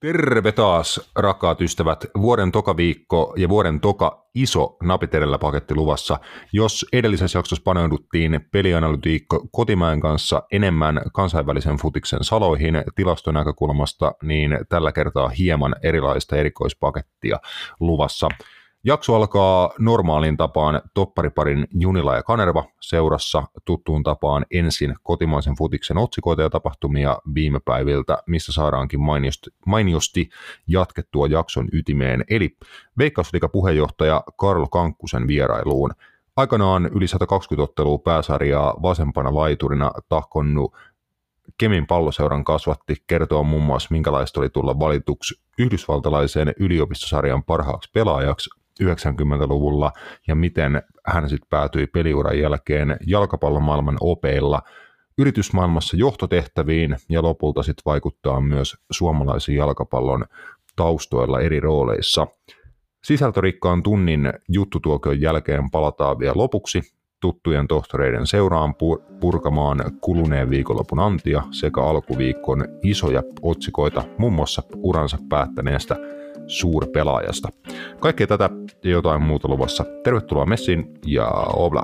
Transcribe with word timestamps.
Terve 0.00 0.52
taas, 0.52 1.10
rakkaat 1.16 1.60
ystävät. 1.60 2.04
Vuoden 2.20 2.52
toka 2.52 2.76
viikko 2.76 3.34
ja 3.36 3.48
vuoden 3.48 3.80
toka 3.80 4.26
iso 4.34 4.76
napitelellä 4.82 5.38
paketti 5.38 5.74
luvassa. 5.74 6.18
Jos 6.52 6.86
edellisessä 6.92 7.38
jaksossa 7.38 7.62
paneuduttiin 7.64 8.40
pelianalytiikko 8.52 9.48
Kotimäen 9.52 10.00
kanssa 10.00 10.42
enemmän 10.52 11.00
kansainvälisen 11.12 11.76
futiksen 11.76 12.24
saloihin 12.24 12.74
tilastonäkökulmasta, 12.94 14.12
niin 14.22 14.58
tällä 14.68 14.92
kertaa 14.92 15.28
hieman 15.28 15.76
erilaista 15.82 16.36
erikoispakettia 16.36 17.38
luvassa. 17.80 18.28
Jakso 18.84 19.14
alkaa 19.14 19.70
normaalin 19.78 20.36
tapaan 20.36 20.80
toppariparin 20.94 21.66
Junila 21.80 22.16
ja 22.16 22.22
Kanerva 22.22 22.64
seurassa 22.80 23.42
tuttuun 23.64 24.02
tapaan 24.02 24.46
ensin 24.50 24.94
kotimaisen 25.02 25.54
futiksen 25.58 25.98
otsikoita 25.98 26.42
ja 26.42 26.50
tapahtumia 26.50 27.18
viime 27.34 27.60
päiviltä, 27.64 28.18
missä 28.26 28.52
saadaankin 28.52 29.00
mainiosti, 29.00 29.50
mainiosti 29.66 30.28
jatkettua 30.68 31.26
jakson 31.26 31.68
ytimeen, 31.72 32.24
eli 32.30 32.56
Veikkausliikan 32.98 33.50
puheenjohtaja 33.50 34.22
Karl 34.36 34.66
Kankkusen 34.66 35.26
vierailuun. 35.26 35.90
Aikanaan 36.36 36.86
yli 36.86 37.06
120 37.06 37.70
ottelua 37.70 37.98
pääsarjaa 37.98 38.74
vasempana 38.82 39.34
laiturina 39.34 39.90
tahkonnut 40.08 40.74
Kemin 41.58 41.86
palloseuran 41.86 42.44
kasvatti 42.44 42.96
kertoo 43.06 43.44
muun 43.44 43.62
muassa, 43.62 43.88
minkälaista 43.90 44.40
oli 44.40 44.48
tulla 44.48 44.78
valituksi 44.78 45.40
yhdysvaltalaiseen 45.58 46.54
yliopistosarjan 46.58 47.44
parhaaksi 47.44 47.90
pelaajaksi 47.94 48.50
90-luvulla 48.84 49.92
ja 50.26 50.34
miten 50.34 50.82
hän 51.06 51.28
sitten 51.28 51.48
päätyi 51.50 51.86
peliuran 51.86 52.38
jälkeen 52.38 52.96
jalkapallomaailman 53.06 53.96
opeilla 54.00 54.62
yritysmaailmassa 55.18 55.96
johtotehtäviin 55.96 56.96
ja 57.08 57.22
lopulta 57.22 57.62
sitten 57.62 57.82
vaikuttaa 57.86 58.40
myös 58.40 58.76
suomalaisen 58.90 59.54
jalkapallon 59.54 60.24
taustoilla 60.76 61.40
eri 61.40 61.60
rooleissa. 61.60 62.26
Sisältörikkaan 63.04 63.82
tunnin 63.82 64.32
juttutuokion 64.48 65.20
jälkeen 65.20 65.70
palataan 65.70 66.18
vielä 66.18 66.34
lopuksi 66.36 66.82
tuttujen 67.20 67.68
tohtoreiden 67.68 68.26
seuraan 68.26 68.74
purkamaan 69.20 69.78
kuluneen 70.00 70.50
viikonlopun 70.50 71.00
antia 71.00 71.42
sekä 71.50 71.82
alkuviikon 71.82 72.64
isoja 72.82 73.22
otsikoita 73.42 74.04
muun 74.18 74.32
muassa 74.32 74.62
uransa 74.76 75.18
päättäneestä 75.28 75.96
suurpelaajasta. 76.48 77.48
Kaikkea 78.00 78.26
tätä 78.26 78.50
ja 78.84 78.90
jotain 78.90 79.22
muuta 79.22 79.48
luvassa. 79.48 79.84
Tervetuloa 80.04 80.46
messiin 80.46 80.94
ja 81.06 81.26
obla. 81.52 81.82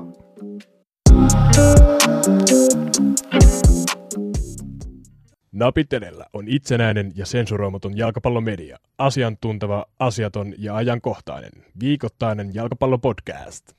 Napit 5.51 5.93
edellä 5.93 6.25
on 6.33 6.47
itsenäinen 6.47 7.11
ja 7.15 7.25
sensuroimaton 7.25 7.97
jalkapallomedia. 7.97 8.77
Asiantunteva, 8.97 9.85
asiaton 9.99 10.53
ja 10.57 10.75
ajankohtainen. 10.75 11.51
Viikoittainen 11.79 12.51
jalkapallopodcast. 12.53 13.73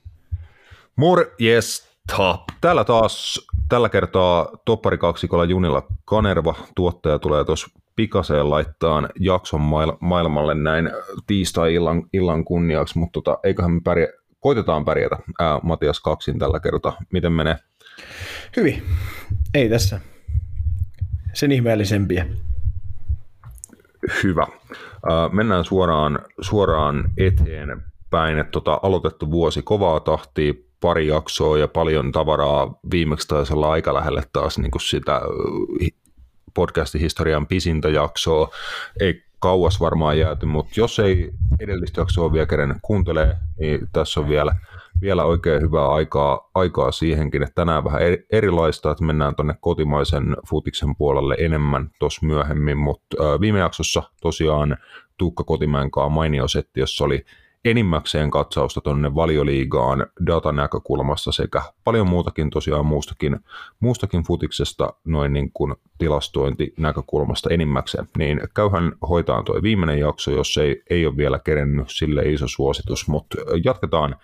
Morjesta! 2.11 2.53
Täällä 2.61 2.83
taas 2.83 3.47
tällä 3.69 3.89
kertaa 3.89 4.49
topparikaksikolla 4.65 5.45
Junilla 5.45 5.87
Kanerva. 6.05 6.55
Tuottaja 6.75 7.19
tulee 7.19 7.45
tuossa 7.45 7.67
pikaseen 7.95 8.49
laittaa 8.49 9.09
jakson 9.19 9.61
maailmalle 9.99 10.55
näin 10.55 10.91
tiistai-illan 11.27 12.03
illan 12.13 12.45
kunniaksi, 12.45 12.99
mutta 12.99 13.21
tota, 13.21 13.39
eiköhän 13.43 13.71
me 13.71 13.81
pärjä, 13.83 14.07
koitetaan 14.39 14.85
pärjätä. 14.85 15.17
Ää, 15.39 15.59
Matias 15.63 15.99
Kaksin 15.99 16.39
tällä 16.39 16.59
kertaa. 16.59 16.97
Miten 17.11 17.31
menee? 17.31 17.55
Hyvin. 18.57 18.83
Ei 19.53 19.69
tässä 19.69 19.99
sen 21.33 21.51
ihmeellisempiä. 21.51 22.25
Hyvä. 24.23 24.47
Ää, 25.09 25.29
mennään 25.29 25.65
suoraan, 25.65 26.19
suoraan 26.41 27.09
eteenpäin. 27.17 28.39
Et 28.39 28.51
tota, 28.51 28.79
aloitettu 28.83 29.31
vuosi 29.31 29.61
kovaa 29.61 29.99
tahtia, 29.99 30.53
pari 30.81 31.07
jaksoa 31.07 31.57
ja 31.57 31.67
paljon 31.67 32.11
tavaraa. 32.11 32.79
Viimeksi 32.91 33.27
taisi 33.27 33.53
olla 33.53 33.71
aika 33.71 33.93
lähelle 33.93 34.23
taas 34.33 34.57
niin 34.57 34.71
sitä 34.89 35.21
podcastin 36.53 37.01
historian 37.01 37.47
pisintä 37.47 37.89
jaksoa. 37.89 38.49
Ei 38.99 39.23
kauas 39.39 39.79
varmaan 39.79 40.19
jääty, 40.19 40.45
mutta 40.45 40.73
jos 40.77 40.99
ei 40.99 41.31
edellistä 41.59 42.01
jaksoa 42.01 42.33
vielä 42.33 42.45
kerran 42.45 42.79
kuuntelee, 42.81 43.35
niin 43.59 43.79
tässä 43.93 44.19
on 44.19 44.29
vielä, 44.29 44.55
vielä 45.01 45.23
oikein 45.23 45.61
hyvää 45.61 45.87
aikaa, 45.87 46.49
aikaa 46.55 46.91
siihenkin, 46.91 47.43
että 47.43 47.55
tänään 47.55 47.83
vähän 47.83 48.01
erilaista, 48.31 48.91
että 48.91 49.03
mennään 49.03 49.35
tuonne 49.35 49.55
kotimaisen 49.59 50.37
futiksen 50.49 50.95
puolelle 50.95 51.35
enemmän 51.39 51.89
tuossa 51.99 52.25
myöhemmin, 52.25 52.77
mutta 52.77 53.39
viime 53.41 53.59
jaksossa 53.59 54.03
tosiaan 54.21 54.77
Tuukka 55.17 55.43
Kotimäen 55.43 55.91
kanssa 55.91 56.09
mainio 56.09 56.47
setti, 56.47 56.79
jossa 56.79 57.05
oli 57.05 57.25
enimmäkseen 57.65 58.31
katsausta 58.31 58.81
tuonne 58.81 59.15
valioliigaan 59.15 60.05
datanäkökulmasta 60.27 61.31
sekä 61.31 61.61
paljon 61.83 62.09
muutakin 62.09 62.49
tosiaan 62.49 62.85
muustakin, 62.85 63.39
muustakin 63.79 64.23
futiksesta 64.23 64.93
noin 65.05 65.33
niin 65.33 65.51
kuin 65.53 65.75
tilastointinäkökulmasta 65.97 67.49
enimmäkseen, 67.49 68.07
niin 68.17 68.41
käyhän 68.53 68.91
hoitaan 69.09 69.45
tuo 69.45 69.59
viimeinen 69.61 69.99
jakso, 69.99 70.31
jos 70.31 70.57
ei, 70.57 70.83
ei 70.89 71.05
ole 71.05 71.17
vielä 71.17 71.39
kerennyt 71.39 71.89
sille 71.89 72.21
iso 72.21 72.47
suositus, 72.47 73.07
mutta 73.07 73.37
jatketaan 73.63 74.15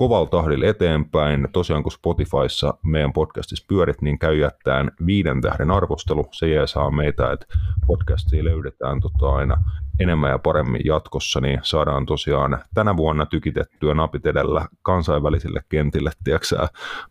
kovalla 0.00 0.26
tahdilla 0.26 0.66
eteenpäin. 0.66 1.48
Tosiaan 1.52 1.82
kun 1.82 1.92
Spotifyssa 1.92 2.74
meidän 2.84 3.12
podcastissa 3.12 3.64
pyörit, 3.68 4.02
niin 4.02 4.18
käy 4.18 4.38
jättään 4.38 4.90
viiden 5.06 5.40
tähden 5.40 5.70
arvostelu. 5.70 6.28
Se 6.32 6.46
saa 6.66 6.90
meitä, 6.90 7.32
että 7.32 7.46
podcastia 7.86 8.44
löydetään 8.44 9.00
tota 9.00 9.34
aina 9.34 9.56
enemmän 9.98 10.30
ja 10.30 10.38
paremmin 10.38 10.80
jatkossa, 10.84 11.40
niin 11.40 11.60
saadaan 11.62 12.06
tosiaan 12.06 12.58
tänä 12.74 12.96
vuonna 12.96 13.26
tykitettyä 13.26 13.94
napit 13.94 14.26
edellä 14.26 14.68
kansainvälisille 14.82 15.60
kentille, 15.68 16.10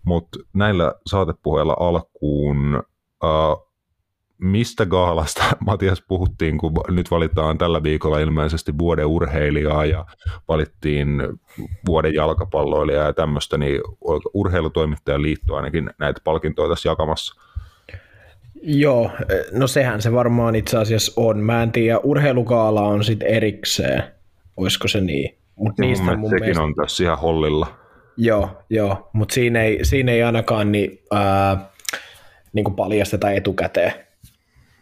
Mutta 0.03 0.39
näillä 0.53 0.93
saatepuheilla 1.05 1.77
alkuun 1.79 2.83
uh, 3.23 3.68
mistä 4.39 4.85
gaalasta, 4.85 5.43
Matias, 5.65 6.03
puhuttiin, 6.07 6.57
kun 6.57 6.73
nyt 6.89 7.11
valitaan 7.11 7.57
tällä 7.57 7.83
viikolla 7.83 8.19
ilmeisesti 8.19 8.77
vuoden 8.77 9.05
urheilijaa 9.05 9.85
ja 9.85 10.05
valittiin 10.47 11.23
vuoden 11.85 12.13
jalkapalloilijaa 12.13 13.05
ja 13.05 13.13
tämmöistä, 13.13 13.57
niin 13.57 13.81
urheilutoimittajan 14.33 15.21
liitto 15.21 15.55
ainakin 15.55 15.89
näitä 15.99 16.21
palkintoja 16.23 16.69
tässä 16.69 16.89
jakamassa? 16.89 17.35
Joo, 18.61 19.11
no 19.51 19.67
sehän 19.67 20.01
se 20.01 20.13
varmaan 20.13 20.55
itse 20.55 20.77
asiassa 20.77 21.13
on. 21.15 21.39
Mä 21.39 21.63
en 21.63 21.71
tiedä, 21.71 21.99
urheilukaala 21.99 22.81
on 22.81 23.03
sitten 23.03 23.27
erikseen, 23.27 24.03
olisiko 24.57 24.87
se 24.87 25.01
niin? 25.01 25.37
Mut 25.55 25.77
no, 25.77 25.87
niistä 25.87 26.17
mun 26.17 26.29
sekin 26.29 26.43
mielestä... 26.43 26.63
on 26.63 26.75
tässä 26.75 27.03
ihan 27.03 27.19
hollilla. 27.19 27.67
Joo, 28.17 28.49
joo 28.69 29.09
mutta 29.13 29.33
siinä 29.33 29.63
ei, 29.63 29.85
siinä 29.85 30.11
ei 30.11 30.23
ainakaan 30.23 30.71
niin, 30.71 30.99
ää, 31.11 31.69
niin 32.53 32.75
paljasteta 32.75 33.31
etukäteen 33.31 33.93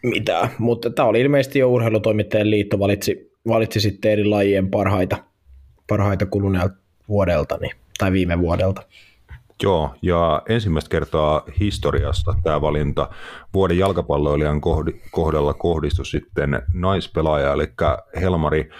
mitään, 0.02 0.50
mutta 0.58 0.90
tämä 0.90 1.08
oli 1.08 1.20
ilmeisesti 1.20 1.58
jo 1.58 1.70
urheilutoimittajien 1.70 2.50
liitto 2.50 2.78
valitsi, 2.78 3.32
valitsi 3.48 3.80
sitten 3.80 4.12
eri 4.12 4.24
lajien 4.24 4.70
parhaita, 4.70 5.16
parhaita 5.88 6.26
kuluneelta 6.26 6.74
vuodelta 7.08 7.58
niin, 7.60 7.72
tai 7.98 8.12
viime 8.12 8.38
vuodelta. 8.38 8.82
Joo, 9.62 9.94
ja 10.02 10.42
ensimmäistä 10.48 10.90
kertaa 10.90 11.42
historiasta 11.60 12.34
tämä 12.42 12.60
valinta 12.60 13.10
vuoden 13.54 13.78
jalkapalloilijan 13.78 14.60
kohdalla 15.10 15.54
kohdistui 15.54 16.06
sitten 16.06 16.62
naispelaaja, 16.74 17.52
eli 17.52 17.72
Helmari, 18.20 18.70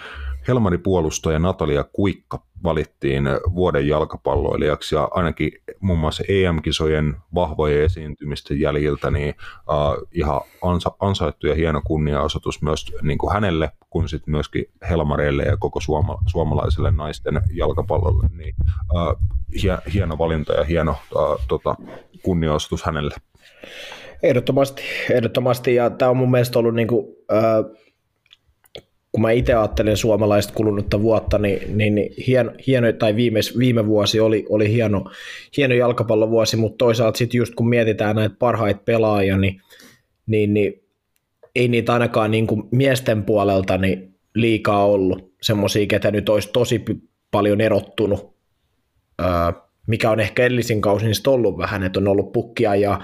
Helmari 0.49 0.77
puolustaja 0.77 1.39
Natalia 1.39 1.83
Kuikka 1.83 2.43
valittiin 2.63 3.23
vuoden 3.55 3.87
jalkapalloilijaksi 3.87 4.95
ja 4.95 5.07
ainakin 5.11 5.51
muun 5.79 5.99
muassa 5.99 6.23
EM-kisojen 6.29 7.15
vahvojen 7.35 7.83
esiintymisten 7.83 8.59
jäljiltä 8.59 9.11
niin 9.11 9.35
uh, 9.49 10.07
ihan 10.11 10.41
ansa, 10.61 10.91
ansaittu 10.99 11.47
ja 11.47 11.55
hieno 11.55 11.81
kunniaosoitus 11.85 12.61
myös 12.61 12.85
niin 13.01 13.17
kuin 13.17 13.33
hänelle, 13.33 13.71
kun 13.89 14.09
sitten 14.09 14.31
myöskin 14.31 14.65
Helmareille 14.89 15.43
ja 15.43 15.57
koko 15.57 15.79
suoma, 15.79 16.17
suomalaiselle 16.27 16.91
naisten 16.91 17.41
jalkapallolle, 17.53 18.27
niin 18.37 18.55
uh, 18.93 19.29
hie, 19.63 19.77
hieno 19.93 20.17
valinta 20.17 20.53
ja 20.53 20.63
hieno 20.63 20.91
uh, 20.91 21.39
tota, 21.47 21.75
kunniaosoitus 22.23 22.83
hänelle. 22.83 23.15
Ehdottomasti, 24.23 24.81
ehdottomasti 25.09 25.75
ja 25.75 25.89
tämä 25.89 26.11
on 26.11 26.17
mun 26.17 26.31
mielestä 26.31 26.59
ollut 26.59 26.75
niin 26.75 26.87
kuin, 26.87 27.05
uh, 27.05 27.88
kun 29.19 29.23
mä 29.23 29.31
itse 29.31 29.53
ajattelen 29.53 29.97
suomalaista 29.97 30.53
kulunutta 30.53 31.01
vuotta, 31.01 31.37
niin, 31.37 31.77
niin, 31.77 32.13
hieno, 32.27 32.51
hieno, 32.67 32.91
tai 32.91 33.15
viime, 33.15 33.39
viime 33.59 33.85
vuosi 33.85 34.19
oli, 34.19 34.45
oli 34.49 34.71
hieno, 34.71 35.05
hieno 35.57 35.75
jalkapallovuosi, 35.75 36.57
mutta 36.57 36.77
toisaalta 36.77 37.17
sitten 37.17 37.37
just 37.37 37.55
kun 37.55 37.69
mietitään 37.69 38.15
näitä 38.15 38.35
parhaita 38.39 38.81
pelaajia, 38.85 39.37
niin, 39.37 39.61
niin, 40.27 40.53
niin 40.53 40.83
ei 41.55 41.67
niitä 41.67 41.93
ainakaan 41.93 42.31
niin 42.31 42.47
kuin 42.47 42.63
miesten 42.71 43.23
puolelta 43.23 43.77
niin 43.77 44.15
liikaa 44.35 44.85
ollut 44.85 45.33
semmoisia, 45.41 45.87
ketä 45.87 46.11
nyt 46.11 46.29
olisi 46.29 46.49
tosi 46.53 46.85
paljon 47.31 47.61
erottunut, 47.61 48.35
öö, 49.21 49.27
mikä 49.87 50.11
on 50.11 50.19
ehkä 50.19 50.43
edellisin 50.43 50.81
kausin 50.81 51.13
ollut 51.27 51.57
vähän, 51.57 51.83
että 51.83 51.99
on 51.99 52.07
ollut 52.07 52.31
pukkia 52.31 52.75
ja 52.75 53.01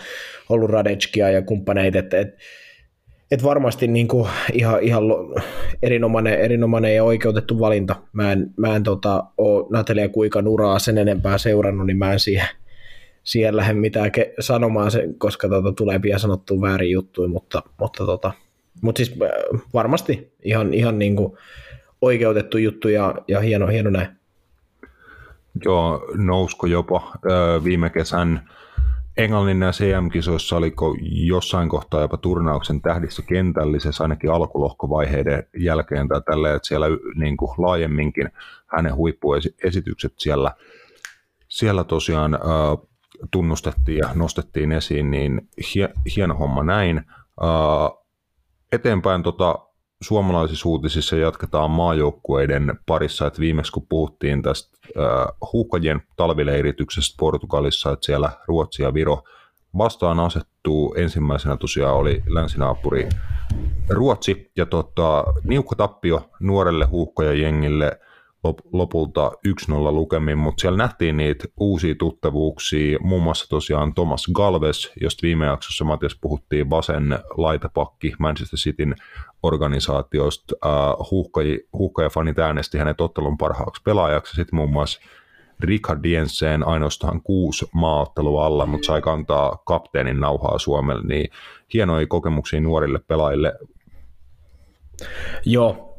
ollut 0.49 0.69
Radetskia 0.69 1.29
ja 1.29 1.41
kumppaneita, 1.41 1.99
että, 1.99 2.19
että 2.19 2.37
et 3.31 3.43
varmasti 3.43 3.87
niin 3.87 4.07
kuin 4.07 4.29
ihan, 4.53 4.83
ihan 4.83 5.03
erinomainen, 5.83 6.39
erinomainen 6.39 6.95
ja 6.95 7.03
oikeutettu 7.03 7.59
valinta. 7.59 7.95
Mä 8.13 8.31
en, 8.31 8.53
mä 8.57 8.75
en 8.75 8.83
tota, 8.83 9.23
ole 9.37 9.65
Natalia 9.69 10.09
Kuikan 10.09 10.47
uraa 10.47 10.79
sen 10.79 10.97
enempää 10.97 11.37
seurannut, 11.37 11.87
niin 11.87 11.97
mä 11.97 12.13
en 12.13 12.19
siihen, 12.19 12.47
siihen 13.23 13.57
lähde 13.57 13.73
mitään 13.73 14.11
ke- 14.17 14.33
sanomaan, 14.39 14.91
sen, 14.91 15.15
koska 15.19 15.49
tota, 15.49 15.71
tulee 15.71 15.99
pian 15.99 16.19
sanottua 16.19 16.61
väärin 16.61 16.91
juttuja, 16.91 17.29
mutta, 17.29 17.63
mutta, 17.79 18.05
tota, 18.05 18.31
mutta 18.81 18.97
siis 18.97 19.11
äh, 19.21 19.61
varmasti 19.73 20.31
ihan, 20.43 20.73
ihan 20.73 20.99
niin 20.99 21.15
kuin 21.15 21.33
oikeutettu 22.01 22.57
juttu 22.57 22.89
ja, 22.89 23.15
ja 23.27 23.39
hieno, 23.39 23.67
hieno 23.67 23.89
näin. 23.89 24.07
Joo, 25.65 26.05
nousko 26.15 26.67
jopa 26.67 27.11
viime 27.63 27.89
kesän 27.89 28.49
Englannin 29.17 29.61
ja 29.61 29.71
CM-kisoissa 29.71 30.57
oliko 30.57 30.95
jossain 31.25 31.69
kohtaa 31.69 32.01
jopa 32.01 32.17
turnauksen 32.17 32.81
tähdistö 32.81 33.21
kentällisessä 33.21 34.03
ainakin 34.03 34.31
alkulohkovaiheiden 34.31 35.43
jälkeen 35.57 36.07
tai 36.07 36.21
tälle, 36.21 36.53
että 36.53 36.67
siellä 36.67 36.85
niin 37.15 37.37
kuin 37.37 37.51
laajemminkin 37.57 38.29
hänen 38.67 38.95
huippuesitykset 38.95 40.13
siellä, 40.17 40.51
siellä 41.47 41.83
tosiaan 41.83 42.33
äh, 42.33 42.41
tunnustettiin 43.31 43.97
ja 43.97 44.09
nostettiin 44.15 44.71
esiin, 44.71 45.11
niin 45.11 45.49
hie, 45.75 45.89
hieno 46.15 46.35
homma 46.35 46.63
näin. 46.63 46.97
Äh, 46.97 48.03
eteenpäin 48.71 49.23
tota, 49.23 49.65
suomalaisissa 50.01 50.69
uutisissa 50.69 51.15
jatketaan 51.15 51.71
maajoukkueiden 51.71 52.79
parissa, 52.85 53.27
että 53.27 53.39
viimeksi 53.39 53.71
kun 53.71 53.87
puhuttiin 53.89 54.41
tästä 54.41 54.77
äh, 54.97 55.03
huuhkajien 55.53 56.01
talvileirityksestä 56.15 57.15
Portugalissa, 57.19 57.91
että 57.91 58.05
siellä 58.05 58.31
Ruotsi 58.47 58.83
ja 58.83 58.93
Viro 58.93 59.23
vastaan 59.77 60.19
asettuu. 60.19 60.95
Ensimmäisenä 60.97 61.57
tosiaan 61.57 61.95
oli 61.95 62.23
länsinaapuri 62.27 63.09
Ruotsi, 63.89 64.51
ja 64.57 64.65
tota, 64.65 65.23
niukka 65.43 65.75
tappio 65.75 66.29
nuorelle 66.39 66.85
huuhkajajengille 66.85 67.99
lopulta 68.73 69.31
1-0 69.47 69.73
lukemin, 69.91 70.37
mutta 70.37 70.61
siellä 70.61 70.77
nähtiin 70.77 71.17
niitä 71.17 71.45
uusia 71.59 71.95
tuttavuuksia, 71.95 72.99
muun 73.01 73.23
muassa 73.23 73.49
tosiaan 73.49 73.93
Thomas 73.93 74.27
Galves, 74.33 74.91
josta 75.01 75.21
viime 75.21 75.45
jaksossa 75.45 75.85
Matias 75.85 76.17
puhuttiin 76.21 76.69
vasen 76.69 77.19
laitapakki 77.37 78.13
Manchester 78.19 78.59
Cityn 78.59 78.95
organisaatiosta. 79.43 80.55
Uh, 80.65 81.09
huuhkaja, 81.73 82.09
fanit 82.09 82.39
äänesti 82.39 82.77
hänet 82.77 83.01
ottelun 83.01 83.37
parhaaksi 83.37 83.81
pelaajaksi, 83.83 84.35
sitten 84.35 84.55
muun 84.55 84.71
muassa 84.71 84.99
Richard 85.59 86.05
Jensen 86.05 86.67
ainoastaan 86.67 87.21
kuusi 87.21 87.65
maaottelua 87.73 88.45
alla, 88.45 88.65
mutta 88.65 88.85
sai 88.85 89.01
kantaa 89.01 89.57
kapteenin 89.65 90.19
nauhaa 90.19 90.59
Suomelle, 90.59 91.03
niin 91.07 91.29
hienoja 91.73 92.07
kokemuksia 92.07 92.61
nuorille 92.61 92.99
pelaajille. 93.07 93.53
Joo, 95.45 95.94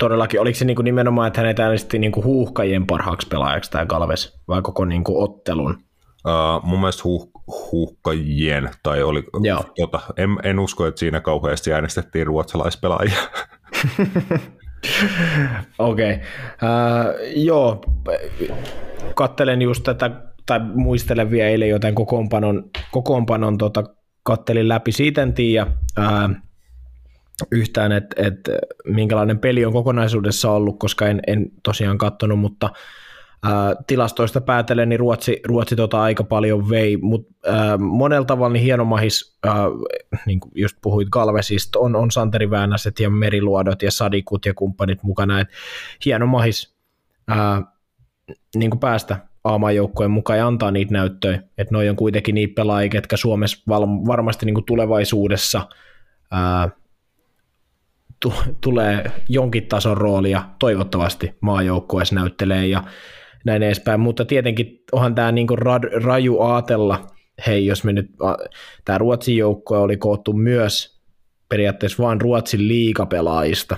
todellakin, 0.00 0.40
oliko 0.40 0.58
se 0.58 0.64
niin 0.64 0.74
kuin 0.74 0.84
nimenomaan, 0.84 1.26
että 1.26 1.40
hänet 1.40 1.60
äänestettiin 1.60 2.00
niin 2.00 2.12
kuin 2.12 2.24
huuhkajien 2.24 2.86
parhaaksi 2.86 3.28
pelaajaksi 3.28 3.70
tämä 3.70 3.86
Galves, 3.86 4.40
vai 4.48 4.62
koko 4.62 4.84
niin 4.84 5.04
kuin 5.04 5.22
ottelun? 5.24 5.70
Uh, 6.26 6.62
mun 6.62 6.80
mielestä 6.80 7.02
huuh, 7.04 7.30
huuhkajien, 7.72 8.70
tai 8.82 9.02
oli, 9.02 9.24
tota, 9.80 10.00
en, 10.16 10.30
en 10.42 10.58
usko, 10.58 10.86
että 10.86 10.98
siinä 10.98 11.20
kauheasti 11.20 11.72
äänestettiin 11.72 12.26
ruotsalaispelaajia. 12.26 13.18
Okei, 15.78 16.14
okay. 16.14 16.16
uh, 16.16 17.36
joo, 17.36 17.84
kattelen 19.14 19.62
just 19.62 19.82
tätä, 19.82 20.10
tai 20.46 20.60
muistelen 20.74 21.30
vielä 21.30 21.48
eilen 21.48 21.68
joten 21.68 21.94
kokoonpanon, 21.94 22.70
kokoonpanon 22.90 23.58
tota, 23.58 23.84
kattelin 24.22 24.68
läpi, 24.68 24.92
siitä 24.92 25.22
en 25.22 25.32
tiedä, 25.32 25.66
uh, 25.98 26.36
yhtään, 27.50 27.92
että 27.92 28.22
et, 28.26 28.40
minkälainen 28.84 29.38
peli 29.38 29.64
on 29.64 29.72
kokonaisuudessa 29.72 30.50
ollut, 30.50 30.78
koska 30.78 31.06
en, 31.06 31.20
en 31.26 31.46
tosiaan 31.62 31.98
katsonut, 31.98 32.38
mutta 32.38 32.70
ää, 33.42 33.74
tilastoista 33.86 34.40
päätellen 34.40 34.88
niin 34.88 35.00
Ruotsi, 35.00 35.40
Ruotsi 35.46 35.76
tota 35.76 36.02
aika 36.02 36.24
paljon 36.24 36.70
vei, 36.70 36.96
mutta 36.96 37.34
monella 37.78 38.24
tavalla 38.24 38.52
niin 38.52 38.64
hieno 38.64 38.84
mahis, 38.84 39.36
ää, 39.46 39.54
niin 40.26 40.40
kuin 40.40 40.52
just 40.54 40.76
puhuit 40.82 41.08
Galvesista, 41.08 41.78
on, 41.78 41.96
on 41.96 42.10
Santeri 42.10 42.50
Väänäset 42.50 43.00
ja 43.00 43.10
Meriluodot 43.10 43.82
ja 43.82 43.90
Sadikut 43.90 44.46
ja 44.46 44.54
kumppanit 44.54 45.02
mukana, 45.02 45.40
et 45.40 45.48
hieno 46.04 46.26
mahis 46.26 46.74
ää, 47.28 47.62
niin 48.56 48.70
kuin 48.70 48.80
päästä 48.80 49.16
A-maajoukkojen 49.44 50.10
mukaan 50.10 50.38
ja 50.38 50.46
antaa 50.46 50.70
niitä 50.70 50.92
näyttöjä, 50.92 51.42
että 51.58 51.74
noi 51.74 51.88
on 51.88 51.96
kuitenkin 51.96 52.34
niitä 52.34 52.54
pelaajia, 52.54 52.90
jotka 52.94 53.16
Suomessa 53.16 53.62
varmasti 54.06 54.46
niin 54.46 54.54
kuin 54.54 54.64
tulevaisuudessa 54.64 55.68
ää, 56.30 56.68
tulee 58.60 59.12
jonkin 59.28 59.66
tason 59.66 59.96
roolia, 59.96 60.44
toivottavasti 60.58 61.34
maajoukkueessa 61.40 62.14
näyttelee 62.14 62.66
ja 62.66 62.84
näin 63.44 63.62
edespäin, 63.62 64.00
mutta 64.00 64.24
tietenkin 64.24 64.82
onhan 64.92 65.14
tämä 65.14 65.32
niinku 65.32 65.56
ra- 65.56 66.04
raju 66.04 66.40
aatella, 66.40 67.06
hei 67.46 67.66
jos 67.66 67.84
me 67.84 67.92
nyt, 67.92 68.10
tämä 68.84 68.98
Ruotsin 68.98 69.36
joukkue 69.36 69.78
oli 69.78 69.96
koottu 69.96 70.32
myös 70.32 71.00
periaatteessa 71.48 72.02
vain 72.02 72.20
Ruotsin 72.20 72.68
liikapelaajista, 72.68 73.76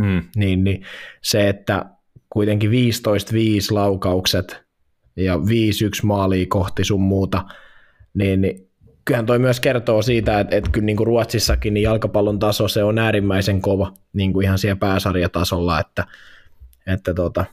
mm. 0.00 0.22
niin, 0.36 0.64
niin 0.64 0.82
se, 1.22 1.48
että 1.48 1.84
kuitenkin 2.30 2.70
15-5 2.70 2.74
laukaukset 3.70 4.64
ja 5.16 5.36
5-1 5.36 5.38
maalia 6.02 6.46
kohti 6.48 6.84
sun 6.84 7.00
muuta, 7.00 7.44
niin, 8.14 8.40
niin 8.40 8.67
kyllähän 9.08 9.26
toi 9.26 9.38
myös 9.38 9.60
kertoo 9.60 10.02
siitä, 10.02 10.40
että, 10.40 10.56
että 10.56 10.70
kyllä 10.70 10.84
niin 10.84 10.96
kuin 10.96 11.06
Ruotsissakin 11.06 11.74
niin 11.74 11.82
jalkapallon 11.82 12.38
taso 12.38 12.68
se 12.68 12.84
on 12.84 12.98
äärimmäisen 12.98 13.60
kova 13.60 13.92
niin 14.12 14.32
kuin 14.32 14.44
ihan 14.44 14.58
siellä 14.58 14.76
pääsarjatasolla, 14.76 15.80
että, 15.80 16.04
että 16.86 17.14
tota, 17.14 17.44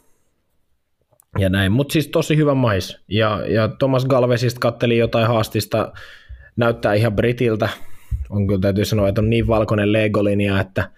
ja 1.39 1.49
näin, 1.49 1.71
mutta 1.71 1.93
siis 1.93 2.07
tosi 2.07 2.37
hyvä 2.37 2.53
mais. 2.53 3.01
Ja, 3.07 3.41
ja 3.47 3.67
Thomas 3.67 4.05
Galvesista 4.05 4.59
katteli 4.59 4.97
jotain 4.97 5.27
haastista, 5.27 5.93
näyttää 6.55 6.93
ihan 6.93 7.15
britiltä, 7.15 7.69
on 8.29 8.47
kyllä 8.47 8.61
täytyy 8.61 8.85
sanoa, 8.85 9.09
että 9.09 9.21
on 9.21 9.29
niin 9.29 9.47
valkoinen 9.47 9.93
Lego-linja, 9.93 10.59
että 10.59 10.89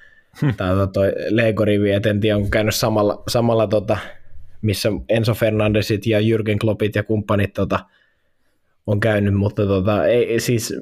hmm. 0.42 0.54
tämä 0.54 0.88
toi 0.88 1.14
Lego-rivi, 1.30 1.92
et 1.92 2.06
en 2.06 2.20
tiedä, 2.20 2.38
onko 2.38 2.50
käynyt 2.50 2.76
samalla, 2.76 3.24
samalla 3.28 3.68
tota, 3.68 3.98
missä 4.62 4.90
Enzo 5.10 5.34
Fernandesit 5.34 6.06
ja 6.06 6.20
Jürgen 6.20 6.58
Kloppit 6.62 6.96
ja 6.96 7.04
kumppanit 7.04 7.54
tota, 7.54 7.80
on 8.88 9.00
käynyt, 9.00 9.34
mutta 9.34 9.66
tota, 9.66 10.06
ei, 10.06 10.40
siis 10.40 10.74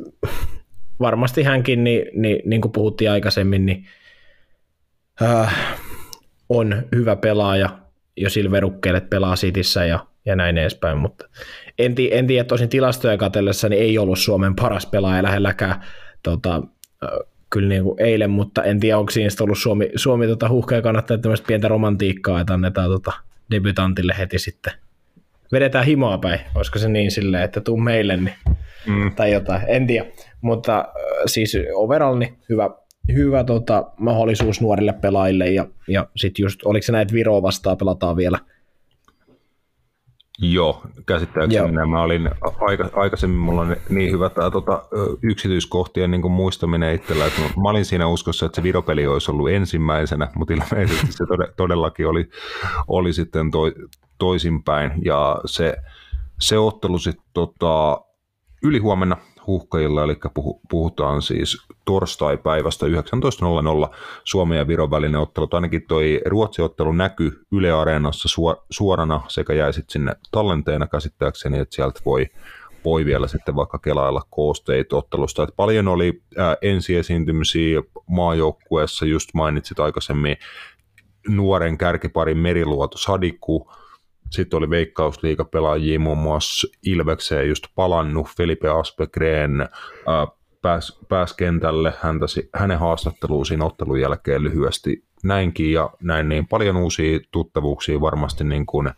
varmasti 0.99 1.43
hänkin, 1.43 1.83
niin, 1.83 2.05
niin, 2.13 2.41
niin 2.45 2.61
kuin 2.61 2.71
puhuttiin 2.71 3.11
aikaisemmin, 3.11 3.65
niin 3.65 3.85
äh, 5.21 5.79
on 6.49 6.83
hyvä 6.95 7.15
pelaaja 7.15 7.79
jo 8.17 8.29
että 8.97 9.09
pelaa 9.09 9.35
Sitissä 9.35 9.85
ja, 9.85 10.05
ja 10.25 10.35
näin 10.35 10.57
edespäin, 10.57 10.97
mutta 10.97 11.29
en, 11.79 11.95
tii, 11.95 12.09
en 12.13 12.27
tiedä, 12.27 12.43
tosin 12.43 12.69
tilastoja 12.69 13.17
katsellessa 13.17 13.69
niin 13.69 13.81
ei 13.81 13.97
ollut 13.97 14.19
Suomen 14.19 14.55
paras 14.55 14.85
pelaaja 14.85 15.23
lähelläkään 15.23 15.81
tota, 16.23 16.55
äh, 17.03 17.09
kyllä 17.49 17.69
niin 17.69 17.83
kuin 17.83 18.01
eilen, 18.01 18.29
mutta 18.29 18.63
en 18.63 18.79
tiedä, 18.79 18.97
onko 18.97 19.11
siinä 19.11 19.29
ollut 19.41 19.57
Suomi, 19.57 19.89
Suomi 19.95 20.27
tota, 20.27 20.49
huhkeja 20.49 20.81
kannattaa 20.81 21.17
tämmöistä 21.17 21.47
pientä 21.47 21.67
romantiikkaa, 21.67 22.41
että 22.41 22.53
annetaan 22.53 22.89
tota, 22.89 23.13
debutantille 23.51 24.15
heti 24.17 24.39
sitten 24.39 24.73
vedetään 25.51 25.85
himoa 25.85 26.17
päin, 26.17 26.39
olisiko 26.55 26.79
se 26.79 26.89
niin 26.89 27.11
silleen, 27.11 27.43
että 27.43 27.61
tuu 27.61 27.77
meille 27.77 28.17
niin, 28.17 28.35
mm. 28.87 29.15
tai 29.15 29.31
jotain, 29.31 29.61
en 29.67 29.87
tiedä. 29.87 30.05
Mutta 30.41 30.77
äh, 30.77 30.85
siis 31.25 31.57
overall 31.73 32.17
niin 32.17 32.37
hyvä, 32.49 32.69
hyvä 33.13 33.43
tota, 33.43 33.91
mahdollisuus 33.97 34.61
nuorille 34.61 34.93
pelaajille 34.93 35.49
ja, 35.49 35.67
ja 35.87 36.07
sitten 36.15 36.43
just, 36.43 36.59
oliko 36.65 36.85
se 36.85 36.91
näitä 36.91 37.13
Viroa 37.13 37.41
vastaan 37.41 37.77
pelataan 37.77 38.15
vielä– 38.15 38.39
Joo, 40.39 40.81
käsittääkseni 41.05 41.75
Joo. 41.75 41.87
mä 41.87 42.01
olin 42.01 42.29
aika, 42.61 42.89
aikaisemmin, 42.93 43.39
mulla 43.39 43.61
on 43.61 43.75
niin 43.89 44.11
hyvä 44.11 44.29
tämä 44.29 44.51
tota, 44.51 44.81
yksityiskohtien 45.21 46.11
niin 46.11 46.31
muistaminen 46.31 46.95
itsellä, 46.95 47.25
että 47.25 47.41
mä 47.41 47.69
olin 47.69 47.85
siinä 47.85 48.07
uskossa, 48.07 48.45
että 48.45 48.55
se 48.55 48.63
viropeli 48.63 49.07
olisi 49.07 49.31
ollut 49.31 49.49
ensimmäisenä, 49.49 50.27
mutta 50.35 50.53
ilmeisesti 50.53 51.11
se 51.11 51.23
todellakin 51.57 52.07
oli, 52.07 52.29
oli 52.87 53.13
sitten 53.13 53.51
toi, 53.51 53.73
toisinpäin, 54.17 54.91
ja 55.05 55.41
se, 55.45 55.75
se 56.39 56.57
ottelu 56.57 56.99
sitten 56.99 57.25
tota, 57.33 58.01
yli 58.63 58.79
huomenna 58.79 59.17
huhkajilla, 59.47 60.03
eli 60.03 60.15
puhutaan 60.69 61.21
siis 61.21 61.57
torstai-päivästä 61.85 62.85
19.00 62.85 63.95
Suomen 64.23 64.57
ja 64.57 64.67
Viron 64.67 64.91
välinen 64.91 65.21
ottelu. 65.21 65.47
Ainakin 65.51 65.85
toi 65.87 66.21
Ruotsi-ottelu 66.25 66.91
näkyy 66.91 67.41
Yle 67.51 67.71
Areenassa 67.71 68.29
suorana 68.69 69.21
sekä 69.27 69.53
jäi 69.53 69.73
sitten 69.73 69.93
sinne 69.93 70.15
tallenteena 70.31 70.87
käsittääkseni, 70.87 71.59
että 71.59 71.75
sieltä 71.75 72.01
voi, 72.05 72.27
voi 72.85 73.05
vielä 73.05 73.27
sitten 73.27 73.55
vaikka 73.55 73.79
kelailla 73.79 74.21
koosteita 74.29 74.97
ottelusta. 74.97 75.43
Et 75.43 75.55
paljon 75.55 75.87
oli 75.87 76.21
ää, 76.37 76.57
ensiesiintymisiä 76.61 77.81
maajoukkueessa, 78.07 79.05
just 79.05 79.29
mainitsit 79.33 79.79
aikaisemmin 79.79 80.37
nuoren 81.27 81.77
kärkiparin 81.77 82.37
Meriluoto 82.37 82.97
Sadiku, 82.97 83.71
sitten 84.29 84.57
oli 84.57 84.69
veikkausliigapelaajia, 84.69 85.99
muun 85.99 86.17
muassa 86.17 86.67
Ilvekseen 86.85 87.49
just 87.49 87.67
palannut, 87.75 88.27
Felipe 88.37 88.69
Aspegren, 88.69 89.61
äh, 89.61 89.67
pääsi 90.61 90.99
pääs 91.09 91.33
kentälle, 91.33 91.93
häntä, 92.01 92.25
hänen 92.53 92.79
haastatteluun 92.79 93.45
siinä 93.45 93.65
ottelun 93.65 94.01
jälkeen 94.01 94.43
lyhyesti 94.43 95.03
näinkin 95.23 95.71
ja 95.71 95.89
näin 96.01 96.29
niin 96.29 96.47
paljon 96.47 96.77
uusia 96.77 97.19
tuttavuuksia 97.31 98.01
varmasti 98.01 98.43
niin 98.43 98.65
kuin 98.65 98.89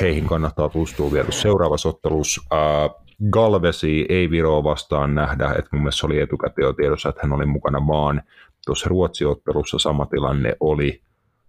heihin 0.00 0.26
kannattaa 0.26 0.68
tutustua 0.68 1.12
vielä 1.12 1.30
seuraavassa 1.30 1.88
ottelussa. 1.88 2.42
Ää, 2.50 2.90
Galvesi 3.30 4.06
ei 4.08 4.30
Viroa 4.30 4.64
vastaan 4.64 5.14
nähdä, 5.14 5.54
että 5.58 5.68
mun 5.72 5.82
mielestä 5.82 6.00
se 6.00 6.06
oli 6.06 6.20
etukäteen 6.20 6.76
tiedossa, 6.76 7.08
että 7.08 7.20
hän 7.22 7.32
oli 7.32 7.46
mukana 7.46 7.86
vaan 7.86 8.22
tuossa 8.66 8.88
Ruotsi-ottelussa 8.88 9.78
sama 9.78 10.06
tilanne 10.06 10.56
oli 10.60 11.02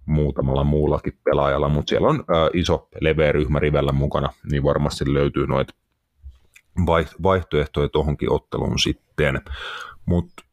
muutamalla 0.07 0.63
muullakin 0.63 1.19
pelaajalla, 1.23 1.69
mutta 1.69 1.89
siellä 1.89 2.07
on 2.07 2.23
ää, 2.27 2.49
iso 2.53 2.87
leveä 3.01 3.31
ryhmä 3.31 3.59
rivellä 3.59 3.91
mukana, 3.91 4.29
niin 4.51 4.63
varmasti 4.63 5.13
löytyy 5.13 5.47
noita 5.47 5.73
vaihtoehtoja 7.23 7.89
tuohonkin 7.89 8.31
otteluun 8.31 8.79
sitten. 8.79 9.41
Mutta 10.05 10.43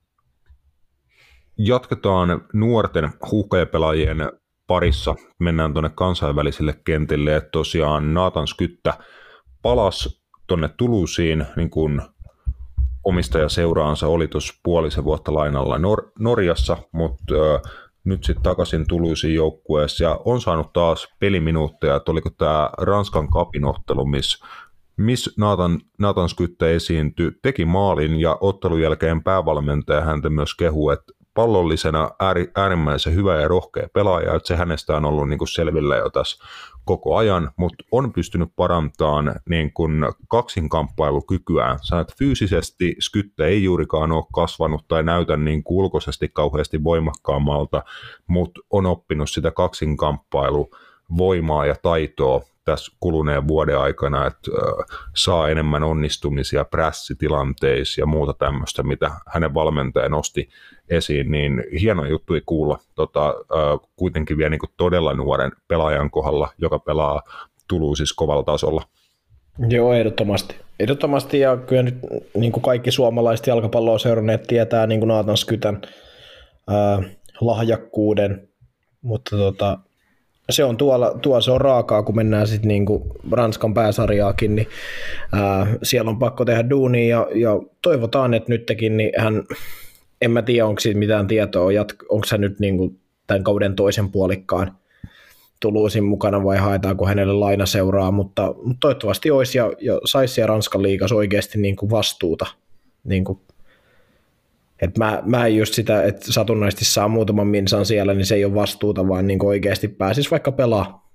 jatketaan 1.58 2.44
nuorten 2.52 3.10
huuhkajapelaajien 3.30 4.32
parissa. 4.66 5.14
Mennään 5.38 5.72
tuonne 5.72 5.90
kansainvälisille 5.94 6.80
kentille. 6.84 7.36
Et 7.36 7.50
tosiaan 7.50 8.14
Naatan 8.14 8.46
Skyttä 8.46 8.98
palas 9.62 10.24
tuonne 10.46 10.68
Tulusiin, 10.68 11.46
niin 11.56 11.70
kuin 11.70 12.02
omistajaseuraansa 13.04 14.06
oli 14.06 14.28
tuossa 14.28 14.54
puolisen 14.62 15.04
vuotta 15.04 15.34
lainalla 15.34 15.78
Nor- 15.78 16.12
Norjassa, 16.18 16.76
mutta 16.92 17.34
nyt 18.04 18.24
sitten 18.24 18.42
takaisin 18.42 18.84
Tuluisiin 18.88 19.34
joukkueessa 19.34 20.04
ja 20.04 20.20
on 20.24 20.40
saanut 20.40 20.72
taas 20.72 21.08
peliminuutteja, 21.18 21.96
että 21.96 22.12
oliko 22.12 22.30
tämä 22.30 22.70
Ranskan 22.78 23.30
kapinottelu, 23.30 24.06
missä 24.06 24.46
miss 24.96 25.38
Nathan, 25.38 25.80
Nathan 25.98 26.28
Skytte 26.28 26.74
esiintyi, 26.74 27.32
teki 27.42 27.64
maalin 27.64 28.20
ja 28.20 28.38
ottelun 28.40 28.80
jälkeen 28.80 29.22
päävalmentaja 29.22 30.00
häntä 30.00 30.30
myös 30.30 30.54
kehu, 30.54 30.90
että 30.90 31.12
pallollisena 31.34 32.10
äärimmäisen 32.56 33.14
hyvä 33.14 33.40
ja 33.40 33.48
rohkea 33.48 33.88
pelaaja, 33.92 34.34
että 34.34 34.48
se 34.48 34.56
hänestä 34.56 34.96
on 34.96 35.04
ollut 35.04 35.28
niin 35.28 35.38
kuin 35.38 35.48
selvillä 35.48 35.96
jo 35.96 36.10
tässä 36.10 36.44
koko 36.84 37.16
ajan, 37.16 37.50
mutta 37.56 37.84
on 37.92 38.12
pystynyt 38.12 38.48
parantamaan 38.56 39.34
niin 39.48 39.72
kuin 39.72 39.92
kaksinkamppailukykyään. 40.28 41.78
Sä 41.82 42.00
että 42.00 42.14
fyysisesti 42.18 42.96
Skytte 43.00 43.46
ei 43.46 43.64
juurikaan 43.64 44.12
ole 44.12 44.24
kasvanut 44.34 44.88
tai 44.88 45.02
näytä 45.02 45.36
niin 45.36 45.62
ulkoisesti 45.68 46.28
kauheasti 46.28 46.84
voimakkaammalta, 46.84 47.82
mutta 48.26 48.60
on 48.70 48.86
oppinut 48.86 49.30
sitä 49.30 49.50
kaksinkamppailuvoimaa 49.50 51.66
ja 51.66 51.74
taitoa 51.82 52.40
tässä 52.64 52.92
kuluneen 53.00 53.48
vuoden 53.48 53.78
aikana, 53.78 54.26
että 54.26 54.50
saa 55.16 55.48
enemmän 55.48 55.82
onnistumisia 55.82 56.64
prässitilanteissa 56.64 58.00
ja 58.00 58.06
muuta 58.06 58.34
tämmöistä, 58.34 58.82
mitä 58.82 59.10
hänen 59.26 59.54
valmentaja 59.54 60.08
nosti 60.08 60.48
esiin, 60.90 61.30
niin 61.30 61.64
hieno 61.80 62.04
juttu 62.04 62.32
kuulla 62.46 62.78
tota, 62.94 63.34
kuitenkin 63.96 64.36
vielä 64.36 64.50
niin 64.50 64.60
todella 64.76 65.14
nuoren 65.14 65.52
pelaajan 65.68 66.10
kohdalla, 66.10 66.48
joka 66.58 66.78
pelaa 66.78 67.22
siis 67.96 68.12
kovalla 68.12 68.42
tasolla. 68.42 68.82
Joo, 69.68 69.92
ehdottomasti. 69.92 70.56
Ehdottomasti, 70.80 71.40
ja 71.40 71.56
kyllä 71.56 71.82
nyt 71.82 71.98
niin 72.34 72.52
kuin 72.52 72.62
kaikki 72.62 72.90
suomalaiset 72.90 73.46
jalkapalloa 73.46 73.98
seuranneet 73.98 74.42
tietää 74.42 74.86
niin 74.86 75.00
kuin 75.00 75.08
Naatan 75.08 75.36
Skytän 75.36 75.82
ää, 76.68 77.02
lahjakkuuden, 77.40 78.48
mutta 79.02 79.36
tota, 79.36 79.78
se 80.50 80.64
on 80.64 80.76
tuolla, 80.76 81.18
tuolla 81.22 81.40
se 81.40 81.50
on 81.50 81.60
raakaa, 81.60 82.02
kun 82.02 82.16
mennään 82.16 82.46
sitten 82.46 82.68
niinku 82.68 83.16
Ranskan 83.30 83.74
pääsarjaakin, 83.74 84.54
niin 84.54 84.68
ää, 85.32 85.66
siellä 85.82 86.10
on 86.10 86.18
pakko 86.18 86.44
tehdä 86.44 86.70
duunia 86.70 87.08
ja, 87.08 87.26
ja 87.34 87.60
toivotaan, 87.82 88.34
että 88.34 88.52
nytkin 88.52 88.96
niin 88.96 89.10
hän, 89.18 89.42
en 90.22 90.30
mä 90.30 90.42
tiedä, 90.42 90.66
onko 90.66 90.80
siitä 90.80 90.98
mitään 90.98 91.26
tietoa, 91.26 91.70
onko 92.08 92.26
se 92.26 92.38
nyt 92.38 92.60
niinku 92.60 92.94
tämän 93.26 93.44
kauden 93.44 93.76
toisen 93.76 94.10
puolikkaan 94.10 94.76
Tuluusin 95.60 96.04
mukana 96.04 96.44
vai 96.44 96.56
haetaanko 96.56 97.06
hänelle 97.06 97.32
laina 97.32 97.66
seuraa, 97.66 98.10
mutta, 98.10 98.54
mutta 98.62 98.80
toivottavasti 98.80 99.30
olisi 99.30 99.58
ja, 99.58 99.72
ja 99.80 100.00
saisi 100.04 100.34
siellä 100.34 100.46
Ranskan 100.46 100.82
liigassa 100.82 101.14
oikeasti 101.14 101.58
niinku 101.58 101.90
vastuuta 101.90 102.46
niinku 103.04 103.42
et 104.84 104.98
mä, 104.98 105.22
mä 105.26 105.46
en 105.46 105.56
just 105.56 105.74
sitä, 105.74 106.02
että 106.02 106.32
satunnaisesti 106.32 106.84
saa 106.84 107.08
muutaman 107.08 107.46
minsan 107.46 107.86
siellä, 107.86 108.14
niin 108.14 108.26
se 108.26 108.34
ei 108.34 108.44
ole 108.44 108.54
vastuuta, 108.54 109.08
vaan 109.08 109.26
niin 109.26 109.44
oikeasti 109.44 109.88
pääsisi 109.88 110.30
vaikka 110.30 110.52
pelaa 110.52 111.10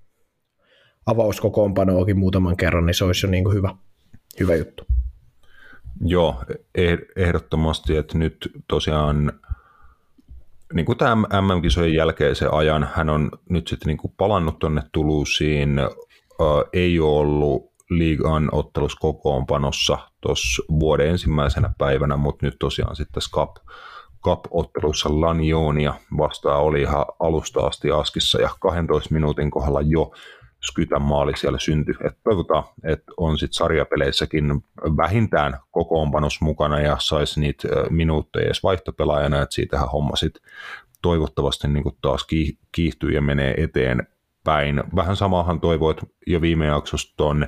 avauskokoonpanoakin 1.06 2.20
muutaman 2.20 2.58
kerran, 2.58 2.86
niin 2.86 2.94
se 2.94 3.06
olisi 3.06 3.26
jo 3.26 3.32
niin 3.32 3.54
hyvä, 3.54 3.76
hyvä 4.40 4.56
juttu. 4.56 4.84
Joo, 6.02 6.44
eh, 6.76 6.98
ehdottomasti, 7.16 7.98
että 7.98 8.18
nyt 8.18 8.52
tosiaan 8.68 9.34
niin 10.74 10.86
kuin 10.86 10.98
tämä 10.98 11.16
MM-kisojen 11.16 11.94
jälkeisen 11.94 12.54
ajan, 12.54 12.90
hän 12.94 13.10
on 13.10 13.32
nyt 13.50 13.68
sitten 13.68 13.88
niin 13.88 13.98
kuin 13.98 14.14
palannut 14.18 14.60
tuonne 14.60 14.82
Tuluusiin, 14.92 15.80
ei 16.74 17.00
ole 17.00 17.20
ollut 17.20 17.74
liigan 17.90 18.50
ottelus 18.52 18.96
kokoonpanossa 18.96 19.98
tuossa 20.22 20.64
vuoden 20.80 21.08
ensimmäisenä 21.08 21.74
päivänä, 21.78 22.18
mutta 22.18 22.46
nyt 22.46 22.56
tosiaan 22.60 22.96
sitten 22.96 23.24
Cup, 23.32 23.56
Cup-ottelussa 24.24 25.22
Lanionia 25.22 25.94
vastaan 26.18 26.62
oli 26.62 26.82
ihan 26.82 27.06
alusta 27.20 27.60
asti 27.60 27.92
askissa 27.92 28.42
ja 28.42 28.50
12 28.60 29.14
minuutin 29.14 29.52
kohdalla 29.52 29.82
jo 29.82 30.12
Skytän 30.62 31.02
maali 31.02 31.38
siellä 31.38 31.60
syntyi. 31.60 31.96
Et 32.06 32.18
toivotaan, 32.24 32.64
että 32.84 33.12
on 33.18 33.38
sitten 33.38 33.54
sarjapeleissäkin 33.54 34.64
vähintään 34.98 35.60
kokoonpanos 35.72 36.42
mukana 36.42 36.80
ja 36.80 36.98
saisi 37.00 37.40
niitä 37.40 37.68
minuutteja 37.90 38.46
edes 38.46 38.64
vaihtopelaajana, 38.64 39.42
että 39.42 39.56
siitähän 39.56 39.90
homma 39.90 40.16
sitten 40.16 40.42
toivottavasti 41.02 41.68
niin 41.68 41.84
taas 42.02 42.28
kiihtyy 42.72 43.10
ja 43.12 43.22
menee 43.22 43.54
eteenpäin. 43.58 44.84
Vähän 44.96 45.16
samahan 45.16 45.62
toivoit 45.62 45.98
jo 46.28 46.42
viime 46.42 46.66
jaksossa 46.66 47.14
tuon 47.18 47.48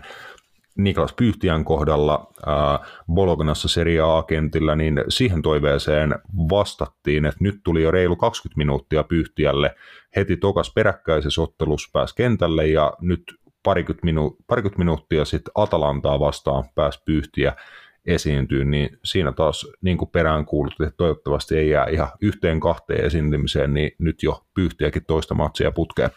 Niklas 0.83 1.13
Pyyhtiän 1.13 1.65
kohdalla 1.65 2.33
Bolognassa 3.13 3.67
Serie 3.67 4.01
A-kentillä, 4.01 4.75
niin 4.75 5.03
siihen 5.09 5.41
toiveeseen 5.41 6.15
vastattiin, 6.49 7.25
että 7.25 7.43
nyt 7.43 7.59
tuli 7.63 7.83
jo 7.83 7.91
reilu 7.91 8.15
20 8.15 8.57
minuuttia 8.57 9.03
Pyyhtiälle. 9.03 9.75
Heti 10.15 10.37
tokas 10.37 10.73
peräkkäisessä 10.73 11.41
ottelussa 11.41 11.89
pääsi 11.93 12.15
kentälle 12.15 12.67
ja 12.67 12.93
nyt 13.01 13.23
parikymmentä, 13.63 14.05
minu- 14.05 14.37
parikymmentä 14.47 14.79
minuuttia 14.79 15.25
sitten 15.25 15.51
Atalantaa 15.55 16.19
vastaan 16.19 16.63
pääsi 16.75 17.01
Pyyhtiä 17.05 17.55
esiintyy, 18.05 18.65
niin 18.65 18.99
siinä 19.03 19.31
taas 19.31 19.67
niin 19.81 19.97
kuin 19.97 20.09
perään 20.11 20.45
kuulut, 20.45 20.73
että 20.81 20.97
toivottavasti 20.97 21.57
ei 21.57 21.69
jää 21.69 21.85
ihan 21.85 22.09
yhteen 22.21 22.59
kahteen 22.59 23.05
esiintymiseen, 23.05 23.73
niin 23.73 23.91
nyt 23.99 24.23
jo 24.23 24.43
Pyyhtiäkin 24.53 25.05
toista 25.05 25.33
matsia 25.33 25.71
putkeen. 25.71 26.09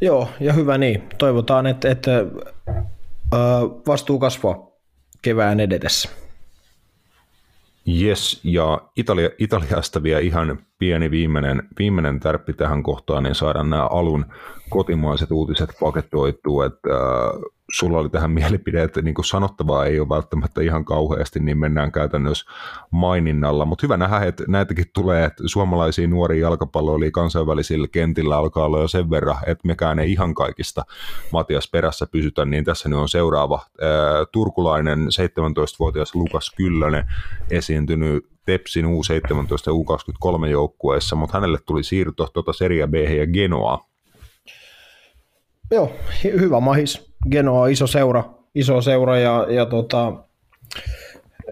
Joo, 0.00 0.28
ja 0.40 0.52
hyvä 0.52 0.78
niin. 0.78 1.02
Toivotaan, 1.18 1.66
että, 1.66 1.90
että 1.90 2.10
vastuu 3.86 4.18
kasvaa 4.18 4.68
kevään 5.22 5.60
edetessä. 5.60 6.08
Yes, 8.02 8.40
ja 8.44 8.88
Italia, 8.96 9.30
Italiasta 9.38 10.02
vielä 10.02 10.20
ihan 10.20 10.66
pieni 10.78 11.10
viimeinen, 11.10 11.62
viimeinen 11.78 12.20
tärppi 12.20 12.52
tähän 12.52 12.82
kohtaan, 12.82 13.22
niin 13.22 13.34
saadaan 13.34 13.70
nämä 13.70 13.86
alun 13.86 14.26
kotimaiset 14.70 15.30
uutiset 15.30 15.70
paketoitua, 15.80 16.66
että 16.66 16.90
äh, 16.90 17.42
sulla 17.72 17.98
oli 17.98 18.08
tähän 18.08 18.30
mielipide, 18.40 18.82
että 18.82 19.02
niin 19.02 19.14
kuin 19.14 19.24
sanottavaa 19.24 19.84
ei 19.84 20.00
ole 20.00 20.08
välttämättä 20.08 20.62
ihan 20.62 20.84
kauheasti, 20.84 21.40
niin 21.40 21.58
mennään 21.58 21.92
käytännössä 21.92 22.50
maininnalla. 22.90 23.64
Mutta 23.64 23.86
hyvä 23.86 23.96
nähdä, 23.96 24.18
että 24.18 24.44
näitäkin 24.48 24.84
tulee, 24.94 25.24
että 25.24 25.42
suomalaisia 25.46 26.08
nuoria 26.08 26.42
jalkapalloilijoita 26.42 27.14
kansainvälisillä 27.14 27.88
kentillä 27.88 28.36
alkaa 28.36 28.64
olla 28.64 28.80
jo 28.80 28.88
sen 28.88 29.10
verran, 29.10 29.36
että 29.46 29.68
mekään 29.68 29.98
ei 29.98 30.12
ihan 30.12 30.34
kaikista 30.34 30.84
Matias 31.32 31.70
perässä 31.70 32.06
pysytä, 32.06 32.44
niin 32.44 32.64
tässä 32.64 32.88
nyt 32.88 32.98
on 32.98 33.08
seuraava 33.08 33.60
ää, 33.80 33.90
turkulainen 34.32 34.98
17-vuotias 34.98 36.14
Lukas 36.14 36.52
Kyllönen 36.56 37.06
esiintynyt 37.50 38.33
Tepsin 38.44 38.84
U17 38.84 38.88
ja 39.66 39.72
U23 39.72 40.46
joukkueessa, 40.46 41.16
mutta 41.16 41.36
hänelle 41.38 41.58
tuli 41.66 41.82
siirto 41.84 42.28
tuota 42.32 42.52
Serie 42.52 42.86
B 42.86 42.94
ja 42.94 43.26
Genoa. 43.26 43.86
Joo, 45.70 45.92
hyvä 46.24 46.60
mahis 46.60 47.12
Genoa 47.30 47.60
on 47.60 47.70
iso 47.70 47.86
seura, 47.86 48.24
iso 48.54 48.80
seura 48.80 49.18
ja, 49.18 49.46
ja, 49.50 49.66
tota, 49.66 50.12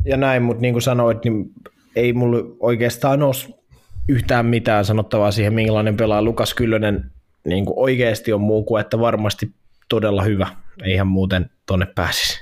ja 0.04 0.16
näin, 0.16 0.42
mutta 0.42 0.60
niin 0.60 0.74
kuin 0.74 0.82
sanoit, 0.82 1.24
niin 1.24 1.44
ei 1.96 2.12
mulla 2.12 2.56
oikeastaan 2.60 3.22
ole 3.22 3.34
yhtään 4.08 4.46
mitään 4.46 4.84
sanottavaa 4.84 5.30
siihen, 5.30 5.54
minkälainen 5.54 5.96
pelaa 5.96 6.22
Lukas 6.22 6.54
Kyllönen 6.54 7.10
niin 7.44 7.64
kuin 7.66 7.78
oikeasti 7.78 8.32
on 8.32 8.40
muu 8.40 8.64
kuin, 8.64 8.80
että 8.80 9.00
varmasti 9.00 9.54
todella 9.88 10.22
hyvä. 10.22 10.46
Eihän 10.84 11.06
muuten 11.06 11.50
tonne 11.66 11.86
pääsisi. 11.94 12.41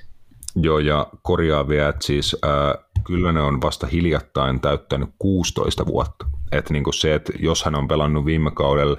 Joo, 0.56 0.78
ja 0.78 1.06
korjaa 1.22 1.68
vielä, 1.68 1.88
että 1.88 2.06
siis 2.06 2.36
äh, 2.44 2.84
Kyllönen 3.04 3.42
on 3.42 3.60
vasta 3.62 3.86
hiljattain 3.86 4.60
täyttänyt 4.60 5.10
16 5.18 5.86
vuotta. 5.86 6.26
Että 6.52 6.72
niin 6.72 6.84
se, 6.94 7.14
että 7.14 7.32
jos 7.38 7.64
hän 7.64 7.74
on 7.74 7.88
pelannut 7.88 8.24
viime 8.24 8.50
kaudella 8.50 8.96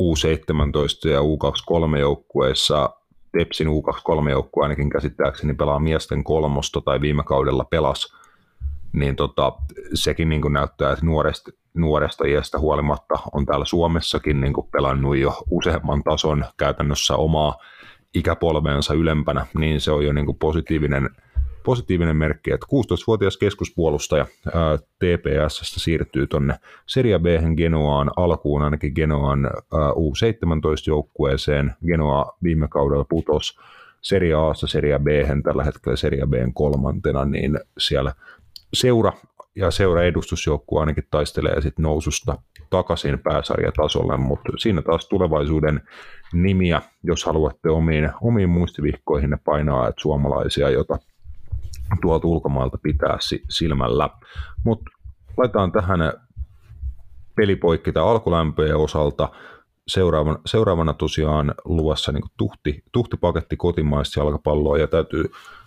U17 0.00 1.08
ja 1.08 1.20
U23 1.20 1.98
joukkueessa 1.98 2.90
Tepsin 3.38 3.68
U23-joukkue 3.68 4.62
ainakin 4.62 4.90
käsittääkseni 4.90 5.54
pelaa 5.54 5.78
miesten 5.78 6.24
kolmosta 6.24 6.80
tai 6.80 7.00
viime 7.00 7.22
kaudella 7.22 7.64
pelas 7.64 8.14
niin 8.92 9.16
tota, 9.16 9.52
sekin 9.94 10.28
niin 10.28 10.42
kuin 10.42 10.52
näyttää, 10.52 10.92
että 10.92 11.06
nuoresta, 11.06 11.50
nuoresta 11.74 12.26
iästä 12.26 12.58
huolimatta 12.58 13.14
on 13.32 13.46
täällä 13.46 13.64
Suomessakin 13.64 14.40
niin 14.40 14.52
kuin 14.52 14.68
pelannut 14.72 15.16
jo 15.16 15.42
useamman 15.50 16.02
tason 16.02 16.44
käytännössä 16.56 17.16
omaa 17.16 17.56
ikäpolveensa 18.14 18.94
ylempänä, 18.94 19.46
niin 19.58 19.80
se 19.80 19.92
on 19.92 20.04
jo 20.04 20.12
niin 20.12 20.26
kuin 20.26 20.38
positiivinen, 20.38 21.10
positiivinen 21.64 22.16
merkki, 22.16 22.52
että 22.52 22.66
16-vuotias 22.66 23.36
keskuspuolustaja 23.36 24.26
ää, 24.54 24.78
TPS 24.78 25.60
siirtyy 25.60 26.26
tuonne 26.26 26.54
Serie 26.86 27.18
B 27.18 27.26
Genoaan 27.56 28.10
alkuun 28.16 28.62
ainakin 28.62 28.92
Genoaan 28.94 29.46
ää, 29.46 29.90
U17-joukkueeseen. 29.90 31.72
Genoa 31.86 32.36
viime 32.42 32.68
kaudella 32.68 33.04
putos 33.04 33.58
Serie 34.02 34.34
A, 34.34 34.54
Serie 34.54 34.98
B, 34.98 35.06
tällä 35.42 35.64
hetkellä 35.64 35.96
Serie 35.96 36.26
B 36.26 36.34
kolmantena, 36.54 37.24
niin 37.24 37.60
siellä 37.78 38.14
seura 38.74 39.12
ja 39.56 39.70
seura 39.70 40.02
edustusjoukkue 40.02 40.80
ainakin 40.80 41.04
taistelee 41.10 41.60
sit 41.60 41.78
noususta 41.78 42.38
takaisin 42.70 43.18
pääsarjatasolle, 43.18 44.16
mutta 44.16 44.52
siinä 44.58 44.82
taas 44.82 45.08
tulevaisuuden 45.08 45.80
nimiä, 46.32 46.82
jos 47.02 47.24
haluatte 47.24 47.70
omiin, 47.70 48.10
omiin 48.22 48.48
muistivihkoihin 48.48 49.38
painaa, 49.44 49.88
että 49.88 50.02
suomalaisia, 50.02 50.70
jota 50.70 50.98
tuolta 52.00 52.28
ulkomailta 52.28 52.78
pitää 52.82 53.18
silmällä. 53.48 54.08
Mutta 54.64 54.90
laitetaan 55.36 55.72
tähän 55.72 56.00
pelipoikki 57.36 57.92
tai 57.92 58.02
alkulämpöjen 58.02 58.76
osalta. 58.76 59.28
Seuraavana, 59.88 60.38
seuraavana 60.46 60.92
tosiaan 60.92 61.54
luvassa 61.64 62.12
niin 62.12 62.22
tuhti, 62.36 62.84
tuhtipaketti 62.92 63.56
kotimaista 63.56 64.20
jalkapalloa 64.20 64.78
ja 64.78 64.86
täytyy 64.86 65.24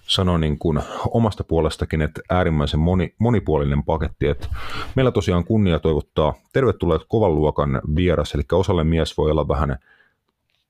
sanoa 0.08 0.38
niin 0.38 0.60
kuin 0.60 0.80
omasta 1.08 1.44
puolestakin, 1.44 2.02
että 2.02 2.22
äärimmäisen 2.30 2.80
moni, 2.80 3.16
monipuolinen 3.20 3.84
paketti. 3.84 4.28
Että 4.28 4.48
meillä 4.96 5.12
tosiaan 5.12 5.46
kunnia 5.46 5.80
toivottaa 5.80 6.34
tervetulleet 6.54 7.02
kovan 7.08 7.36
luokan 7.36 7.82
vieras, 7.96 8.36
eli 8.36 8.44
osalle 8.52 8.84
mies 8.84 9.18
voi 9.18 9.32
olla 9.32 9.48
vähän 9.48 9.78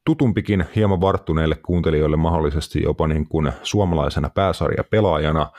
tutumpikin 0.06 0.66
hieman 0.76 1.02
varttuneille 1.02 1.56
kuuntelijoille 1.56 2.18
mahdollisesti 2.18 2.84
jopa 2.84 3.08
niin 3.08 3.28
kuin 3.28 3.52
suomalaisena 3.64 4.30
pääsarjapelaajana, 4.30 5.50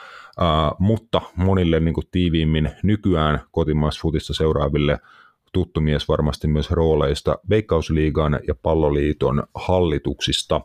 Uh, 0.40 0.76
mutta 0.78 1.20
monille 1.36 1.80
niin 1.80 1.94
kuin 1.94 2.06
tiiviimmin 2.10 2.70
nykyään 2.82 3.40
kotimaisfutista 3.50 4.34
seuraaville 4.34 4.98
tuttu 5.54 5.80
mies 5.80 6.08
varmasti 6.08 6.48
myös 6.48 6.70
rooleista 6.70 7.38
Veikkausliigan 7.50 8.40
ja 8.48 8.54
Palloliiton 8.54 9.42
hallituksista. 9.54 10.60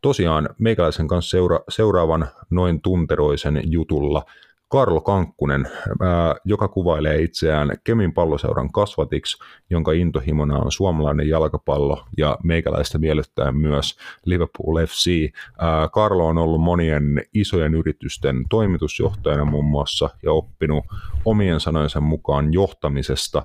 Tosiaan 0.00 0.48
meikäläisen 0.58 1.08
kanssa 1.08 1.30
seura- 1.30 1.60
seuraavan 1.68 2.26
noin 2.50 2.80
tunteroisen 2.80 3.60
jutulla 3.64 4.22
Karlo 4.68 5.00
Kankkunen, 5.00 5.68
ää, 6.00 6.34
joka 6.44 6.68
kuvailee 6.68 7.22
itseään 7.22 7.72
Kemin 7.84 8.12
palloseuran 8.12 8.72
kasvatiksi, 8.72 9.38
jonka 9.70 9.92
intohimona 9.92 10.58
on 10.58 10.72
suomalainen 10.72 11.28
jalkapallo 11.28 12.04
ja 12.18 12.38
meikäläistä 12.42 12.98
miellyttää 12.98 13.52
myös 13.52 13.98
Liverpool 14.24 14.86
FC. 14.86 15.30
Ää, 15.58 15.88
Karlo 15.88 16.26
on 16.26 16.38
ollut 16.38 16.60
monien 16.60 17.22
isojen 17.34 17.74
yritysten 17.74 18.44
toimitusjohtajana 18.50 19.44
muun 19.44 19.64
muassa 19.64 20.10
ja 20.22 20.32
oppinut 20.32 20.84
omien 21.24 21.60
sanojensa 21.60 22.00
mukaan 22.00 22.52
johtamisesta 22.52 23.42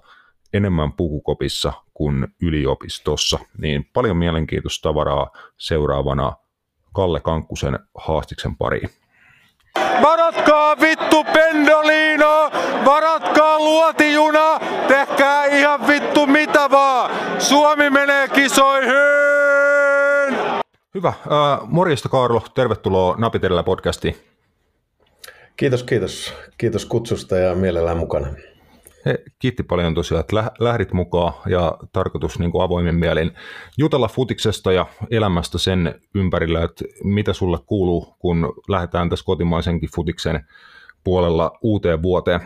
enemmän 0.53 0.93
pukukopissa 0.93 1.73
kuin 1.93 2.27
yliopistossa, 2.41 3.39
niin 3.57 3.89
paljon 3.93 4.17
mielenkiintoista 4.17 4.89
tavaraa 4.89 5.31
seuraavana 5.57 6.33
Kalle 6.93 7.19
Kankkusen 7.19 7.79
haastiksen 7.97 8.55
pariin. 8.55 8.89
Varatkaa 10.01 10.79
vittu 10.79 11.23
pendolino, 11.23 12.51
varatkaa 12.85 13.59
luotijuna, 13.59 14.59
tehkää 14.87 15.45
ihan 15.45 15.87
vittu 15.87 16.27
mitä 16.27 16.71
vaan. 16.71 17.11
Suomi 17.41 17.89
menee 17.89 18.27
kisoihin! 18.27 18.89
Hyvä. 20.95 21.09
Äh, 21.09 21.15
morjesta 21.67 22.09
Kaarlo, 22.09 22.43
tervetuloa 22.55 23.15
Napitellä 23.17 23.63
podcastiin. 23.63 24.15
Kiitos, 25.57 25.83
kiitos. 25.83 26.33
Kiitos 26.57 26.85
kutsusta 26.85 27.37
ja 27.37 27.55
mielellään 27.55 27.97
mukana. 27.97 28.27
Kiitti 29.39 29.63
paljon 29.63 29.95
tosiaan, 29.95 30.19
että 30.19 30.51
lähdit 30.59 30.93
mukaan 30.93 31.33
ja 31.49 31.77
tarkoitus 31.93 32.39
niin 32.39 32.51
kuin 32.51 32.63
avoimen 32.63 32.95
mielin 32.95 33.31
jutella 33.77 34.07
futiksesta 34.07 34.71
ja 34.71 34.85
elämästä 35.11 35.57
sen 35.57 35.95
ympärillä, 36.15 36.63
että 36.63 36.85
mitä 37.03 37.33
sulle 37.33 37.57
kuuluu, 37.65 38.15
kun 38.19 38.53
lähdetään 38.67 39.09
tässä 39.09 39.25
kotimaisenkin 39.25 39.89
futiksen 39.95 40.45
puolella 41.03 41.57
uuteen 41.61 42.01
vuoteen. 42.01 42.41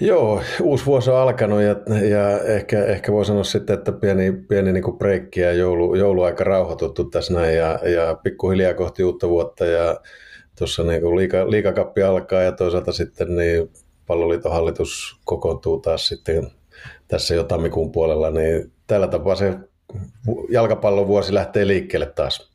Joo, 0.00 0.42
uusi 0.62 0.86
vuosi 0.86 1.10
on 1.10 1.16
alkanut 1.16 1.62
ja, 1.62 1.76
ja 2.08 2.40
ehkä, 2.44 2.84
ehkä 2.84 3.12
voi 3.12 3.24
sanoa 3.24 3.44
sitten, 3.44 3.74
että 3.74 3.92
pieni, 3.92 4.32
pieni 4.32 4.72
niin 4.72 4.98
breikki 4.98 5.40
ja 5.40 5.52
joulu, 5.52 5.94
jouluaika 5.94 6.44
rauhoituttu 6.44 7.04
tässä 7.04 7.34
näin 7.34 7.56
ja, 7.56 7.78
ja 7.88 8.14
pikkuhiljaa 8.22 8.74
kohti 8.74 9.04
uutta 9.04 9.28
vuotta 9.28 9.66
ja 9.66 10.00
tuossa 10.58 10.82
niin 10.82 11.16
liika, 11.16 11.50
liikakappi 11.50 12.02
alkaa 12.02 12.42
ja 12.42 12.52
toisaalta 12.52 12.92
sitten 12.92 13.36
niin 13.36 13.70
palloliiton 14.10 14.52
hallitus 14.52 15.20
kokoontuu 15.24 15.80
taas 15.80 16.08
sitten 16.08 16.50
tässä 17.08 17.34
jo 17.34 17.44
tammikuun 17.44 17.92
puolella, 17.92 18.30
niin 18.30 18.72
tällä 18.86 19.08
tapaa 19.08 19.34
se 19.34 19.58
jalkapallon 20.48 21.06
vuosi 21.06 21.34
lähtee 21.34 21.66
liikkeelle 21.66 22.06
taas. 22.06 22.52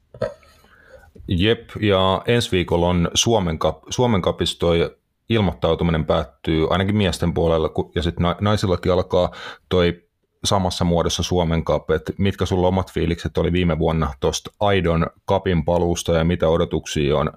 Jep, 1.27 1.69
ja 1.81 2.21
ensi 2.27 2.51
viikolla 2.51 2.87
on 2.87 3.11
Suomen, 3.13 3.59
kap, 3.59 3.83
Suomen 3.89 4.21
kapistoi 4.21 4.95
ilmoittautuminen 5.29 6.05
päättyy 6.05 6.67
ainakin 6.69 6.95
miesten 6.95 7.33
puolella, 7.33 7.69
ja 7.95 8.03
sitten 8.03 8.25
naisillakin 8.41 8.91
alkaa 8.91 9.31
toi 9.69 10.03
samassa 10.43 10.85
muodossa 10.85 11.23
Suomen 11.23 11.63
Cup, 11.63 11.91
että 11.91 12.13
mitkä 12.17 12.45
sulla 12.45 12.67
omat 12.67 12.91
fiilikset 12.91 13.37
oli 13.37 13.51
viime 13.51 13.79
vuonna 13.79 14.13
tuosta 14.19 14.51
Aidon 14.59 15.07
kapin 15.25 15.65
paluusta 15.65 16.13
ja 16.13 16.23
mitä 16.23 16.49
odotuksia 16.49 17.17
on 17.17 17.31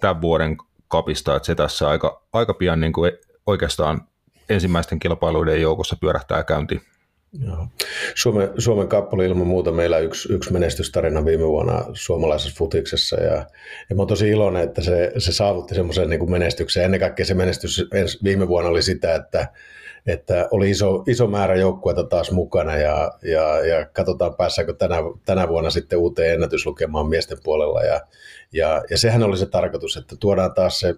tämän 0.00 0.20
vuoden 0.20 0.56
kapista, 0.88 1.36
että 1.36 1.46
se 1.46 1.54
tässä 1.54 1.88
aika, 1.88 2.22
aika 2.32 2.54
pian 2.54 2.80
niin 2.80 2.92
kuin 2.92 3.12
oikeastaan 3.46 4.00
ensimmäisten 4.48 4.98
kilpailuiden 4.98 5.60
joukossa 5.60 5.96
pyörähtää 6.00 6.44
käyntiin. 6.44 6.80
Joo. 7.46 7.66
Suomen, 8.14 8.50
Suomen 8.58 8.88
kappale 8.88 9.26
ilman 9.26 9.46
muuta 9.46 9.72
meillä 9.72 9.98
yksi, 9.98 10.32
yksi 10.32 10.52
menestystarina 10.52 11.24
viime 11.24 11.46
vuonna 11.46 11.84
suomalaisessa 11.92 12.54
futiksessa 12.58 13.16
ja, 13.16 13.34
ja 13.90 13.96
mä 13.96 14.00
oon 14.00 14.08
tosi 14.08 14.30
iloinen, 14.30 14.62
että 14.62 14.82
se, 14.82 15.12
se 15.18 15.32
saavutti 15.32 15.74
semmoisen 15.74 16.10
niin 16.10 16.30
menestyksen. 16.30 16.84
Ennen 16.84 17.00
kaikkea 17.00 17.26
se 17.26 17.34
menestys 17.34 17.88
viime 18.24 18.48
vuonna 18.48 18.70
oli 18.70 18.82
sitä, 18.82 19.14
että, 19.14 19.48
että 20.06 20.48
oli 20.50 20.70
iso, 20.70 21.04
iso 21.06 21.26
määrä 21.26 21.54
joukkueita 21.54 22.04
taas 22.04 22.30
mukana 22.30 22.76
ja, 22.76 23.12
ja, 23.22 23.66
ja 23.66 23.86
katsotaan 23.86 24.34
päässäänkö 24.34 24.74
tänä, 24.74 24.96
tänä 25.24 25.48
vuonna 25.48 25.70
sitten 25.70 25.98
uuteen 25.98 26.34
ennätyslukemaan 26.34 27.08
miesten 27.08 27.38
puolella 27.44 27.82
ja, 27.82 28.00
ja, 28.52 28.84
ja 28.90 28.98
sehän 28.98 29.22
oli 29.22 29.36
se 29.36 29.46
tarkoitus, 29.46 29.96
että 29.96 30.16
tuodaan 30.20 30.54
taas 30.54 30.80
se 30.80 30.94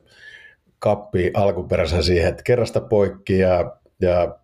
kappi 0.79 1.31
alkuperäisen 1.35 2.03
siihen, 2.03 2.29
että 2.29 2.43
kerrasta 2.43 2.81
poikki 2.81 3.39
ja, 3.39 3.77
ja 4.01 4.39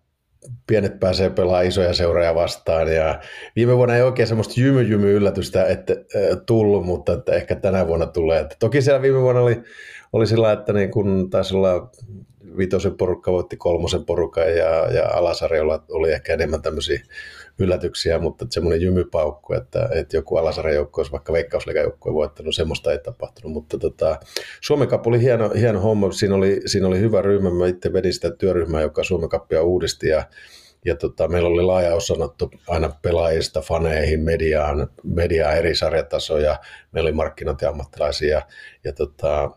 pienet 0.67 0.99
pääsee 0.99 1.29
pelaamaan 1.29 1.65
isoja 1.65 1.93
seuroja 1.93 2.35
vastaan. 2.35 2.95
Ja 2.95 3.19
viime 3.55 3.77
vuonna 3.77 3.95
ei 3.95 4.01
oikein 4.01 4.27
semmoista 4.27 4.53
jymy-jymy 4.57 5.13
yllätystä 5.13 5.65
että, 5.65 5.93
äh, 5.93 6.37
tullut, 6.45 6.85
mutta 6.85 7.13
että 7.13 7.33
ehkä 7.33 7.55
tänä 7.55 7.87
vuonna 7.87 8.05
tulee. 8.05 8.39
Että 8.39 8.55
toki 8.59 8.81
siellä 8.81 9.01
viime 9.01 9.21
vuonna 9.21 9.41
oli, 9.41 9.63
oli 10.13 10.27
sillä, 10.27 10.51
että 10.51 10.73
niin 10.73 10.91
kun 10.91 11.29
taisi 11.29 11.55
olla 11.55 11.91
vitosen 12.57 12.97
porukka 12.97 13.31
voitti 13.31 13.57
kolmosen 13.57 14.05
porukan 14.05 14.57
ja, 14.57 14.93
ja 14.93 15.09
alasarjolla 15.13 15.83
oli 15.91 16.11
ehkä 16.11 16.33
enemmän 16.33 16.61
tämmöisiä 16.61 17.03
yllätyksiä, 17.59 18.19
mutta 18.19 18.45
semmoinen 18.49 18.81
jymypaukku, 18.81 19.53
että, 19.53 19.89
että 19.91 20.17
joku 20.17 20.37
alasarjan 20.37 20.75
joukko 20.75 21.01
olisi 21.01 21.11
vaikka 21.11 21.33
veikkausliigan 21.33 21.91
voittanut, 22.05 22.55
semmoista 22.55 22.91
ei 22.91 22.99
tapahtunut, 22.99 23.51
mutta 23.51 23.77
tota, 23.77 24.19
Suomen 24.61 24.87
Cup 24.87 25.07
oli 25.07 25.21
hieno, 25.21 25.49
hieno 25.49 25.79
homma, 25.79 26.11
siinä 26.11 26.35
oli, 26.35 26.61
siinä 26.65 26.87
oli 26.87 26.99
hyvä 26.99 27.21
ryhmä, 27.21 27.49
mä 27.49 27.67
itse 27.67 27.93
vedin 27.93 28.13
sitä 28.13 28.31
työryhmää, 28.31 28.81
joka 28.81 29.03
Suomen 29.03 29.29
Cupia 29.29 29.63
uudisti. 29.63 30.07
Ja 30.07 30.23
ja 30.85 30.95
tota, 30.95 31.27
meillä 31.27 31.49
oli 31.49 31.63
laaja 31.63 31.95
osanotto 31.95 32.49
aina 32.67 32.89
pelaajista, 33.01 33.61
faneihin, 33.61 34.19
mediaan, 34.19 34.87
mediaan 35.03 35.57
eri 35.57 35.75
sarjatasoja, 35.75 36.59
meillä 36.91 37.07
oli 37.07 37.15
markkinointiammattilaisia. 37.15 38.29
Ja, 38.29 38.41
ja 38.83 38.93
tota, 38.93 39.51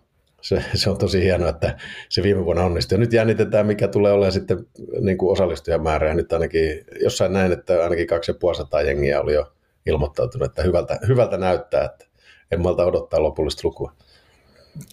se, 0.47 0.65
se 0.75 0.91
on 0.91 0.99
tosi 0.99 1.23
hienoa, 1.23 1.49
että 1.49 1.79
se 2.09 2.23
viime 2.23 2.45
vuonna 2.45 2.65
onnistui. 2.65 2.97
Ja 2.97 3.01
nyt 3.01 3.13
jännitetään, 3.13 3.67
mikä 3.67 3.89
tulee 3.89 4.13
olemaan 4.13 4.33
sitten 4.33 4.67
niin 5.01 5.19
kuin 5.19 5.33
osallistujamäärä. 5.33 6.09
Ja 6.09 6.15
nyt 6.15 6.33
ainakin 6.33 6.85
jossain 7.03 7.33
näin, 7.33 7.53
että 7.53 7.83
ainakin 7.83 8.07
2500 8.07 8.83
jengiä 8.83 9.21
oli 9.21 9.35
jo 9.35 9.53
ilmoittautunut, 9.87 10.47
että 10.47 10.63
hyvältä, 10.63 10.99
hyvältä 11.09 11.37
näyttää, 11.37 11.85
että 11.85 12.07
en 12.51 12.61
malta 12.61 12.85
odottaa 12.85 13.23
lopullista 13.23 13.61
lukua. 13.65 13.93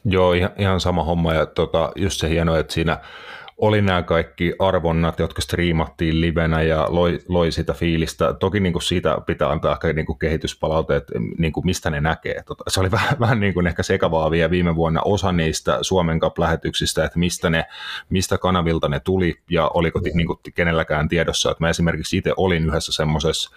Joo, 0.05 0.33
ihan, 0.33 0.51
ihan 0.57 0.79
sama 0.79 1.03
homma 1.03 1.33
ja 1.33 1.45
tota, 1.45 1.91
just 1.95 2.19
se 2.19 2.29
hienoa, 2.29 2.59
että 2.59 2.73
siinä 2.73 2.97
oli 3.57 3.81
nämä 3.81 4.03
kaikki 4.03 4.53
arvonnat, 4.59 5.19
jotka 5.19 5.41
striimattiin 5.41 6.21
livenä 6.21 6.61
ja 6.61 6.85
loi, 6.89 7.19
loi 7.27 7.51
sitä 7.51 7.73
fiilistä. 7.73 8.33
Toki 8.33 8.59
niin 8.59 8.73
kuin 8.73 8.83
siitä 8.83 9.17
pitää 9.25 9.49
antaa 9.49 9.71
ehkä 9.71 9.93
niin 9.93 10.05
kuin 10.05 10.19
kehityspalaute, 10.19 10.95
että 10.95 11.13
niin 11.37 11.53
kuin 11.53 11.65
mistä 11.65 11.89
ne 11.89 12.01
näkee. 12.01 12.43
Tota, 12.45 12.63
se 12.67 12.79
oli 12.79 12.91
vähän, 12.97 13.19
vähän 13.19 13.39
niin 13.39 13.53
kuin 13.53 13.67
ehkä 13.67 13.83
sekavaa 13.83 14.31
vielä 14.31 14.51
viime 14.51 14.75
vuonna 14.75 15.01
osa 15.05 15.31
niistä 15.31 15.77
Suomen 15.81 16.19
Cup-lähetyksistä, 16.19 17.05
että 17.05 17.19
mistä, 17.19 17.49
ne, 17.49 17.65
mistä 18.09 18.37
kanavilta 18.37 18.89
ne 18.89 18.99
tuli 18.99 19.35
ja 19.49 19.67
oliko 19.73 19.99
mm. 19.99 20.17
niin 20.17 20.27
kuin 20.27 20.39
kenelläkään 20.55 21.09
tiedossa. 21.09 21.51
Että 21.51 21.63
mä 21.63 21.69
esimerkiksi 21.69 22.17
itse 22.17 22.33
olin 22.37 22.65
yhdessä 22.65 22.91
semmoisessa 22.91 23.51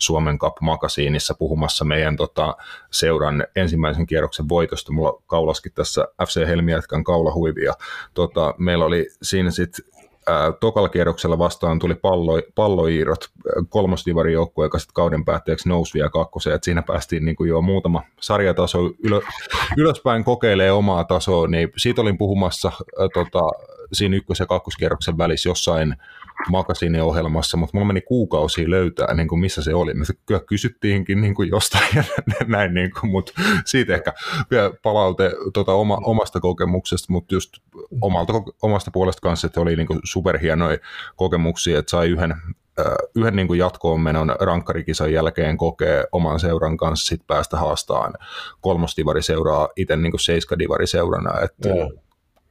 Suomen 0.00 0.38
Cup-makasiinissa 0.38 1.34
puhumassa 1.38 1.84
meidän 1.84 2.16
tota, 2.16 2.56
seuran 2.90 3.44
ensimmäisen 3.56 4.06
kierroksen 4.06 4.48
voitosta. 4.48 4.92
Mulla 4.92 5.22
kaulaskin 5.26 5.72
tässä 5.72 6.08
FC 6.26 6.46
Helmiätkän 6.46 7.04
kaulahuivia. 7.04 7.72
Tota, 8.14 8.54
meillä 8.58 8.84
oli 8.84 9.06
siinä 9.22 9.50
sitten 9.50 9.84
tokalla 10.60 10.88
kierroksella 10.88 11.38
vastaan 11.38 11.78
tuli 11.78 11.94
pallo, 11.94 12.32
palloiirot, 12.54 13.28
kolmosdivarin 13.68 14.34
joukkue, 14.34 14.64
joka 14.64 14.78
sitten 14.78 14.94
kauden 14.94 15.24
päätteeksi 15.24 15.68
nousi 15.68 15.94
vielä 15.94 16.10
kakkoseen, 16.10 16.54
että 16.54 16.64
siinä 16.64 16.82
päästiin 16.82 17.24
niin 17.24 17.36
kuin 17.36 17.48
jo 17.48 17.62
muutama 17.62 18.02
sarjataso 18.20 18.78
ylö, 19.04 19.20
ylöspäin 19.76 20.24
kokeilee 20.24 20.72
omaa 20.72 21.04
tasoa, 21.04 21.48
niin 21.48 21.72
siitä 21.76 22.02
olin 22.02 22.18
puhumassa 22.18 22.72
ää, 22.98 23.08
tota, 23.14 23.40
siinä 23.92 24.16
ykkös- 24.16 24.40
ja 24.40 24.46
kakkoskierroksen 24.46 25.18
välissä 25.18 25.48
jossain 25.48 25.96
makasiiniohjelmassa, 26.48 27.56
mutta 27.56 27.76
mulla 27.76 27.86
meni 27.86 28.00
kuukausia 28.00 28.70
löytää, 28.70 29.14
niin 29.14 29.28
kuin 29.28 29.40
missä 29.40 29.62
se 29.62 29.74
oli. 29.74 29.94
Me 29.94 30.04
kyllä 30.26 30.40
kysyttiinkin 30.40 31.20
niin 31.20 31.34
kuin 31.34 31.48
jostain 31.48 31.88
ja 32.40 32.46
näin, 32.46 32.74
niin 32.74 32.90
kuin, 33.00 33.10
mutta 33.10 33.32
siitä 33.64 33.94
ehkä 33.94 34.12
vielä 34.50 34.70
palaute 34.82 35.32
tuota, 35.54 35.72
oma, 35.72 35.98
omasta 36.04 36.40
kokemuksesta, 36.40 37.12
mutta 37.12 37.34
just 37.34 37.52
omalta, 38.00 38.32
omasta 38.62 38.90
puolesta 38.90 39.20
kanssa, 39.20 39.46
että 39.46 39.60
oli 39.60 39.76
niin 39.76 39.86
kuin 39.86 40.00
superhienoja 40.04 40.78
kokemuksia, 41.16 41.78
että 41.78 41.90
sai 41.90 42.08
yhden 42.08 42.34
yhden 43.14 43.36
niin 43.36 43.58
jatkoon 43.58 44.00
menon 44.00 44.36
rankkarikisan 44.40 45.12
jälkeen 45.12 45.56
kokee 45.56 46.04
oman 46.12 46.40
seuran 46.40 46.76
kanssa 46.76 47.06
sit 47.06 47.26
päästä 47.26 47.56
haastamaan 47.56 48.14
kolmostivari 48.60 49.22
seuraa 49.22 49.68
itse 49.76 49.96
niin 49.96 50.12
kuin 50.12 50.20
seiskadivari 50.20 50.86
seurana. 50.86 51.40
Että 51.40 51.68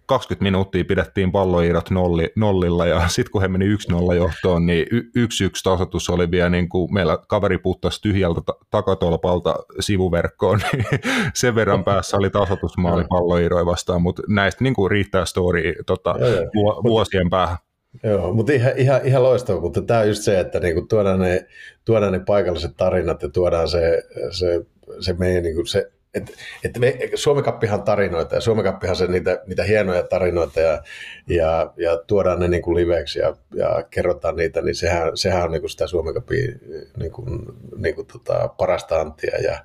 20 0.10 0.44
minuuttia 0.44 0.86
pidettiin 0.86 1.32
palloiirot 1.32 1.90
nolli, 1.90 2.30
nollilla 2.36 2.86
ja 2.86 3.08
sitten 3.08 3.32
kun 3.32 3.42
he 3.42 3.48
meni 3.48 3.66
1-0 3.76 4.16
johtoon, 4.16 4.66
niin 4.66 4.88
y- 4.92 5.10
yksi 5.16 5.44
yksi 5.44 5.64
tasoitus 5.64 6.10
oli 6.10 6.32
vielä 6.32 6.50
niin 6.50 6.70
kuin 6.70 6.94
meillä 6.94 7.18
kaveri 7.28 7.58
puttasi 7.58 8.02
tyhjältä 8.02 8.42
ta- 8.46 8.58
takatolpalta 8.72 9.56
sivuverkkoon, 9.80 10.60
niin 10.74 10.86
sen 11.34 11.56
verran 11.56 11.84
päässä 11.84 12.18
oli 12.18 12.30
tasoitusmaali 12.30 13.04
palloiiroja 13.10 13.66
vastaan, 13.66 14.02
mutta 14.02 14.22
näistä 14.28 14.64
niin 14.64 14.74
kuin 14.74 14.92
riittää 14.92 15.26
story 15.26 15.74
tota, 15.86 16.16
vu- 16.56 16.84
vuosien 16.84 17.30
päähän. 17.30 17.58
Joo, 18.04 18.34
mutta 18.34 18.54
ihan, 18.54 18.74
ihan, 18.78 19.02
ihan 19.04 19.24
loistava, 19.24 19.62
mutta 19.62 19.82
tämä 19.82 20.00
on 20.00 20.08
just 20.08 20.24
se, 20.24 20.40
että 20.40 20.60
niinku 20.60 20.82
tuodaan, 20.82 21.20
ne, 21.20 21.46
tuodaan 21.86 22.14
ne 22.14 22.20
paikalliset 22.20 22.78
tarinat 22.78 23.22
ja 23.22 23.30
tuodaan 23.30 23.68
se, 23.68 24.04
se, 24.32 24.66
se 25.00 25.14
meidän 25.14 25.44
niinku 25.44 25.66
se 25.66 25.92
et, 26.14 26.34
et 26.64 26.78
me, 26.78 27.00
Suomen 27.16 27.44
kappihan 27.44 27.84
tarinoita 27.84 28.36
ja 28.36 28.42
Suomen 28.42 28.64
kappihan 28.66 28.96
se 28.96 29.08
niitä, 29.08 29.42
niitä 29.48 29.64
hienoja 29.64 30.04
tarinoita 30.04 30.60
ja, 30.60 30.84
ja, 31.28 31.74
ja 31.78 31.98
tuodaan 31.98 32.40
ne 32.40 32.48
niin 32.48 32.62
kuin 32.62 32.76
liveksi 32.76 33.20
ja, 33.20 33.36
ja 33.56 33.84
kerrotaan 33.90 34.36
niitä, 34.36 34.62
niin 34.62 34.76
sehän, 34.76 35.18
sehän 35.18 35.44
on 35.44 35.52
niin 35.52 35.62
kuin 35.62 35.70
sitä 35.70 35.88
Suomen 35.88 36.14
kapin 36.14 36.62
niin 36.98 37.12
kuin, 37.12 37.40
niin 37.78 37.96
kuin 37.96 38.08
tota, 38.08 38.48
parasta 38.48 39.02
antia 39.02 39.38
ja, 39.38 39.64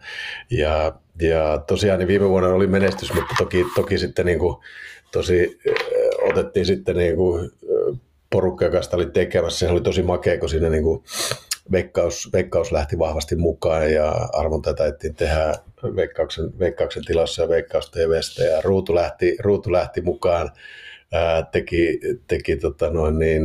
ja, 0.50 0.92
ja 1.20 1.59
tosiaan 1.66 1.98
niin 1.98 2.09
viime 2.09 2.28
vuonna 2.28 2.48
oli 2.48 2.66
menestys, 2.66 3.14
mutta 3.14 3.35
toki, 3.38 3.64
toki 3.74 3.98
sitten 3.98 4.26
niin 4.26 4.38
kuin, 4.38 4.57
tosi 5.12 5.61
otettiin 6.30 6.66
sitten 6.66 6.96
niin 6.96 7.16
kuin, 7.16 7.50
porukka, 8.30 8.64
joka 8.64 8.83
sitä 8.83 8.96
oli 8.96 9.07
tekemässä, 9.07 9.59
se 9.59 9.72
oli 9.72 9.80
tosi 9.80 10.02
makea, 10.02 10.38
kun 10.38 10.48
siinä 10.48 10.70
niin 10.70 10.83
kuin, 10.83 11.04
veikkaus, 11.72 12.30
veikkaus 12.33 12.72
lähti 12.72 12.98
vahvasti 12.98 13.37
mukaan 13.37 13.92
ja 13.92 14.28
arvonta 14.33 14.74
taidettiin 14.74 15.14
tehdä 15.14 15.54
veikkauksen, 15.97 16.59
veikkauksen 16.59 17.05
tilassa 17.05 17.42
ja 17.42 17.49
veikkaus 17.49 17.90
TVstä 17.90 18.44
ja 18.44 18.61
Ruutu 18.61 18.94
lähti, 18.94 19.37
Ruutu 19.40 19.73
lähti 19.73 20.01
mukaan 20.01 20.51
teki, 21.53 22.01
teki 22.27 22.57
tota 22.57 22.90
noin 22.90 23.18
niin, 23.18 23.42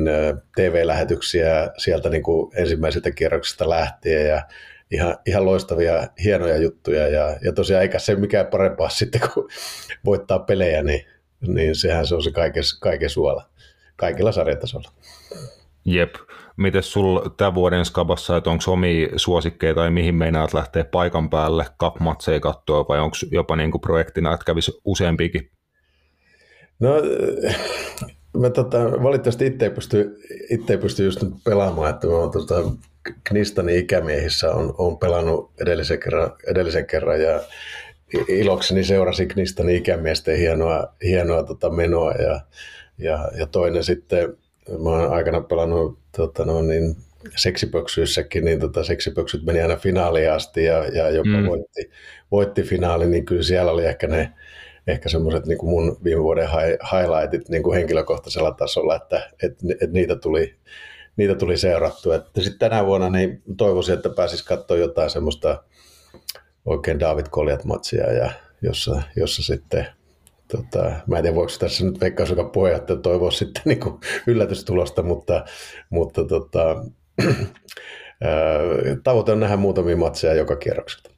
TV-lähetyksiä 0.56 1.72
sieltä 1.78 2.10
niin 2.10 2.24
kuin 2.24 2.52
ensimmäiseltä 2.56 3.12
kierroksesta 3.12 3.70
lähtien 3.70 4.28
ja 4.28 4.42
ihan, 4.92 5.18
ihan 5.26 5.46
loistavia, 5.46 6.08
hienoja 6.24 6.58
juttuja 6.58 7.08
ja, 7.08 7.38
ja 7.42 7.54
tosiaan 7.54 7.84
eikä 7.84 8.00
se 8.00 8.16
mikään 8.16 8.48
parempaa 8.48 8.90
sitten, 9.00 9.22
kun 9.34 9.50
voittaa 10.06 10.40
pelejä, 10.40 10.84
niin, 10.84 11.06
niin 11.48 11.76
sehän 11.76 12.08
se 12.08 12.16
on 12.16 12.24
se 12.24 12.32
kaiken 12.82 13.10
suola, 13.10 13.50
kaikilla 13.96 14.32
sarjatasolla. 14.32 14.92
Jep. 15.90 16.16
Miten 16.58 16.84
sul 16.84 17.20
tämän 17.38 17.56
vuoden 17.56 17.86
skabassa, 17.86 18.38
että 18.38 18.50
onko 18.50 18.64
omia 18.68 19.08
suosikkeja 19.16 19.74
tai 19.74 19.92
mihin 19.92 20.16
meinaat 20.16 20.54
lähteä 20.54 20.84
paikan 20.84 21.30
päälle 21.30 21.66
kapmatseja 21.78 22.40
katsoa 22.40 22.86
vai 22.90 23.00
onko 23.00 23.16
jopa 23.32 23.56
niin 23.56 23.72
kuin 23.72 23.82
projektina, 23.82 24.34
että 24.34 24.46
kävisi 24.46 24.80
useampikin? 24.86 25.52
No 26.80 26.90
mä 28.38 28.50
tota, 28.50 29.04
valitettavasti 29.04 29.46
itse 29.46 29.66
ei, 29.66 29.72
pysty, 29.72 30.18
itse 30.50 30.74
ei 30.74 30.80
pysty 30.80 31.06
just 31.06 31.24
nyt 31.24 31.34
pelaamaan, 31.44 31.90
että 31.90 32.08
mä 32.08 32.14
oon 32.14 32.32
tota, 32.32 32.56
Knistanin 33.24 33.80
ikämiehissä 33.80 34.52
on, 34.52 34.76
on 34.78 34.98
pelannut 34.98 35.52
edellisen 35.62 36.00
kerran, 36.00 36.32
edellisen 36.48 36.86
kerran 36.86 37.22
ja 37.22 37.42
ilokseni 38.28 38.84
seurasi 38.84 39.26
Knistanin 39.26 39.76
ikämiesten 39.76 40.38
hienoa, 40.38 40.94
hienoa 41.04 41.44
tota 41.44 41.70
menoa 41.70 42.12
ja, 42.12 42.42
ja, 42.98 43.32
ja 43.38 43.48
toinen 43.48 43.84
sitten 43.84 44.38
mä 44.84 44.90
oon 44.90 45.14
aikana 45.14 45.42
pelannut 45.42 46.00
tota, 46.18 46.46
no, 46.46 46.62
niin, 46.62 46.96
seksipöksyissäkin, 47.36 48.46
niin 48.46 48.60
tota, 48.60 48.84
seksipöksyt 48.84 49.46
meni 49.46 49.62
aina 49.62 49.76
finaaliin 49.76 50.32
asti 50.32 50.64
ja, 50.64 50.86
ja 50.86 51.10
jopa 51.10 51.30
mm. 51.30 51.48
voitti, 51.48 51.90
voitti 52.32 52.64
finaali, 52.64 53.08
niin 53.08 53.26
kyllä 53.26 53.44
siellä 53.44 53.72
oli 53.72 53.86
ehkä 53.86 54.08
ne 54.08 54.34
ehkä 54.88 55.10
semmoiset 55.10 55.46
niin 55.46 55.58
kuin 55.58 55.70
mun 55.70 55.98
viime 56.04 56.24
vuoden 56.24 56.50
highlightit 56.92 57.50
niin 57.50 57.64
kuin 57.64 57.78
henkilökohtaisella 57.78 58.52
tasolla, 58.52 58.96
että 58.96 59.30
et, 59.44 59.58
et 59.82 59.92
niitä, 59.92 60.16
tuli, 60.16 60.56
niitä 61.18 61.36
tuli 61.36 61.58
seurattua. 61.58 62.14
Sitten 62.16 62.60
tänä 62.60 62.86
vuonna 62.86 63.10
niin 63.10 63.42
toivoisin, 63.58 63.96
että 63.96 64.10
pääsis 64.10 64.44
katsoa 64.44 64.78
jotain 64.78 65.10
semmoista 65.10 65.64
oikein 66.66 67.00
David 67.00 67.26
Koljat-matsia, 67.30 68.12
ja 68.12 68.32
jossa, 68.62 69.02
jossa 69.16 69.44
sitten 69.44 69.88
tota, 70.52 70.92
mä 71.08 71.18
en 71.18 71.24
tiedä 71.24 71.36
voiko 71.36 71.52
tässä 71.60 71.86
nyt 71.86 72.02
Veikkaus, 72.02 72.30
joka 72.30 72.44
puheenjohtaja 72.44 73.00
toivoa 73.00 73.32
sitten 73.32 73.62
niin 73.66 73.80
kuin 73.80 74.00
yllätystulosta, 74.28 75.04
mutta, 75.04 75.46
mutta 75.90 76.24
tota, 76.24 76.86
tavoite 79.04 79.32
on 79.32 79.40
nähdä 79.40 79.58
muutamia 79.58 79.98
matseja 79.98 80.34
joka 80.34 80.56
kierrokselta. 80.56 81.10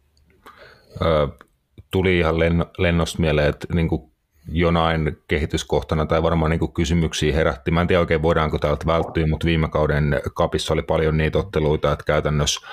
Tuli 1.92 2.20
ihan 2.20 2.40
lennosta 2.78 3.20
mieleen, 3.20 3.50
että 3.50 3.68
niin 3.74 3.90
kuin 3.90 4.12
jonain 4.52 5.18
kehityskohtana 5.28 6.06
tai 6.06 6.24
varmaan 6.24 6.52
niin 6.52 6.60
kuin 6.60 6.74
kysymyksiä 6.74 7.36
herätti. 7.36 7.72
Mä 7.72 7.82
en 7.82 7.88
tiedä 7.88 8.00
oikein 8.00 8.22
voidaanko 8.22 8.58
täältä 8.58 8.86
välttyä, 8.86 9.28
mutta 9.28 9.46
viime 9.46 9.70
kauden 9.70 10.22
kapissa 10.34 10.74
oli 10.74 10.82
paljon 10.82 11.18
niitä 11.18 11.40
otteluita, 11.40 11.92
että 11.92 12.06
käytännössä 12.06 12.68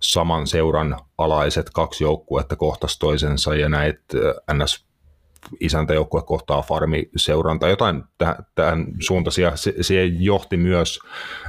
saman 0.00 0.46
seuran 0.46 0.96
alaiset 1.18 1.70
kaksi 1.70 2.04
joukkuetta 2.04 2.56
kohtas 2.56 2.98
toisensa 2.98 3.54
ja 3.54 3.68
näitä 3.68 4.16
NS 4.54 4.86
isäntäjoukkue 5.60 6.22
kohtaa 6.22 6.62
farmiseuran 6.62 7.58
tai 7.58 7.70
jotain 7.70 8.04
tähän 8.54 8.86
suuntaisia. 9.00 9.56
Se, 9.56 9.74
se 9.80 10.04
johti 10.04 10.56
myös 10.56 10.98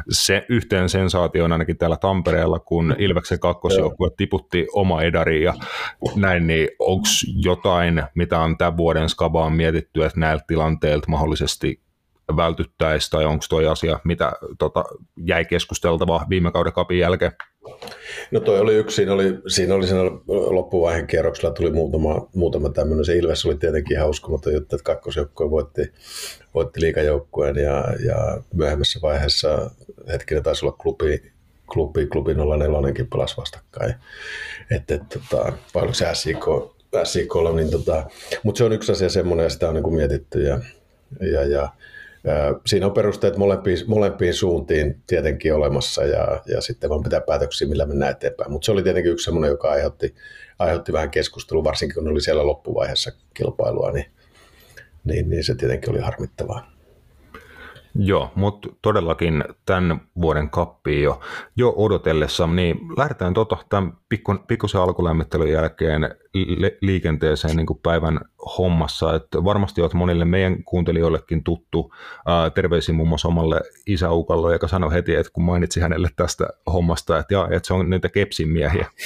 se 0.09 0.45
yhteen 0.49 0.89
sensaation 0.89 1.51
ainakin 1.51 1.77
täällä 1.77 1.97
Tampereella, 1.97 2.59
kun 2.59 2.95
Ilveksen 2.97 3.39
kakkosjoukkue 3.39 4.09
tiputti 4.17 4.67
oma 4.73 5.01
edari 5.01 5.43
ja 5.43 5.53
näin, 6.15 6.47
niin 6.47 6.69
onko 6.79 7.07
jotain, 7.35 8.03
mitä 8.15 8.39
on 8.39 8.57
tämän 8.57 8.77
vuoden 8.77 9.09
skabaan 9.09 9.53
mietitty, 9.53 10.05
että 10.05 10.19
näiltä 10.19 10.43
tilanteilta 10.47 11.07
mahdollisesti 11.07 11.81
vältyttäisiin, 12.35 13.11
tai 13.11 13.25
onko 13.25 13.45
tuo 13.49 13.71
asia, 13.71 13.99
mitä 14.03 14.31
tota, 14.59 14.83
jäi 15.17 15.45
keskusteltavaa 15.45 16.25
viime 16.29 16.51
kauden 16.51 16.73
kapin 16.73 16.99
jälkeen? 16.99 17.31
No 18.31 18.39
toi 18.39 18.59
oli 18.59 18.75
yksi, 18.75 18.95
siinä 18.95 19.13
oli, 19.13 19.39
siinä 19.47 19.75
oli 19.75 19.87
siinä 19.87 20.03
loppuvaiheen 20.27 21.07
kierroksella 21.07 21.53
tuli 21.53 21.71
muutama, 21.71 22.27
muutama 22.35 22.69
tämmöinen, 22.69 23.05
se 23.05 23.15
Ilves 23.15 23.45
oli 23.45 23.55
tietenkin 23.55 23.97
ihan 23.97 24.09
uskomaton 24.09 24.53
juttu, 24.53 24.75
että 24.75 24.83
kakkosjoukkue 24.83 25.49
voitti, 25.49 25.91
voitti 26.53 26.81
liikajoukkueen 26.81 27.55
ja, 27.55 27.85
ja 28.05 28.41
myöhemmässä 28.53 28.99
vaiheessa 29.01 29.71
hetkinen 30.07 30.43
taisi 30.43 30.65
olla 30.65 30.77
klubi, 30.81 31.31
klubi, 31.73 32.05
klubi 32.05 32.33
04 32.33 33.05
pelasi 33.11 33.37
vastakkain. 33.37 33.95
Että, 34.71 34.95
et, 34.95 35.01
tota, 35.09 35.53
vai 35.73 35.83
oliko 35.83 35.93
se 35.93 36.07
SIK, 36.13 36.45
SIK 37.03 37.33
niin 37.55 37.71
tota, 37.71 38.05
mutta 38.43 38.57
se 38.57 38.63
on 38.63 38.73
yksi 38.73 38.91
asia 38.91 39.09
semmoinen 39.09 39.43
ja 39.43 39.49
sitä 39.49 39.67
on 39.67 39.73
niin 39.73 39.83
kuin 39.83 39.95
mietitty 39.95 40.43
ja, 40.43 40.59
ja, 41.21 41.43
ja 41.43 41.69
Siinä 42.65 42.85
on 42.85 42.93
perusteet 42.93 43.37
molempiin, 43.37 43.77
molempiin 43.87 44.33
suuntiin 44.33 45.01
tietenkin 45.07 45.53
olemassa 45.53 46.03
ja, 46.03 46.41
ja 46.47 46.61
sitten 46.61 46.89
vaan 46.89 47.03
pitää 47.03 47.21
päätöksiä, 47.21 47.67
millä 47.67 47.85
mennään 47.85 48.11
eteenpäin. 48.11 48.51
Mutta 48.51 48.65
se 48.65 48.71
oli 48.71 48.83
tietenkin 48.83 49.11
yksi 49.11 49.23
sellainen, 49.23 49.49
joka 49.49 49.71
aiheutti, 49.71 50.15
aiheutti 50.59 50.93
vähän 50.93 51.11
keskustelua, 51.11 51.63
varsinkin 51.63 51.95
kun 51.95 52.07
oli 52.07 52.21
siellä 52.21 52.47
loppuvaiheessa 52.47 53.11
kilpailua, 53.33 53.91
niin, 53.91 54.05
niin, 55.03 55.29
niin 55.29 55.43
se 55.43 55.55
tietenkin 55.55 55.89
oli 55.89 55.99
harmittavaa. 55.99 56.72
Joo, 57.95 58.31
mutta 58.35 58.69
todellakin 58.81 59.43
tämän 59.65 60.01
vuoden 60.21 60.49
kappiin 60.49 61.03
jo, 61.03 61.19
jo 61.55 61.73
odotellessa, 61.77 62.47
niin 62.47 62.77
lähdetään 62.97 63.33
tota, 63.33 63.57
tämän 63.69 63.93
pikku, 64.09 64.35
pikkusen 64.47 64.81
alkulämmittelyn 64.81 65.51
jälkeen 65.51 66.15
li- 66.33 66.77
liikenteeseen 66.81 67.55
niin 67.55 67.65
kuin 67.65 67.79
päivän 67.83 68.19
hommassa. 68.57 69.15
että 69.15 69.43
varmasti 69.43 69.81
olet 69.81 69.93
monille 69.93 70.25
meidän 70.25 70.63
kuuntelijoillekin 70.63 71.43
tuttu. 71.43 71.93
Ää, 72.25 72.49
terveisiin 72.49 72.95
muun 72.95 73.09
muassa 73.09 73.27
omalle 73.27 73.61
isäukalle, 73.85 74.53
joka 74.53 74.67
sanoi 74.67 74.93
heti, 74.93 75.15
että 75.15 75.33
kun 75.33 75.43
mainitsi 75.43 75.79
hänelle 75.79 76.09
tästä 76.15 76.47
hommasta, 76.73 77.19
että, 77.19 77.33
ja, 77.33 77.47
että 77.51 77.67
se 77.67 77.73
on 77.73 77.89
niitä 77.89 78.09
kepsin 78.09 78.49
miehiä. 78.49 78.87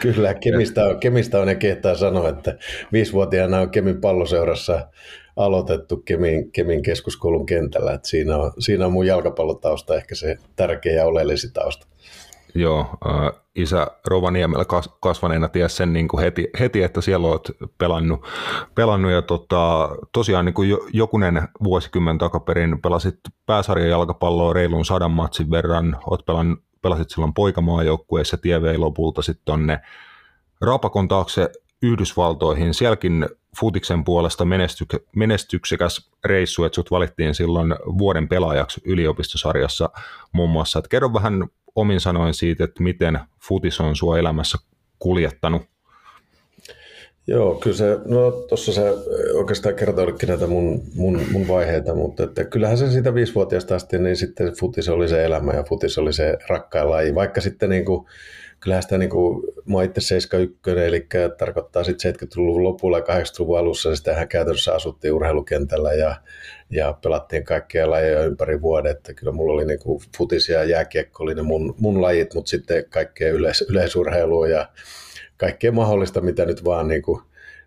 Kyllä, 0.00 0.34
Kemistä 0.34 0.84
on, 0.84 1.00
Kemistä 1.00 1.40
on 1.40 1.48
ja 1.48 1.54
kehtaa 1.54 1.94
sanoa, 1.94 2.28
että 2.28 2.58
viisivuotiaana 2.92 3.60
on 3.60 3.70
Kemin 3.70 4.00
palloseurassa 4.00 4.88
aloitettu 5.36 5.96
Kemin, 5.96 6.52
Kemin 6.52 6.82
keskuskoulun 6.82 7.46
kentällä. 7.46 7.92
Että 7.92 8.08
siinä, 8.08 8.36
on, 8.36 8.52
siinä 8.58 8.86
on 8.86 8.92
mun 8.92 9.06
jalkapallotausta 9.06 9.96
ehkä 9.96 10.14
se 10.14 10.36
tärkeä 10.56 10.92
ja 10.92 11.06
oleellisin 11.06 11.52
tausta. 11.52 11.86
Joo, 12.54 12.80
äh, 12.80 13.42
isä 13.54 13.86
Rovaniemellä 14.06 14.64
kasvaneena 15.00 15.48
ties 15.48 15.76
sen 15.76 15.92
niin 15.92 16.08
kuin 16.08 16.22
heti, 16.22 16.48
heti, 16.60 16.82
että 16.82 17.00
siellä 17.00 17.28
olet 17.28 17.50
pelannut, 17.78 18.26
pelannut 18.74 19.12
ja 19.12 19.22
tota, 19.22 19.88
tosiaan 20.12 20.44
niin 20.44 20.54
kuin 20.54 20.68
jo, 20.68 20.86
jokunen 20.92 21.48
vuosikymmen 21.64 22.18
takaperin 22.18 22.82
pelasit 22.82 23.18
pääsarjan 23.46 23.88
jalkapalloa 23.88 24.52
reilun 24.52 24.84
sadan 24.84 25.10
matsin 25.10 25.50
verran, 25.50 25.96
olet 26.06 26.26
pelannut, 26.26 26.58
pelasit 26.82 27.10
silloin 27.10 27.34
poikamaajoukkueessa, 27.34 28.36
tie 28.36 28.62
vei 28.62 28.78
lopulta 28.78 29.22
sitten 29.22 29.44
tonne 29.44 29.80
Rapakon 30.60 31.08
taakse 31.08 31.48
Yhdysvaltoihin. 31.82 32.74
Sielläkin 32.74 33.28
futiksen 33.60 34.04
puolesta 34.04 34.44
menestyk- 34.44 35.04
menestyksekäs 35.16 36.10
reissu, 36.24 36.64
että 36.64 36.74
sut 36.76 36.90
valittiin 36.90 37.34
silloin 37.34 37.74
vuoden 37.98 38.28
pelaajaksi 38.28 38.80
yliopistosarjassa 38.84 39.90
muun 40.32 40.50
muassa. 40.50 40.78
Et 40.78 40.88
kerro 40.88 41.12
vähän 41.12 41.48
omin 41.74 42.00
sanoin 42.00 42.34
siitä, 42.34 42.64
että 42.64 42.82
miten 42.82 43.20
futis 43.48 43.80
on 43.80 43.96
sua 43.96 44.18
elämässä 44.18 44.58
kuljettanut. 44.98 45.62
Joo, 47.26 47.54
kyllä 47.54 47.76
se, 47.76 47.98
no 48.04 48.30
tuossa 48.30 48.72
se 48.72 48.82
oikeastaan 49.34 49.74
kertoilikin 49.74 50.28
näitä 50.28 50.46
mun, 50.46 50.82
mun, 50.94 51.20
mun 51.32 51.48
vaiheita, 51.48 51.94
mutta 51.94 52.24
että 52.24 52.44
kyllähän 52.44 52.78
se 52.78 52.90
siitä 52.90 53.14
viisivuotiaasta 53.14 53.74
asti, 53.74 53.98
niin 53.98 54.16
sitten 54.16 54.52
futis 54.60 54.88
oli 54.88 55.08
se 55.08 55.24
elämä 55.24 55.52
ja 55.52 55.62
futis 55.62 55.98
oli 55.98 56.12
se 56.12 56.38
rakkain 56.48 56.90
laji, 56.90 57.14
vaikka 57.14 57.40
sitten 57.40 57.70
niin 57.70 57.84
kuin, 57.84 58.06
kyllähän 58.64 58.82
sitä 58.82 58.98
niin 58.98 59.10
kuin, 59.10 59.42
mä 59.66 59.82
itse 59.82 60.00
71, 60.00 60.86
eli 60.86 61.06
tarkoittaa 61.38 61.84
sitten 61.84 62.14
70-luvun 62.14 62.64
lopulla 62.64 62.98
ja 62.98 63.04
80-luvun 63.04 63.58
alussa, 63.58 63.96
sitähän 63.96 64.28
käytännössä 64.28 64.74
asuttiin 64.74 65.14
urheilukentällä 65.14 65.92
ja, 65.92 66.16
ja 66.70 66.92
pelattiin 67.02 67.44
kaikkia 67.44 67.90
lajeja 67.90 68.24
ympäri 68.24 68.62
vuoden, 68.62 68.92
että 68.92 69.14
kyllä 69.14 69.32
mulla 69.32 69.52
oli 69.52 69.64
niin 69.64 69.78
kuin 69.78 70.02
futis 70.16 70.48
ja 70.48 70.64
jääkiekko 70.64 71.24
oli 71.24 71.34
ne 71.34 71.42
mun, 71.42 71.74
mun 71.78 72.02
lajit, 72.02 72.34
mutta 72.34 72.48
sitten 72.48 72.84
kaikkea 72.90 73.32
yleis, 73.32 73.64
yleisurheilua 73.68 74.48
ja 74.48 74.68
kaikkea 75.36 75.72
mahdollista, 75.72 76.20
mitä 76.20 76.44
nyt 76.44 76.64
vaan 76.64 76.88
niin 76.88 77.02
kuin, 77.02 77.20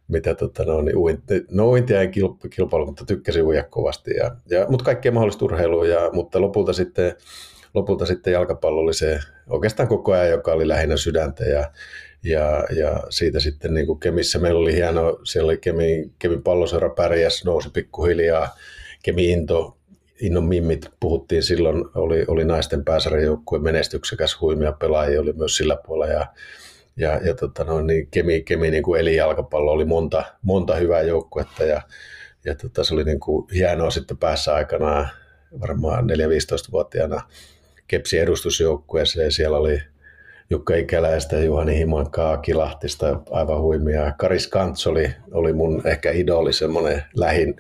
mitä 0.08 0.36
tota, 0.36 0.66
no, 0.66 0.82
niin 0.82 0.98
uinti, 0.98 1.46
no 1.52 1.70
uintia 1.70 2.02
en 2.02 2.12
kilpailu, 2.50 2.86
mutta 2.86 3.06
tykkäsin 3.06 3.44
uida 3.44 3.64
kovasti. 3.64 4.12
Ja, 4.14 4.36
ja, 4.50 4.66
mutta 4.70 4.86
kaikkea 4.86 5.12
mahdollista 5.12 5.46
urheilua, 5.46 5.88
ja, 5.88 6.10
mutta 6.14 6.42
lopulta 6.42 6.74
sitten 6.74 7.16
lopulta 7.78 8.06
sitten 8.06 8.34
jalkapallo 8.34 8.82
oli 8.82 8.94
se 8.94 9.20
oikeastaan 9.50 9.90
koko 9.90 10.12
ajan, 10.12 10.30
joka 10.30 10.52
oli 10.52 10.68
lähinnä 10.68 10.98
sydäntä 10.98 11.44
ja, 11.44 11.72
ja, 12.24 12.64
ja 12.76 13.04
siitä 13.10 13.40
sitten 13.40 13.74
niin 13.74 13.88
kuin 13.88 14.00
Kemissä 14.00 14.40
meillä 14.40 14.60
oli 14.60 14.76
hieno, 14.76 15.20
siellä 15.24 15.48
oli 15.48 15.58
Kemin, 15.58 16.14
Kemin 16.20 16.44
palloseura 16.44 16.90
pärjäs, 16.90 17.46
nousi 17.46 17.70
pikkuhiljaa, 17.70 18.58
Kemi 19.04 19.26
Into, 19.32 19.78
Innon 20.22 20.44
Mimmit 20.44 20.90
puhuttiin 21.00 21.44
silloin, 21.44 21.86
oli, 21.96 22.26
oli 22.28 22.46
naisten 22.46 22.86
pääsarjajoukkueen 22.86 23.64
menestyksekäs 23.64 24.42
huimia 24.42 24.72
pelaajia 24.72 25.22
oli 25.22 25.34
myös 25.34 25.58
sillä 25.58 25.78
puolella 25.86 26.14
ja, 26.14 26.28
ja, 26.98 27.20
ja 27.26 27.34
tota 27.34 27.64
no, 27.64 27.82
niin 27.82 28.08
Kemi, 28.12 28.42
Kemi 28.42 28.72
niin 28.72 28.84
kuin 28.84 29.02
eli 29.02 29.16
jalkapallo, 29.16 29.72
oli 29.72 29.86
monta, 29.86 30.24
monta 30.42 30.76
hyvää 30.76 31.02
joukkuetta 31.02 31.64
ja, 31.64 31.82
ja 32.46 32.56
tota, 32.56 32.84
se 32.84 32.94
oli 32.94 33.04
niin 33.04 33.20
kuin 33.20 33.48
hienoa 33.54 33.90
sitten 33.90 34.18
päässä 34.18 34.54
aikanaan 34.54 35.10
varmaan 35.62 36.10
4-15-vuotiaana 36.10 37.22
Kepsi 37.88 38.20
edustusjoukkueeseen. 38.20 39.32
Siellä 39.32 39.58
oli 39.58 39.82
Jukka 40.50 40.76
Ikäläistä 40.76 41.40
Juhani 41.40 41.78
Himankaa 41.78 42.38
Kilahtista 42.38 43.20
aivan 43.32 43.62
huimia. 43.62 44.14
Karis 44.18 44.48
Kants 44.48 44.88
oli, 44.88 45.14
oli 45.32 45.54
mun 45.54 45.88
ehkä 45.88 46.12
idoli, 46.12 46.54
semmoinen 46.54 47.04
lähin, 47.16 47.56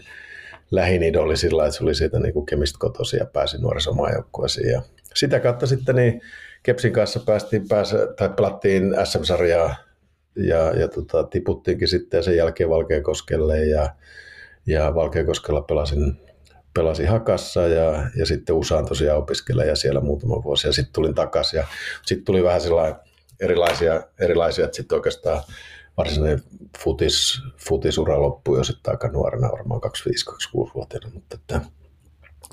lähin 0.71 1.03
idoli 1.03 1.37
sillä, 1.37 1.65
että 1.65 1.77
se 1.77 1.83
oli 1.83 1.95
siitä 1.95 2.19
niin 2.19 2.45
Kemistä 2.45 2.79
kotoisin 2.79 3.17
ja 3.17 3.25
pääsi 3.25 3.61
nuorisomaajoukkueeseen. 3.61 4.71
Ja 4.71 4.81
sitä 5.15 5.39
kautta 5.39 5.67
sitten 5.67 5.95
niin 5.95 6.21
Kepsin 6.63 6.93
kanssa 6.93 7.19
päästiin 7.19 7.67
pääse, 7.67 7.97
tai 8.17 8.29
pelattiin 8.29 8.95
SM-sarjaa 9.03 9.75
ja, 10.35 10.79
ja 10.79 10.87
tota, 10.87 11.23
tiputtiinkin 11.23 11.87
sitten 11.87 12.23
sen 12.23 12.35
jälkeen 12.35 12.69
Valkeakoskelle 12.69 13.65
ja, 13.65 13.89
ja 14.67 14.95
Valkeakoskella 14.95 15.61
pelasin 15.61 16.26
pelasi 16.77 17.05
Hakassa 17.05 17.67
ja, 17.67 18.09
ja 18.15 18.25
sitten 18.25 18.55
USAan 18.55 18.85
tosiaan 18.85 19.19
opiskelin 19.19 19.67
ja 19.67 19.75
siellä 19.75 20.01
muutama 20.01 20.43
vuosi 20.43 20.67
ja 20.67 20.73
sitten 20.73 20.93
tulin 20.93 21.15
takaisin 21.15 21.63
sitten 22.05 22.25
tuli 22.25 22.43
vähän 22.43 22.61
sellainen 22.61 22.95
erilaisia, 23.39 24.03
erilaisia 24.19 24.65
että 24.65 24.77
sitten 24.77 24.95
oikeastaan 24.95 25.43
varsinainen 25.97 26.43
futis, 26.79 27.41
futisura 27.57 28.21
loppui 28.21 28.57
jo 28.57 28.63
sitten 28.63 28.93
aika 28.93 29.07
nuorena, 29.07 29.51
varmaan 29.51 29.81
25-26-vuotiaana, 29.83 31.09
mutta 31.13 31.35
että, 31.35 31.61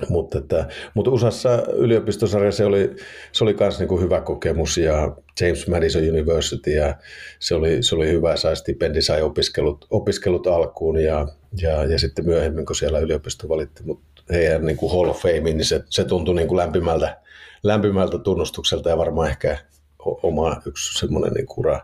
mutta, 0.09 0.37
että, 0.37 0.67
mutta 0.93 1.11
USAssa 1.11 1.63
yliopistosarja 1.73 2.51
se 2.51 2.65
oli, 2.65 2.95
se 3.31 3.43
oli 3.43 3.55
myös 3.59 3.79
niin 3.79 4.01
hyvä 4.01 4.21
kokemus 4.21 4.77
ja 4.77 5.17
James 5.41 5.67
Madison 5.67 6.09
University 6.09 6.71
ja 6.71 6.95
se 7.39 7.55
oli, 7.55 7.83
se 7.83 7.95
oli 7.95 8.11
hyvä, 8.11 8.35
sai 8.35 8.55
stipendi, 8.55 9.01
sai 9.01 9.21
opiskelut, 9.21 9.87
opiskelut 9.89 10.47
alkuun 10.47 10.99
ja, 10.99 11.27
ja, 11.61 11.85
ja 11.85 11.99
sitten 11.99 12.25
myöhemmin, 12.25 12.65
kun 12.65 12.75
siellä 12.75 12.99
yliopisto 12.99 13.49
valitti 13.49 13.83
mutta 13.83 14.14
heidän 14.29 14.65
niin 14.65 14.77
kuin 14.77 14.91
Hall 14.91 15.09
of 15.09 15.21
Fame, 15.21 15.39
niin 15.39 15.65
se, 15.65 15.83
se 15.89 16.03
tuntui 16.03 16.35
niin 16.35 16.47
kuin 16.47 16.57
lämpimältä, 16.57 17.17
lämpimältä 17.63 18.17
tunnustukselta 18.17 18.89
ja 18.89 18.97
varmaan 18.97 19.29
ehkä 19.29 19.57
oma 20.05 20.61
yksi 20.65 20.99
semmoinen 20.99 21.33
niin 21.33 21.45
ura, 21.57 21.79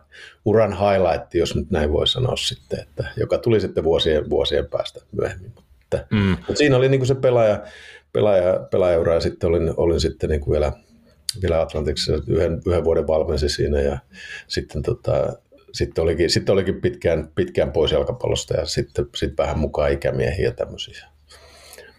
uran 0.45 0.71
highlight, 0.71 1.35
jos 1.35 1.55
nyt 1.55 1.71
näin 1.71 1.93
voi 1.93 2.07
sanoa 2.07 2.35
sitten, 2.35 2.79
että, 2.79 3.03
joka 3.17 3.37
tuli 3.37 3.61
sitten 3.61 3.83
vuosien, 3.83 4.29
vuosien 4.29 4.67
päästä 4.67 4.99
myöhemmin. 5.11 5.51
Mutta, 5.55 6.07
mm. 6.09 6.29
mutta 6.29 6.55
siinä 6.55 6.77
oli 6.77 6.89
niin 6.89 6.99
kuin 6.99 7.07
se 7.07 7.15
pelaaja, 7.15 7.63
pelaaja, 8.13 8.59
pelaajaura 8.71 9.13
ja 9.13 9.19
sitten 9.19 9.49
olin, 9.49 9.73
olin 9.77 9.99
sitten 9.99 10.29
niin 10.29 10.41
kuin 10.41 10.51
vielä, 10.51 10.71
vielä 11.41 11.61
Atlantiksi 11.61 12.11
yhden, 12.27 12.61
yhden 12.67 12.83
vuoden 12.83 13.07
valmensi 13.07 13.49
siinä 13.49 13.81
ja 13.81 13.99
sitten 14.47 14.81
tota, 14.81 15.33
sitten 15.73 16.01
olikin, 16.01 16.29
sitten 16.29 16.53
olikin 16.53 16.81
pitkään, 16.81 17.31
pitkään 17.35 17.71
pois 17.71 17.91
jalkapallosta 17.91 18.53
ja 18.57 18.65
sitten, 18.65 19.05
sitten 19.15 19.37
vähän 19.37 19.59
mukaan 19.59 19.91
ikämiehiä 19.91 20.45
ja 20.45 20.51
tämmöisiä. 20.51 21.10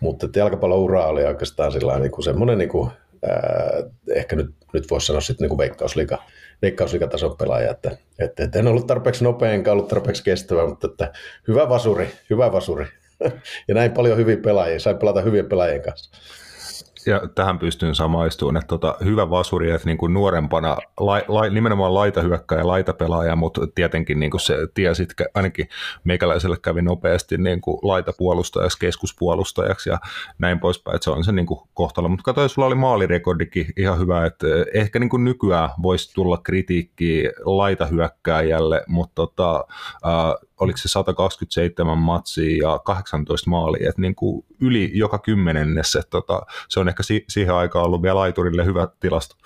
Mutta 0.03 0.29
jalkapalloura 0.37 1.07
oli 1.07 1.25
oikeastaan 1.25 1.73
niin 1.73 2.25
semmoinen, 2.25 2.59
niin 2.59 2.69
kuin, 2.69 2.91
ää, 3.29 3.83
ehkä 4.15 4.37
nyt, 4.37 4.51
nyt 4.73 4.91
voisi 4.91 5.07
sanoa 5.07 5.21
sitten 5.21 5.49
niin 5.49 5.59
veikkausliga, 5.59 6.23
veikkausliigatason 6.63 7.37
pelaaja, 7.37 7.71
että, 7.71 7.91
että, 8.19 8.45
että 8.45 8.59
en 8.59 8.67
ollut 8.67 8.87
tarpeeksi 8.87 9.25
nopea 9.25 9.53
enkä 9.53 9.73
ollut 9.73 9.89
tarpeeksi 9.89 10.25
kestävä, 10.25 10.67
mutta 10.67 10.87
että 10.87 11.13
hyvä 11.49 11.69
vasuri, 11.69 12.11
hyvä 12.31 12.53
vasuri. 12.53 12.87
ja 13.69 13.75
näin 13.75 13.93
paljon 13.93 14.19
hyviä 14.19 14.37
pelaajia, 14.37 14.81
sain 14.81 14.99
pelata 14.99 15.21
hyvien 15.21 15.47
pelaajien 15.47 15.83
kanssa 15.83 16.11
ja 17.07 17.21
tähän 17.35 17.59
pystyn 17.59 17.95
samaistumaan, 17.95 18.57
että 18.57 18.69
tota, 18.69 18.97
hyvä 19.05 19.31
vasuri, 19.31 19.71
että 19.71 19.87
niin 19.87 19.99
kuin 19.99 20.15
nuorempana 20.15 20.77
lai, 21.01 21.25
lai, 21.29 21.51
nimenomaan 21.51 21.93
ja 22.51 22.67
laitapelaaja, 22.67 23.37
mutta 23.37 23.61
tietenkin 23.75 24.21
niin 24.21 24.31
kuin 24.31 24.41
se 24.41 24.57
tiesit, 24.75 25.15
ainakin 25.35 25.69
meikäläiselle 26.05 26.57
kävi 26.63 26.83
nopeasti 26.83 27.39
niin 27.39 27.61
kuin 27.61 27.79
laitapuolustajaksi, 27.83 28.79
keskuspuolustajaksi 28.79 29.91
ja 29.91 29.99
näin 30.39 30.61
poispäin, 30.61 30.95
että 30.95 31.05
se 31.05 31.11
on 31.11 31.25
se 31.25 31.33
niin 31.33 31.47
kuin 31.47 31.61
kohtalo. 31.75 32.09
Mutta 32.09 32.25
katsoin, 32.25 32.49
sulla 32.49 32.67
oli 32.67 32.75
maalirekordikin 32.75 33.67
ihan 33.77 33.99
hyvä, 33.99 34.27
että 34.27 34.47
ehkä 34.75 34.99
niin 34.99 35.11
kuin 35.11 35.25
nykyään 35.25 35.71
voisi 35.83 36.15
tulla 36.15 36.39
kritiikkiä 36.39 37.31
laitahyökkääjälle, 37.45 38.85
mutta 38.89 39.15
tota, 39.15 39.65
äh, 40.07 40.52
oliko 40.63 40.79
se 40.79 40.89
127 40.89 41.99
matsia 41.99 42.69
ja 42.69 42.79
18 42.79 43.51
maalia, 43.51 43.89
että 43.89 44.01
niin 44.01 44.15
kuin 44.15 44.45
yli 44.61 44.91
joka 44.95 45.19
kymmenennessä, 45.19 46.03
tota, 46.11 46.43
se 46.69 46.81
on 46.81 46.89
ehkä 46.89 47.03
si- 47.03 47.25
siihen 47.29 47.55
aikaan 47.55 47.85
ollut 47.85 48.03
vielä 48.03 48.15
laiturille 48.15 48.65
hyvä 48.65 48.89
tilasto. 49.01 49.37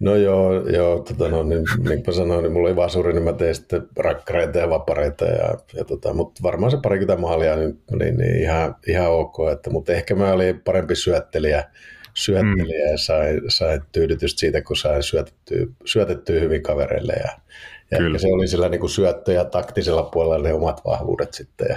No 0.00 0.16
joo, 0.16 0.68
joo 0.68 0.98
tota 0.98 1.28
no, 1.28 1.42
niin, 1.42 1.64
niin 1.88 2.04
kuin 2.04 2.14
sanoin, 2.14 2.42
niin 2.42 2.52
mulla 2.52 2.68
oli 2.68 2.76
vasuri, 2.76 3.12
niin 3.12 3.22
mä 3.22 3.32
tein 3.32 3.54
sitten 3.54 3.88
rakkareita 3.96 4.58
ja 4.58 4.70
vapareita, 4.70 5.24
ja, 5.24 5.54
ja 5.74 5.84
tota, 5.84 6.14
mutta 6.14 6.42
varmaan 6.42 6.70
se 6.70 6.78
parikymmentä 6.82 7.20
maalia, 7.20 7.56
niin, 7.56 7.82
niin, 7.98 8.16
niin 8.16 8.42
ihan, 8.42 8.74
ihan 8.86 9.10
ok, 9.10 9.36
että, 9.52 9.70
mutta 9.70 9.92
ehkä 9.92 10.14
mä 10.14 10.32
olin 10.32 10.60
parempi 10.60 10.96
syöttelijä, 10.96 11.64
syöttelijä 12.14 12.86
mm. 12.86 12.90
ja 12.90 12.98
sain, 12.98 13.40
sain 13.48 13.80
tyydytystä 13.92 14.40
siitä, 14.40 14.62
kun 14.62 14.76
sain 14.76 15.02
syötettyä, 15.02 15.66
syötettyä 15.84 16.40
hyvin 16.40 16.62
kavereille 16.62 17.12
ja, 17.12 17.30
ja 17.90 17.98
Kyllä. 17.98 18.18
se 18.18 18.26
oli 18.32 18.48
sillä 18.48 18.68
niin 18.68 18.80
kuin 18.80 18.90
syöttö- 18.90 19.32
ja 19.32 19.44
taktisella 19.44 20.02
puolella 20.02 20.48
ne 20.48 20.54
omat 20.54 20.80
vahvuudet 20.84 21.34
sitten. 21.34 21.66
Ja, 21.70 21.76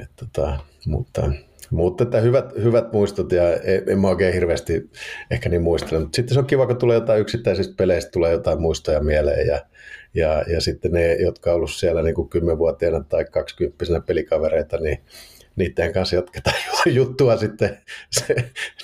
et, 0.00 0.10
tota, 0.16 0.58
mutta 0.86 1.30
Mutta 1.70 2.04
että 2.04 2.20
hyvät, 2.20 2.52
hyvät 2.62 2.92
muistot 2.92 3.32
ja 3.32 3.56
en, 3.56 3.82
en 3.86 3.98
mä 4.00 4.08
oikein 4.08 4.34
hirveästi 4.34 4.90
ehkä 5.30 5.48
niin 5.48 5.62
muistele. 5.62 6.00
Mutta 6.00 6.16
sitten 6.16 6.34
se 6.34 6.40
on 6.40 6.46
kiva, 6.46 6.66
kun 6.66 6.76
tulee 6.76 6.94
jotain 6.94 7.20
yksittäisistä 7.20 7.74
peleistä, 7.76 8.10
tulee 8.10 8.32
jotain 8.32 8.60
muistoja 8.60 9.00
mieleen 9.00 9.46
ja, 9.46 9.66
ja, 10.14 10.44
ja 10.52 10.60
sitten 10.60 10.92
ne, 10.92 11.14
jotka 11.14 11.50
on 11.50 11.56
ollut 11.56 11.70
siellä 11.72 12.02
niin 12.02 12.14
kuin 12.14 12.30
10-vuotiaana 12.36 13.04
tai 13.08 13.24
20 13.24 13.84
pelikavereita, 14.06 14.76
niin 14.76 14.98
niiden 15.56 15.92
kanssa 15.92 16.16
jatketaan 16.16 16.56
juttua 16.86 17.36
sitten, 17.36 17.78
se, 18.10 18.34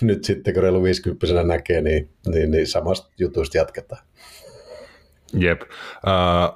nyt 0.00 0.24
sitten 0.24 0.54
kun 0.54 0.62
reilu 0.62 0.82
50 0.82 1.42
näkee, 1.42 1.80
niin, 1.80 2.10
niin, 2.26 2.50
niin 2.50 2.66
samasta 2.66 3.10
jutusta 3.18 3.58
jatketaan. 3.58 4.02
Jep. 5.38 5.62
Uh, 5.62 5.68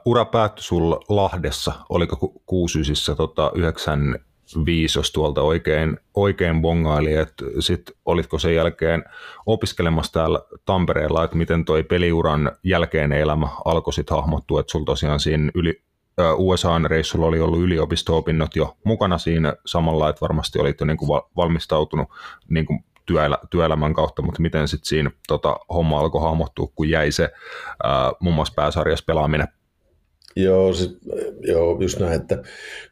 ura 0.04 0.24
päättyi 0.24 0.62
sulla 0.62 1.00
Lahdessa, 1.08 1.72
oliko 1.88 2.32
kuusysissä 2.46 3.14
tota, 3.14 3.52
95, 3.54 4.98
jos 4.98 5.12
tuolta 5.12 5.42
oikein, 5.42 5.98
oikein 6.14 6.62
bongaili, 6.62 7.14
että 7.14 7.44
sit 7.60 7.90
olitko 8.04 8.38
sen 8.38 8.54
jälkeen 8.54 9.04
opiskelemassa 9.46 10.12
täällä 10.12 10.40
Tampereella, 10.64 11.24
että 11.24 11.36
miten 11.36 11.64
toi 11.64 11.82
peliuran 11.82 12.52
jälkeinen 12.62 13.18
elämä 13.18 13.48
alkoi 13.64 13.92
sitten 13.92 14.16
hahmottua, 14.16 14.60
että 14.60 14.70
sulla 14.70 14.84
tosiaan 14.84 15.20
siinä 15.20 15.50
yli, 15.54 15.82
USA-reissulla 16.36 17.26
oli 17.26 17.40
ollut 17.40 17.60
yliopisto-opinnot 17.60 18.56
jo 18.56 18.76
mukana 18.84 19.18
siinä 19.18 19.54
samalla, 19.66 20.08
että 20.08 20.20
varmasti 20.20 20.60
olit 20.60 20.80
jo 20.80 20.86
niin 20.86 20.96
kuin 20.96 21.22
valmistautunut 21.36 22.08
niin 22.48 22.66
kuin 22.66 22.84
työelä, 23.06 23.38
työelämän 23.50 23.94
kautta, 23.94 24.22
mutta 24.22 24.42
miten 24.42 24.68
sitten 24.68 24.88
siinä 24.88 25.10
tota, 25.28 25.56
homma 25.74 26.00
alkoi 26.00 26.22
hahmottua, 26.22 26.68
kun 26.74 26.88
jäi 26.88 27.12
se 27.12 27.30
muun 28.20 28.34
muassa 28.34 28.54
pääsarjassa 28.56 29.04
pelaaminen 29.06 29.48
Joo, 30.36 30.72
sit, 30.72 30.98
joo, 31.40 31.78
just 31.80 31.98
näin, 31.98 32.12
että 32.12 32.42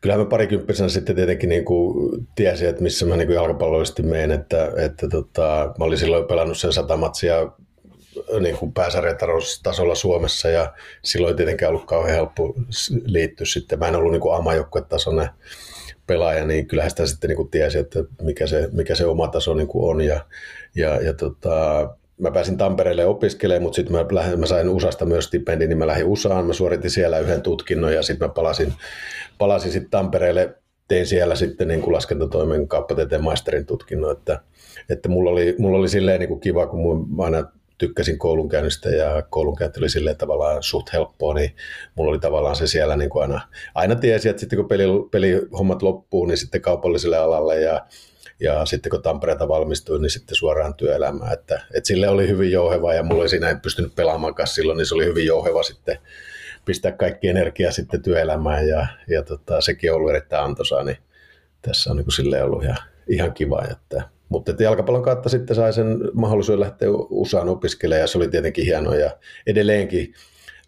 kyllähän 0.00 0.24
mä 0.24 0.30
parikymppisenä 0.30 0.88
sitten 0.88 1.16
tietenkin 1.16 1.48
niin 1.48 1.64
kuin 1.64 2.10
tiesin, 2.34 2.68
että 2.68 2.82
missä 2.82 3.06
mä 3.06 3.16
niin 3.16 3.26
kuin 3.26 3.34
jalkapallollisesti 3.34 4.02
menen, 4.02 4.30
että, 4.30 4.72
että 4.76 5.08
tota, 5.08 5.74
mä 5.78 5.84
olin 5.84 5.98
silloin 5.98 6.26
pelannut 6.26 6.58
sen 6.58 6.72
sata 6.72 6.96
matsia 6.96 7.52
niin 8.40 8.56
kuin 8.56 8.72
pääsarjatasolla 8.72 9.94
Suomessa 9.94 10.48
ja 10.48 10.72
silloin 11.04 11.32
ei 11.32 11.36
tietenkään 11.36 11.70
ollut 11.70 11.86
kauhean 11.86 12.14
helppo 12.14 12.54
liittyä 13.04 13.46
sitten. 13.46 13.78
Mä 13.78 13.88
en 13.88 13.96
ollut 13.96 14.12
niin 14.12 14.20
kuin 14.20 14.36
amajoukkuetasoinen 14.36 15.28
pelaaja, 16.12 16.46
niin 16.46 16.66
kyllähän 16.66 16.90
sitä 16.90 17.06
sitten 17.06 17.28
niin 17.28 17.36
kuin 17.36 17.50
tiesi, 17.50 17.78
että 17.78 18.04
mikä 18.22 18.46
se, 18.46 18.68
mikä 18.72 18.94
se 18.94 19.06
oma 19.06 19.28
taso 19.28 19.54
niin 19.54 19.68
kuin 19.68 19.90
on. 19.90 20.00
Ja, 20.00 20.24
ja, 20.76 21.00
ja 21.02 21.12
tota, 21.12 21.88
mä 22.18 22.30
pääsin 22.30 22.58
Tampereelle 22.58 23.06
opiskelemaan, 23.06 23.62
mutta 23.62 23.76
sitten 23.76 23.96
mä, 23.96 24.36
mä 24.36 24.46
sain 24.46 24.68
USAsta 24.68 25.04
myös 25.04 25.24
stipendin, 25.24 25.68
niin 25.68 25.78
mä 25.78 25.86
lähdin 25.86 26.06
USAan, 26.06 26.46
mä 26.46 26.52
suoritin 26.52 26.90
siellä 26.90 27.18
yhden 27.18 27.42
tutkinnon 27.42 27.94
ja 27.94 28.02
sitten 28.02 28.28
mä 28.28 28.34
palasin, 28.34 28.72
palasin 29.38 29.72
sitten 29.72 29.90
Tampereelle, 29.90 30.54
tein 30.88 31.06
siellä 31.06 31.34
sitten 31.34 31.68
niin 31.68 31.80
kuin 31.80 31.94
laskentatoimen 31.94 32.68
kauppatieteen 32.68 33.24
maisterin 33.24 33.66
tutkinnon, 33.66 34.12
että, 34.12 34.40
että 34.88 35.08
mulla 35.08 35.30
oli, 35.30 35.54
mulla 35.58 35.78
oli 35.78 35.88
silleen 35.88 36.20
niin 36.20 36.28
kuin 36.28 36.40
kiva, 36.40 36.66
kun 36.66 37.16
mä 37.16 37.22
aina 37.24 37.44
tykkäsin 37.78 38.18
koulunkäynnistä 38.18 38.88
ja 38.88 39.22
koulunkäynti 39.22 39.80
oli 39.80 39.90
silleen 39.90 40.16
tavallaan 40.16 40.62
suht 40.62 40.92
helppoa, 40.92 41.34
niin 41.34 41.56
mulla 41.94 42.10
oli 42.10 42.18
tavallaan 42.18 42.56
se 42.56 42.66
siellä 42.66 42.96
niin 42.96 43.10
kuin 43.10 43.22
aina, 43.22 43.40
aina 43.74 43.94
tiesi, 43.94 44.28
että 44.28 44.40
sitten 44.40 44.56
kun 44.56 44.68
peli, 44.68 44.84
pelihommat 45.10 45.82
loppuu, 45.82 46.26
niin 46.26 46.38
sitten 46.38 46.60
kaupalliselle 46.60 47.18
alalle 47.18 47.60
ja, 47.60 47.86
ja 48.40 48.64
sitten 48.64 48.90
kun 48.90 49.02
Tampereelta 49.02 49.48
valmistuin, 49.48 50.02
niin 50.02 50.10
sitten 50.10 50.36
suoraan 50.36 50.74
työelämään. 50.74 51.32
Että, 51.32 51.54
että 51.74 51.86
sille 51.86 52.08
oli 52.08 52.28
hyvin 52.28 52.52
jouheva 52.52 52.94
ja 52.94 53.02
mulla 53.02 53.22
ei 53.22 53.28
siinä 53.28 53.48
ei 53.48 53.56
pystynyt 53.62 53.94
pelaamaan 53.94 54.34
silloin, 54.44 54.76
niin 54.76 54.86
se 54.86 54.94
oli 54.94 55.04
hyvin 55.04 55.26
jouheva 55.26 55.62
sitten 55.62 55.98
pistää 56.64 56.92
kaikki 56.92 57.28
energia 57.28 57.72
sitten 57.72 58.02
työelämään 58.02 58.68
ja, 58.68 58.86
ja 59.08 59.22
tota, 59.22 59.60
sekin 59.60 59.90
on 59.90 59.96
ollut 59.96 60.10
erittäin 60.10 60.44
antoisaa, 60.44 60.84
niin 60.84 60.96
tässä 61.62 61.90
on 61.90 61.96
niin 61.96 62.04
kuin 62.04 62.14
silleen 62.14 62.44
ollut 62.44 62.64
ihan, 62.64 62.78
ihan 63.08 63.32
kiva. 63.32 63.64
Että, 63.70 64.08
mutta 64.32 64.62
jalkapallon 64.62 65.02
kautta 65.02 65.28
sitten 65.28 65.56
sai 65.56 65.72
sen 65.72 65.98
mahdollisuuden 66.12 66.60
lähteä 66.60 66.88
USAan 67.10 67.48
opiskelemaan 67.48 68.00
ja 68.00 68.06
se 68.06 68.18
oli 68.18 68.28
tietenkin 68.28 68.64
hienoa 68.64 68.94
ja 68.94 69.10
edelleenkin 69.46 70.14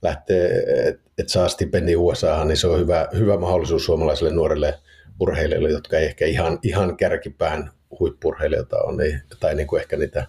lähtee, 0.03 0.65
että 0.89 1.03
et 1.19 1.29
saa 1.29 1.49
stipendi 1.49 1.97
USAhan, 1.97 2.49
niin 2.49 2.57
se 2.57 2.67
on 2.67 2.81
hyvä, 2.81 3.09
hyvä 3.19 3.37
mahdollisuus 3.37 3.85
suomalaisille 3.85 4.33
nuorille 4.33 4.75
urheilijoille, 5.21 5.71
jotka 5.71 5.99
ei 5.99 6.07
ehkä 6.07 6.27
ihan, 6.27 6.59
ihan 6.63 6.97
kärkipään 6.97 7.71
huippurheilijoita 8.01 8.79
on, 8.79 8.97
niin, 8.97 9.21
tai 9.41 9.55
niin 9.55 9.67
kuin 9.67 9.81
ehkä 9.81 9.97
niitä 9.97 10.27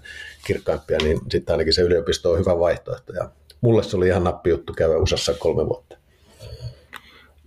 kirkkaimpia, 0.48 0.98
niin 1.04 1.20
sitten 1.32 1.54
ainakin 1.54 1.74
se 1.74 1.82
yliopisto 1.82 2.32
on 2.32 2.40
hyvä 2.40 2.60
vaihtoehto. 2.60 3.14
Ja 3.14 3.30
mulle 3.62 3.84
se 3.84 3.98
oli 3.98 4.08
ihan 4.08 4.24
nappi 4.24 4.50
juttu 4.50 4.74
käydä 4.74 4.98
USAssa 4.98 5.34
kolme 5.34 5.66
vuotta. 5.66 5.98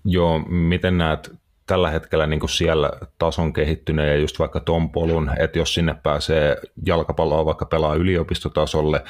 Joo, 0.05 0.39
miten 0.49 0.99
näet 0.99 1.31
tällä 1.69 1.91
hetkellä 1.91 2.27
niin 2.27 2.41
kuin 2.41 2.51
siellä 2.51 2.91
tason 3.19 3.53
kehittyneen 3.53 4.09
ja 4.09 4.17
just 4.17 4.39
vaikka 4.39 4.61
ton 4.61 4.91
polun, 4.91 5.31
että 5.39 5.59
jos 5.59 5.75
sinne 5.75 5.95
pääsee 6.03 6.57
jalkapalloa 6.87 7.45
vaikka 7.45 7.67
pelaa 7.67 7.95
yliopistotasolle 7.95 9.05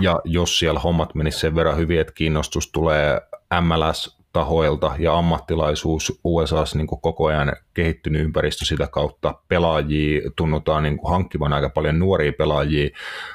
ja 0.00 0.20
jos 0.24 0.58
siellä 0.58 0.80
hommat 0.80 1.14
menisivät 1.14 1.40
sen 1.40 1.54
verran 1.54 1.76
hyvin, 1.76 2.00
että 2.00 2.12
kiinnostus 2.12 2.72
tulee 2.72 3.20
MLS 3.60 4.17
tahoilta 4.38 4.94
ja 4.98 5.18
ammattilaisuus 5.18 6.20
USAssa 6.24 6.78
niin 6.78 6.86
kuin 6.86 7.00
koko 7.00 7.26
ajan 7.26 7.52
kehittynyt 7.74 8.22
ympäristö 8.22 8.64
sitä 8.64 8.86
kautta. 8.86 9.34
Pelaajia 9.48 10.30
tunnutaan 10.36 10.82
niin 10.82 10.98
kuin 10.98 11.10
hankkivan 11.10 11.52
aika 11.52 11.68
paljon 11.68 11.98
nuoria 11.98 12.32
pelaajia 12.32 12.90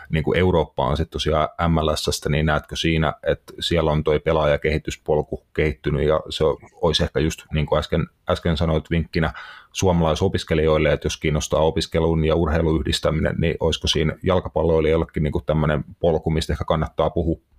niin 0.09 0.23
kuin 0.23 0.37
Eurooppaan 0.37 0.97
sitten 0.97 1.11
tosiaan 1.11 1.49
MLSstä, 1.69 2.29
niin 2.29 2.45
näetkö 2.45 2.75
siinä, 2.75 3.13
että 3.23 3.53
siellä 3.59 3.91
on 3.91 4.03
tuo 4.03 4.19
pelaajakehityspolku 4.19 5.45
kehittynyt 5.53 6.07
ja 6.07 6.19
se 6.29 6.43
olisi 6.81 7.03
ehkä 7.03 7.19
just 7.19 7.39
niin 7.53 7.65
kuin 7.65 7.79
äsken, 7.79 8.07
äsken 8.29 8.57
sanoit 8.57 8.89
vinkkinä 8.89 9.33
suomalaisopiskelijoille, 9.71 10.93
että 10.93 11.05
jos 11.05 11.17
kiinnostaa 11.17 11.59
opiskelun 11.59 12.25
ja 12.25 12.35
urheilun 12.35 12.79
yhdistäminen, 12.79 13.35
niin 13.37 13.55
olisiko 13.59 13.87
siinä 13.87 14.15
jalkapalloilijoillekin 14.23 15.23
niin 15.23 15.33
tämmöinen 15.45 15.83
polku, 15.99 16.29
mistä 16.29 16.53
ehkä 16.53 16.65
kannattaa 16.65 17.09
puhua? 17.09 17.52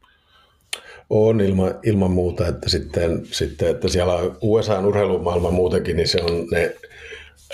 On 1.10 1.40
ilman, 1.40 1.74
ilman 1.82 2.10
muuta, 2.10 2.48
että 2.48 2.68
sitten, 2.68 3.22
sitten 3.24 3.68
että 3.68 3.88
siellä 3.88 4.14
on 4.14 4.36
USA 4.40 4.80
urheilumaailma 4.80 5.50
muutenkin, 5.50 5.96
niin 5.96 6.08
se 6.08 6.22
on 6.22 6.46
ne 6.50 6.74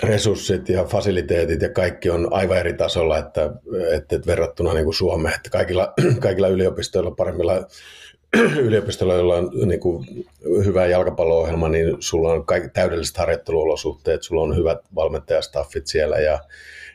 resurssit 0.02 0.68
ja 0.68 0.84
fasiliteetit 0.84 1.62
ja 1.62 1.68
kaikki 1.68 2.10
on 2.10 2.28
aivan 2.30 2.58
eri 2.58 2.72
tasolla, 2.72 3.18
että, 3.18 3.50
että, 3.92 4.16
että 4.16 4.26
verrattuna 4.26 4.74
niin 4.74 4.84
kuin 4.84 4.94
Suomeen, 4.94 5.34
että 5.34 5.50
kaikilla, 5.50 5.92
kaikilla 6.20 6.48
yliopistoilla, 6.48 7.10
paremmilla 7.10 7.66
yliopistoilla, 8.66 9.14
joilla 9.14 9.36
on 9.36 9.50
niin 9.64 9.80
kuin 9.80 10.26
hyvä 10.64 10.86
jalkapallo-ohjelma, 10.86 11.68
niin 11.68 11.96
sulla 12.00 12.32
on 12.32 12.46
kaikki 12.46 12.68
täydelliset 12.68 13.16
harjoitteluolosuhteet, 13.16 14.22
sulla 14.22 14.42
on 14.42 14.56
hyvät 14.56 14.78
valmentajastaffit 14.94 15.86
siellä 15.86 16.18
ja, 16.18 16.38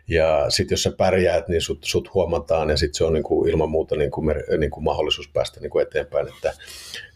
ja 0.08 0.46
sitten 0.50 0.74
jos 0.74 0.84
sä 0.84 0.92
pärjäät, 0.92 1.48
niin 1.48 1.62
sut, 1.62 1.84
sut 1.84 2.14
huomataan 2.14 2.70
ja 2.70 2.78
sitten 2.78 2.98
se 2.98 3.04
on 3.04 3.14
niinku 3.14 3.46
ilman 3.46 3.70
muuta 3.70 3.96
niinku, 3.96 4.24
niinku 4.58 4.82
mahdollisuus 4.82 5.30
päästä 5.34 5.60
niinku 5.60 5.80
eteenpäin. 5.80 6.28
Että, 6.28 6.54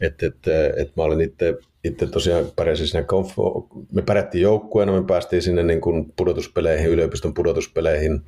et, 0.01 0.23
et, 0.23 0.47
et 0.77 0.95
mä 0.95 1.03
olin 1.03 1.21
itse, 1.21 1.57
itse 1.83 2.07
tosiaan 2.07 2.45
pärjäsin 2.55 2.87
siinä, 2.87 3.05
konf- 3.13 3.85
me 3.91 4.01
pärjättiin 4.01 4.41
joukkueena, 4.41 5.01
me 5.01 5.07
päästiin 5.07 5.41
sinne 5.41 5.63
niinku 5.63 6.05
pudotuspeleihin, 6.15 6.89
yliopiston 6.89 7.33
pudotuspeleihin, 7.33 8.21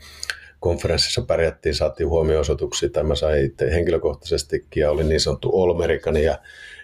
konferenssissa 0.60 1.22
pärjättiin, 1.22 1.76
saatiin 1.76 2.10
huomioosoituksia, 2.10 2.90
tai 2.90 3.04
mä 3.04 3.16
sain 3.16 3.46
itse 3.46 3.72
henkilökohtaisestikin 3.72 4.82
ja 4.82 4.92
olin 4.92 5.10
niin 5.10 5.20
sanottu 5.20 5.62
All-American, 5.62 6.18
ja, 6.18 6.38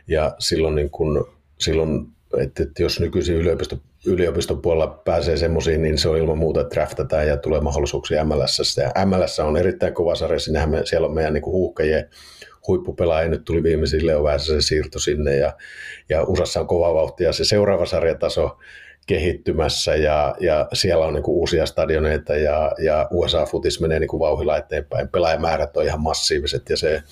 ja 0.07 0.35
silloin, 0.39 0.75
niin 0.75 0.89
kun, 0.89 1.27
silloin 1.59 2.07
että, 2.37 2.63
että 2.63 2.83
jos 2.83 2.99
nykyisin 2.99 3.35
yliopisto, 3.35 3.77
yliopiston 4.07 4.61
puolella 4.61 5.01
pääsee 5.05 5.37
semmoisiin, 5.37 5.81
niin 5.81 5.97
se 5.97 6.09
on 6.09 6.17
ilman 6.17 6.37
muuta, 6.37 6.61
että 6.61 6.75
draftataan 6.75 7.27
ja 7.27 7.37
tulee 7.37 7.61
mahdollisuuksia 7.61 8.23
MLS. 8.23 8.77
Ja 8.77 9.05
MLS 9.05 9.39
on 9.39 9.57
erittäin 9.57 9.93
kova 9.93 10.15
sarja, 10.15 10.39
sinnehän 10.39 10.69
me, 10.69 10.85
siellä 10.85 11.07
on 11.07 11.13
meidän 11.13 11.33
niin 11.33 11.45
huuhkajien 11.45 12.09
huippupelaaja, 12.67 13.29
nyt 13.29 13.45
tuli 13.45 13.63
viimeisin 13.63 14.07
Leo 14.07 14.23
Väisäsen 14.23 14.61
siirto 14.61 14.99
sinne 14.99 15.35
ja, 15.35 15.53
ja 16.09 16.23
USAssa 16.23 16.59
on 16.59 16.67
kova 16.67 16.93
vauhti 16.93 17.23
ja 17.23 17.33
se 17.33 17.45
seuraava 17.45 17.85
sarjataso 17.85 18.57
kehittymässä 19.07 19.95
ja, 19.95 20.35
ja 20.39 20.67
siellä 20.73 21.05
on 21.05 21.13
niin 21.13 21.23
uusia 21.27 21.65
stadioneita 21.65 22.35
ja, 22.35 22.71
ja 22.83 23.07
USA-futis 23.11 23.81
menee 23.81 23.99
niin 23.99 24.19
vauhilla 24.19 24.57
eteenpäin. 24.57 25.09
Pelaajamäärät 25.09 25.77
on 25.77 25.85
ihan 25.85 26.01
massiiviset 26.01 26.69
ja 26.69 26.77
se, 26.77 27.03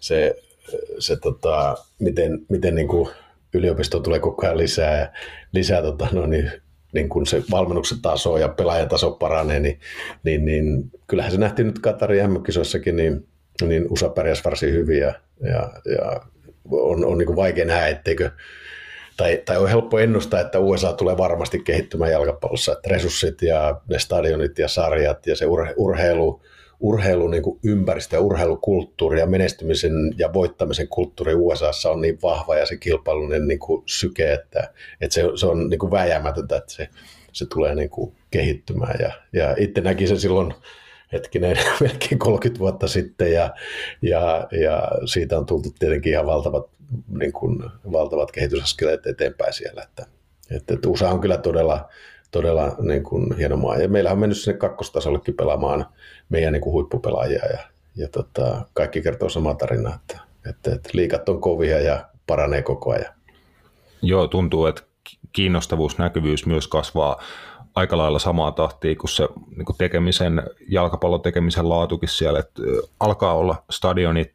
se, 0.00 0.36
se 0.98 1.16
tota, 1.16 1.76
miten, 1.98 2.38
miten 2.48 2.74
niin 2.74 2.88
kuin 2.88 3.08
yliopisto 3.54 4.00
tulee 4.00 4.20
koko 4.20 4.46
ajan 4.46 4.58
lisää 4.58 5.00
ja 5.00 5.08
lisää 5.54 5.82
tota, 5.82 6.08
no 6.12 6.26
niin, 6.26 6.52
niin 6.92 7.08
kun 7.08 7.26
se 7.26 7.42
valmennuksen 7.50 8.02
taso 8.02 8.38
ja 8.38 8.48
pelaajataso 8.48 9.10
paranee, 9.10 9.60
niin, 9.60 9.80
niin, 10.22 10.44
niin 10.44 10.90
kyllähän 11.06 11.32
se 11.32 11.38
nähtiin 11.38 11.66
nyt 11.66 11.78
Katarin 11.78 12.30
mm 12.30 12.42
niin, 12.96 13.26
niin 13.62 13.86
USA 13.90 14.08
pärjäsi 14.08 14.44
varsin 14.44 14.72
hyvin 14.72 14.98
ja, 14.98 15.14
ja, 15.40 15.70
ja 15.84 16.20
on, 16.70 17.04
on 17.04 17.18
niin 17.18 17.36
vaikea 17.36 17.64
nähdä, 17.64 17.88
etteikö 17.88 18.30
tai, 19.16 19.42
tai 19.44 19.56
on 19.56 19.68
helppo 19.68 19.98
ennustaa, 19.98 20.40
että 20.40 20.58
USA 20.58 20.92
tulee 20.92 21.16
varmasti 21.16 21.58
kehittymään 21.58 22.12
jalkapallossa, 22.12 22.72
että 22.72 22.90
resurssit 22.90 23.42
ja 23.42 23.80
ne 23.88 23.98
stadionit 23.98 24.58
ja 24.58 24.68
sarjat 24.68 25.26
ja 25.26 25.36
se 25.36 25.46
urhe, 25.46 25.74
urheilu, 25.76 26.42
urheilun 26.84 27.30
niin 27.30 27.42
kuin 27.42 27.58
ympäristö 27.64 28.16
ja 28.16 28.20
urheilukulttuuri 28.20 29.20
ja 29.20 29.26
menestymisen 29.26 29.92
ja 30.18 30.32
voittamisen 30.32 30.88
kulttuuri 30.88 31.34
USAssa 31.34 31.90
on 31.90 32.00
niin 32.00 32.18
vahva 32.22 32.56
ja 32.56 32.66
se 32.66 32.76
kilpailullinen 32.76 33.48
niin 33.48 33.58
kuin 33.58 33.82
syke, 33.86 34.32
että, 34.32 34.72
että 35.00 35.14
se, 35.14 35.22
se 35.34 35.46
on 35.46 35.70
niin 35.70 35.78
kuin 35.78 35.90
väjäämätöntä, 35.90 36.56
että 36.56 36.72
se 36.72 36.88
se 37.34 37.46
tulee 37.46 37.74
niin 37.74 37.90
kuin 37.90 38.16
kehittymään. 38.30 38.96
Ja, 39.00 39.12
ja 39.32 39.54
itse 39.58 39.80
näki 39.80 40.06
sen 40.06 40.20
silloin 40.20 40.54
hetkinen, 41.12 41.56
melkein 41.80 42.18
30 42.18 42.60
vuotta 42.60 42.88
sitten 42.88 43.32
ja, 43.32 43.54
ja, 44.02 44.48
ja 44.60 44.88
siitä 45.04 45.38
on 45.38 45.46
tultu 45.46 45.68
tietenkin 45.78 46.12
ihan 46.12 46.26
valtavat, 46.26 46.70
niin 47.08 47.32
kuin, 47.32 47.62
valtavat 47.92 48.32
kehitysaskeleet 48.32 49.06
eteenpäin 49.06 49.52
siellä. 49.52 49.82
Että, 49.82 50.06
että, 50.50 50.74
että 50.74 50.88
USA 50.88 51.10
on 51.10 51.20
kyllä 51.20 51.36
todella, 51.36 51.88
todella 52.30 52.76
niin 52.80 53.02
kuin 53.02 53.36
hieno 53.36 53.56
maa. 53.56 53.78
Ja 53.78 53.88
meillä 53.88 54.12
on 54.12 54.18
mennyt 54.18 54.38
sinne 54.38 54.58
kakkostasollekin 54.58 55.34
pelaamaan 55.34 55.86
meidän 56.28 56.52
niin 56.52 56.60
kuin 56.60 56.72
huippupelaajia 56.72 57.46
ja, 57.46 57.58
ja 57.96 58.08
tota, 58.08 58.66
kaikki 58.72 59.02
kertoo 59.02 59.28
samaa 59.28 59.54
tarinaa, 59.54 59.94
että, 59.94 60.20
että, 60.50 60.74
että 60.74 60.90
liikat 60.92 61.28
on 61.28 61.40
kovia 61.40 61.80
ja 61.80 62.04
paranee 62.26 62.62
koko 62.62 62.92
ajan. 62.92 63.14
Joo, 64.02 64.28
tuntuu, 64.28 64.66
että 64.66 64.82
kiinnostavuus, 65.32 65.98
näkyvyys 65.98 66.46
myös 66.46 66.68
kasvaa 66.68 67.22
aika 67.74 67.96
lailla 67.96 68.18
samaa 68.18 68.52
tahtia 68.52 68.96
kuin 68.96 69.10
se 69.10 69.28
niin 69.56 69.64
kuin 69.64 69.76
tekemisen, 69.76 70.42
jalkapallon 70.68 71.22
tekemisen 71.22 71.68
laatukin 71.68 72.08
siellä, 72.08 72.38
että 72.38 72.62
alkaa 73.00 73.34
olla 73.34 73.64
stadionit, 73.70 74.30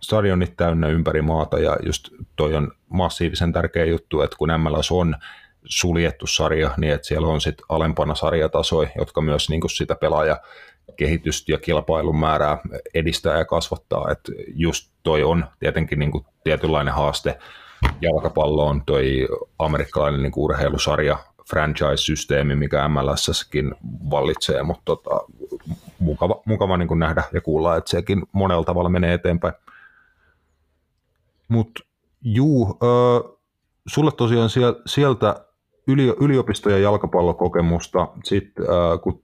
stadionit 0.00 0.56
täynnä 0.56 0.88
ympäri 0.88 1.22
maata 1.22 1.58
ja 1.58 1.76
just 1.86 2.08
toi 2.36 2.54
on 2.54 2.72
massiivisen 2.88 3.52
tärkeä 3.52 3.84
juttu, 3.84 4.20
että 4.20 4.36
kun 4.36 4.48
MLS 4.58 4.92
on 4.92 5.16
suljettu 5.64 6.26
sarja, 6.26 6.70
niin 6.76 6.92
että 6.92 7.06
siellä 7.06 7.26
on 7.26 7.40
sitten 7.40 7.66
alempana 7.68 8.14
sarjatasoja, 8.14 8.88
jotka 8.98 9.20
myös 9.20 9.48
niin 9.48 9.60
kuin 9.60 9.70
sitä 9.70 9.94
pelaaja 9.94 10.40
kehitystä 10.96 11.52
ja 11.52 11.58
kilpailun 11.58 12.18
määrää 12.18 12.58
edistää 12.94 13.38
ja 13.38 13.44
kasvattaa. 13.44 14.10
että 14.10 14.32
just 14.54 14.92
toi 15.02 15.22
on 15.22 15.44
tietenkin 15.58 15.98
niin 15.98 16.10
kuin 16.10 16.24
tietynlainen 16.44 16.94
haaste 16.94 17.38
jalkapalloon, 18.00 18.82
toi 18.86 19.28
amerikkalainen 19.58 20.22
niin 20.22 20.32
kuin 20.32 20.44
urheilusarja, 20.44 21.18
franchise-systeemi, 21.50 22.56
mikä 22.56 22.88
MLSssäkin 22.88 23.74
vallitsee, 24.10 24.62
mutta 24.62 24.82
tota, 24.84 25.20
mukava, 25.98 26.42
mukava 26.46 26.76
niin 26.76 26.88
kuin 26.88 27.00
nähdä 27.00 27.22
ja 27.32 27.40
kuulla, 27.40 27.76
että 27.76 27.90
sekin 27.90 28.22
monella 28.32 28.64
tavalla 28.64 28.88
menee 28.88 29.14
eteenpäin. 29.14 29.54
Mutta 31.48 31.80
juu, 32.22 32.78
äh, 32.82 33.36
sulle 33.86 34.10
tosiaan 34.12 34.50
sieltä 34.86 35.44
yliopisto- 36.20 36.70
ja 36.70 36.78
jalkapallokokemusta, 36.78 38.08
sitten 38.24 38.64
äh, 38.64 39.00
kun 39.02 39.22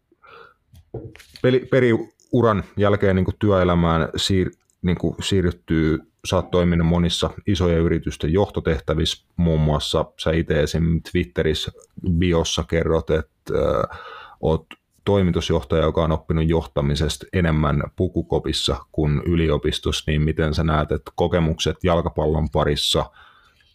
peli, 1.42 1.60
periuran 1.70 2.64
jälkeen 2.76 3.16
niin 3.16 3.24
kuin 3.24 3.36
työelämään 3.38 4.08
siir, 4.16 4.50
niin 4.82 4.98
kuin 4.98 5.14
siirryttyy, 5.22 5.98
sä 6.24 6.36
oot 6.36 6.50
toiminut 6.50 6.86
monissa 6.86 7.30
isojen 7.46 7.80
yritysten 7.80 8.32
johtotehtävissä, 8.32 9.26
muun 9.36 9.60
muassa 9.60 10.04
sä 10.22 10.30
itse 10.32 10.62
esim. 10.62 11.00
Twitterissä 11.12 11.72
biossa 12.18 12.64
kerrot, 12.68 13.10
että 13.10 13.54
äh, 13.54 13.98
oot 14.40 14.66
toimitusjohtaja, 15.04 15.82
joka 15.82 16.04
on 16.04 16.12
oppinut 16.12 16.48
johtamisesta 16.48 17.26
enemmän 17.32 17.82
pukukopissa 17.96 18.76
kuin 18.92 19.22
yliopistossa, 19.26 20.04
niin 20.10 20.22
miten 20.22 20.54
sä 20.54 20.64
näet, 20.64 20.92
että 20.92 21.12
kokemukset 21.14 21.76
jalkapallon 21.84 22.48
parissa 22.50 23.10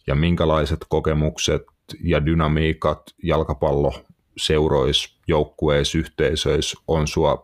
ja 0.06 0.14
minkälaiset 0.14 0.78
kokemukset 0.88 1.62
ja 2.00 2.26
dynamiikat 2.26 3.02
jalkapallo 3.22 3.94
seurois, 4.36 5.16
joukkueissa, 5.28 5.98
yhteisöissä 5.98 6.80
on 6.88 7.08
sua 7.08 7.42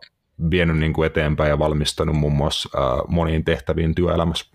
vienyt 0.51 0.77
niin 0.77 0.93
kuin 0.93 1.05
eteenpäin 1.05 1.49
ja 1.49 1.59
valmistanut 1.59 2.15
muun 2.15 2.33
muassa 2.33 2.69
ää, 2.75 3.01
moniin 3.07 3.45
tehtäviin 3.45 3.95
työelämässä? 3.95 4.45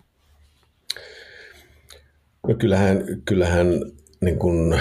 No 2.47 2.55
kyllähän, 2.55 3.03
kyllähän 3.25 3.67
niin 4.21 4.39
kuin 4.39 4.79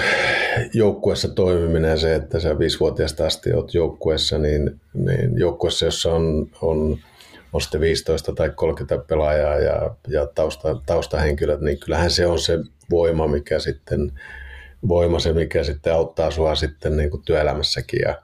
joukkueessa 0.75 1.29
toimiminen 1.29 1.91
ja 1.91 1.97
se, 1.97 2.15
että 2.15 2.41
sä 2.41 2.59
viisivuotiaasta 2.59 3.27
asti 3.27 3.53
olet 3.53 3.75
joukkueessa, 3.75 4.39
niin, 4.39 4.81
niin 4.95 5.39
joukkueessa, 5.39 5.85
jossa 5.85 6.13
on, 6.13 6.51
on, 6.63 6.99
on 7.53 7.61
sitten 7.61 7.81
15 7.81 8.33
tai 8.33 8.51
30 8.51 9.05
pelaajaa 9.09 9.59
ja, 9.59 9.95
ja 10.09 10.27
tausta, 10.27 10.81
taustahenkilöt, 10.87 11.61
niin 11.61 11.79
kyllähän 11.79 12.11
se 12.11 12.27
on 12.27 12.39
se 12.39 12.59
voima, 12.91 13.29
mikä 13.29 13.59
sitten 13.59 14.13
voima 14.89 15.19
se, 15.19 15.33
mikä 15.33 15.65
sitten 15.65 15.95
auttaa 15.95 16.31
sua 16.31 16.55
sitten 16.55 16.97
niin 16.97 17.11
kuin 17.11 17.23
työelämässäkin 17.23 18.01
ja, 18.05 18.23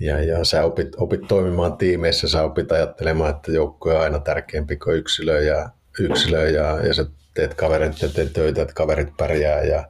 ja, 0.00 0.22
ja 0.22 0.44
sä 0.44 0.64
opit, 0.64 0.88
opit 0.96 1.20
toimimaan 1.28 1.76
tiimeissä, 1.76 2.28
sä 2.28 2.42
opit 2.42 2.72
ajattelemaan, 2.72 3.30
että 3.30 3.52
joukkue 3.52 3.94
on 3.94 4.00
aina 4.00 4.18
tärkeämpi 4.18 4.76
kuin 4.76 4.96
yksilö 4.96 5.42
ja, 5.42 5.68
yksilö 6.00 6.50
ja, 6.50 6.86
ja 6.86 6.94
sä 6.94 7.06
teet 7.34 7.54
kaverit 7.54 8.02
ja 8.02 8.08
teet 8.08 8.32
töitä, 8.32 8.62
että 8.62 8.74
kaverit 8.74 9.16
pärjää 9.16 9.62
ja 9.62 9.88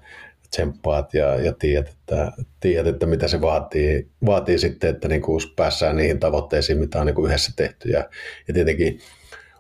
tsemppaat 0.51 1.15
ja, 1.15 1.41
ja 1.41 1.53
tiedät, 1.53 1.89
että, 1.89 2.33
tiedät, 2.61 2.87
että 2.87 3.07
mitä 3.07 3.29
se 3.29 3.41
vaatii, 3.41 4.09
vaatii 4.27 4.59
sitten, 4.59 4.91
että 4.91 5.09
niin 5.09 5.23
kuin 5.23 5.41
päässään 5.57 5.97
niihin 5.97 6.21
tavoitteisiin, 6.21 6.79
mitä 6.79 7.01
on 7.01 7.07
niin 7.07 7.15
kuin 7.15 7.27
yhdessä 7.27 7.53
tehty. 7.57 7.89
Ja, 7.89 8.09
ja 8.49 8.55
tietenkin 8.55 9.01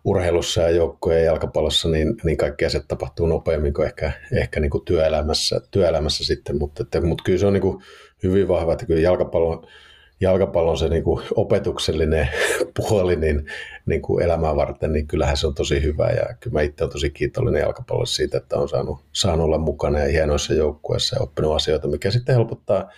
urheilussa 0.04 0.60
ja 0.60 0.70
joukkojen 0.70 1.20
ja 1.20 1.26
jalkapallossa, 1.26 1.88
niin, 1.88 2.14
niin 2.24 2.36
kaikki 2.36 2.64
asiat 2.64 2.88
tapahtuu 2.88 3.26
nopeammin 3.26 3.74
kuin 3.74 3.86
ehkä, 3.86 4.12
ehkä 4.32 4.60
niin 4.60 4.70
kuin 4.70 4.84
työelämässä, 4.84 5.60
työelämässä 5.70 6.24
sitten, 6.24 6.58
mutta, 6.58 6.82
että, 6.82 7.00
mutta 7.00 7.24
kyllä 7.24 7.38
se 7.38 7.46
on 7.46 7.52
niin 7.52 7.62
kuin 7.62 7.82
hyvin 8.22 8.48
vahva, 8.48 8.72
että 8.72 8.86
kyllä 8.86 9.00
jalkapallon, 9.00 9.66
jalkapallon 10.20 10.78
se 10.78 10.88
niin 10.88 11.04
kuin 11.04 11.24
opetuksellinen 11.34 12.28
puoli 12.76 13.16
niin, 13.16 13.46
niin 13.86 14.02
kuin 14.02 14.24
elämää 14.24 14.56
varten, 14.56 14.92
niin 14.92 15.06
kyllähän 15.06 15.36
se 15.36 15.46
on 15.46 15.54
tosi 15.54 15.82
hyvä. 15.82 16.10
Ja 16.10 16.34
kyllä 16.40 16.54
mä 16.54 16.62
itse 16.62 16.84
olen 16.84 16.92
tosi 16.92 17.10
kiitollinen 17.10 17.60
jalkapallossa 17.60 18.16
siitä, 18.16 18.38
että 18.38 18.56
on 18.56 18.68
saanut, 18.68 18.98
saanut 19.12 19.44
olla 19.44 19.58
mukana 19.58 19.98
ja 19.98 20.08
hienoissa 20.08 20.54
joukkueissa 20.54 21.16
ja 21.16 21.22
oppinut 21.22 21.56
asioita, 21.56 21.88
mikä 21.88 22.10
sitten 22.10 22.34
helpottaa, 22.34 22.90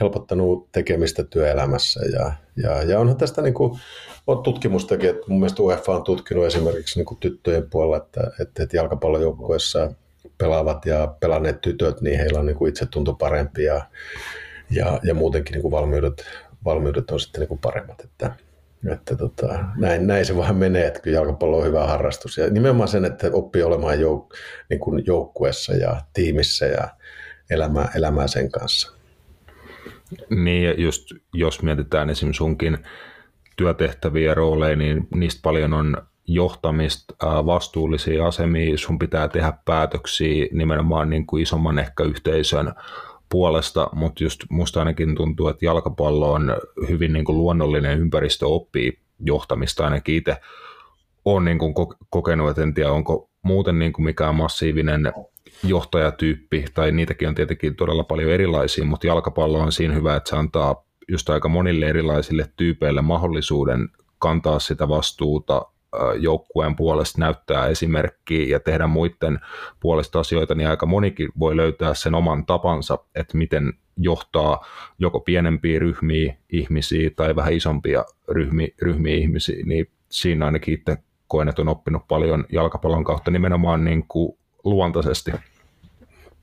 helpottanut 0.00 0.72
tekemistä 0.72 1.24
työelämässä. 1.24 2.00
Ja, 2.12 2.32
ja, 2.56 2.82
ja 2.82 3.00
onhan 3.00 3.16
tästä 3.16 3.42
niin 3.42 3.54
kuin, 3.54 3.78
on 4.26 4.42
tutkimustakin, 4.42 5.10
että 5.10 5.22
mun 5.28 5.40
mielestä 5.40 5.62
UEFA 5.62 5.96
on 5.96 6.04
tutkinut 6.04 6.46
esimerkiksi 6.46 6.98
niin 6.98 7.06
kuin 7.06 7.18
tyttöjen 7.18 7.70
puolella, 7.70 7.96
että, 7.96 8.20
että, 8.40 8.62
että 8.62 8.76
jalkapallojoukkueessa 8.76 9.92
pelaavat 10.38 10.86
ja 10.86 11.14
pelanneet 11.20 11.60
tytöt, 11.60 12.00
niin 12.00 12.18
heillä 12.18 12.40
on 12.40 12.46
niin 12.46 12.56
kuin 12.56 12.68
itsetunto 12.68 13.14
parempi 13.14 13.64
ja, 13.64 13.86
ja, 14.70 15.00
ja 15.02 15.14
muutenkin 15.14 15.52
niin 15.52 15.62
kuin 15.62 15.72
valmiudet, 15.72 16.24
valmiudet 16.64 17.10
on 17.10 17.20
sitten 17.20 17.40
niin 17.40 17.48
kuin 17.48 17.60
paremmat. 17.60 18.00
Että, 18.00 18.34
että 18.92 19.16
tota, 19.16 19.64
näin, 19.76 20.06
näin, 20.06 20.26
se 20.26 20.36
vähän 20.36 20.56
menee, 20.56 20.86
että 20.86 21.00
kyllä 21.00 21.16
jalkapallo 21.16 21.58
on 21.58 21.66
hyvä 21.66 21.86
harrastus. 21.86 22.38
Ja 22.38 22.50
nimenomaan 22.50 22.88
sen, 22.88 23.04
että 23.04 23.30
oppii 23.32 23.62
olemaan 23.62 23.98
jouk- 23.98 24.36
niin 24.70 24.80
kuin 24.80 25.02
joukkuessa 25.06 25.72
ja 25.72 26.00
tiimissä 26.12 26.66
ja 26.66 26.88
elämää, 27.50 27.92
elämää 27.96 28.26
sen 28.26 28.50
kanssa. 28.50 28.92
Niin, 30.30 30.64
ja 30.64 30.74
just 30.80 31.12
jos 31.34 31.62
mietitään 31.62 32.10
esimerkiksi 32.10 32.38
sunkin 32.38 32.78
työtehtäviä 33.60 34.28
ja 34.28 34.34
rooleja, 34.34 34.76
niin 34.76 35.08
niistä 35.14 35.40
paljon 35.42 35.72
on 35.72 35.96
johtamista, 36.26 37.14
vastuullisia 37.46 38.26
asemia, 38.26 38.78
sun 38.78 38.98
pitää 38.98 39.28
tehdä 39.28 39.52
päätöksiä 39.64 40.46
nimenomaan 40.52 41.10
niin 41.10 41.26
kuin 41.26 41.42
isomman 41.42 41.78
ehkä 41.78 42.02
yhteisön 42.04 42.72
puolesta, 43.30 43.88
mutta 43.92 44.24
just 44.24 44.40
musta 44.50 44.78
ainakin 44.78 45.14
tuntuu, 45.14 45.48
että 45.48 45.64
jalkapallo 45.64 46.32
on 46.32 46.56
hyvin 46.88 47.12
niin 47.12 47.24
kuin 47.24 47.38
luonnollinen 47.38 47.98
ympäristö 47.98 48.46
oppii 48.46 48.98
johtamista, 49.20 49.84
ainakin 49.84 50.14
itse 50.14 50.36
olen 51.24 51.44
niin 51.44 51.58
kuin 51.58 51.74
kokenut, 52.10 52.50
että 52.50 52.62
en 52.62 52.74
tiedä 52.74 52.92
onko 52.92 53.30
muuten 53.42 53.78
niin 53.78 53.92
kuin 53.92 54.04
mikään 54.04 54.34
massiivinen 54.34 55.12
johtajatyyppi, 55.64 56.64
tai 56.74 56.92
niitäkin 56.92 57.28
on 57.28 57.34
tietenkin 57.34 57.76
todella 57.76 58.04
paljon 58.04 58.30
erilaisia, 58.30 58.84
mutta 58.84 59.06
jalkapallo 59.06 59.58
on 59.58 59.72
siinä 59.72 59.94
hyvä, 59.94 60.16
että 60.16 60.30
se 60.30 60.36
antaa 60.36 60.89
just 61.10 61.30
aika 61.30 61.48
monille 61.48 61.86
erilaisille 61.88 62.46
tyypeille 62.56 63.02
mahdollisuuden 63.02 63.88
kantaa 64.18 64.58
sitä 64.58 64.88
vastuuta 64.88 65.66
joukkueen 66.18 66.76
puolesta 66.76 67.20
näyttää 67.20 67.66
esimerkkiä 67.66 68.46
ja 68.46 68.60
tehdä 68.60 68.86
muiden 68.86 69.40
puolesta 69.80 70.20
asioita, 70.20 70.54
niin 70.54 70.68
aika 70.68 70.86
monikin 70.86 71.28
voi 71.38 71.56
löytää 71.56 71.94
sen 71.94 72.14
oman 72.14 72.46
tapansa, 72.46 72.98
että 73.14 73.38
miten 73.38 73.72
johtaa 73.96 74.66
joko 74.98 75.20
pienempiä 75.20 75.78
ryhmiä 75.78 76.34
ihmisiä 76.52 77.10
tai 77.16 77.36
vähän 77.36 77.52
isompia 77.52 78.04
ryhmiä, 78.28 78.68
ryhmiä 78.82 79.16
ihmisiä, 79.16 79.62
niin 79.64 79.90
siinä 80.08 80.46
ainakin 80.46 80.74
itse 80.74 80.96
koen, 81.28 81.48
että 81.48 81.62
on 81.62 81.68
oppinut 81.68 82.08
paljon 82.08 82.44
jalkapallon 82.52 83.04
kautta 83.04 83.30
nimenomaan 83.30 83.84
niin 83.84 84.04
kuin 84.08 84.38
luontaisesti. 84.64 85.30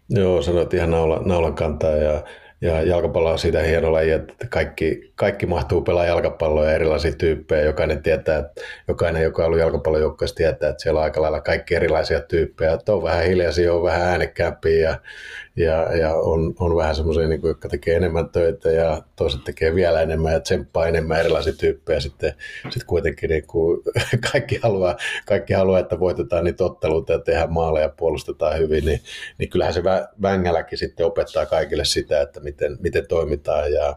Joo, 0.10 0.42
sanoit 0.42 0.74
ihan 0.74 0.92
naula, 0.92 1.22
naulan 1.26 1.56
kantaa 1.56 1.96
ja 1.96 2.24
ja 2.62 2.82
jalkapallo 2.82 3.32
on 3.32 3.40
siitä 3.40 3.60
hieno 3.60 3.92
laji, 3.92 4.12
että 4.12 4.48
kaikki, 4.50 5.12
kaikki 5.16 5.46
mahtuu 5.46 5.82
pelaa 5.82 6.06
jalkapalloa 6.06 6.66
ja 6.66 6.72
erilaisia 6.72 7.12
tyyppejä. 7.12 7.62
Jokainen 7.62 8.04
tietää, 8.04 8.38
että 8.38 8.62
jokainen, 8.88 9.24
joka 9.24 9.42
on 9.42 9.46
ollut 9.46 9.60
jalkapallojoukkueessa, 9.60 10.36
tietää, 10.36 10.70
että 10.70 10.84
siellä 10.84 11.00
on 11.00 11.04
aika 11.04 11.22
lailla 11.22 11.42
kaikki 11.42 11.76
erilaisia 11.76 12.20
tyyppejä. 12.20 12.74
Että 12.74 12.94
on 12.94 13.04
vähän 13.04 13.26
hiljaisia, 13.26 13.74
on 13.74 13.84
vähän 13.84 14.02
äänekkäämpiä 14.02 14.80
ja, 14.80 15.00
ja, 15.58 15.98
ja 15.98 16.16
on, 16.16 16.56
on 16.60 16.76
vähän 16.76 16.96
semmoisia, 16.96 17.28
niin 17.28 17.42
jotka 17.44 17.70
tekee 17.70 17.96
enemmän 17.96 18.30
töitä 18.30 18.72
ja 18.72 19.02
toiset 19.16 19.44
tekee 19.44 19.76
vielä 19.76 20.02
enemmän 20.02 20.34
ja 20.34 20.40
tsemppaa 20.40 20.88
enemmän 20.88 21.20
erilaisia 21.20 21.54
tyyppejä. 21.54 22.00
Sitten, 22.00 22.34
sitten 22.64 22.88
kuitenkin 22.88 23.30
niin 23.30 23.48
kuin 23.48 23.82
kaikki, 24.32 24.60
haluaa, 24.64 24.96
kaikki 25.26 25.54
haluaa, 25.54 25.80
että 25.80 26.00
voitetaan 26.00 26.44
niitä 26.44 26.64
otteluita 26.64 27.14
ja 27.14 27.20
tehdään 27.20 27.54
maaleja 27.54 27.86
ja 27.86 27.94
puolustetaan 27.98 28.58
hyvin, 28.58 28.86
niin, 28.86 29.02
niin 29.38 29.50
kyllähän 29.50 29.74
se 29.74 29.84
vängälläkin 30.22 30.78
sitten 30.78 31.06
opettaa 31.06 31.46
kaikille 31.46 31.86
sitä, 31.86 32.22
että 32.22 32.40
miten, 32.40 32.78
miten 32.82 33.08
toimitaan 33.08 33.74
ja, 33.74 33.96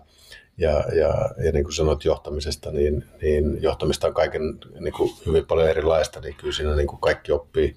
ja, 0.58 0.84
ja, 0.94 1.30
ja 1.44 1.52
niin 1.52 1.64
kuin 1.64 1.74
sanoit 1.74 2.04
johtamisesta, 2.04 2.70
niin, 2.70 3.04
niin 3.22 3.62
johtamista 3.62 4.06
on 4.06 4.14
kaiken 4.14 4.42
niin 4.80 4.94
kuin 4.94 5.10
hyvin 5.26 5.46
paljon 5.46 5.68
erilaista, 5.68 6.20
niin 6.20 6.34
kyllä 6.34 6.52
siinä 6.52 6.76
niin 6.76 6.86
kuin 6.86 7.00
kaikki 7.00 7.32
oppii, 7.32 7.76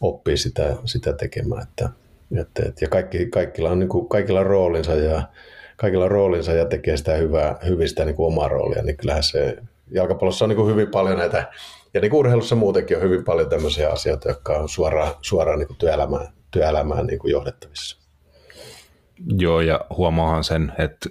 oppii 0.00 0.36
sitä, 0.36 0.76
sitä 0.84 1.12
tekemään. 1.12 1.62
Että, 1.62 2.01
että, 2.40 2.62
että, 2.68 2.84
ja 2.84 2.88
kaikki, 2.88 3.26
kaikilla, 3.26 3.70
on, 3.70 3.78
niin 3.78 3.88
kuin, 3.88 4.08
kaikilla 4.08 4.42
roolinsa 4.42 4.94
ja 4.94 5.22
kaikilla 5.76 6.08
roolinsa 6.08 6.52
ja 6.52 6.64
tekee 6.64 6.96
sitä 6.96 7.14
hyvää, 7.14 7.58
hyvin 7.68 7.88
sitä 7.88 8.04
niin 8.04 8.16
kuin 8.16 8.26
omaa 8.26 8.48
roolia, 8.48 8.82
niin 8.82 8.96
kyllähän 8.96 9.22
se 9.22 9.56
jalkapallossa 9.90 10.44
on 10.44 10.48
niin 10.48 10.56
kuin 10.56 10.70
hyvin 10.70 10.88
paljon 10.88 11.18
näitä, 11.18 11.52
ja 11.94 12.00
niin 12.00 12.10
kuin 12.10 12.18
urheilussa 12.18 12.56
muutenkin 12.56 12.96
on 12.96 13.02
hyvin 13.02 13.24
paljon 13.24 13.48
tämmöisiä 13.48 13.90
asioita, 13.90 14.28
jotka 14.28 14.52
on 14.52 14.68
suoraan, 14.68 15.14
suoraan 15.20 15.58
niin 15.58 15.66
kuin 15.66 15.76
työelämään, 15.76 16.28
työelämään 16.50 17.06
niin 17.06 17.18
kuin 17.18 17.32
johdettavissa. 17.32 18.01
Joo, 19.26 19.60
ja 19.60 19.80
huomaahan 19.96 20.44
sen, 20.44 20.72
että 20.78 21.08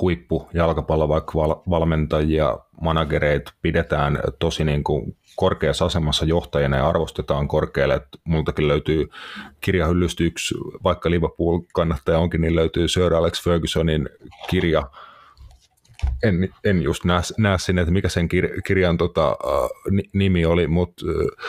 huippu 0.00 0.48
jalkapallo 0.54 1.08
vaikka 1.08 1.32
val- 1.34 1.62
valmentajia, 1.70 2.58
managereita 2.80 3.52
pidetään 3.62 4.18
tosi 4.38 4.64
niin 4.64 4.84
kuin 4.84 5.16
korkeassa 5.36 5.84
asemassa 5.84 6.24
johtajana 6.24 6.76
ja 6.76 6.88
arvostetaan 6.88 7.48
korkealle. 7.48 7.94
Että 7.94 8.18
multakin 8.24 8.68
löytyy 8.68 9.08
kirjahyllystä 9.60 10.24
yksi, 10.24 10.54
vaikka 10.84 11.10
Liverpool-kannattaja 11.10 12.18
onkin, 12.18 12.40
niin 12.40 12.54
löytyy 12.54 12.88
Sir 12.88 13.14
Alex 13.14 13.44
Fergusonin 13.44 14.08
kirja. 14.50 14.90
En, 16.22 16.48
en 16.64 16.82
just 16.82 17.04
näe, 17.04 17.20
näe 17.38 17.58
sinne, 17.58 17.82
että 17.82 17.92
mikä 17.92 18.08
sen 18.08 18.28
kir, 18.28 18.48
kirjan 18.66 18.96
tota, 18.96 19.36
nimi 20.12 20.44
oli, 20.46 20.66
mutta 20.66 21.06
äh, 21.06 21.46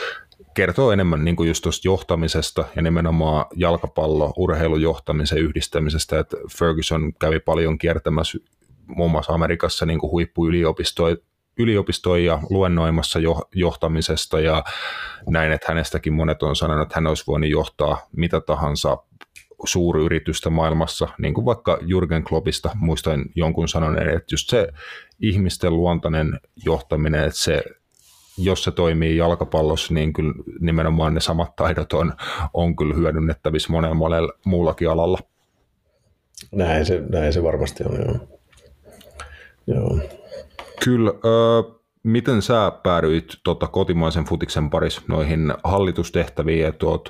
kertoo 0.56 0.92
enemmän 0.92 1.26
niin 1.26 1.36
kuin 1.36 1.48
just 1.48 1.64
tuosta 1.64 1.88
johtamisesta 1.88 2.66
ja 2.76 2.82
nimenomaan 2.82 3.46
jalkapallo, 3.56 4.34
urheilujohtamisen 4.38 5.38
yhdistämisestä, 5.38 6.20
että 6.20 6.38
Ferguson 6.58 7.14
kävi 7.14 7.40
paljon 7.40 7.78
kiertämässä 7.78 8.38
muun 8.88 9.12
muassa 9.12 9.34
Amerikassa 9.34 9.86
niin 9.86 10.00
kuin 10.00 10.12
huippuyliopistoja 10.12 11.16
yliopistoja 11.60 12.26
ja 12.26 12.40
luennoimassa 12.50 13.20
jo, 13.20 13.42
johtamisesta 13.56 14.40
ja 14.40 14.64
näin, 15.30 15.52
että 15.52 15.66
hänestäkin 15.70 16.14
monet 16.14 16.44
on 16.44 16.56
sanonut, 16.56 16.84
että 16.84 16.96
hän 16.96 17.08
olisi 17.08 17.24
voinut 17.28 17.50
johtaa 17.50 18.08
mitä 18.16 18.42
tahansa 18.42 18.98
suuryritystä 19.66 20.50
maailmassa, 20.50 21.08
niin 21.18 21.34
kuin 21.34 21.46
vaikka 21.46 21.78
Jürgen 21.82 22.24
Kloppista 22.24 22.72
muistan 22.76 23.26
jonkun 23.36 23.68
sanoneen, 23.68 24.10
että 24.10 24.34
just 24.34 24.50
se 24.50 24.68
ihmisten 25.20 25.74
luontainen 25.78 26.40
johtaminen, 26.66 27.24
että 27.24 27.40
se 27.40 27.64
jos 28.38 28.64
se 28.64 28.72
toimii 28.72 29.18
jalkapallossa, 29.18 29.94
niin 29.94 30.14
kyllä 30.14 30.34
nimenomaan 30.60 31.14
ne 31.14 31.20
samat 31.20 31.56
taidot 31.56 31.94
on, 31.94 32.14
on 32.54 32.76
kyllä 32.76 32.96
hyödynnettävissä 32.96 33.72
monella, 33.72 33.96
monella 33.96 34.34
muullakin 34.46 34.90
alalla. 34.90 35.20
Näin 36.52 36.86
se, 36.86 37.04
näin 37.10 37.34
se 37.34 37.44
varmasti 37.44 37.84
on, 37.84 37.96
joo. 37.96 38.28
joo. 39.68 40.00
Kyllä. 40.84 41.10
Ö, 41.10 41.76
miten 42.04 42.42
sä 42.42 42.72
päädyit 42.84 43.34
tota, 43.44 43.68
kotimaisen 43.68 44.26
futiksen 44.26 44.70
parissa 44.70 45.02
noihin 45.08 45.54
hallitustehtäviin, 45.64 46.66
että 46.66 46.86
oot 46.86 47.10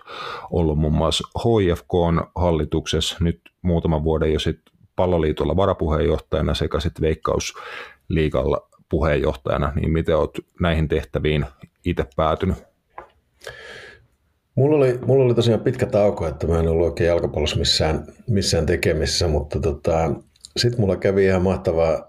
ollut 0.52 0.78
muun 0.78 0.96
muassa 0.96 1.28
HIFK 1.38 1.92
hallituksessa 2.36 3.18
nyt 3.20 3.42
muutaman 3.62 4.04
vuoden 4.04 4.34
jo 4.34 4.40
sitten 4.40 4.76
palloliitolla 4.96 5.56
varapuheenjohtajana 5.56 6.54
sekä 6.54 6.80
sitten 6.80 7.02
Veikkausliigalla 7.02 8.70
puheenjohtajana, 8.90 9.72
niin 9.76 9.92
miten 9.92 10.18
olet 10.18 10.32
näihin 10.62 10.88
tehtäviin 10.88 11.46
itse 11.86 12.06
päätynyt? 12.16 12.58
Mulla 14.56 14.78
oli, 14.78 15.00
mulla 15.06 15.26
oli 15.26 15.36
tosiaan 15.36 15.62
pitkä 15.62 15.86
tauko, 15.86 16.28
että 16.28 16.48
mä 16.48 16.60
en 16.60 16.68
ollut 16.68 16.86
oikein 16.86 17.08
jalkapallossa 17.08 17.58
missään, 17.58 18.06
missään 18.28 18.66
tekemissä, 18.66 19.28
mutta 19.28 19.60
tota, 19.60 20.12
sitten 20.58 20.82
mulla 20.82 20.98
kävi 20.98 21.26
ihan 21.26 21.42
mahtava, 21.42 22.08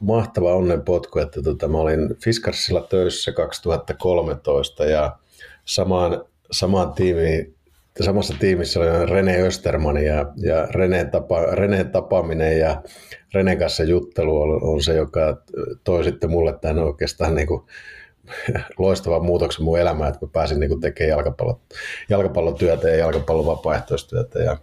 mahtava 0.00 0.54
onnenpotku, 0.54 1.18
että 1.18 1.42
tota, 1.42 1.68
mä 1.68 1.78
olin 1.78 2.16
Fiskarsilla 2.24 2.80
töissä 2.80 3.32
2013 3.32 4.84
ja 4.84 5.16
samaan, 5.64 6.24
samaan 6.50 6.92
tiimiin 6.92 7.54
samassa 8.00 8.34
tiimissä 8.40 8.80
oli 8.80 9.06
Rene 9.06 9.42
Österman 9.42 10.04
ja, 10.04 10.32
ja 10.36 10.66
Reneen, 10.70 11.10
tapa, 11.10 11.40
Reneen 11.40 11.90
tapaaminen 11.90 12.58
ja 12.58 12.82
Renen 13.34 13.58
kanssa 13.58 13.84
juttelu 13.84 14.42
on, 14.42 14.62
on 14.62 14.82
se, 14.82 14.94
joka 14.94 15.42
toi 15.84 16.04
sitten 16.04 16.30
mulle 16.30 16.58
tämän 16.60 16.78
oikeastaan 16.78 17.34
niin 17.34 17.46
kuin 17.46 17.62
loistavan 18.78 19.24
muutoksen 19.24 19.64
mun 19.64 19.78
elämään, 19.78 20.12
että 20.12 20.26
mä 20.26 20.30
pääsin 20.32 20.60
niin 20.60 20.70
kuin 20.70 20.80
tekemään 20.80 21.10
jalkapallo, 21.10 21.60
jalkapallotyötä 22.08 22.88
ja 22.88 22.96
jalkapallon 22.96 23.46
vapaaehtoistyötä. 23.46 24.38
Ja 24.38 24.56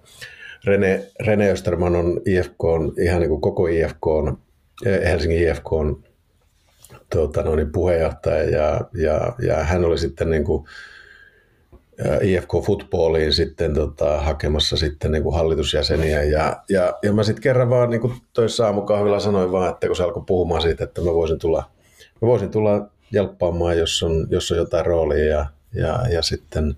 Rene, 0.65 1.03
Rene 1.19 1.51
Österman 1.51 1.95
on 1.95 2.21
IFK, 2.25 2.63
on, 2.63 2.93
ihan 2.99 3.19
niin 3.19 3.29
kuin 3.29 3.41
koko 3.41 3.67
IFK, 3.67 4.07
on, 4.07 4.37
Helsingin 4.85 5.49
IFK 5.49 5.73
on 5.73 6.03
tuota, 7.11 7.43
no 7.43 7.55
niin, 7.55 7.71
puheenjohtaja 7.71 8.43
ja, 8.43 8.81
ja, 8.93 9.33
ja, 9.39 9.63
hän 9.63 9.85
oli 9.85 9.97
sitten 9.97 10.29
niin 10.29 10.43
kuin, 10.43 10.67
IFK 12.21 12.51
Footballiin 12.65 13.33
sitten 13.33 13.73
tota, 13.73 14.21
hakemassa 14.21 14.77
sitten 14.77 15.11
niin 15.11 15.23
kuin 15.23 15.35
hallitusjäseniä. 15.35 16.23
Ja, 16.23 16.63
ja, 16.69 16.93
ja 17.03 17.13
mä 17.13 17.23
sitten 17.23 17.43
kerran 17.43 17.69
vaan 17.69 17.89
niin 17.89 18.01
kuin 18.01 18.13
töissä 18.33 18.65
aamukahvilla 18.65 19.19
sanoin 19.19 19.51
vaan, 19.51 19.69
että 19.69 19.87
kun 19.87 19.95
se 19.95 20.03
alkoi 20.03 20.23
puhumaan 20.27 20.61
siitä, 20.61 20.83
että 20.83 21.01
mä 21.01 21.13
voisin 21.13 21.39
tulla, 21.39 21.63
mä 22.21 22.27
voisin 22.27 22.51
tulla 22.51 22.87
jelppaamaan, 23.11 23.77
jos 23.77 24.03
on, 24.03 24.27
jos 24.29 24.51
on 24.51 24.57
jotain 24.57 24.85
roolia. 24.85 25.25
Ja, 25.25 25.45
ja, 25.73 25.99
ja 26.11 26.21
sitten 26.21 26.75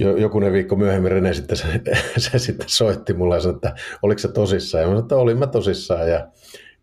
jo, 0.00 0.16
jokunen 0.16 0.52
viikko 0.52 0.76
myöhemmin 0.76 1.12
Rene 1.12 1.34
sitten, 1.34 1.56
se, 1.56 1.66
se 2.30 2.38
sitten 2.38 2.68
soitti 2.68 3.14
mulle 3.14 3.34
ja 3.34 3.40
sanoi, 3.40 3.54
että 3.54 3.74
oliko 4.02 4.18
se 4.18 4.28
tosissaan. 4.28 4.82
Ja 4.82 4.86
mä 4.86 4.90
sanoin, 4.90 5.04
että 5.04 5.16
olin 5.16 5.38
mä 5.38 5.46
tosissaan. 5.46 6.10
Ja, 6.10 6.28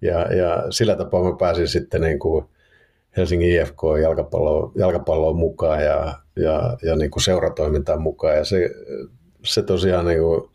ja, 0.01 0.35
ja 0.35 0.63
sillä 0.69 0.95
tapaa 0.95 1.23
mä 1.23 1.37
pääsin 1.39 1.67
sitten 1.67 2.01
niin 2.01 2.19
kuin 2.19 2.45
Helsingin 3.17 3.61
IFK 3.61 3.77
jalkapalloon, 4.01 4.71
jalkapalloon 4.75 5.35
mukaan 5.35 5.83
ja, 5.83 6.13
ja, 6.35 6.77
ja 6.83 6.95
niin 6.95 7.11
kuin 7.11 7.23
seuratoimintaan 7.23 8.01
mukaan. 8.01 8.37
Ja 8.37 8.45
se, 8.45 8.69
se 9.45 9.61
tosiaan 9.61 10.05
niin 10.05 10.19
kuin, 10.19 10.49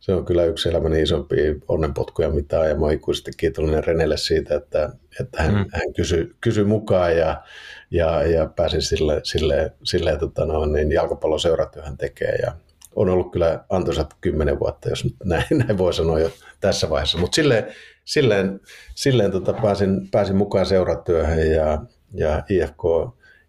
se 0.00 0.12
on 0.12 0.24
kyllä 0.24 0.44
yksi 0.44 0.68
elämäni 0.68 1.02
isompia 1.02 1.54
onnenpotkuja 1.68 2.30
mitään, 2.30 2.68
ja 2.68 2.74
mä 2.74 2.80
oon 2.80 2.92
ikuisesti 2.92 3.30
kiitollinen 3.36 3.84
Renelle 3.84 4.16
siitä, 4.16 4.54
että, 4.54 4.90
että 5.20 5.42
hän, 5.42 5.54
mm. 5.54 5.64
hän 5.72 5.92
kysyi, 5.96 6.30
kysyi 6.40 6.64
mukaan 6.64 7.16
ja, 7.16 7.42
ja, 7.90 8.22
ja 8.22 8.46
pääsin 8.56 8.82
sille, 8.82 9.20
sille, 9.22 9.72
sille 9.82 10.16
tota 10.16 10.46
no, 10.46 10.66
niin 10.66 10.92
jalkapalloseuratyöhön 10.92 11.96
tekee 11.96 12.34
ja 12.42 12.52
on 12.96 13.08
ollut 13.08 13.32
kyllä 13.32 13.64
antoisat 13.68 14.14
kymmenen 14.20 14.60
vuotta, 14.60 14.88
jos 14.88 15.04
näin, 15.24 15.46
näin 15.66 15.78
voi 15.78 15.94
sanoa 15.94 16.20
jo 16.20 16.30
tässä 16.60 16.90
vaiheessa, 16.90 17.18
mutta 17.18 17.34
silleen, 17.34 17.66
silleen, 18.04 18.60
silleen 18.94 19.30
tota 19.30 19.52
pääsin, 19.52 20.10
pääsin 20.10 20.36
mukaan 20.36 20.66
seuratyöhön 20.66 21.50
ja, 21.50 21.78
ja 22.14 22.42
IFK, 22.50 22.82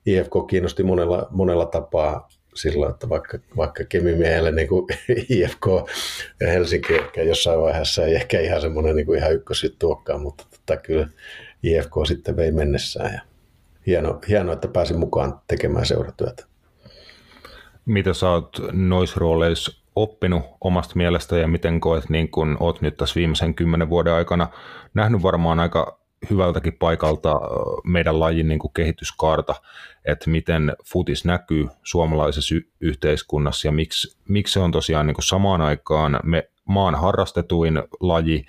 IFK 0.05 0.32
kiinnosti 0.47 0.84
monella, 0.84 1.28
monella 1.32 1.66
tapaa 1.66 2.30
silloin, 2.55 2.91
että 2.91 3.09
vaikka, 3.09 3.38
vaikka 3.57 3.84
kemimiehelle 3.84 4.51
niin 4.51 4.68
kuin 4.68 4.88
IFK 5.30 5.66
ja 6.39 6.47
Helsinki 6.47 6.95
ehkä 6.95 7.22
jossain 7.22 7.61
vaiheessa 7.61 8.05
ei 8.05 8.16
ehkä 8.16 8.39
ihan 8.39 8.61
semmoinen 8.61 8.95
niin 8.95 9.05
kuin 9.05 9.20
ihan 9.20 9.34
ykkösjuttu 9.34 10.01
mutta 10.20 10.45
tota, 10.51 10.82
kyllä 10.82 11.07
IFK 11.63 11.91
sitten 12.07 12.38
vei 12.38 12.51
mennessään 12.51 13.13
ja 13.13 13.22
hieno, 13.88 14.20
hieno, 14.28 14.53
että 14.53 14.68
pääsin 14.68 14.99
mukaan 14.99 15.41
tekemään 15.47 15.86
seuratyötä. 15.86 16.45
Mitä 17.86 18.13
sä 18.13 18.30
oot 18.30 18.57
noissa 18.72 19.20
rooleissa 19.20 19.82
oppinut 19.95 20.43
omasta 20.61 20.95
mielestä 20.95 21.38
ja 21.38 21.47
miten 21.47 21.80
koet, 21.80 22.09
niin 22.09 22.32
kun 22.32 22.57
oot 22.59 22.82
nyt 22.82 22.97
tässä 22.97 23.16
viimeisen 23.16 23.55
kymmenen 23.55 23.89
vuoden 23.89 24.13
aikana 24.13 24.47
nähnyt 24.93 25.24
varmaan 25.24 25.59
aika 25.59 25.99
hyvältäkin 26.30 26.73
paikalta 26.73 27.34
meidän 27.84 28.19
lajin 28.19 28.47
niin 28.47 28.59
kuin 28.59 28.73
kehityskaarta, 28.73 29.55
että 30.05 30.30
miten 30.30 30.76
futis 30.86 31.26
näkyy 31.26 31.67
suomalaisessa 31.84 32.55
y- 32.55 32.69
yhteiskunnassa 32.82 33.67
ja 33.67 33.71
miksi, 33.71 34.17
miksi 34.30 34.53
se 34.53 34.59
on 34.59 34.71
tosiaan 34.71 35.07
niin 35.07 35.15
kuin 35.15 35.26
samaan 35.26 35.61
aikaan 35.61 36.19
me 36.23 36.49
maan 36.65 36.95
harrastetuin 36.95 37.84
laji, 37.99 38.45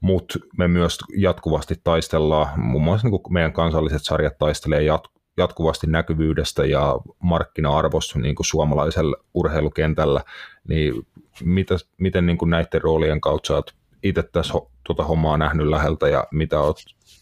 mutta 0.00 0.38
me 0.58 0.68
myös 0.68 0.98
jatkuvasti 1.16 1.74
taistellaan, 1.84 2.60
muun 2.60 2.84
muassa 2.84 3.08
niin 3.08 3.22
kuin 3.22 3.32
meidän 3.32 3.52
kansalliset 3.52 4.04
sarjat 4.04 4.38
taistelee 4.38 4.80
jat- 4.80 5.14
jatkuvasti 5.36 5.86
näkyvyydestä 5.86 6.64
ja 6.66 6.98
markkina-arvosta 7.18 8.18
niin 8.18 8.34
kuin 8.34 8.46
suomalaisella 8.46 9.16
urheilukentällä, 9.34 10.20
niin 10.68 11.06
mitä, 11.44 11.74
miten 11.98 12.26
niin 12.26 12.38
kuin 12.38 12.50
näiden 12.50 12.82
roolien 12.82 13.20
kautta 13.20 13.54
oot 13.54 13.74
itse 14.02 14.22
tässä 14.22 14.54
tuota 14.86 15.04
hommaa 15.04 15.36
nähnyt 15.36 15.66
läheltä 15.66 16.08
ja 16.08 16.26
mitä 16.30 16.60
oot 16.60 16.76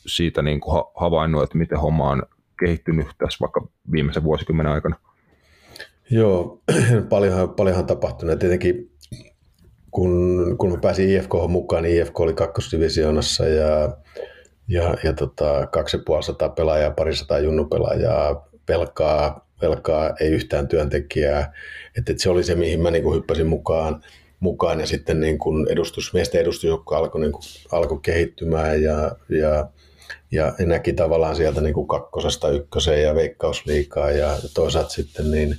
siitä 0.06 0.42
niin 0.42 0.60
kuin 0.60 0.84
havainnut, 0.94 1.42
että 1.42 1.58
miten 1.58 1.78
homma 1.78 2.10
on 2.10 2.22
kehittynyt 2.58 3.06
tässä 3.18 3.38
vaikka 3.40 3.68
viimeisen 3.92 4.24
vuosikymmenen 4.24 4.72
aikana? 4.72 4.96
Joo, 6.10 6.62
paljonhan, 7.08 7.50
paljonhan 7.50 7.86
tapahtunut. 7.86 8.38
Tietenkin 8.38 8.90
kun, 9.90 10.56
kun 10.58 10.70
mä 10.70 10.78
pääsin 10.78 11.10
IFK 11.10 11.30
mukaan, 11.48 11.82
niin 11.82 12.02
IFK 12.02 12.20
oli 12.20 12.34
kakkosdivisioonassa 12.34 13.46
ja, 13.46 13.96
ja, 14.68 14.94
ja 15.04 15.12
tota, 15.12 15.66
2500 15.66 16.48
pelaajaa, 16.48 16.90
parisataa 16.90 17.38
junnupelaajaa, 17.38 18.48
velkaa, 18.68 19.48
velkaa, 19.62 20.14
ei 20.20 20.30
yhtään 20.30 20.68
työntekijää. 20.68 21.52
Et, 21.98 22.08
et 22.08 22.18
se 22.18 22.30
oli 22.30 22.44
se, 22.44 22.54
mihin 22.54 22.80
mä 22.80 22.90
niin 22.90 23.14
hyppäsin 23.14 23.46
mukaan 23.46 24.02
mukaan 24.42 24.80
ja 24.80 24.86
sitten 24.86 25.20
niin 25.20 25.38
kuin 25.38 25.66
edustus, 25.70 26.12
miesten 26.14 26.40
edustusjoukko 26.40 26.94
alkoi, 26.94 27.20
niin 27.20 27.32
kuin, 27.32 27.42
alkoi 27.72 27.98
kehittymään 28.02 28.82
ja, 28.82 29.16
ja, 29.28 29.68
ja 30.32 30.54
näki 30.66 30.92
tavallaan 30.92 31.36
sieltä 31.36 31.60
niin 31.60 31.74
kuin 31.74 31.88
kakkosesta 31.88 32.50
ykköseen 32.50 33.02
ja 33.02 33.14
veikkausliikaa 33.14 34.10
ja 34.10 34.38
toisaalta 34.54 34.90
sitten 34.90 35.30
niin 35.30 35.56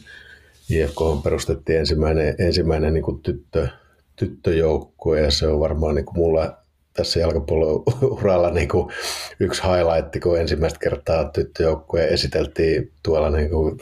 IFK 0.70 0.98
perustettiin 1.24 1.80
ensimmäinen, 1.80 2.36
ensimmäinen 2.40 2.94
niin 2.94 3.04
kuin 3.04 3.22
tyttö, 3.22 3.68
tyttöjoukkue. 4.16 5.22
Ja 5.22 5.32
se 5.32 5.48
on 5.48 5.60
varmaan 5.60 5.96
niin 5.96 6.06
kuin 6.06 6.18
mulla 6.18 6.58
tässä 6.94 7.20
jalkapallouralla 7.20 8.50
niin 8.50 8.70
kuin 8.70 8.94
yksi 9.40 9.62
highlight, 9.64 10.24
kun 10.24 10.40
ensimmäistä 10.40 10.80
kertaa 10.80 11.26
tyttöjoukkue 11.26 12.06
esiteltiin 12.06 12.92
tuolla 13.04 13.30
niin 13.30 13.50
kuin 13.50 13.78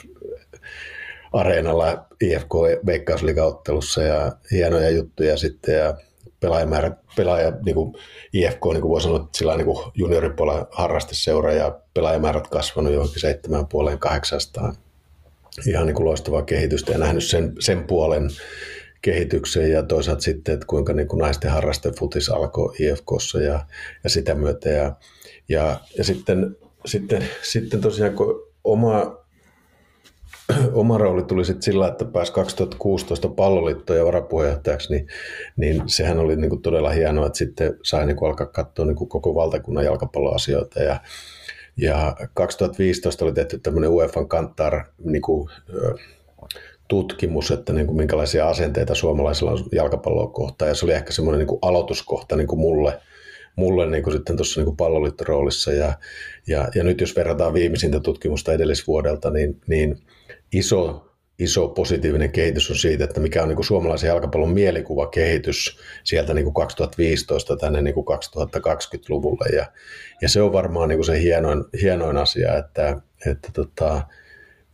areenalla 1.33 2.05
IFK 2.21 2.53
Veikkausliigaottelussa. 2.85 4.03
Ja 4.03 4.31
hienoja 4.51 4.89
juttuja 4.89 5.37
sitten. 5.37 5.75
Ja 5.75 5.97
pelaajamäärä, 6.41 6.91
pelaaja, 7.15 7.53
niin 7.65 7.75
kuin 7.75 7.95
IFK, 8.33 8.65
niin 8.65 8.81
kuin 8.81 8.89
voi 8.89 9.01
sanoa, 9.01 9.17
että 9.17 9.37
sillä 9.37 9.57
niin 9.57 9.91
junioripuolella 9.95 10.67
harrasteseura 10.71 11.53
ja 11.53 11.79
pelaajamäärät 11.93 12.47
kasvanut 12.47 12.93
johonkin 12.93 13.21
seitsemän 13.21 13.67
puoleen 13.67 13.99
kahdeksastaan. 13.99 14.75
Ihan 15.67 15.85
niin 15.85 15.95
kuin 15.95 16.05
loistavaa 16.05 16.41
kehitystä 16.41 16.91
ja 16.91 16.97
nähnyt 16.97 17.23
sen, 17.23 17.53
sen 17.59 17.83
puolen 17.83 18.29
kehityksen 19.01 19.71
ja 19.71 19.83
toisaalta 19.83 20.21
sitten, 20.21 20.53
että 20.53 20.65
kuinka 20.65 20.93
niin 20.93 21.07
kuin 21.07 21.19
naisten 21.19 21.51
harrastefutis 21.51 22.29
alkoi 22.29 22.75
IFKssa 22.79 23.41
ja, 23.41 23.65
ja 24.03 24.09
sitä 24.09 24.35
myötä. 24.35 24.69
Ja, 24.69 24.95
ja, 25.49 25.79
ja 25.97 26.03
sitten, 26.03 26.57
sitten, 26.85 27.25
sitten 27.41 27.81
tosiaan 27.81 28.13
kun 28.13 28.47
oma, 28.63 29.20
oma 30.73 30.97
rooli 30.97 31.23
tuli 31.23 31.45
sitten 31.45 31.63
sillä, 31.63 31.87
että 31.87 32.05
pääsi 32.05 32.33
2016 32.33 33.29
palloliittoon 33.29 33.99
ja 33.99 34.05
varapuheenjohtajaksi, 34.05 34.93
niin, 34.93 35.07
niin 35.57 35.83
sehän 35.85 36.19
oli 36.19 36.35
niin 36.35 36.49
kuin 36.49 36.61
todella 36.61 36.89
hienoa, 36.89 37.25
että 37.25 37.37
sitten 37.37 37.77
sai 37.83 38.05
niin 38.05 38.17
kuin 38.17 38.29
alkaa 38.29 38.47
katsoa 38.47 38.85
niin 38.85 38.95
kuin 38.95 39.09
koko 39.09 39.35
valtakunnan 39.35 39.85
jalkapalloasioita 39.85 40.79
ja, 40.79 40.99
ja 41.77 42.15
2015 42.33 43.25
oli 43.25 43.33
tehty 43.33 43.59
tämmöinen 43.59 43.89
UEFA 43.89 44.25
Kantar 44.25 44.85
niin 45.03 45.21
kuin, 45.21 45.49
tutkimus, 46.91 47.51
että 47.51 47.73
niin 47.73 47.87
kuin 47.87 47.97
minkälaisia 47.97 48.49
asenteita 48.49 48.95
suomalaisilla 48.95 49.51
on 49.51 49.63
jalkapalloa 49.71 50.27
kohtaan. 50.27 50.69
Ja 50.69 50.75
se 50.75 50.85
oli 50.85 50.93
ehkä 50.93 51.11
semmoinen 51.11 51.39
niin 51.39 51.47
kuin 51.47 51.59
aloituskohta 51.61 52.35
niin 52.35 52.47
kuin 52.47 52.59
mulle, 52.59 52.99
mulle 53.55 53.89
niin 53.89 54.03
kuin 54.03 54.13
sitten 54.13 54.35
tuossa 54.35 54.61
niin 54.61 54.77
palloliittoroolissa. 54.77 55.71
Ja, 55.71 55.93
ja, 56.47 56.67
ja, 56.75 56.83
nyt 56.83 57.01
jos 57.01 57.15
verrataan 57.15 57.53
viimeisintä 57.53 57.99
tutkimusta 57.99 58.53
edellisvuodelta, 58.53 59.29
niin, 59.31 59.61
niin 59.67 59.97
iso, 60.53 61.11
iso 61.39 61.67
positiivinen 61.67 62.31
kehitys 62.31 62.69
on 62.69 62.75
siitä, 62.75 63.03
että 63.03 63.19
mikä 63.19 63.41
on 63.41 63.47
niin 63.47 63.55
kuin 63.55 63.65
suomalaisen 63.65 64.07
jalkapallon 64.07 64.53
mielikuvakehitys 64.53 65.79
sieltä 66.03 66.33
niin 66.33 66.43
kuin 66.43 66.53
2015 66.53 67.57
tänne 67.57 67.81
niin 67.81 67.93
kuin 67.93 68.05
2020-luvulle. 68.17 69.55
Ja, 69.55 69.65
ja 70.21 70.29
se 70.29 70.41
on 70.41 70.53
varmaan 70.53 70.89
niin 70.89 70.97
kuin 70.97 71.05
se 71.05 71.21
hienoin, 71.21 71.63
hienoin 71.81 72.17
asia, 72.17 72.57
että, 72.57 73.01
että 73.25 73.49
tota, 73.53 74.01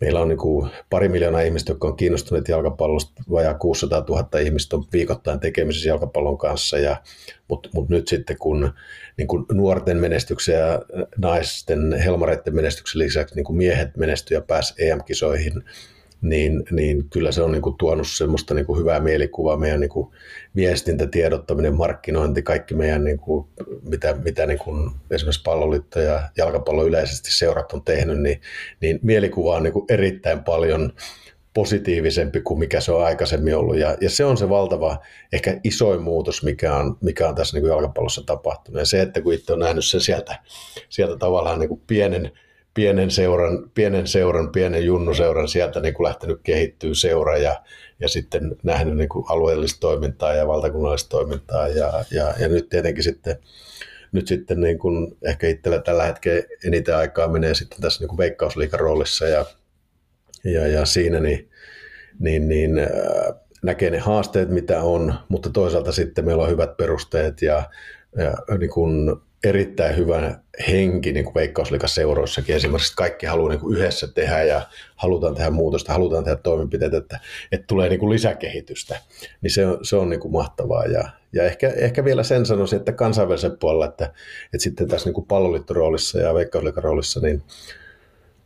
Meillä 0.02 0.20
on 0.20 0.28
niin 0.28 0.38
kuin 0.38 0.70
pari 0.90 1.10
miljoonaa 1.10 1.42
ihmistä, 1.42 1.72
jotka 1.72 1.88
on 1.88 1.98
kiinnostuneet 1.98 2.48
jalkapallosta, 2.48 3.24
vajaa 3.32 3.54
600 3.54 4.06
000 4.10 4.40
ihmistä 4.40 4.76
on 4.76 4.86
viikoittain 4.94 5.40
tekemisissä 5.40 5.90
jalkapallon 5.90 6.38
kanssa, 6.38 6.78
ja, 6.78 7.02
mutta 7.48 7.70
mut 7.74 7.90
nyt 7.90 8.08
sitten 8.08 8.38
kun 8.38 8.74
niin 9.18 9.28
kuin 9.28 9.46
nuorten 9.52 9.98
menestyksen 9.98 10.56
ja 10.56 10.82
naisten, 11.18 11.94
helmareiden 11.94 12.56
menestyksen 12.56 13.00
lisäksi 13.00 13.36
niin 13.36 13.46
kuin 13.46 13.58
miehet 13.58 13.98
menestyivät 13.98 14.42
ja 14.42 14.46
pääsi 14.48 14.74
EM-kisoihin, 14.78 15.64
niin, 16.22 16.64
niin 16.72 17.10
kyllä 17.10 17.32
se 17.32 17.42
on 17.42 17.52
niin 17.52 17.62
kuin 17.62 17.78
tuonut 17.78 18.08
semmoista 18.08 18.54
niin 18.54 18.66
kuin 18.66 18.80
hyvää 18.80 19.00
mielikuvaa, 19.00 19.58
meidän 19.58 19.80
niin 19.80 19.90
kuin 19.90 20.08
viestintä, 20.56 21.08
tiedottaminen, 21.08 21.76
markkinointi, 21.76 22.42
kaikki 22.42 22.76
meidän, 22.76 23.04
niin 23.04 23.20
kuin, 23.20 23.48
mitä, 23.82 24.16
mitä 24.24 24.46
niin 24.46 24.60
kuin 24.60 24.92
esimerkiksi 25.12 25.44
palloliitto 25.44 26.00
ja 26.00 26.30
jalkapallo 26.38 26.86
yleisesti 26.86 27.34
seurat 27.34 27.74
on 27.74 27.84
tehnyt, 27.84 28.22
niin, 28.22 28.42
niin 28.82 29.00
mielikuva 29.04 29.56
on 29.56 29.64
niin 29.64 29.74
kuin 29.74 29.86
erittäin 29.90 30.44
paljon 30.44 30.94
positiivisempi 31.54 32.42
kuin 32.42 32.60
mikä 32.60 32.82
se 32.82 32.92
on 32.92 33.06
aikaisemmin 33.06 33.56
ollut. 33.56 33.78
Ja, 33.78 33.98
ja 34.02 34.10
se 34.10 34.26
on 34.26 34.38
se 34.38 34.50
valtava, 34.50 35.00
ehkä 35.34 35.60
isoin 35.64 36.02
muutos, 36.02 36.44
mikä 36.44 36.76
on, 36.76 36.98
mikä 37.02 37.30
on 37.30 37.36
tässä 37.36 37.58
niin 37.58 37.62
kuin 37.62 37.70
jalkapallossa 37.70 38.24
tapahtunut. 38.26 38.80
Ja 38.80 38.86
se, 38.86 39.02
että 39.02 39.22
kun 39.22 39.34
itse 39.34 39.54
on 39.54 39.60
nähnyt 39.60 39.86
sen 39.86 40.02
sieltä, 40.02 40.40
sieltä 40.90 41.18
tavallaan 41.18 41.60
niin 41.60 41.70
kuin 41.70 41.82
pienen, 41.88 42.32
pienen 42.78 43.12
seuran, 43.12 43.72
pienen 43.74 44.08
seuran, 44.08 44.52
pienen 44.52 44.86
junnuseuran 44.86 45.48
sieltä 45.48 45.80
niin 45.80 45.94
kuin 45.94 46.08
lähtenyt 46.08 46.40
kehittyä 46.44 46.94
seura 46.94 47.38
ja, 47.38 47.64
ja 48.00 48.08
sitten 48.08 48.56
nähnyt 48.64 48.98
niin 48.98 49.10
kuin 49.10 49.26
alueellista 49.30 49.80
toimintaa 49.80 50.34
ja 50.34 50.48
valtakunnallista 50.48 51.10
toimintaa 51.10 51.68
ja, 51.68 52.06
ja, 52.12 52.34
ja 52.40 52.48
nyt 52.48 52.70
tietenkin 52.70 53.04
sitten 53.04 53.40
nyt 54.12 54.28
sitten 54.28 54.62
niin 54.62 54.80
kuin 54.80 55.18
ehkä 55.22 55.48
itsellä 55.48 55.80
tällä 55.80 56.04
hetkellä 56.04 56.44
eniten 56.66 56.96
aikaa 56.96 57.28
menee 57.28 57.54
sitten 57.54 57.82
tässä 57.82 58.02
niin 58.02 58.08
kuin 58.08 58.18
veikkausliikan 58.18 58.80
roolissa 58.80 59.28
ja, 59.28 59.46
ja, 60.44 60.68
ja 60.68 60.86
siinä 60.86 61.20
niin, 61.20 61.50
niin, 62.20 62.48
niin 62.48 62.80
äh, 62.80 62.88
näkee 63.64 63.90
ne 63.90 64.00
haasteet, 64.00 64.50
mitä 64.50 64.82
on, 64.82 65.14
mutta 65.30 65.50
toisaalta 65.50 65.92
sitten 65.92 66.26
meillä 66.26 66.44
on 66.44 66.50
hyvät 66.50 66.78
perusteet 66.78 67.42
ja, 67.42 67.70
ja 68.18 68.58
niin 68.58 68.70
kuin 68.70 69.16
erittäin 69.44 69.98
hyvä 69.98 70.40
henki 70.68 71.12
niin 71.12 71.36
veikkausliikaseuroissakin 71.36 72.56
esimerkiksi, 72.56 72.92
että 72.92 72.98
kaikki 72.98 73.26
haluaa 73.26 73.50
niin 73.50 73.60
kuin 73.60 73.78
yhdessä 73.78 74.08
tehdä 74.08 74.44
ja 74.44 74.62
halutaan 74.96 75.36
tehdä 75.36 75.50
muutosta, 75.50 75.94
halutaan 75.94 76.24
tehdä 76.24 76.38
toimenpiteitä, 76.38 76.98
että, 76.98 77.20
että 77.52 77.68
tulee 77.68 77.90
niin 77.90 78.00
kuin 78.00 78.10
lisäkehitystä, 78.10 79.02
niin 79.42 79.52
se 79.52 79.68
on, 79.68 79.78
se 79.82 79.96
on 79.96 80.10
niin 80.10 80.20
kuin 80.20 80.32
mahtavaa. 80.32 80.86
Ja, 80.86 81.10
ja 81.34 81.44
ehkä, 81.44 81.74
ehkä 81.78 82.06
vielä 82.06 82.24
sen 82.24 82.46
sanoisin, 82.46 82.80
että 82.80 82.92
kansainvälisen 82.92 83.58
puolella, 83.58 83.86
että, 83.86 84.06
että 84.06 84.64
sitten 84.64 84.88
tässä 84.88 85.10
niin 85.10 85.26
palloliittoroolissa 85.26 86.20
ja 86.20 86.34
veikkausliikaroolissa, 86.34 87.20
niin 87.20 87.44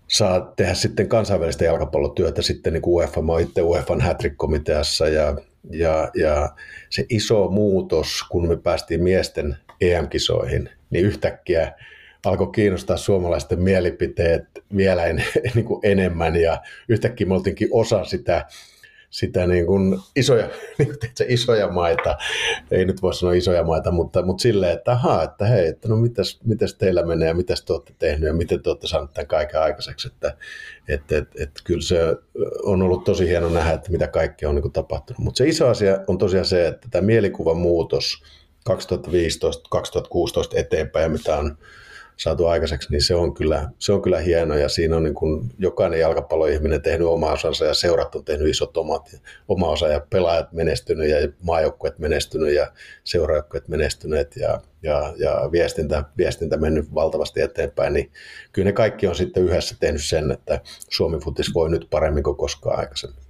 saa 0.07 0.53
tehdä 0.55 0.73
sitten 0.73 1.09
kansainvälistä 1.09 1.65
jalkapallotyötä 1.65 2.41
sitten 2.41 2.73
niin 2.73 2.81
kuin 2.81 2.93
UEFA, 2.93 3.21
mä 3.21 3.39
itse 3.39 3.61
UEFan 3.61 4.01
komiteassa 4.37 5.07
ja, 5.07 5.35
ja, 5.69 6.11
ja 6.15 6.49
se 6.89 7.05
iso 7.09 7.47
muutos, 7.47 8.23
kun 8.29 8.47
me 8.47 8.57
päästiin 8.57 9.03
miesten 9.03 9.57
EM-kisoihin, 9.81 10.69
niin 10.91 11.05
yhtäkkiä 11.05 11.73
alkoi 12.25 12.51
kiinnostaa 12.51 12.97
suomalaisten 12.97 13.61
mielipiteet 13.63 14.43
vielä 14.77 15.05
en, 15.05 15.23
niin 15.55 15.65
kuin 15.65 15.79
enemmän. 15.83 16.35
Ja 16.35 16.61
yhtäkkiä 16.89 17.27
me 17.27 17.33
oltiinkin 17.33 17.67
osa 17.71 18.05
sitä, 18.05 18.45
sitä 19.09 19.47
niin 19.47 19.65
kuin 19.65 19.99
isoja, 20.15 20.49
niin 20.77 20.87
kuin 20.87 20.99
teetkö, 20.99 21.25
isoja 21.27 21.67
maita, 21.67 22.17
ei 22.71 22.85
nyt 22.85 23.01
voi 23.01 23.13
sanoa 23.13 23.33
isoja 23.33 23.63
maita, 23.63 23.91
mutta, 23.91 24.21
mutta 24.21 24.41
silleen, 24.41 24.73
että 24.73 24.91
ahaa, 24.91 25.23
että 25.23 25.45
hei, 25.45 25.67
että 25.67 25.87
no 25.87 25.95
mitäs, 25.95 26.39
mitäs 26.43 26.75
teillä 26.75 27.05
menee 27.05 27.27
ja 27.27 27.33
mitäs 27.33 27.61
te 27.61 27.73
olette 27.73 27.93
tehnyt 27.99 28.27
ja 28.27 28.33
miten 28.33 28.63
te 28.63 28.69
olette 28.69 28.87
saaneet 28.87 29.13
tämän 29.13 29.27
kaiken 29.27 29.61
aikaiseksi, 29.61 30.07
että 30.07 30.37
että 30.87 31.17
että 31.17 31.43
että 31.43 31.61
kyllä 31.63 31.81
se 31.81 31.97
on 32.63 32.81
ollut 32.81 33.03
tosi 33.03 33.27
hieno 33.27 33.49
nähdä, 33.49 33.71
että 33.71 33.91
mitä 33.91 34.07
kaikkea 34.07 34.49
on 34.49 34.55
niin 34.55 34.61
kuin 34.61 34.71
tapahtunut. 34.71 35.19
Mutta 35.19 35.37
se 35.37 35.47
iso 35.47 35.67
asia 35.67 35.99
on 36.07 36.17
tosiaan 36.17 36.45
se, 36.45 36.67
että 36.67 36.87
tämä 36.91 37.05
mielikuvan 37.05 37.57
muutos, 37.57 38.23
2015-2016 38.69 38.73
eteenpäin, 40.55 41.11
mitä 41.11 41.37
on 41.37 41.57
saatu 42.21 42.47
aikaiseksi, 42.47 42.91
niin 42.91 43.01
se 43.01 43.15
on 43.15 43.33
kyllä, 43.33 43.69
se 43.79 43.93
on 43.93 44.01
kyllä 44.01 44.19
hieno 44.19 44.55
ja 44.55 44.69
siinä 44.69 44.95
on 44.95 45.03
niin 45.03 45.13
kuin 45.13 45.49
jokainen 45.57 45.99
jalkapalloihminen 45.99 46.81
tehnyt 46.81 47.07
oma 47.07 47.31
osansa 47.31 47.65
ja 47.65 47.73
seurat 47.73 48.15
on 48.15 48.25
tehnyt 48.25 48.47
isot 48.47 48.77
omat, 48.77 49.15
oma 49.47 49.67
osa 49.67 49.87
ja 49.87 50.05
pelaajat 50.09 50.51
menestynyt 50.51 51.09
ja 51.09 51.17
maajoukkueet 51.43 51.99
menestynyt 51.99 52.53
ja 52.53 52.71
seuraajoukkueet 53.03 53.67
menestyneet 53.67 54.35
ja, 54.35 54.61
ja, 54.83 55.13
ja 55.17 55.49
viestintä, 55.51 56.03
viestintä 56.17 56.57
mennyt 56.57 56.93
valtavasti 56.93 57.41
eteenpäin, 57.41 57.93
niin 57.93 58.11
kyllä 58.51 58.65
ne 58.65 58.73
kaikki 58.73 59.07
on 59.07 59.15
sitten 59.15 59.43
yhdessä 59.43 59.75
tehnyt 59.79 60.03
sen, 60.03 60.31
että 60.31 60.61
Suomi 60.89 61.19
Futis 61.19 61.53
voi 61.53 61.69
nyt 61.69 61.87
paremmin 61.89 62.23
kuin 62.23 62.37
koskaan 62.37 62.79
aikaisemmin. 62.79 63.21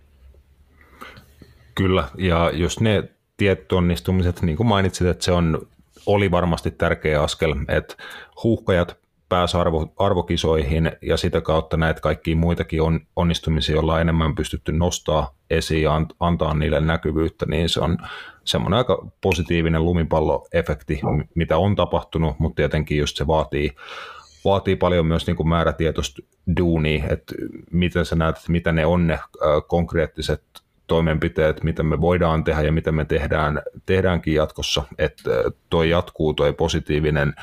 Kyllä, 1.76 2.08
ja 2.18 2.52
jos 2.54 2.80
ne 2.80 3.04
tietty 3.42 3.76
onnistumiset, 3.76 4.42
niin 4.42 4.58
kuin 4.58 4.68
mainitsit, 4.68 5.08
että 5.08 5.26
se 5.26 5.32
on, 5.32 5.68
oli 6.06 6.32
varmasti 6.32 6.72
tärkeä 6.72 7.22
askel, 7.22 7.56
että 7.68 7.96
huuhkajat 8.44 8.98
pääsi 9.30 9.58
arvo, 9.58 9.94
arvokisoihin 9.98 10.92
ja 11.02 11.18
sitä 11.18 11.42
kautta 11.42 11.78
näitä 11.78 12.02
kaikkia 12.02 12.36
muitakin 12.36 12.82
on, 12.82 13.00
onnistumisia, 13.16 13.76
joilla 13.76 13.94
on 13.94 14.02
enemmän 14.02 14.36
pystytty 14.36 14.72
nostaa 14.72 15.36
esiin 15.50 15.84
ja 15.84 16.02
antaa 16.20 16.54
niille 16.54 16.80
näkyvyyttä, 16.80 17.46
niin 17.46 17.70
se 17.70 17.80
on 17.80 17.98
semmoinen 18.44 18.78
aika 18.78 19.08
positiivinen 19.22 19.86
lumipalloefekti, 19.86 21.02
mitä 21.36 21.58
on 21.58 21.76
tapahtunut, 21.76 22.40
mutta 22.40 22.56
tietenkin 22.56 22.98
just 22.98 23.18
se 23.18 23.28
vaatii, 23.28 23.72
vaatii 24.46 24.76
paljon 24.76 25.06
myös 25.06 25.28
niin 25.28 25.38
kuin 25.38 25.50
määrätietoista 25.50 26.22
duunia, 26.58 27.04
että 27.10 27.36
miten 27.72 28.06
sä 28.06 28.16
näet, 28.16 28.38
että 28.38 28.52
mitä 28.52 28.72
ne 28.72 28.86
on 28.86 29.08
ne 29.08 29.20
konkreettiset 29.68 30.44
toimenpiteet, 30.92 31.64
mitä 31.64 31.84
me 31.84 32.02
voidaan 32.02 32.44
tehdä 32.44 32.62
ja 32.62 32.72
mitä 32.72 32.92
me 32.92 33.06
tehdään, 33.06 33.62
tehdäänkin 33.86 34.34
jatkossa, 34.34 34.84
että 34.98 35.30
toi 35.70 35.90
jatkuu, 35.90 36.34
toi 36.34 36.54
positiivinen 36.54 37.34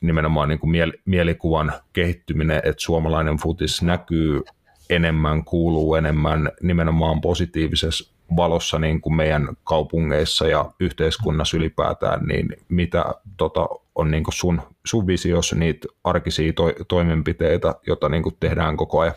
nimenomaan 0.00 0.48
niin 0.48 0.58
kuin 0.58 0.92
mielikuvan 1.04 1.72
kehittyminen, 1.92 2.56
että 2.56 2.82
suomalainen 2.82 3.36
futis 3.36 3.82
näkyy 3.82 4.42
enemmän, 4.90 5.44
kuuluu 5.44 5.94
enemmän 5.94 6.50
nimenomaan 6.62 7.20
positiivisessa 7.20 8.14
valossa 8.36 8.78
niin 8.78 9.00
kuin 9.00 9.14
meidän 9.14 9.48
kaupungeissa 9.64 10.46
ja 10.46 10.70
yhteiskunnassa 10.80 11.56
ylipäätään, 11.56 12.26
niin 12.26 12.48
mitä 12.68 13.04
tota, 13.36 13.68
on 13.94 14.10
niin 14.10 14.24
kuin 14.24 14.34
sun, 14.34 14.60
sun 14.86 15.06
visiossa 15.06 15.56
niitä 15.56 15.88
arkisia 16.04 16.52
to, 16.52 16.72
toimenpiteitä, 16.88 17.74
joita 17.86 18.08
niin 18.08 18.22
kuin 18.22 18.36
tehdään 18.40 18.76
koko 18.76 19.00
ajan? 19.00 19.14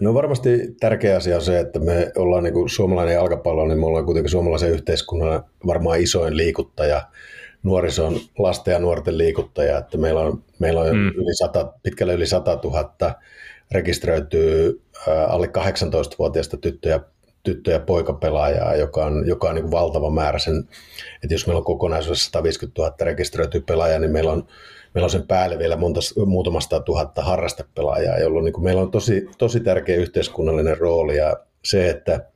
No 0.00 0.14
varmasti 0.14 0.76
tärkeä 0.80 1.16
asia 1.16 1.36
on 1.36 1.42
se, 1.42 1.58
että 1.58 1.78
me 1.78 2.12
ollaan 2.16 2.44
niin 2.44 2.54
kuin 2.54 2.68
suomalainen 2.68 3.14
jalkapallo, 3.14 3.66
niin 3.66 3.78
me 3.78 3.86
ollaan 3.86 4.04
kuitenkin 4.04 4.30
suomalaisen 4.30 4.70
yhteiskunnan 4.70 5.44
varmaan 5.66 6.00
isoin 6.00 6.36
liikuttaja, 6.36 7.02
nuorison, 7.62 8.20
lasten 8.38 8.72
ja 8.72 8.78
nuorten 8.78 9.18
liikuttaja, 9.18 9.78
että 9.78 9.98
meillä 9.98 10.20
on, 10.20 10.42
meillä 10.58 10.80
on 10.80 10.96
mm. 10.96 11.08
yli 11.08 11.34
100, 11.34 11.72
pitkälle 11.82 12.14
yli 12.14 12.26
100 12.26 12.58
000 12.64 13.14
rekisteröityy 13.72 14.82
alle 15.28 15.46
18-vuotiaista 15.46 16.56
tyttöjä, 16.56 17.00
tyttö- 17.42 17.70
ja 17.70 17.80
poikapelaajaa, 17.80 18.76
joka 18.76 19.04
on, 19.04 19.26
joka 19.26 19.48
on 19.48 19.54
niin 19.54 19.62
kuin 19.62 19.72
valtava 19.72 20.10
määrä 20.10 20.38
sen, 20.38 20.68
että 21.22 21.34
jos 21.34 21.46
meillä 21.46 21.58
on 21.58 21.64
kokonaisuudessa 21.64 22.24
150 22.24 22.82
000 22.82 22.94
rekisteröityä 23.00 23.60
pelaajaa, 23.66 23.98
niin 23.98 24.12
meillä 24.12 24.32
on, 24.32 24.46
meillä 24.96 25.06
on 25.06 25.10
sen 25.10 25.26
päälle 25.26 25.58
vielä 25.58 25.76
monta, 25.76 26.00
muutamasta 26.26 26.80
tuhatta 26.80 27.22
harrastepelaajaa, 27.22 28.18
jolloin 28.18 28.44
niin 28.44 28.52
kuin 28.52 28.64
meillä 28.64 28.82
on 28.82 28.90
tosi, 28.90 29.28
tosi 29.38 29.60
tärkeä 29.60 29.96
yhteiskunnallinen 29.96 30.78
rooli 30.78 31.16
ja 31.16 31.36
se, 31.64 31.90
että 31.90 32.30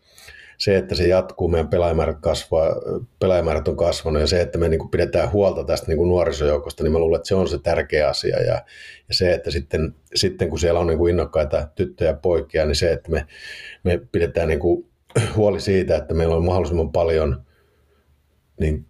se, 0.59 0.77
että 0.77 0.95
se 0.95 1.09
jatkuu, 1.09 1.49
meidän 1.49 1.69
pelaajamäärät, 1.69 2.17
kasvaa, 2.21 2.69
pelaajamäärät 3.19 3.69
on 3.69 3.77
kasvanut 3.77 4.21
ja 4.21 4.27
se, 4.27 4.41
että 4.41 4.59
me 4.59 4.69
niin 4.69 4.79
kuin 4.79 4.91
pidetään 4.91 5.33
huolta 5.33 5.65
tästä 5.65 5.87
niin 5.87 5.97
kuin 5.97 6.09
nuorisojoukosta, 6.09 6.83
niin 6.83 6.93
mä 6.93 6.99
luulen, 6.99 7.17
että 7.17 7.29
se 7.29 7.35
on 7.35 7.49
se 7.49 7.59
tärkeä 7.59 8.09
asia 8.09 8.43
ja, 8.43 8.55
ja 9.09 9.15
se, 9.15 9.33
että 9.33 9.51
sitten, 9.51 9.95
sitten 10.15 10.49
kun 10.49 10.59
siellä 10.59 10.81
on 10.81 10.87
niin 10.87 10.99
kuin 10.99 11.11
innokkaita 11.11 11.69
tyttöjä 11.75 12.11
ja 12.11 12.17
poikia, 12.17 12.67
niin 12.67 12.77
se, 12.77 12.93
että 12.93 13.11
me, 13.11 13.27
me 13.85 14.01
pidetään 14.13 14.49
niin 14.49 14.61
kuin 14.61 14.87
huoli 15.37 15.61
siitä, 15.61 15.97
että 15.97 16.15
meillä 16.15 16.37
on 16.37 16.45
mahdollisimman 16.45 16.93
paljon 16.93 17.43
niin, 18.61 18.87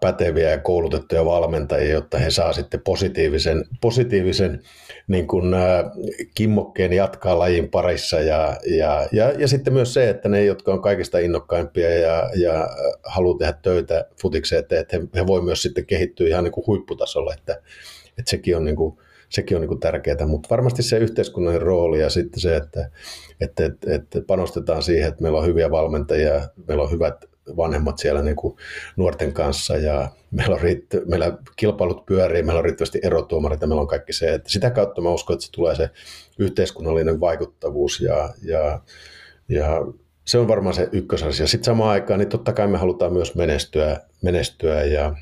päteviä 0.00 0.50
ja 0.50 0.58
koulutettuja 0.58 1.24
valmentajia, 1.24 1.92
jotta 1.92 2.18
he 2.18 2.30
saa 2.30 2.52
sitten 2.52 2.80
positiivisen, 2.80 3.64
positiivisen 3.80 4.62
niin 5.08 5.26
kuin, 5.26 5.54
ää, 5.54 5.84
kimmokkeen 6.34 6.92
jatkaa 6.92 7.38
lajin 7.38 7.68
parissa. 7.68 8.20
Ja, 8.20 8.56
ja, 8.66 9.08
ja, 9.12 9.30
ja 9.30 9.48
sitten 9.48 9.72
myös 9.72 9.94
se, 9.94 10.10
että 10.10 10.28
ne, 10.28 10.44
jotka 10.44 10.72
on 10.72 10.82
kaikista 10.82 11.18
innokkaimpia 11.18 11.94
ja, 11.94 12.30
ja 12.34 12.68
haluaa 13.04 13.38
tehdä 13.38 13.52
töitä 13.62 14.04
futikseen, 14.22 14.60
että, 14.60 14.80
että 14.80 14.96
he, 14.96 15.02
he 15.14 15.26
voi 15.26 15.42
myös 15.42 15.62
sitten 15.62 15.86
kehittyä 15.86 16.28
ihan 16.28 16.44
niin 16.44 16.52
kuin 16.52 16.66
huipputasolla, 16.66 17.34
että, 17.34 17.52
että 18.18 18.30
sekin 18.30 18.56
on 18.56 18.64
niin 18.64 18.76
kuin, 18.76 18.98
sekin 19.28 19.56
on 19.56 19.66
niin 19.66 19.80
tärkeää, 19.80 20.26
mutta 20.26 20.48
varmasti 20.50 20.82
se 20.82 20.98
yhteiskunnan 20.98 21.62
rooli 21.62 22.00
ja 22.00 22.10
sitten 22.10 22.40
se, 22.40 22.56
että, 22.56 22.90
että, 23.40 23.64
että, 23.64 23.94
että 23.94 24.20
panostetaan 24.26 24.82
siihen, 24.82 25.08
että 25.08 25.22
meillä 25.22 25.38
on 25.38 25.46
hyviä 25.46 25.70
valmentajia, 25.70 26.48
meillä 26.68 26.84
on 26.84 26.90
hyvät 26.90 27.24
vanhemmat 27.56 27.98
siellä 27.98 28.22
niin 28.22 28.36
kuin 28.36 28.56
nuorten 28.96 29.32
kanssa 29.32 29.76
ja 29.76 30.08
meillä, 30.30 30.54
on 30.54 30.60
riitt- 30.60 31.08
meillä 31.08 31.38
kilpailut 31.56 32.06
pyörii, 32.06 32.42
meillä 32.42 32.58
on 32.58 32.64
riittävästi 32.64 33.00
erotuomarit 33.02 33.60
ja 33.60 33.66
meillä 33.66 33.80
on 33.80 33.88
kaikki 33.88 34.12
se, 34.12 34.34
että 34.34 34.50
sitä 34.50 34.70
kautta 34.70 35.00
mä 35.00 35.10
uskon, 35.10 35.34
että 35.34 35.46
se 35.46 35.52
tulee 35.52 35.74
se 35.74 35.90
yhteiskunnallinen 36.38 37.20
vaikuttavuus 37.20 38.00
ja, 38.00 38.34
ja, 38.42 38.80
ja 39.48 39.80
se 40.24 40.38
on 40.38 40.48
varmaan 40.48 40.74
se 40.74 40.88
ykkösasia. 40.92 41.46
Sitten 41.46 41.64
samaan 41.64 41.90
aikaan, 41.90 42.18
niin 42.18 42.28
totta 42.28 42.52
kai 42.52 42.66
me 42.66 42.78
halutaan 42.78 43.12
myös 43.12 43.34
menestyä, 43.34 44.00
menestyä 44.22 44.84
ja, 44.84 45.14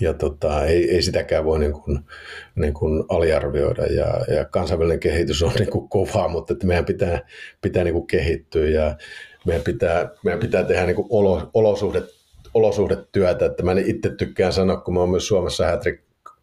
ja 0.00 0.14
tota, 0.14 0.64
ei, 0.64 0.90
ei 0.90 1.02
sitäkään 1.02 1.44
voi 1.44 1.58
niin 1.58 1.72
kuin, 1.72 1.98
niin 2.54 2.74
kuin 2.74 3.04
aliarvioida 3.08 3.86
ja, 3.86 4.34
ja 4.34 4.44
kansainvälinen 4.44 5.00
kehitys 5.00 5.42
on 5.42 5.52
niin 5.58 5.70
kuin 5.70 5.88
kovaa, 5.88 6.28
mutta 6.28 6.52
että 6.52 6.66
meidän 6.66 6.84
pitää, 6.84 7.20
pitää 7.60 7.84
niin 7.84 7.94
kuin 7.94 8.06
kehittyä 8.06 8.68
ja 8.68 8.96
meidän 9.46 9.64
pitää, 9.64 10.10
meidän 10.24 10.40
pitää 10.40 10.64
tehdä 10.64 10.86
niin 10.86 10.96
olosuhdet, 11.54 12.04
olosuhdetyötä, 12.54 13.46
että 13.46 13.62
mä 13.62 13.72
itse 13.84 14.10
tykkään 14.10 14.52
sanoa, 14.52 14.76
kun 14.76 14.94
mä 14.94 15.00
oon 15.00 15.10
myös 15.10 15.28
Suomessa 15.28 15.66
hätrik, 15.66 16.00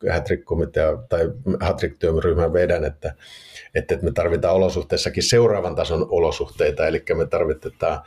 hätrik-komitea 0.10 0.98
tai 1.10 1.30
hätrik-työryhmän 1.62 2.54
vedän, 2.54 2.86
että, 2.86 3.14
että 3.76 3.98
me 4.02 4.12
tarvitaan 4.12 4.56
olosuhteissakin 4.56 5.24
seuraavan 5.24 5.76
tason 5.76 6.08
olosuhteita, 6.10 6.88
eli 6.88 7.04
me 7.14 7.26
tarvitaan 7.26 8.02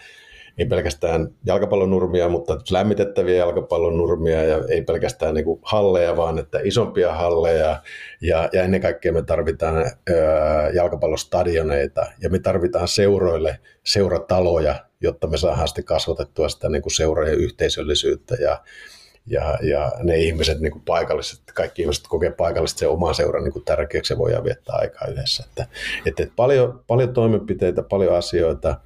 ei 0.58 0.66
pelkästään 0.66 1.28
jalkapallonurmia, 1.46 2.28
mutta 2.28 2.58
lämmitettäviä 2.70 3.36
jalkapallonurmia 3.36 4.44
ja 4.44 4.64
ei 4.68 4.82
pelkästään 4.82 5.34
niin 5.34 5.46
halleja, 5.62 6.16
vaan 6.16 6.38
että 6.38 6.60
isompia 6.64 7.12
halleja 7.12 7.82
ja, 8.20 8.48
ja 8.52 8.62
ennen 8.62 8.80
kaikkea 8.80 9.12
me 9.12 9.22
tarvitaan 9.22 9.76
ää, 9.76 10.70
jalkapallostadioneita 10.74 12.06
ja 12.20 12.30
me 12.30 12.38
tarvitaan 12.38 12.88
seuroille 12.88 13.58
seurataloja, 13.84 14.74
jotta 15.00 15.26
me 15.26 15.36
saadaan 15.36 15.68
sitten 15.68 15.84
kasvatettua 15.84 16.48
sitä 16.48 16.68
niin 16.68 16.82
kuin 16.82 16.92
seurojen 16.92 17.38
yhteisöllisyyttä 17.38 18.34
ja, 18.34 18.60
ja, 19.26 19.58
ja 19.62 19.92
ne 20.02 20.16
ihmiset, 20.16 20.60
niin 20.60 20.72
kuin 20.72 20.82
paikalliset, 20.84 21.40
kaikki 21.54 21.82
ihmiset 21.82 22.04
kokee 22.08 22.30
paikallisesti 22.30 22.78
se 22.78 22.86
oma 22.86 23.12
seuran 23.12 23.44
niin 23.44 23.52
kuin 23.52 23.64
tärkeäksi 23.64 24.12
ja 24.12 24.18
voidaan 24.18 24.44
viettää 24.44 24.76
aikaa 24.76 25.08
yhdessä. 25.08 25.44
Että, 25.48 25.66
että 26.06 26.26
paljon, 26.36 26.84
paljon 26.86 27.14
toimenpiteitä, 27.14 27.82
paljon 27.82 28.16
asioita, 28.16 28.76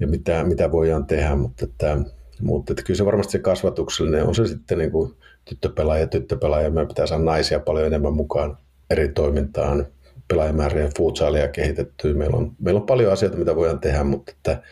ja 0.00 0.06
mitä, 0.06 0.44
mitä 0.44 0.72
voidaan 0.72 1.06
tehdä, 1.06 1.34
mutta, 1.34 1.64
että, 1.64 1.98
mutta 2.40 2.72
että 2.72 2.82
kyllä 2.82 2.98
se 2.98 3.04
varmasti 3.04 3.32
se 3.32 3.38
kasvatuksellinen 3.38 4.26
on 4.26 4.34
se 4.34 4.46
sitten 4.46 4.78
niin 4.78 4.90
kuin 4.90 5.14
tyttöpelaaja, 5.44 6.06
tyttöpelaaja, 6.06 6.70
meidän 6.70 6.88
pitää 6.88 7.06
saada 7.06 7.24
naisia 7.24 7.60
paljon 7.60 7.86
enemmän 7.86 8.14
mukaan 8.14 8.58
eri 8.90 9.08
toimintaan, 9.08 9.86
pelaajamääriä, 10.28 10.90
futsaalia 10.96 11.48
kehitettyä. 11.48 12.14
Meillä 12.14 12.36
on, 12.36 12.52
meillä 12.58 12.80
on 12.80 12.86
paljon 12.86 13.12
asioita, 13.12 13.38
mitä 13.38 13.56
voidaan 13.56 13.80
tehdä, 13.80 14.04
mutta, 14.04 14.32
että, 14.32 14.62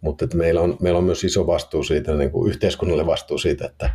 mutta 0.00 0.24
että 0.24 0.36
meillä, 0.36 0.60
on, 0.60 0.76
meillä 0.80 0.98
on 0.98 1.04
myös 1.04 1.24
iso 1.24 1.46
vastuu 1.46 1.82
siitä, 1.82 2.14
niin 2.14 2.30
kuin 2.30 2.50
yhteiskunnalle 2.50 3.06
vastuu 3.06 3.38
siitä, 3.38 3.66
että 3.66 3.90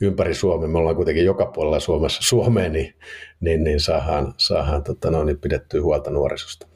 ympäri 0.00 0.34
Suomea, 0.34 0.68
me 0.68 0.78
ollaan 0.78 0.96
kuitenkin 0.96 1.24
joka 1.24 1.46
puolella 1.46 1.80
Suomessa 1.80 2.22
Suomeen, 2.22 2.72
niin, 2.72 2.94
niin, 3.40 3.64
niin 3.64 3.80
saadaan, 3.80 4.34
saadaan 4.36 4.84
tota, 4.84 5.10
no, 5.10 5.24
niin 5.24 5.38
pidettyä 5.38 5.82
huolta 5.82 6.10
nuorisosta. 6.10 6.71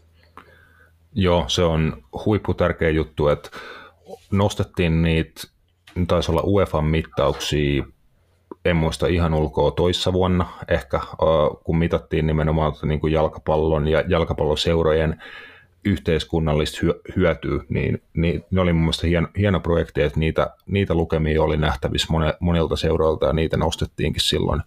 Joo, 1.18 1.44
se 1.48 1.62
on 1.62 2.02
huippu 2.24 2.54
tärkeä 2.54 2.90
juttu, 2.90 3.28
että 3.28 3.50
nostettiin 4.30 5.02
niitä, 5.02 5.42
taisi 6.08 6.30
olla 6.30 6.42
UEFA-mittauksia, 6.42 7.84
en 8.64 8.76
muista 8.76 9.06
ihan 9.06 9.34
ulkoa 9.34 9.70
toissa 9.70 10.12
vuonna 10.12 10.46
ehkä, 10.68 11.00
kun 11.64 11.78
mitattiin 11.78 12.26
nimenomaan 12.26 12.72
niin 12.82 13.00
kuin 13.00 13.12
jalkapallon 13.12 13.88
ja 13.88 14.04
jalkapalloseurojen 14.08 15.22
yhteiskunnallista 15.84 16.80
hyötyä, 17.16 17.64
niin, 17.68 18.02
niin 18.14 18.44
ne 18.50 18.60
oli 18.60 18.72
mun 18.72 18.82
mielestä 18.82 19.06
hieno, 19.06 19.28
hieno 19.38 19.60
projekti, 19.60 20.02
että 20.02 20.20
niitä, 20.20 20.50
niitä 20.66 20.94
lukemia 20.94 21.42
oli 21.42 21.56
nähtävissä 21.56 22.08
monelta 22.40 22.76
seuroilta 22.76 23.26
ja 23.26 23.32
niitä 23.32 23.56
nostettiinkin 23.56 24.22
silloin 24.22 24.62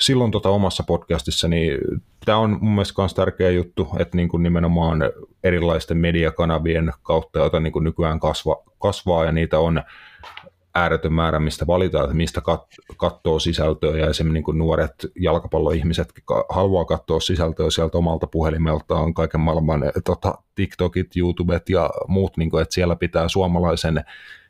silloin 0.00 0.30
tota 0.30 0.48
omassa 0.48 0.82
podcastissa, 0.82 1.48
niin 1.48 1.78
tämä 2.24 2.38
on 2.38 2.58
mun 2.60 2.74
mielestä 2.74 3.02
myös 3.02 3.14
tärkeä 3.14 3.50
juttu, 3.50 3.88
että 3.98 4.16
niin 4.16 4.28
kuin 4.28 4.42
nimenomaan 4.42 5.00
erilaisten 5.44 5.96
mediakanavien 5.96 6.92
kautta, 7.02 7.38
joita 7.38 7.60
niin 7.60 7.72
kuin 7.72 7.84
nykyään 7.84 8.20
kasva, 8.20 8.62
kasvaa 8.78 9.24
ja 9.24 9.32
niitä 9.32 9.58
on 9.58 9.82
ääretön 10.74 11.12
määrä, 11.12 11.38
mistä 11.38 11.66
valitaan, 11.66 12.04
että 12.04 12.16
mistä 12.16 12.40
kat- 12.40 12.96
katsoo 12.96 13.38
sisältöä 13.38 13.96
ja 13.96 14.10
esimerkiksi 14.10 14.32
niin 14.32 14.44
kuin 14.44 14.58
nuoret 14.58 14.94
jalkapalloihmiset 15.20 16.12
haluaa 16.48 16.84
katsoa 16.84 17.20
sisältöä 17.20 17.70
sieltä 17.70 17.98
omalta 17.98 18.26
puhelimeltaan, 18.26 19.14
kaiken 19.14 19.40
maailman 19.40 19.82
tota, 20.04 20.34
TikTokit, 20.54 21.16
YouTubet 21.16 21.68
ja 21.68 21.90
muut, 22.08 22.36
niin 22.36 22.50
kuin, 22.50 22.62
että 22.62 22.74
siellä 22.74 22.96
pitää 22.96 23.28
suomalaisen 23.28 24.04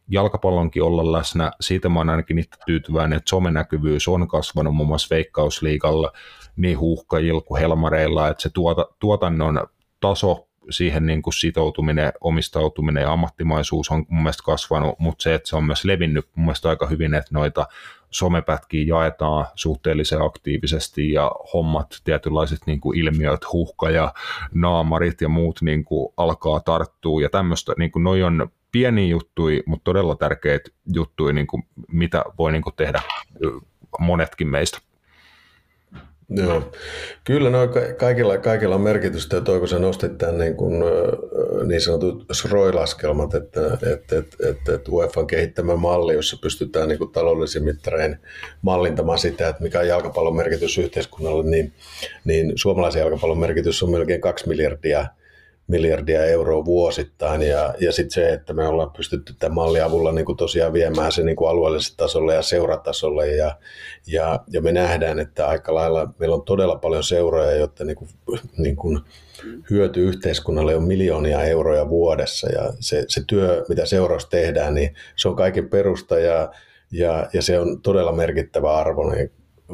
jalkapallonkin 0.08 0.82
olla 0.82 1.12
läsnä. 1.12 1.52
Siitä 1.60 1.88
mä 1.88 2.00
oon 2.00 2.10
ainakin 2.10 2.38
itse 2.38 2.56
tyytyväinen, 2.66 3.16
että 3.16 3.30
somenäkyvyys 3.30 4.08
on 4.08 4.28
kasvanut 4.28 4.74
muun 4.74 4.88
muassa 4.88 5.14
Veikkausliigalla 5.14 6.12
niin 6.56 6.78
huuhkajilla 6.78 7.40
kuin 7.40 7.60
helmareilla, 7.60 8.28
että 8.28 8.42
se 8.42 8.50
tuota, 8.50 8.86
tuotannon 8.98 9.66
taso 10.00 10.48
siihen 10.70 11.06
niin 11.06 11.22
kuin 11.22 11.34
sitoutuminen, 11.34 12.12
omistautuminen 12.20 13.02
ja 13.02 13.12
ammattimaisuus 13.12 13.90
on 13.90 14.06
mun 14.08 14.22
mielestä 14.22 14.42
kasvanut, 14.42 14.98
mutta 14.98 15.22
se, 15.22 15.34
että 15.34 15.48
se 15.48 15.56
on 15.56 15.64
myös 15.64 15.84
levinnyt 15.84 16.26
mun 16.34 16.44
mielestä 16.44 16.68
aika 16.68 16.86
hyvin, 16.86 17.14
että 17.14 17.30
noita 17.32 17.66
somepätkiä 18.10 18.84
jaetaan 18.86 19.46
suhteellisen 19.54 20.22
aktiivisesti 20.22 21.12
ja 21.12 21.32
hommat, 21.52 22.00
tietynlaiset 22.04 22.58
niin 22.66 22.80
kuin 22.80 22.98
ilmiöt, 22.98 23.52
huhka 23.52 23.90
ja 23.90 24.14
naamarit 24.54 25.20
ja 25.20 25.28
muut 25.28 25.62
niin 25.62 25.84
kuin 25.84 26.12
alkaa 26.16 26.60
tarttua 26.60 27.22
ja 27.22 27.28
tämmöistä, 27.28 27.72
niin 27.78 27.92
kuin 27.92 28.02
noi 28.02 28.22
on 28.22 28.50
pieniä 28.72 29.06
juttuja, 29.06 29.62
mutta 29.66 29.84
todella 29.84 30.16
tärkeitä 30.16 30.70
juttuja, 30.94 31.32
niin 31.32 31.46
kuin 31.46 31.62
mitä 31.92 32.24
voi 32.38 32.52
niin 32.52 32.62
kuin 32.62 32.74
tehdä 32.76 33.02
monetkin 33.98 34.48
meistä. 34.48 34.78
Joo, 36.36 36.72
kyllä 37.24 37.50
no, 37.50 37.58
kaikilla, 37.98 38.38
kaikilla 38.38 38.74
on 38.74 38.80
merkitystä, 38.80 39.36
ja 39.36 39.42
toiko 39.42 39.66
sä 39.66 39.78
nostit 39.78 40.18
tämän 40.18 40.38
niin, 40.38 40.56
kuin, 40.56 40.84
niin 41.66 41.80
sanotut 41.80 42.26
SROI-laskelmat, 42.32 43.34
että, 43.34 43.66
että, 43.74 43.92
että, 43.92 44.16
että, 44.48 44.74
että 44.74 44.90
UEFA 44.92 45.24
kehittämä 45.24 45.76
malli, 45.76 46.14
jossa 46.14 46.36
pystytään 46.42 46.88
niin 46.88 46.98
kuin 46.98 47.12
taloudellisin 47.12 47.62
mallintamaan 48.62 49.18
sitä, 49.18 49.48
että 49.48 49.62
mikä 49.62 49.78
on 49.78 49.88
jalkapallon 49.88 50.36
merkitys 50.36 50.78
yhteiskunnalle, 50.78 51.44
niin, 51.44 51.72
niin 52.24 52.52
suomalaisen 52.54 53.00
jalkapallon 53.00 53.38
merkitys 53.38 53.82
on 53.82 53.90
melkein 53.90 54.20
kaksi 54.20 54.48
miljardia 54.48 55.06
miljardia 55.66 56.24
euroa 56.24 56.64
vuosittain. 56.64 57.42
Ja, 57.42 57.74
ja 57.80 57.92
sitten 57.92 58.10
se, 58.10 58.32
että 58.32 58.52
me 58.52 58.68
ollaan 58.68 58.90
pystytty 58.90 59.34
tämän 59.38 59.54
mallin 59.54 59.84
avulla 59.84 60.12
niin 60.12 60.24
kuin 60.24 60.36
tosiaan 60.36 60.72
viemään 60.72 61.12
se 61.12 61.22
niin 61.22 61.36
kuin 61.36 61.50
alueelliselle 61.50 61.96
tasolle 61.96 62.34
ja 62.34 62.42
seuratasolle. 62.42 63.28
Ja, 63.28 63.56
ja, 64.06 64.40
ja 64.50 64.60
me 64.60 64.72
nähdään, 64.72 65.18
että 65.18 65.46
aika 65.46 65.74
lailla 65.74 66.14
meillä 66.18 66.36
on 66.36 66.44
todella 66.44 66.76
paljon 66.76 67.04
seuroja, 67.04 67.56
jotta 67.56 67.84
niin 67.84 67.96
kuin, 67.96 68.10
niin 68.58 68.76
kuin 68.76 69.00
hyöty 69.70 70.00
yhteiskunnalle 70.00 70.76
on 70.76 70.84
miljoonia 70.84 71.42
euroja 71.42 71.88
vuodessa. 71.88 72.48
Ja 72.52 72.72
se, 72.80 73.04
se 73.08 73.22
työ, 73.26 73.64
mitä 73.68 73.86
seuraus 73.86 74.26
tehdään, 74.26 74.74
niin 74.74 74.94
se 75.16 75.28
on 75.28 75.36
kaiken 75.36 75.68
perusta 75.68 76.18
ja, 76.18 76.52
ja, 76.92 77.28
ja 77.32 77.42
se 77.42 77.58
on 77.58 77.82
todella 77.82 78.12
merkittävä 78.12 78.76
arvo 78.76 79.10
niin 79.10 79.30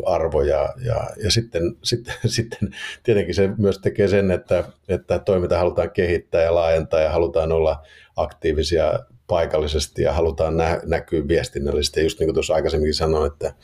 arvo 0.07 0.43
ja, 0.43 0.75
ja, 0.85 1.11
ja 1.23 1.31
sitten, 1.31 1.63
sitten, 1.83 2.15
sitten 2.27 2.69
tietenkin 3.03 3.35
se 3.35 3.51
myös 3.59 3.79
tekee 3.79 4.09
sen, 4.09 4.31
että, 4.31 4.65
että 4.89 5.19
toiminta 5.19 5.59
halutaan 5.59 5.91
kehittää 5.91 6.43
ja 6.43 6.55
laajentaa 6.55 7.01
ja 7.01 7.11
halutaan 7.11 7.53
olla 7.53 7.83
aktiivisia 8.17 9.01
paikallisesti 9.27 10.03
ja 10.03 10.13
halutaan 10.13 10.57
nä- 10.57 10.81
näkyä 10.85 11.29
viestinnällisesti. 11.29 12.01
Ja 12.01 12.05
just 12.05 12.19
niin 12.19 12.27
kuin 12.27 12.35
tuossa 12.35 12.55
aikaisemminkin 12.55 12.95
sanoin, 12.95 13.33
että, 13.33 13.55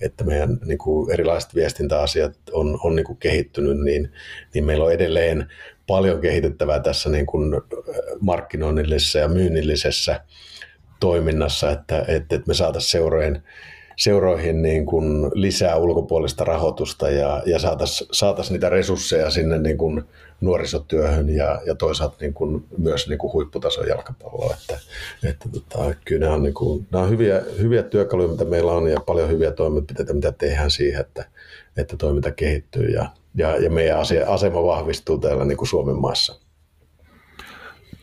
että 0.00 0.24
meidän 0.24 0.58
niin 0.64 0.78
kuin 0.78 1.10
erilaiset 1.10 1.54
viestintäasiat 1.54 2.38
on, 2.52 2.78
on 2.82 2.96
niin 2.96 3.06
kuin 3.06 3.18
kehittynyt, 3.18 3.80
niin, 3.80 4.12
niin 4.54 4.64
meillä 4.64 4.84
on 4.84 4.92
edelleen 4.92 5.46
paljon 5.86 6.20
kehitettävää 6.20 6.80
tässä 6.80 7.10
niin 7.10 7.26
kuin 7.26 7.52
markkinoinnillisessa 8.20 9.18
ja 9.18 9.28
myynnillisessä 9.28 10.20
toiminnassa, 11.00 11.70
että, 11.70 11.98
että, 11.98 12.36
että 12.36 12.46
me 12.46 12.54
saataisiin 12.54 12.90
seurojen 12.90 13.42
seuroihin 13.98 14.62
niin 14.62 14.86
kuin 14.86 15.30
lisää 15.34 15.76
ulkopuolista 15.76 16.44
rahoitusta 16.44 17.10
ja, 17.10 17.42
ja 17.46 17.58
saataisiin 17.58 18.08
saatais 18.12 18.50
niitä 18.50 18.68
resursseja 18.68 19.30
sinne 19.30 19.58
niin 19.58 19.78
kuin 19.78 20.04
nuorisotyöhön 20.40 21.30
ja, 21.30 21.60
ja 21.66 21.74
toisaalta 21.74 22.16
niin 22.20 22.34
kuin 22.34 22.64
myös 22.78 23.08
niin 23.08 23.18
kuin 23.18 23.32
huipputason 23.32 23.88
jalkapalloa. 23.88 24.54
Että, 24.60 24.78
että 25.28 25.48
tota, 25.48 25.94
kyllä 26.04 26.20
nämä 26.20 26.34
on, 26.34 26.42
niin 26.42 26.54
kuin, 26.54 26.86
nämä 26.90 27.04
on 27.04 27.10
hyviä, 27.10 27.42
hyviä 27.60 27.82
työkaluja, 27.82 28.28
mitä 28.28 28.44
meillä 28.44 28.72
on 28.72 28.88
ja 28.88 29.00
paljon 29.06 29.28
hyviä 29.28 29.50
toimenpiteitä, 29.50 30.14
mitä 30.14 30.32
tehdään 30.32 30.70
siihen, 30.70 31.00
että, 31.00 31.24
että 31.76 31.96
toiminta 31.96 32.30
kehittyy 32.30 32.88
ja, 32.88 33.10
ja, 33.34 33.56
ja 33.56 33.70
meidän 33.70 33.98
asema 34.26 34.62
vahvistuu 34.62 35.18
täällä 35.18 35.44
niin 35.44 35.58
kuin 35.58 35.68
Suomen 35.68 35.96
maassa. 35.96 36.40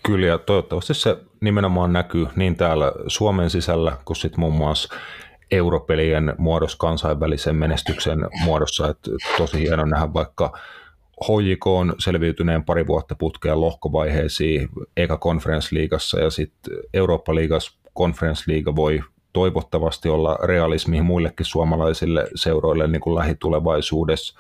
Kyllä, 0.06 0.28
ja 0.28 0.38
toivottavasti 0.38 0.94
se 0.94 1.18
nimenomaan 1.42 1.94
näkyy 1.94 2.28
niin 2.36 2.56
täällä 2.56 2.92
Suomen 3.08 3.50
sisällä 3.50 3.98
kuin 4.06 4.18
sitten 4.18 4.40
muun 4.40 4.54
muassa 4.54 4.96
europelien 5.52 6.34
muodossa, 6.38 6.78
kansainvälisen 6.78 7.56
menestyksen 7.56 8.20
muodossa. 8.44 8.90
Että 8.90 9.12
tosi 9.38 9.60
hieno 9.60 9.86
nähdä 9.86 10.14
vaikka 10.14 10.60
HJK 11.24 11.68
on 11.68 11.96
selviytyneen 12.00 12.64
pari 12.64 12.88
vuotta 12.88 13.16
putkeen 13.16 13.62
lohkovaiheisiin 13.62 14.70
eka 14.98 15.18
konferenssliigassa 15.18 16.20
ja 16.20 16.30
sitten 16.30 16.74
Eurooppa-liigassa 16.94 17.78
konferenssliiga 17.94 18.76
voi 18.76 19.02
toivottavasti 19.36 20.10
olla 20.10 20.38
realismi 20.44 21.02
muillekin 21.02 21.46
suomalaisille 21.46 22.28
seuroille 22.36 22.88
niin 22.88 23.02
kuin 23.02 23.16
lähitulevaisuudessa. 23.16 24.40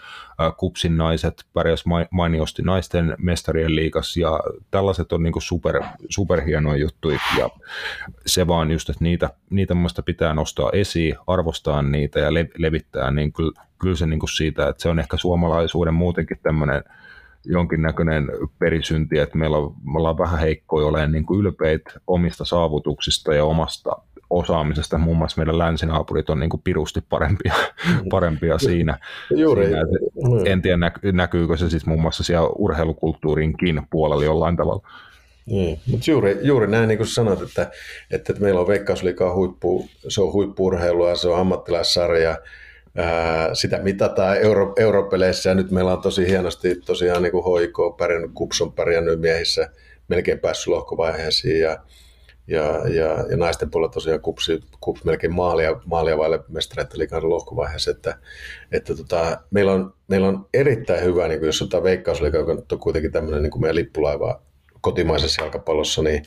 Kupsin 0.57 0.97
naiset 0.97 1.45
pärjäs 1.53 1.83
mainiosti 2.11 2.61
naisten 2.61 3.15
mestarien 3.17 3.75
liikas 3.75 4.17
ja 4.17 4.39
tällaiset 4.71 5.13
on 5.13 5.23
niin 5.23 5.33
kuin 5.33 5.43
super, 5.43 5.83
superhienoja 6.09 6.77
juttuja 6.77 7.19
ja 7.37 7.49
se 8.25 8.47
vaan 8.47 8.71
just, 8.71 8.89
että 8.89 9.03
niitä, 9.03 9.29
niitä 9.49 9.75
pitää 10.05 10.33
nostaa 10.33 10.69
esiin, 10.73 11.15
arvostaa 11.27 11.81
niitä 11.81 12.19
ja 12.19 12.33
levittää, 12.33 13.11
niin 13.11 13.33
kyllä, 13.33 13.61
kyllä 13.79 13.95
se 13.95 14.05
niin 14.05 14.19
kuin 14.19 14.29
siitä, 14.29 14.69
että 14.69 14.81
se 14.81 14.89
on 14.89 14.99
ehkä 14.99 15.17
suomalaisuuden 15.17 15.93
muutenkin 15.93 16.39
tämmöinen 16.43 16.83
jonkinnäköinen 17.45 18.27
perisynti, 18.59 19.19
että 19.19 19.37
meillä 19.37 19.57
on, 19.57 19.75
me 19.83 19.97
ollaan 19.97 20.17
vähän 20.17 20.39
heikkoja 20.39 20.87
olemaan 20.87 21.11
niin 21.11 21.25
kuin 21.25 21.39
ylpeitä 21.39 21.91
omista 22.07 22.45
saavutuksista 22.45 23.33
ja 23.33 23.45
omasta 23.45 23.97
osaamisesta. 24.29 24.97
Muun 24.97 25.17
muassa 25.17 25.37
meidän 25.37 25.57
länsinaapurit 25.57 26.29
on 26.29 26.39
niin 26.39 26.49
kuin 26.49 26.61
pirusti 26.63 27.01
parempia, 27.09 27.53
mm. 27.89 28.09
parempia 28.09 28.57
siinä. 28.57 28.97
Juuri. 29.35 29.65
siinä 29.65 29.81
en 30.45 30.61
tiedä, 30.61 30.91
näkyykö 31.11 31.57
se 31.57 31.69
siis 31.69 31.85
muun 31.85 32.01
muassa 32.01 32.23
siellä 32.23 32.49
urheilukulttuurinkin 32.49 33.81
puolella 33.89 34.23
jollain 34.23 34.57
tavalla. 34.57 34.87
Niin, 35.45 35.79
mutta 35.87 36.11
juuri, 36.11 36.37
juuri 36.41 36.67
näin 36.67 36.87
niin 36.87 36.97
kuin 36.97 37.07
sanoit, 37.07 37.41
että, 37.41 37.71
että, 38.11 38.33
meillä 38.39 38.61
on 38.61 38.67
Veikkausliikaa 38.67 39.35
huippu, 39.35 39.87
se 40.07 40.21
on 40.21 40.33
huippuurheilua, 40.33 41.15
se 41.15 41.27
on 41.27 41.39
ammattilaissarja, 41.39 42.37
ää, 42.97 43.55
sitä 43.55 43.79
mitataan 43.79 44.37
euro, 44.37 44.73
europeleissä 44.77 45.49
ja 45.49 45.55
nyt 45.55 45.71
meillä 45.71 45.93
on 45.93 46.01
tosi 46.01 46.27
hienosti 46.27 46.75
tosiaan 46.75 47.23
niin 47.23 47.31
kuin 47.31 47.61
HIK 47.61 47.97
pärjännyt, 47.97 48.31
KUPS 48.33 48.61
on 48.61 48.73
pärjännyt 48.73 49.21
miehissä, 49.21 49.69
melkein 50.07 50.39
päässyt 50.39 50.67
lohkovaiheisiin 50.67 51.59
ja, 51.59 51.79
ja, 52.47 52.87
ja, 52.89 53.25
ja 53.29 53.37
naisten 53.37 53.71
puolella 53.71 53.93
tosiaan 53.93 54.21
kupsi, 54.21 54.61
kup, 54.79 54.97
melkein 55.03 55.33
maalia, 55.33 55.79
maalia 55.85 56.17
vaille 56.17 56.39
mestareiden 56.49 56.99
liikan 56.99 57.29
lohkovaiheessa, 57.29 57.91
että, 57.91 58.17
että 58.71 58.95
tota, 58.95 59.37
meillä, 59.51 59.71
on, 59.71 59.93
meillä 60.07 60.27
on 60.27 60.47
erittäin 60.53 61.03
hyvä, 61.03 61.27
niin 61.27 61.39
kuin 61.39 61.47
jos 61.47 61.61
otetaan 61.61 61.83
veikkausliiga, 61.83 62.37
joka 62.37 62.51
on 62.51 62.79
kuitenkin 62.79 63.11
tämmöinen 63.11 63.43
niin 63.43 63.51
kuin 63.51 63.61
meidän 63.61 63.75
lippulaiva 63.75 64.41
kotimaisessa 64.81 65.41
jalkapallossa, 65.41 66.03
niin 66.03 66.23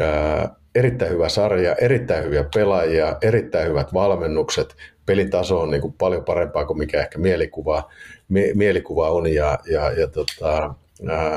ää, 0.00 0.54
erittäin 0.74 1.12
hyvä 1.12 1.28
sarja, 1.28 1.74
erittäin 1.74 2.24
hyviä 2.24 2.44
pelaajia, 2.54 3.16
erittäin 3.22 3.68
hyvät 3.68 3.94
valmennukset, 3.94 4.76
pelin 5.06 5.30
taso 5.30 5.60
on 5.60 5.70
niin 5.70 5.80
kuin 5.80 5.92
paljon 5.92 6.24
parempaa 6.24 6.64
kuin 6.64 6.78
mikä 6.78 7.00
ehkä 7.00 7.18
mielikuva, 7.18 7.90
mie, 8.28 8.54
mielikuva 8.54 9.10
on 9.10 9.26
ja, 9.26 9.58
ja, 9.70 9.90
ja 9.90 10.06
tota, 10.06 10.74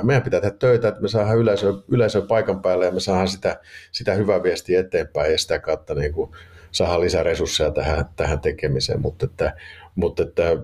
meidän 0.04 0.24
pitää 0.24 0.42
tehdä 0.42 0.56
töitä, 0.60 0.88
että 0.88 1.02
me 1.02 1.08
saadaan 1.08 1.38
yleisö, 1.38 1.74
yleisö 1.88 2.22
paikan 2.22 2.62
päälle 2.62 2.86
ja 2.86 2.92
me 2.92 3.00
saadaan 3.00 3.28
sitä, 3.28 3.60
sitä 3.92 4.14
hyvää 4.14 4.44
viestiä 4.44 4.80
eteenpäin 4.80 5.32
ja 5.32 5.38
sitä 5.38 5.60
kautta 5.60 5.96
niin 5.96 6.14
kuin 6.14 6.32
saadaan 6.72 7.02
lisää 7.02 7.24
resursseja 7.24 7.72
tähän, 7.72 8.06
tähän 8.16 8.40
tekemiseen. 8.40 9.02
Mutta, 9.02 9.26
että, 9.26 9.56
mutta 9.96 10.24
että 10.24 10.58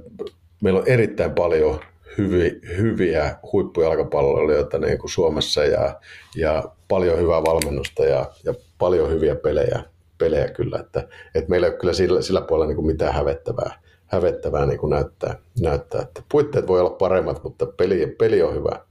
meillä 0.62 0.80
on 0.80 0.88
erittäin 0.88 1.32
paljon 1.32 1.80
hyvi, 2.18 2.62
hyviä 2.78 3.36
huippujalkapalloilijoita 3.54 4.78
niin 4.78 4.98
kuin 4.98 5.12
Suomessa 5.12 5.64
ja, 5.64 6.00
ja 6.36 6.64
paljon 6.88 7.18
hyvää 7.18 7.44
valmennusta 7.44 8.06
ja, 8.06 8.26
ja 8.44 8.54
paljon 8.78 9.10
hyviä 9.10 9.36
pelejä, 9.36 9.84
pelejä 10.18 10.48
kyllä. 10.48 10.80
Että, 10.80 11.08
että 11.36 11.50
meillä 11.50 11.68
ei 11.68 11.72
ole 11.72 11.80
kyllä 11.80 11.94
sillä, 11.94 12.22
sillä 12.22 12.42
puolella 12.42 12.68
niin 12.68 12.76
kuin 12.76 12.88
mitään 12.88 13.14
hävettävää, 13.14 13.82
hävettävää 14.08 14.66
niin 14.66 14.80
kuin 14.80 14.90
näyttää, 14.90 15.36
näyttää. 15.62 16.02
Että 16.02 16.24
puitteet 16.32 16.68
voi 16.68 16.80
olla 16.80 16.90
paremmat, 16.90 17.44
mutta 17.44 17.66
peli, 17.66 18.16
peli 18.18 18.42
on 18.42 18.56
hyvä. 18.56 18.89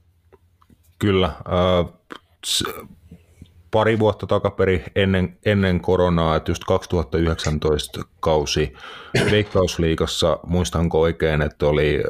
Kyllä. 0.99 1.25
Äh, 1.25 1.93
pari 3.71 3.99
vuotta 3.99 4.27
takaperi 4.27 4.83
ennen, 4.95 5.37
ennen 5.45 5.81
koronaa, 5.81 6.35
että 6.35 6.51
just 6.51 6.63
2019 6.67 8.01
kausi 8.19 8.73
Veikkausliigassa, 9.31 10.39
muistanko 10.47 11.01
oikein, 11.01 11.41
että 11.41 11.67
oli 11.67 12.03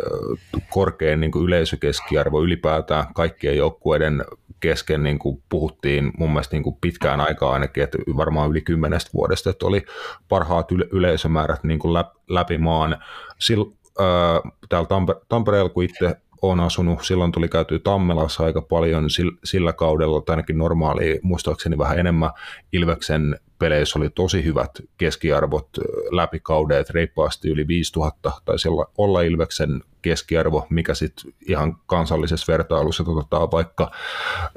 korkein 0.70 1.20
niin 1.20 1.32
kuin 1.32 1.46
yleisökeskiarvo 1.46 2.42
ylipäätään 2.44 3.14
kaikkien 3.14 3.58
joukkueiden 3.58 4.26
kesken 4.60 5.04
niin 5.04 5.20
kuin 5.20 5.44
puhuttiin 5.50 6.12
mun 6.18 6.30
mielestä 6.30 6.56
niin 6.56 6.64
kuin 6.64 6.78
pitkään 6.82 7.22
aikaa 7.22 7.54
ainakin, 7.54 7.84
että 7.84 7.98
varmaan 8.18 8.52
yli 8.52 8.62
kymmenestä 8.62 9.12
vuodesta, 9.14 9.50
että 9.50 9.66
oli 9.66 9.86
parhaat 10.30 10.72
yle- 10.72 10.88
yleisömäärät 10.92 11.64
niin 11.64 11.80
kuin 11.80 12.04
läpi 12.30 12.58
maan. 12.58 13.04
Sil, 13.46 13.62
äh, 14.00 14.52
täällä 14.70 14.88
Tampe- 14.88 15.26
Tampereella, 15.30 15.70
kun 15.70 15.84
itse 15.84 16.16
olen 16.42 16.60
asunut, 16.60 17.04
silloin 17.04 17.32
tuli 17.32 17.48
käyty 17.48 17.80
Tammelassa 17.80 18.44
aika 18.44 18.62
paljon 18.62 19.08
sillä 19.44 19.74
kaudella, 19.74 20.22
tai 20.22 20.34
ainakin 20.34 20.58
normaali, 20.58 21.20
muistaakseni 21.24 21.78
vähän 21.78 22.00
enemmän. 22.00 22.32
Ilveksen 22.74 23.40
peleissä 23.60 24.00
oli 24.00 24.10
tosi 24.10 24.44
hyvät 24.44 24.72
keskiarvot 24.98 25.70
läpi 26.12 26.40
kaudeet, 26.40 26.90
reippaasti 26.90 27.50
yli 27.50 27.68
5000 27.68 28.32
taisi 28.46 28.70
olla 28.98 29.22
Ilveksen 29.22 29.82
keskiarvo, 30.02 30.68
mikä 30.70 30.94
sitten 30.94 31.34
ihan 31.48 31.78
kansallisessa 31.86 32.52
vertailussa 32.52 33.04
otetaan 33.08 33.52
vaikka 33.52 33.92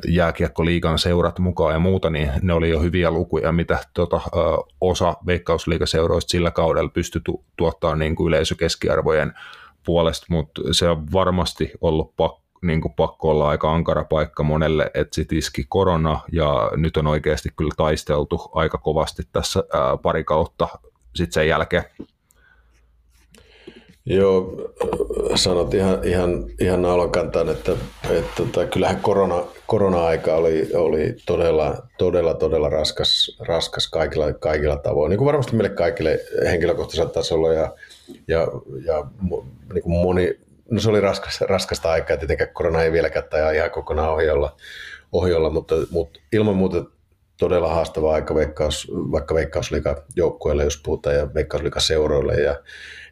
jääkiekkoliigan 0.08 0.98
seurat 0.98 1.38
mukaan 1.38 1.72
ja 1.72 1.78
muuta, 1.78 2.10
niin 2.10 2.30
ne 2.42 2.52
oli 2.52 2.70
jo 2.70 2.80
hyviä 2.80 3.10
lukuja, 3.10 3.52
mitä 3.52 3.78
tota, 3.94 4.20
osa 4.80 5.16
veikkausliigaseuroista 5.26 6.30
sillä 6.30 6.50
kaudella 6.50 6.90
pystyi 6.90 7.20
tu- 7.24 7.44
tuottaa 7.56 7.96
niin 7.96 8.16
kuin 8.16 8.28
yleisökeskiarvojen 8.28 9.32
puolesta, 9.84 10.26
mutta 10.30 10.62
se 10.72 10.88
on 10.88 11.12
varmasti 11.12 11.72
ollut 11.80 12.16
pakko 12.16 12.42
niin 12.62 12.80
kuin 12.80 12.94
pakko 12.94 13.30
olla 13.30 13.48
aika 13.48 13.72
ankara 13.72 14.04
paikka 14.04 14.42
monelle, 14.42 14.90
että 14.94 15.14
sit 15.14 15.32
iski 15.32 15.64
korona 15.68 16.20
ja 16.32 16.70
nyt 16.76 16.96
on 16.96 17.06
oikeasti 17.06 17.48
kyllä 17.56 17.72
taisteltu 17.76 18.50
aika 18.54 18.78
kovasti 18.78 19.22
tässä 19.32 19.62
ää, 19.72 19.96
pari 19.96 20.24
kautta 20.24 20.68
sitten 21.14 21.32
sen 21.32 21.48
jälkeen. 21.48 21.84
Joo, 24.06 24.56
sanot 25.34 25.74
ihan, 25.74 26.04
ihan, 26.04 26.44
ihan 26.60 26.82
naulan 26.82 27.10
kantaan, 27.10 27.48
että, 27.48 27.72
että 28.10 28.30
tota, 28.36 28.66
kyllähän 28.66 29.00
korona, 29.00 29.44
korona-aika 29.66 30.34
oli, 30.34 30.70
oli 30.74 31.14
todella, 31.26 31.76
todella, 31.98 32.34
todella 32.34 32.68
raskas, 32.68 33.36
raskas 33.40 33.88
kaikilla, 33.88 34.32
kaikilla 34.32 34.76
tavoin. 34.76 35.10
Niin 35.10 35.18
kuin 35.18 35.26
varmasti 35.26 35.56
meille 35.56 35.74
kaikille 35.74 36.20
henkilökohtaisella 36.44 37.10
tasolla 37.10 37.52
ja, 37.52 37.72
ja, 38.28 38.46
ja 38.84 39.06
niin 39.72 39.82
kuin 39.82 39.92
moni, 39.92 40.38
no 40.70 40.80
se 40.80 40.90
oli 40.90 41.00
raskas, 41.00 41.40
raskasta 41.40 41.90
aikaa, 41.90 42.16
tietenkään 42.16 42.50
korona 42.52 42.82
ei 42.82 42.92
vieläkään 42.92 43.24
tai 43.30 43.56
ihan 43.56 43.70
kokonaan 43.70 44.12
ohjolla, 44.12 44.56
ohjolla 45.12 45.50
mutta, 45.50 45.74
mutta 45.90 46.20
ilman 46.32 46.56
muuta 46.56 46.84
todella 47.38 47.74
haastava 47.74 48.14
aika 48.14 48.34
veikkaus, 48.34 48.88
vaikka 48.92 49.34
Veikkausliikan 49.34 49.96
joukkueelle, 50.16 50.64
jos 50.64 50.80
puhutaan, 50.84 51.16
ja 51.16 51.34
Veikkausliikan 51.34 51.82
seuroille. 51.82 52.34
Ja, 52.34 52.56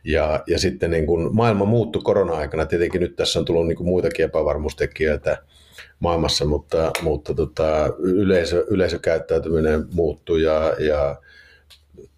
ja, 0.04 0.42
ja 0.46 0.58
sitten 0.58 0.90
niin 0.90 1.06
kuin 1.06 1.36
maailma 1.36 1.64
muuttui 1.64 2.02
korona-aikana. 2.02 2.66
Tietenkin 2.66 3.00
nyt 3.00 3.16
tässä 3.16 3.38
on 3.38 3.44
tullut 3.44 3.66
niin 3.66 3.76
kuin 3.76 3.88
muitakin 3.88 4.24
epävarmuustekijöitä 4.24 5.42
maailmassa, 6.00 6.44
mutta, 6.44 6.90
mutta 7.02 7.34
tota, 7.34 7.92
yleisö, 7.98 8.64
yleisökäyttäytyminen 8.68 9.86
muuttui 9.92 10.42
ja, 10.42 10.74
ja 10.78 11.16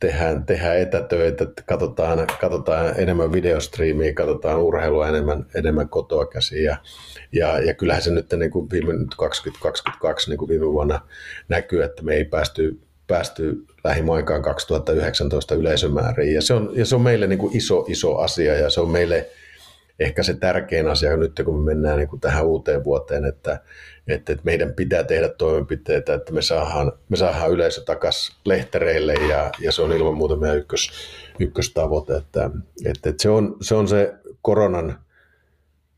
tehdään, 0.03 0.45
tehdään 0.45 0.79
etätöitä, 0.79 1.47
katsotaan, 1.67 2.27
katsotaan 2.41 2.95
enemmän 2.97 3.33
videostriimiä, 3.33 4.13
katsotaan 4.13 4.63
urheilua 4.63 5.09
enemmän, 5.09 5.47
enemmän 5.55 5.89
kotoa 5.89 6.27
käsiä. 6.27 6.63
Ja, 6.63 6.77
ja, 7.33 7.59
ja 7.59 7.75
kyllähän 7.75 8.03
se 8.03 8.11
nyt 8.11 8.33
niin 8.33 8.51
kuin 8.51 8.71
viime 8.71 8.93
2022 9.17 10.31
niin 10.31 10.39
kuin 10.39 10.49
viime 10.49 10.67
vuonna 10.67 11.01
näkyy, 11.49 11.83
että 11.83 12.03
me 12.03 12.15
ei 12.15 12.25
päästy, 12.25 12.81
päästy 13.07 13.65
lähimainkaan 13.85 14.43
2019 14.43 15.55
yleisömääriin. 15.55 16.35
Ja 16.35 16.43
se 16.43 16.55
on, 16.55 16.71
ja 16.75 16.85
se 16.85 16.95
on 16.95 17.03
meille 17.03 17.27
niin 17.27 17.39
kuin 17.39 17.57
iso, 17.57 17.85
iso 17.89 18.17
asia 18.17 18.55
ja 18.55 18.71
se 18.71 18.81
on 18.81 18.91
meille 18.91 19.31
ehkä 19.99 20.23
se 20.23 20.35
tärkein 20.35 20.89
asia 20.89 21.17
nyt, 21.17 21.41
kun 21.45 21.59
me 21.59 21.75
mennään 21.75 21.99
niin 21.99 22.09
kuin 22.09 22.21
tähän 22.21 22.47
uuteen 22.47 22.85
vuoteen, 22.85 23.25
että, 23.25 23.61
että, 24.09 24.37
meidän 24.45 24.73
pitää 24.73 25.05
tehdä 25.05 25.29
toimenpiteitä, 25.29 26.15
että 26.15 26.33
me 26.33 26.43
saadaan, 26.43 26.93
me 27.09 27.17
saadaan 27.17 27.51
yleisö 27.51 27.85
takaisin 27.85 28.37
lehtereille 28.45 29.15
ja, 29.15 29.51
ja 29.61 29.73
se 29.73 29.83
on 29.83 29.93
ilman 29.93 30.15
muuta 30.15 30.37
meidän 30.37 30.59
ykkös, 30.59 30.91
ykköstavoite, 31.41 32.17
että, 32.17 32.51
että, 32.85 33.11
että 33.11 33.23
se, 33.23 33.31
on, 33.31 33.57
se 33.61 33.75
on 33.75 33.89
se 33.89 34.15
koronan, 34.43 34.99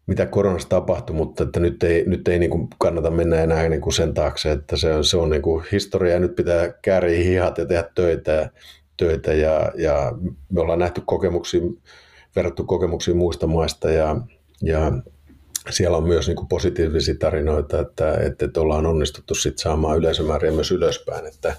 mitä 0.07 0.27
koronassa 0.27 0.69
tapahtui, 0.69 1.17
mutta 1.17 1.45
että 1.45 1.61
nyt 1.61 1.83
ei, 1.83 2.05
nyt 2.07 2.29
ei 2.29 2.39
niin 2.39 2.51
kuin 2.51 2.69
kannata 2.79 3.11
mennä 3.11 3.41
enää 3.41 3.69
niin 3.69 3.81
kuin 3.81 3.93
sen 3.93 4.15
taakse, 4.15 4.53
että 4.53 4.77
se 4.77 4.95
on, 4.95 5.05
se 5.05 5.17
on 5.17 5.31
niin 5.31 5.43
kuin 5.43 5.65
historia 5.73 6.13
ja 6.13 6.21
nyt 6.21 6.37
pitää 6.37 6.73
kääriä 6.83 7.25
hihat 7.25 7.59
ja 7.59 7.67
tehdä 7.67 7.85
töitä, 7.95 8.51
töitä 8.97 9.33
ja, 9.33 9.73
ja 9.75 10.13
me 10.51 10.61
ollaan 10.61 10.79
nähty 10.79 11.03
kokemuksia, 11.07 11.61
verrattu 12.37 12.65
kokemuksia 12.65 13.15
muista 13.15 13.47
maista 13.47 13.91
ja, 13.91 14.17
ja 14.63 14.93
siellä 15.71 15.97
on 15.97 16.09
myös 16.09 16.27
niin 16.27 16.37
kuin 16.37 16.49
positiivisia 16.49 17.15
tarinoita, 17.19 17.81
että, 17.81 18.15
että, 18.15 18.45
että 18.45 18.61
ollaan 18.61 18.87
onnistuttu 18.87 19.35
sit 19.35 19.59
saamaan 19.59 19.99
yleisömääriä 19.99 20.53
myös 20.53 20.71
ylöspäin. 20.71 21.27
Että, 21.27 21.55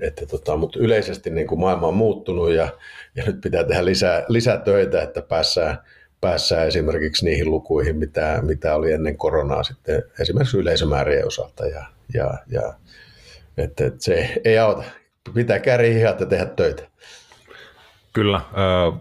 että 0.00 0.26
tota, 0.26 0.56
mutta 0.56 0.78
yleisesti 0.78 1.30
niin 1.30 1.46
kuin 1.46 1.60
maailma 1.60 1.86
on 1.86 1.94
muuttunut 1.94 2.50
ja, 2.50 2.68
ja 3.16 3.24
nyt 3.26 3.40
pitää 3.40 3.64
tehdä 3.64 3.84
lisää, 3.84 4.24
lisää 4.28 4.58
töitä, 4.58 5.02
että 5.02 5.22
päässään, 5.22 5.78
päässään 6.20 6.68
esimerkiksi 6.68 7.24
niihin 7.24 7.50
lukuihin, 7.50 7.96
mitä, 7.96 8.38
mitä 8.42 8.74
oli 8.74 8.92
ennen 8.92 9.16
koronaa 9.16 9.62
sitten 9.62 10.02
esimerkiksi 10.20 10.58
yleisömäärien 10.58 11.26
osalta. 11.26 11.66
Ja, 11.66 11.84
ja, 12.14 12.34
ja, 12.48 12.74
että, 13.56 13.86
että 13.86 14.04
se 14.04 14.40
ei 14.44 14.58
auta. 14.58 14.82
Pitää 15.34 15.58
kääriä 15.58 15.98
ja 15.98 16.26
tehdä 16.26 16.46
töitä. 16.46 16.82
Kyllä. 18.12 18.36
Äh 18.36 19.00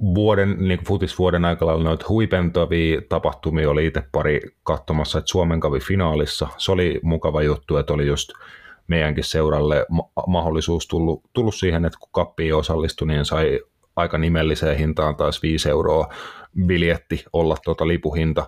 vuoden, 0.00 0.56
niin 0.68 0.78
kuin 0.78 0.86
futisvuoden 0.86 1.44
aikana 1.44 1.76
noita 1.76 2.04
huipentavia 2.08 3.00
tapahtumia 3.08 3.70
oli 3.70 3.86
itse 3.86 4.02
pari 4.12 4.40
katsomassa, 4.62 5.18
että 5.18 5.30
Suomen 5.30 5.60
kävi 5.60 5.80
finaalissa. 5.80 6.48
Se 6.58 6.72
oli 6.72 7.00
mukava 7.02 7.42
juttu, 7.42 7.76
että 7.76 7.92
oli 7.92 8.06
just 8.06 8.30
meidänkin 8.88 9.24
seuralle 9.24 9.86
ma- 9.90 10.08
mahdollisuus 10.26 10.88
tullut, 10.88 11.22
tullut 11.32 11.54
siihen, 11.54 11.84
että 11.84 11.98
kun 11.98 12.08
kappiin 12.12 12.54
osallistui, 12.54 13.08
niin 13.08 13.24
sai 13.24 13.60
aika 13.96 14.18
nimelliseen 14.18 14.78
hintaan 14.78 15.16
taas 15.16 15.42
5 15.42 15.70
euroa 15.70 16.08
biljetti 16.66 17.24
olla 17.32 17.56
tuota 17.64 17.88
lipuhinta 17.88 18.46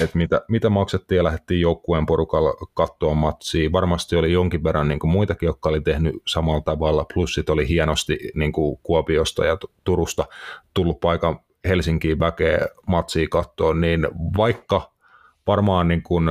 että 0.00 0.18
mitä, 0.18 0.42
mitä 0.48 0.70
maksettiin 0.70 1.16
ja 1.16 1.24
lähdettiin 1.24 1.60
joukkueen 1.60 2.06
porukalla 2.06 2.54
katsoa 2.74 3.14
matsia. 3.14 3.72
Varmasti 3.72 4.16
oli 4.16 4.32
jonkin 4.32 4.64
verran 4.64 4.88
niin 4.88 4.98
kuin 4.98 5.10
muitakin, 5.10 5.46
jotka 5.46 5.68
oli 5.68 5.80
tehnyt 5.80 6.14
samalla 6.26 6.60
tavalla, 6.60 7.06
plus 7.14 7.34
sit 7.34 7.50
oli 7.50 7.68
hienosti 7.68 8.18
niin 8.34 8.52
kuin 8.52 8.78
Kuopiosta 8.82 9.44
ja 9.44 9.58
Turusta 9.84 10.24
tullut 10.74 11.00
paikan 11.00 11.40
Helsinkiin 11.68 12.18
väkeä 12.18 12.66
matsia 12.86 13.26
katsoa, 13.30 13.74
niin 13.74 14.08
vaikka 14.36 14.92
varmaan 15.46 15.88
niin 15.88 16.02
kuin 16.02 16.24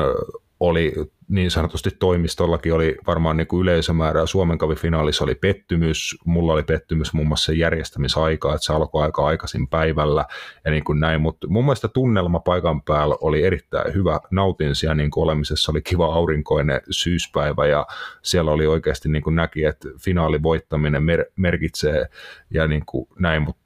oli 0.60 0.94
niin 1.30 1.52
sanotusti 1.52 1.90
toimistollakin 2.00 2.74
oli 2.74 2.98
varmaan 3.08 3.38
niin 3.38 3.48
kuin 3.48 3.62
yleisömäärä. 3.62 4.26
Suomen 4.26 4.58
finaalissa 4.76 5.24
oli 5.24 5.36
pettymys, 5.36 6.18
mulla 6.26 6.54
oli 6.54 6.64
pettymys 6.64 7.14
muun 7.14 7.28
muassa 7.28 7.54
järjestämisaika, 7.54 8.54
että 8.56 8.66
se 8.66 8.74
alkoi 8.74 9.04
aika 9.04 9.26
aikaisin 9.26 9.68
päivällä 9.68 10.26
ja 10.66 10.72
niin 10.72 10.84
kuin 10.84 11.00
näin, 11.00 11.22
mutta 11.22 11.48
mun 11.48 11.66
mielestä 11.66 11.88
tunnelma 11.88 12.40
paikan 12.40 12.82
päällä 12.82 13.16
oli 13.22 13.44
erittäin 13.44 13.94
hyvä. 13.94 14.20
Nautin 14.32 14.76
siellä 14.76 14.96
niin 14.96 15.12
kuin 15.12 15.24
olemisessa, 15.24 15.72
oli 15.72 15.82
kiva 15.82 16.14
aurinkoinen 16.14 16.82
syyspäivä 16.90 17.68
ja 17.68 17.88
siellä 18.22 18.52
oli 18.52 18.68
oikeasti 18.68 19.10
niin 19.10 19.24
kuin 19.24 19.36
näki, 19.36 19.66
että 19.66 19.90
finaali 20.00 20.44
voittaminen 20.44 21.04
mer- 21.04 21.26
merkitsee 21.36 22.10
ja 22.52 22.68
niin 22.68 22.84
kuin 22.86 23.08
näin, 23.20 23.42
mutta 23.42 23.62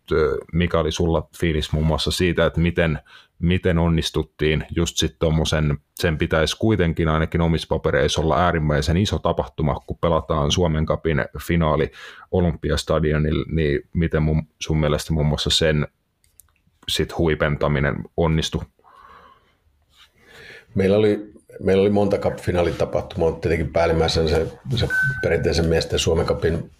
mikä 0.53 0.79
oli 0.79 0.91
sulla 0.91 1.27
fiilis 1.39 1.71
muun 1.71 1.85
muassa 1.85 2.11
siitä, 2.11 2.45
että 2.45 2.59
miten 2.59 2.99
miten 3.43 3.77
onnistuttiin 3.77 4.65
just 4.75 4.97
sitten 4.97 5.19
tuommoisen, 5.19 5.77
sen 5.95 6.17
pitäisi 6.17 6.57
kuitenkin 6.57 7.09
ainakin 7.09 7.41
omissa 7.41 7.67
papereissa 7.69 8.21
olla 8.21 8.45
äärimmäisen 8.45 8.97
iso 8.97 9.19
tapahtuma, 9.19 9.79
kun 9.87 9.97
pelataan 10.01 10.51
Suomen 10.51 10.85
kapin 10.85 11.25
finaali 11.41 11.91
Olympiastadionilla, 12.31 13.45
niin 13.51 13.81
miten 13.93 14.23
mun, 14.23 14.47
sun 14.59 14.79
mielestä 14.79 15.13
muun 15.13 15.25
muassa 15.25 15.49
sen 15.49 15.87
sit 16.89 17.17
huipentaminen 17.17 17.95
onnistui? 18.17 18.61
Meillä 20.75 20.97
oli, 20.97 21.31
meillä 21.59 21.81
oli 21.81 21.89
monta 21.89 22.17
cup-finaalitapahtumaa, 22.17 23.31
tietenkin 23.31 23.73
päällimmäisenä 23.73 24.27
se, 24.29 24.47
se 24.75 24.87
perinteisen 25.23 25.65
miesten 25.65 25.99
Suomen 25.99 26.25
kapin 26.25 26.71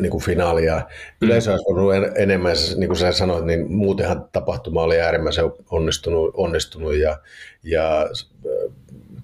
niin 0.00 0.10
kuin 0.10 0.24
finaalia. 0.24 0.82
Yleisö 1.20 1.50
olisi 1.50 1.64
ollut 1.68 1.94
enemmän, 2.16 2.56
niin 2.76 2.88
kuin 2.88 2.98
sä 2.98 3.12
sanoit, 3.12 3.44
niin 3.44 3.72
muutenhan 3.72 4.28
tapahtuma 4.32 4.82
oli 4.82 5.00
äärimmäisen 5.00 5.44
onnistunut, 5.70 6.30
onnistunut 6.36 6.94
ja, 6.94 7.18
ja 7.62 8.10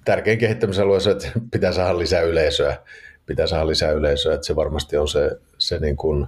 tärkein 0.05 0.37
kehittämisalue 0.37 0.95
on 0.95 1.01
se, 1.01 1.11
että 1.11 1.31
pitää 1.51 1.71
saada 1.71 1.99
lisää 1.99 2.21
yleisöä. 2.21 2.77
Pitää 3.25 3.47
saada 3.47 3.67
lisää 3.67 3.91
yleisöä, 3.91 4.33
että 4.33 4.47
se 4.47 4.55
varmasti 4.55 4.97
on 4.97 5.07
se, 5.07 5.31
se 5.57 5.79
niin 5.79 5.97
kuin 5.97 6.27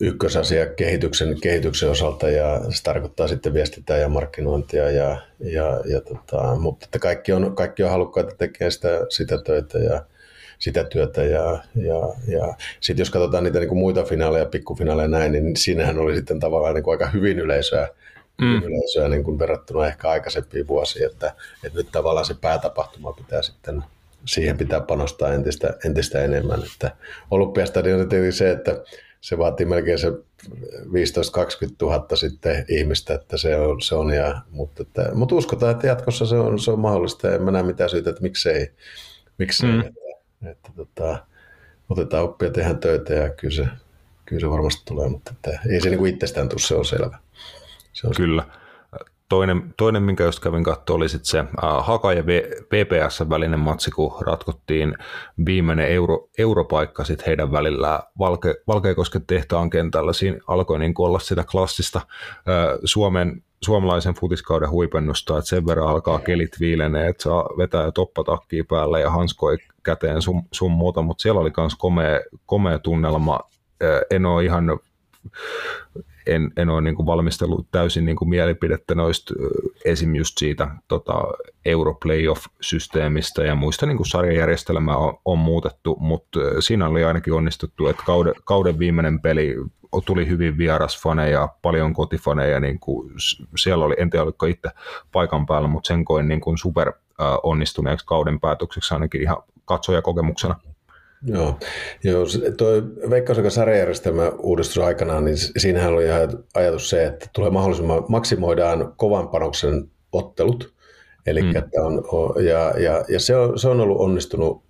ykkösasia 0.00 0.66
kehityksen, 0.66 1.40
kehityksen 1.40 1.90
osalta 1.90 2.30
ja 2.30 2.60
se 2.70 2.82
tarkoittaa 2.82 3.28
sitten 3.28 3.54
viestintää 3.54 3.96
ja 3.96 4.08
markkinointia, 4.08 4.90
ja, 4.90 5.20
ja, 5.40 5.80
ja 5.84 6.00
tota, 6.00 6.56
mutta 6.56 6.84
että 6.84 6.98
kaikki 6.98 7.32
on, 7.32 7.56
kaikki 7.56 7.82
on 7.82 7.90
halukkaita 7.90 8.36
tekemään 8.38 8.72
sitä, 8.72 9.06
sitä 9.08 9.38
töitä 9.38 9.78
ja, 9.78 10.04
sitä 10.64 10.84
työtä. 10.84 11.22
Ja, 11.22 11.58
ja, 11.74 12.00
ja 12.28 12.54
sitten 12.80 13.00
jos 13.02 13.10
katsotaan 13.10 13.44
niitä 13.44 13.58
niin 13.58 13.68
kuin 13.68 13.78
muita 13.78 14.04
finaaleja, 14.04 14.46
pikkufinaaleja 14.46 15.08
näin, 15.08 15.32
niin 15.32 15.56
siinähän 15.56 15.98
oli 15.98 16.16
sitten 16.16 16.40
tavallaan 16.40 16.74
niin 16.74 16.84
kuin 16.84 16.92
aika 16.92 17.10
hyvin 17.10 17.38
yleisöä, 17.38 17.88
mm. 18.40 18.62
yleisöä 18.62 19.08
niin 19.08 19.24
kuin 19.24 19.38
verrattuna 19.38 19.86
ehkä 19.86 20.10
aikaisempiin 20.10 20.68
vuosiin, 20.68 21.06
että, 21.06 21.34
että 21.64 21.78
nyt 21.78 21.88
tavallaan 21.92 22.26
se 22.26 22.34
päätapahtuma 22.40 23.12
pitää 23.12 23.42
sitten 23.42 23.84
siihen 24.24 24.58
pitää 24.58 24.80
panostaa 24.80 25.32
entistä, 25.32 25.74
entistä 25.84 26.24
enemmän. 26.24 26.62
Että 26.72 26.90
Olympiastadion 27.30 28.00
on 28.00 28.08
tietenkin 28.08 28.32
se, 28.32 28.50
että 28.50 28.82
se 29.20 29.38
vaatii 29.38 29.66
melkein 29.66 29.98
se 29.98 30.08
15-20 30.10 30.12
000 31.82 32.16
sitten 32.16 32.64
ihmistä, 32.68 33.14
että 33.14 33.36
se 33.36 33.56
on, 33.56 33.80
se 33.82 33.94
on 33.94 34.10
ja, 34.10 34.40
mutta, 34.50 34.82
että, 34.82 35.10
mutta 35.14 35.34
uskotaan, 35.34 35.72
että 35.72 35.86
jatkossa 35.86 36.26
se 36.26 36.36
on, 36.36 36.58
se 36.58 36.70
on 36.70 36.80
mahdollista 36.80 37.26
ja 37.26 37.34
en 37.34 37.42
mä 37.42 37.50
näe 37.50 37.62
mitään 37.62 37.90
syytä, 37.90 38.10
että 38.10 38.22
miksei, 38.22 38.70
miksei 39.38 39.70
mm. 39.70 39.80
että, 39.80 40.03
että 40.46 40.70
tota, 40.76 41.26
otetaan 41.88 42.24
oppia, 42.24 42.50
tehdään 42.50 42.78
töitä 42.78 43.14
ja 43.14 43.30
kyllä 43.30 43.54
se, 43.54 43.66
kyllä 44.24 44.40
se 44.40 44.50
varmasti 44.50 44.82
tulee, 44.84 45.08
mutta 45.08 45.30
että 45.34 45.60
ei 45.68 45.80
se 45.80 45.90
niin 45.90 46.06
itsestään 46.06 46.48
tule, 46.48 46.60
se 46.60 46.74
on 46.74 46.84
selvä. 46.84 47.18
Se 47.92 48.06
on 48.06 48.12
kyllä. 48.16 48.44
Toinen, 49.28 49.74
toinen, 49.76 50.02
minkä 50.02 50.24
just 50.24 50.40
kävin 50.40 50.64
katsoa, 50.64 50.96
oli 50.96 51.08
sitten 51.08 51.26
se 51.26 51.38
äh, 51.38 51.46
Haka 51.80 52.12
ja 52.12 52.26
VPS 52.72 53.30
välinen 53.30 53.60
matsi, 53.60 53.90
kun 53.90 54.16
ratkottiin 54.20 54.96
viimeinen 55.46 55.88
euro, 55.88 56.28
europaikka 56.38 57.04
sit 57.04 57.26
heidän 57.26 57.52
välillään 57.52 58.00
Valke, 58.18 58.54
Valkeakosken 58.66 59.26
tehtaan 59.26 59.70
kentällä. 59.70 60.12
Siinä 60.12 60.38
alkoi 60.46 60.78
niin 60.78 60.94
olla 60.98 61.18
sitä 61.18 61.44
klassista 61.50 61.98
äh, 61.98 62.78
Suomen 62.84 63.42
suomalaisen 63.64 64.14
futiskauden 64.14 64.70
huipennusta, 64.70 65.38
että 65.38 65.48
sen 65.48 65.66
verran 65.66 65.88
alkaa 65.88 66.18
kelit 66.18 66.60
viilenee, 66.60 67.08
että 67.08 67.22
saa 67.22 67.44
vetää 67.58 67.92
toppatakkiä 67.92 68.64
päällä 68.68 69.00
ja 69.00 69.10
hanskoi 69.10 69.58
käteen 69.82 70.22
sun, 70.22 70.42
sun 70.52 70.70
muuta, 70.70 71.02
mutta 71.02 71.22
siellä 71.22 71.40
oli 71.40 71.52
myös 71.56 71.74
komea, 71.74 72.20
komea 72.46 72.78
tunnelma. 72.78 73.40
En 74.10 74.26
ole 74.26 74.44
ihan 74.44 74.78
en, 76.26 76.50
en 76.56 76.70
ole 76.70 76.80
niin 76.80 76.94
kuin 76.94 77.06
valmistellut 77.06 77.66
täysin 77.70 78.04
niin 78.04 78.16
kuin 78.16 78.28
mielipidettä 78.28 78.94
noista 78.94 79.34
esim. 79.84 80.14
just 80.14 80.38
siitä 80.38 80.68
tota, 80.88 81.24
Europlayoff-systeemistä 81.64 83.44
ja 83.44 83.54
muista 83.54 83.86
niin 83.86 83.96
kuin 83.96 84.06
sarjajärjestelmää 84.06 84.96
on, 84.96 85.18
on 85.24 85.38
muutettu, 85.38 85.96
mutta 86.00 86.40
siinä 86.60 86.88
oli 86.88 87.04
ainakin 87.04 87.32
onnistuttu, 87.32 87.86
että 87.86 88.02
kauden, 88.06 88.34
kauden 88.44 88.78
viimeinen 88.78 89.20
peli 89.20 89.56
tuli 90.06 90.28
hyvin 90.28 90.58
vierasfaneja, 90.58 91.48
paljon 91.62 91.94
kotifaneja, 91.94 92.60
niin 92.60 92.80
kuin 92.80 93.12
siellä 93.56 93.84
oli, 93.84 93.94
en 93.98 94.10
tiedä 94.10 94.22
oliko 94.22 94.46
itse 94.46 94.70
paikan 95.12 95.46
päällä, 95.46 95.68
mutta 95.68 95.88
sen 95.88 96.04
koin 96.04 96.28
niin 96.28 96.40
kuin 96.40 96.58
super 96.58 96.92
onnistuneeksi 97.42 98.06
kauden 98.06 98.40
päätökseksi 98.40 98.94
ainakin 98.94 99.22
ihan 99.22 99.36
katsojakokemuksena. 99.64 100.54
Joo, 101.26 101.58
Joo 102.04 102.26
toi 102.56 102.82
Veikkaus 103.10 103.54
sarjajärjestelmä 103.54 104.28
uudistus 104.28 104.78
aikanaan, 104.78 105.24
niin 105.24 105.36
siinähän 105.36 105.92
oli 105.92 106.04
ajatus 106.54 106.90
se, 106.90 107.06
että 107.06 107.26
tulee 107.32 107.50
mahdollisimman, 107.50 108.04
maksimoidaan 108.08 108.92
kovan 108.96 109.28
panoksen 109.28 109.90
ottelut, 110.12 110.74
Eli 111.26 111.42
mm. 111.42 111.56
että 111.56 111.82
on, 111.82 112.04
ja, 112.44 112.74
ja, 112.80 113.04
ja 113.08 113.20
se, 113.20 113.36
on, 113.36 113.58
se 113.58 113.68
on 113.68 113.80
ollut 113.80 114.00
onnistunut 114.00 114.64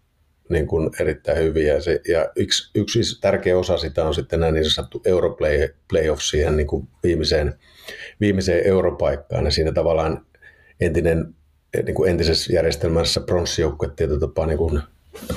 niin 0.49 0.67
kuin 0.67 0.91
erittäin 1.01 1.39
hyvin. 1.39 1.67
Ja, 1.67 1.81
se, 1.81 2.01
ja 2.09 2.29
yksi, 2.37 2.71
yksi 2.75 3.21
tärkeä 3.21 3.59
osa 3.59 3.77
sitä 3.77 4.05
on 4.05 4.15
sitten 4.15 4.41
nämä 4.41 4.53
niin 4.53 4.71
sanottu 4.71 5.03
Europlay, 5.05 5.69
playoffs 5.89 6.31
siihen 6.31 6.57
niin 6.57 6.67
kuin 6.67 6.89
viimeiseen, 7.03 7.55
viimeiseen 8.21 8.67
europaikkaan. 8.67 9.45
Ja 9.45 9.51
siinä 9.51 9.73
tavallaan 9.73 10.27
entinen, 10.81 11.35
niin 11.85 11.95
kuin 11.95 12.11
entisessä 12.11 12.53
järjestelmässä 12.53 13.21
pronssijoukkue 13.21 13.91
tietyllä 13.97 14.21
tapaa 14.21 14.47
niin 14.47 14.59
kuin 14.59 14.81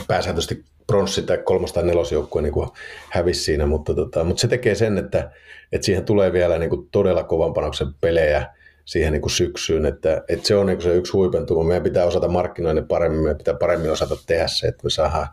pääsääntöisesti 0.07 0.65
pronssi- 0.88 1.21
tai 1.21 1.38
kolmos- 1.38 1.73
tai 1.73 1.83
nelosjoukkue 1.83 2.41
niin 2.41 2.53
hävisi 3.09 3.43
siinä, 3.43 3.65
mutta, 3.65 3.93
tota, 3.93 4.23
mutta 4.23 4.41
se 4.41 4.47
tekee 4.47 4.75
sen, 4.75 4.97
että, 4.97 5.31
että 5.71 5.85
siihen 5.85 6.05
tulee 6.05 6.33
vielä 6.33 6.59
niin 6.59 6.69
kuin 6.69 6.88
todella 6.91 7.23
kovan 7.23 7.53
panoksen 7.53 7.88
pelejä, 8.01 8.45
siihen 8.88 9.13
niin 9.13 9.21
kuin 9.21 9.31
syksyyn, 9.31 9.85
että, 9.85 10.23
että 10.29 10.47
se 10.47 10.55
on 10.55 10.65
niin 10.65 10.77
kuin 10.77 10.83
se 10.83 10.95
yksi 10.95 11.11
huipentuma. 11.11 11.63
Meidän 11.63 11.83
pitää 11.83 12.05
osata 12.05 12.27
markkinoida 12.27 12.81
paremmin, 12.81 13.21
meidän 13.21 13.38
pitää 13.38 13.53
paremmin 13.53 13.91
osata 13.91 14.15
tehdä 14.27 14.47
se, 14.47 14.67
että 14.67 14.83
me 14.83 14.89
saadaan, 14.89 15.27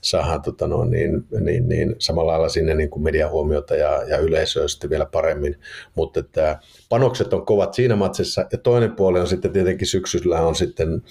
saadaan 0.00 0.42
tota 0.42 0.66
no, 0.66 0.84
niin, 0.84 1.24
niin, 1.40 1.68
niin, 1.68 1.96
samalla 1.98 2.32
lailla 2.32 2.48
sinne 2.48 2.74
niin 2.74 2.90
kuin 2.90 3.02
mediahuomiota 3.02 3.76
ja, 3.76 4.02
ja 4.08 4.18
yleisöä 4.18 4.68
sitten 4.68 4.90
vielä 4.90 5.06
paremmin, 5.06 5.56
mutta 5.94 6.20
että 6.20 6.58
panokset 6.88 7.32
on 7.32 7.46
kovat 7.46 7.74
siinä 7.74 7.96
matsissa, 7.96 8.46
ja 8.52 8.58
toinen 8.58 8.92
puoli 8.92 9.20
on 9.20 9.26
sitten 9.26 9.52
tietenkin 9.52 9.86
syksyllä 9.86 10.40
on 10.40 10.54
sitten, 10.54 11.02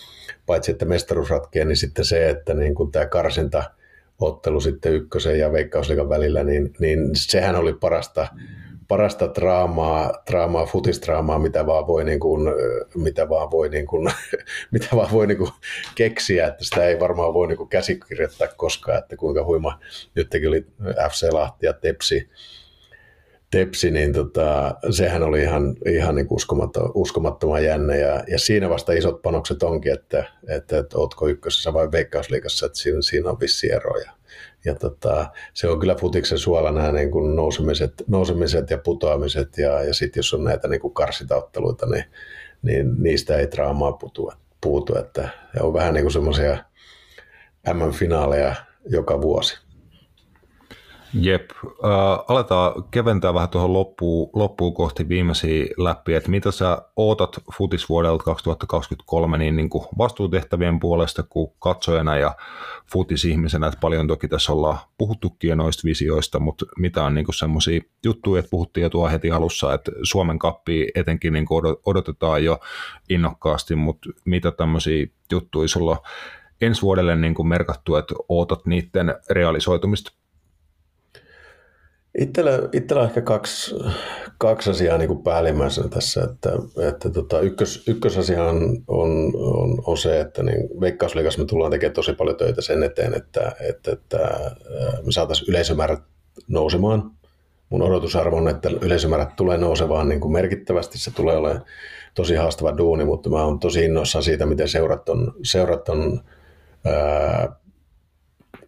paitsi 0.46 0.72
että 0.72 0.86
mestaruus 0.86 1.30
ratkee, 1.30 1.66
niin 1.66 1.78
sitten 1.78 2.06
se, 2.06 2.30
että 2.30 2.54
niin 2.54 2.76
kuin 2.76 2.92
tämä 2.92 3.06
karsinta, 3.06 3.64
ottelu 4.20 4.62
sitten 4.62 4.94
ykkösen 4.94 5.40
ja 5.40 5.52
veikkausliikan 5.52 6.10
välillä, 6.10 6.44
niin, 6.44 6.74
niin 6.80 7.00
sehän 7.14 7.56
oli 7.56 7.74
parasta, 7.74 8.28
parasta 8.88 9.34
draamaa, 9.36 10.14
draamaa, 10.32 10.66
futistraamaa, 10.66 11.40
mitä 11.40 11.66
vaan 11.66 11.88
voi, 11.88 12.04
niin 12.04 12.20
kuin, 12.20 12.50
mitä 12.96 13.30
vaan 13.30 13.52
voi, 13.52 13.70
niin 13.70 13.88
kuin, 13.88 14.12
mitä 14.72 14.88
vaan 14.96 15.12
voi 15.12 15.28
niin 15.28 15.38
kuin 15.38 15.52
keksiä, 15.96 16.48
että 16.48 16.64
sitä 16.64 16.86
ei 16.86 17.00
varmaan 17.00 17.34
voi 17.34 17.48
niin 17.48 17.58
kuin 17.58 17.70
käsikirjoittaa 17.70 18.48
koskaan, 18.48 18.98
että 18.98 19.16
kuinka 19.16 19.46
huima 19.46 19.80
nytkin 20.16 20.48
oli 20.48 20.66
FC 21.12 21.32
Lahti 21.32 21.66
ja 21.66 21.74
Tepsi, 21.74 22.30
Tepsi, 23.54 23.92
niin 23.92 24.14
tota, 24.14 24.76
sehän 24.90 25.24
oli 25.24 25.42
ihan, 25.42 25.76
ihan 25.86 26.16
niin 26.16 26.28
uskomattoman, 26.30 26.92
uskomattoman 26.94 27.64
jännä. 27.64 27.96
Ja, 27.96 28.24
ja, 28.28 28.40
siinä 28.40 28.70
vasta 28.70 28.94
isot 28.94 29.22
panokset 29.22 29.64
onkin, 29.64 29.94
että, 29.94 30.26
että, 30.48 30.78
että 30.78 30.98
ootko 30.98 31.28
ykkösessä 31.28 31.74
vai 31.74 31.92
veikkausliikassa, 31.92 32.66
että 32.66 32.78
siinä, 32.78 33.02
siinä 33.02 33.30
on 33.30 33.40
vissi 33.40 33.72
eroja 33.72 34.12
ja 34.66 34.76
tota, 34.76 35.28
se 35.54 35.68
on 35.68 35.80
kyllä 35.80 35.96
futiksen 35.96 36.38
suola 36.38 36.72
nämä 36.72 36.92
niin 36.92 37.12
kuin 37.12 37.36
nousemiset, 37.36 37.94
nousemiset 38.08 38.70
ja 38.70 38.78
putoamiset. 38.78 39.58
Ja, 39.58 39.84
ja 39.84 39.94
sitten 39.94 40.20
jos 40.20 40.34
on 40.34 40.44
näitä 40.44 40.68
niin 40.68 40.82
kuin 40.82 40.94
karsitaotteluita, 40.94 41.86
niin, 41.86 42.04
niin 42.62 43.04
niistä 43.04 43.38
ei 43.38 43.52
draamaa 43.52 43.92
putu, 43.92 44.32
puutu, 44.62 44.98
että 44.98 45.30
on 45.60 45.74
vähän 45.74 45.94
niin 45.94 46.04
kuin 46.04 46.14
semmoisia 46.14 46.58
M-finaaleja 47.74 48.56
joka 48.86 49.22
vuosi. 49.22 49.58
Jep, 51.14 51.52
äh, 51.66 51.92
aletaan 52.28 52.84
keventää 52.92 53.34
vähän 53.34 53.50
tuohon 53.50 53.74
loppuun, 53.74 54.30
loppuun 54.34 54.74
kohti 54.74 55.10
viimeisiä 55.10 55.66
läpi, 55.78 56.14
että 56.14 56.30
mitä 56.30 56.52
sä 56.52 56.82
ootat 56.96 57.42
futisvuodelta 57.58 58.24
2023 58.24 59.38
niin, 59.38 59.56
niin 59.56 59.70
kuin 59.70 59.86
vastuutehtävien 59.98 60.80
puolesta 60.80 61.24
kuin 61.24 61.52
katsojana 61.60 62.18
ja 62.18 62.36
futisihmisenä, 62.92 63.68
että 63.68 63.80
paljon 63.80 64.08
toki 64.08 64.28
tässä 64.28 64.54
ollaan 64.54 64.80
puhuttukin 64.98 65.58
noista 65.58 65.82
visioista, 65.86 66.40
mutta 66.40 66.66
mitä 66.78 67.04
on 67.04 67.14
niin 67.16 67.26
semmoisia 67.36 67.82
juttuja, 68.06 68.40
että 68.40 68.50
puhuttiin 68.50 68.82
jo 68.82 68.90
tuo 68.90 69.10
heti 69.10 69.32
alussa, 69.32 69.74
että 69.74 69.92
Suomen 70.04 70.40
kappi 70.40 70.88
etenkin 70.96 71.34
niin 71.34 71.48
odotetaan 71.86 72.44
jo 72.44 72.60
innokkaasti, 73.10 73.76
mutta 73.76 74.10
mitä 74.26 74.52
tämmöisiä 74.52 75.08
juttuja 75.32 75.68
sulla 75.68 75.98
ensi 76.62 76.82
vuodelle 76.82 77.16
niin 77.16 77.34
kuin 77.34 77.48
merkattu, 77.48 77.96
että 77.96 78.16
ootat 78.30 78.66
niiden 78.66 79.16
realisoitumista? 79.30 80.23
Itsellä, 82.20 82.52
itsellä 82.74 83.02
on 83.02 83.08
ehkä 83.08 83.22
kaksi, 83.22 83.76
kaksi 84.38 84.70
asiaa 84.70 84.98
niin 84.98 85.08
kuin 85.08 85.24
päällimmäisenä 85.24 85.88
tässä. 85.88 86.24
Että, 86.24 86.50
että 86.90 87.10
tota, 87.10 87.40
ykkös, 87.40 87.88
ykkösasia 87.88 88.44
on, 88.44 88.84
on, 88.88 89.32
on, 89.36 89.84
on 89.86 89.98
se, 89.98 90.20
että 90.20 90.44
niin 90.44 90.82
Veikkausliigassa 90.82 91.42
me 91.42 91.46
tullaan 91.46 91.72
tekemään 91.72 91.94
tosi 91.94 92.14
paljon 92.14 92.38
töitä 92.38 92.62
sen 92.62 92.84
eteen, 92.84 93.14
että, 93.14 93.52
että, 93.70 93.92
että 93.92 94.18
me 95.06 95.12
saataisiin 95.12 95.50
yleisömäärät 95.50 96.02
nousemaan. 96.48 97.12
Mun 97.70 97.82
odotusarvo 97.82 98.38
on, 98.38 98.48
että 98.48 98.70
yleisömäärät 98.82 99.36
tulee 99.36 99.58
nousemaan 99.58 100.10
niin 100.10 100.22
kuin 100.22 100.32
merkittävästi. 100.32 101.00
Se 101.00 101.12
tulee 101.12 101.38
olemaan 101.38 101.66
tosi 102.14 102.36
haastava 102.36 102.78
duuni, 102.78 103.06
mutta 103.06 103.30
mä 103.30 103.44
oon 103.44 103.60
tosi 103.60 103.86
innoissaan 103.86 104.24
siitä, 104.24 104.46
miten 104.46 104.68
seurat 104.68 105.10
on, 105.10 105.34
seurat 105.44 105.90
on 105.90 106.22
ää, 106.86 107.56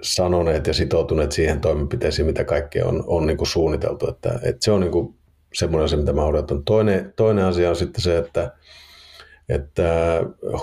sanoneet 0.06 0.68
ja 0.68 0.74
sitoutuneet 0.74 1.32
siihen 1.32 1.62
toimenpiteisiin, 1.62 2.26
mitä 2.26 2.44
kaikkea 2.44 2.86
on, 2.86 3.04
on 3.08 3.26
niin 3.26 3.38
kuin 3.38 3.48
suunniteltu. 3.48 4.10
Että, 4.10 4.40
että 4.44 4.66
se 4.66 4.72
on 4.72 4.82
niin 4.82 4.92
kuin 4.92 5.16
semmoinen 5.54 5.86
asia, 5.86 5.98
mitä 5.98 6.14
mä 6.14 6.26
odotan. 6.26 6.64
Toinen, 6.64 7.14
toinen 7.16 7.46
asia 7.46 7.70
on 7.70 7.76
sitten 7.76 8.02
se, 8.02 8.18
että, 8.18 8.52
että 9.50 10.22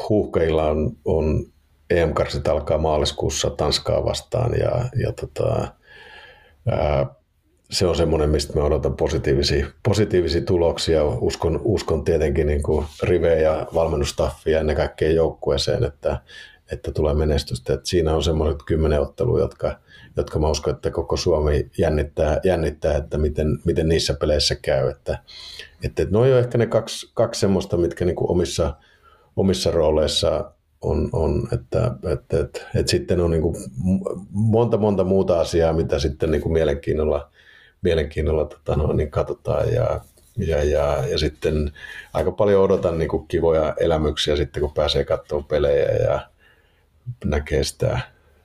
huuhkajilla 0.08 0.70
on, 0.70 0.96
on 1.04 1.44
EM-karsit 1.90 2.48
alkaa 2.48 2.78
maaliskuussa 2.78 3.50
Tanskaa 3.50 4.04
vastaan 4.04 4.58
ja, 4.58 4.84
ja 5.04 5.12
tota, 5.12 5.68
ää, 6.68 7.06
se 7.70 7.86
on 7.86 7.96
semmoinen, 7.96 8.30
mistä 8.30 8.58
mä 8.58 8.64
odotan 8.64 8.96
positiivisia, 8.96 9.66
positiivisia 9.82 10.40
tuloksia. 10.40 11.04
Uskon, 11.04 11.60
uskon 11.64 12.04
tietenkin 12.04 12.46
niin 12.46 12.62
kuin 12.62 12.86
rivejä 13.02 13.66
valmennustaffia 13.74 14.52
ja 14.52 14.60
ennen 14.60 14.76
kaikkea 14.76 15.10
joukkueeseen, 15.10 15.84
että, 15.84 16.20
että 16.72 16.92
tulee 16.92 17.14
menestystä. 17.14 17.74
Että 17.74 17.88
siinä 17.88 18.14
on 18.14 18.22
semmoiset 18.22 18.62
kymmenen 18.66 19.00
ottelua, 19.00 19.40
jotka, 19.40 19.78
jotka 20.16 20.38
mä 20.38 20.50
uskon, 20.50 20.74
että 20.74 20.90
koko 20.90 21.16
Suomi 21.16 21.70
jännittää, 21.78 22.40
jännittää 22.44 22.96
että 22.96 23.18
miten, 23.18 23.58
miten 23.64 23.88
niissä 23.88 24.14
peleissä 24.14 24.54
käy. 24.54 24.88
Että, 24.90 25.18
että, 25.84 26.06
noi 26.10 26.32
on 26.32 26.38
ehkä 26.38 26.58
ne 26.58 26.66
kaksi, 26.66 27.10
kaksi 27.14 27.40
semmoista, 27.40 27.76
mitkä 27.76 28.04
niin 28.04 28.16
omissa, 28.18 28.76
omissa 29.36 29.70
rooleissa 29.70 30.52
on, 30.82 31.10
on 31.12 31.48
että, 31.52 31.90
että, 32.12 32.40
että, 32.40 32.60
että 32.74 32.90
sitten 32.90 33.20
on 33.20 33.30
niin 33.30 33.42
monta 34.30 34.76
monta 34.76 35.04
muuta 35.04 35.40
asiaa, 35.40 35.72
mitä 35.72 35.98
sitten 35.98 36.30
niin 36.30 36.52
mielenkiinnolla, 36.52 37.30
mielenkiinnolla 37.82 38.44
tota 38.44 38.76
no, 38.76 38.92
niin 38.92 39.10
katsotaan 39.10 39.72
ja, 39.72 40.00
ja, 40.36 40.64
ja, 40.64 41.06
ja 41.06 41.18
sitten 41.18 41.72
aika 42.12 42.32
paljon 42.32 42.62
odotan 42.62 42.98
niin 42.98 43.26
kivoja 43.28 43.74
elämyksiä 43.80 44.36
sitten, 44.36 44.60
kun 44.60 44.74
pääsee 44.74 45.04
katsomaan 45.04 45.44
pelejä 45.44 45.88
ja, 45.88 46.31
näkee 47.24 47.64
sitä, 47.64 48.00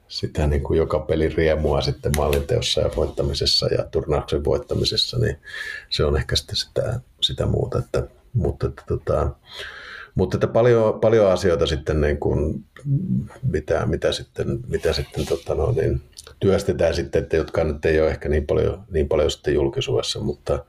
sitä 0.08 0.48
niin 0.48 0.64
kuin 0.64 0.78
joka 0.78 1.00
pelin 1.00 1.36
riemua 1.36 1.82
sitten 1.82 2.12
maalinteossa 2.18 2.82
ja 2.82 2.90
voittamisessa 2.96 3.68
ja 3.68 3.84
turnauksen 3.84 4.44
voittamisessa, 4.44 5.20
niin 5.20 5.38
se 5.90 6.06
on 6.06 6.18
ehkä 6.18 6.36
sitten 6.36 6.56
sitä, 6.56 7.00
sitä 7.22 7.46
muuta. 7.46 7.80
Että, 7.80 8.04
mutta 8.34 8.68
että, 8.68 8.84
tota, 8.88 9.30
mutta 10.16 10.38
että 10.38 10.48
paljon, 10.48 11.00
paljon 11.00 11.32
asioita 11.32 11.66
sitten, 11.66 12.02
niin 12.02 12.18
kuin, 12.18 12.66
mitä, 13.44 13.86
mitä 13.86 14.12
sitten, 14.12 14.60
mitä 14.68 14.94
sitten 14.94 15.26
tota 15.26 15.56
no, 15.56 15.72
niin, 15.72 16.02
työstetään 16.40 16.94
sitten, 16.94 17.24
että 17.24 17.38
jotka 17.38 17.64
nyt 17.64 17.86
ei 17.86 18.02
ole 18.02 18.10
ehkä 18.10 18.30
niin 18.30 18.48
paljon, 18.48 18.84
niin 18.92 19.08
paljon 19.08 19.32
sitten 19.32 19.54
julkisuudessa, 19.54 20.20
mutta, 20.20 20.66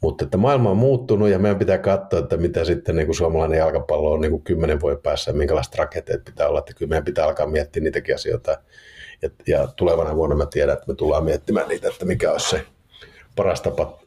mutta 0.00 0.24
että 0.24 0.36
maailma 0.36 0.70
on 0.70 0.76
muuttunut 0.76 1.28
ja 1.28 1.38
meidän 1.38 1.58
pitää 1.58 1.78
katsoa, 1.78 2.18
että 2.18 2.36
mitä 2.36 2.64
sitten 2.64 2.96
niin 2.96 3.06
kuin 3.06 3.16
suomalainen 3.16 3.58
jalkapallo 3.58 4.12
on 4.12 4.20
niin 4.20 4.30
kuin 4.30 4.42
kymmenen 4.42 4.80
vuoden 4.80 5.02
päässä 5.02 5.30
ja 5.30 5.36
minkälaiset 5.36 5.74
rakenteet 5.74 6.24
pitää 6.24 6.48
olla, 6.48 6.58
että 6.58 6.74
kyllä 6.74 6.88
meidän 6.88 7.04
pitää 7.04 7.24
alkaa 7.24 7.46
miettiä 7.46 7.82
niitäkin 7.82 8.14
asioita 8.14 8.58
ja, 9.22 9.30
ja 9.46 9.66
tulevana 9.66 10.16
vuonna 10.16 10.36
mä 10.36 10.46
tiedän, 10.46 10.72
että 10.72 10.86
me 10.88 10.94
tullaan 10.94 11.24
miettimään 11.24 11.68
niitä, 11.68 11.88
että 11.88 12.04
mikä 12.04 12.32
olisi 12.32 12.50
se 12.50 12.64
paras 13.36 13.60
tapa 13.60 14.02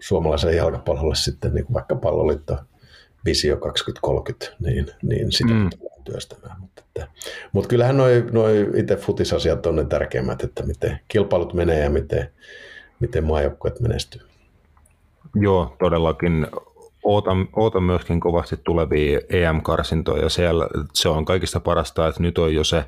suomalaisen 0.00 0.56
jalkapallolle 0.56 1.14
sitten, 1.14 1.54
niin 1.54 1.64
kuin 1.64 1.74
vaikka 1.74 1.96
palloliitto 1.96 2.56
Visio 3.24 3.56
2030, 3.56 4.56
niin, 4.60 4.86
niin 5.02 5.32
sitä 5.32 5.52
mm. 5.52 5.70
työstämään. 6.04 6.60
Mutta, 6.60 6.83
että, 6.96 7.12
mutta 7.52 7.68
kyllähän 7.68 7.96
noi, 7.96 8.24
noi 8.32 8.70
itse 8.76 8.96
futisasiat 8.96 9.66
on 9.66 9.76
ne 9.76 9.84
tärkeimmät, 9.84 10.42
että 10.42 10.62
miten 10.62 11.00
kilpailut 11.08 11.54
menee 11.54 11.80
ja 11.80 11.90
miten, 11.90 12.30
miten 13.00 13.24
maajoukkueet 13.24 13.80
menestyy. 13.80 14.20
Joo, 15.34 15.76
todellakin. 15.78 16.46
Ootan, 17.02 17.48
ootan 17.56 17.82
myöskin 17.82 18.20
kovasti 18.20 18.56
tulevia 18.64 19.20
EM-karsintoja. 19.28 20.28
Siellä 20.28 20.68
se 20.92 21.08
on 21.08 21.24
kaikista 21.24 21.60
parasta, 21.60 22.08
että 22.08 22.22
nyt 22.22 22.38
on 22.38 22.54
jo 22.54 22.64
se 22.64 22.84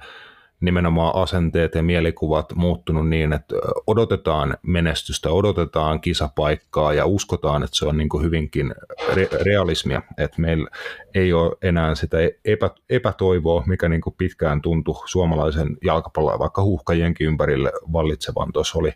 nimenomaan 0.61 1.23
asenteet 1.23 1.75
ja 1.75 1.83
mielikuvat 1.83 2.55
muuttunut 2.55 3.09
niin, 3.09 3.33
että 3.33 3.57
odotetaan 3.87 4.57
menestystä, 4.63 5.31
odotetaan 5.31 6.01
kisapaikkaa 6.01 6.95
ja 6.95 7.07
uskotaan, 7.07 7.63
että 7.63 7.77
se 7.77 7.87
on 7.87 7.97
niin 7.97 8.09
hyvinkin 8.23 8.75
re- 9.01 9.45
realismia, 9.45 10.03
että 10.19 10.41
meillä 10.41 10.69
ei 11.15 11.33
ole 11.33 11.57
enää 11.63 11.95
sitä 11.95 12.17
epä, 12.45 12.71
epätoivoa, 12.91 13.65
mikä 13.67 13.89
niin 13.89 14.03
pitkään 14.19 14.63
tuntui 14.63 15.09
suomalaisen 15.09 15.77
jalkapallon 15.85 16.39
vaikka 16.39 16.63
huuhkajienkin 16.63 17.27
ympärille 17.27 17.73
vallitsevan. 17.93 18.53
Tuossa 18.53 18.79
oli 18.79 18.93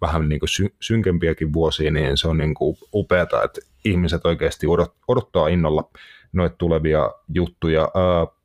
vähän 0.00 0.28
niin 0.28 0.40
sy- 0.44 0.74
synkempiäkin 0.80 1.52
vuosia, 1.52 1.90
niin 1.90 2.16
se 2.16 2.28
on 2.28 2.38
niin 2.38 2.54
upeata, 2.94 3.42
että 3.42 3.60
ihmiset 3.84 4.26
oikeasti 4.26 4.66
odot, 4.66 4.94
odottaa 5.08 5.48
innolla 5.48 5.90
noita 6.32 6.56
tulevia 6.58 7.10
juttuja. 7.34 7.88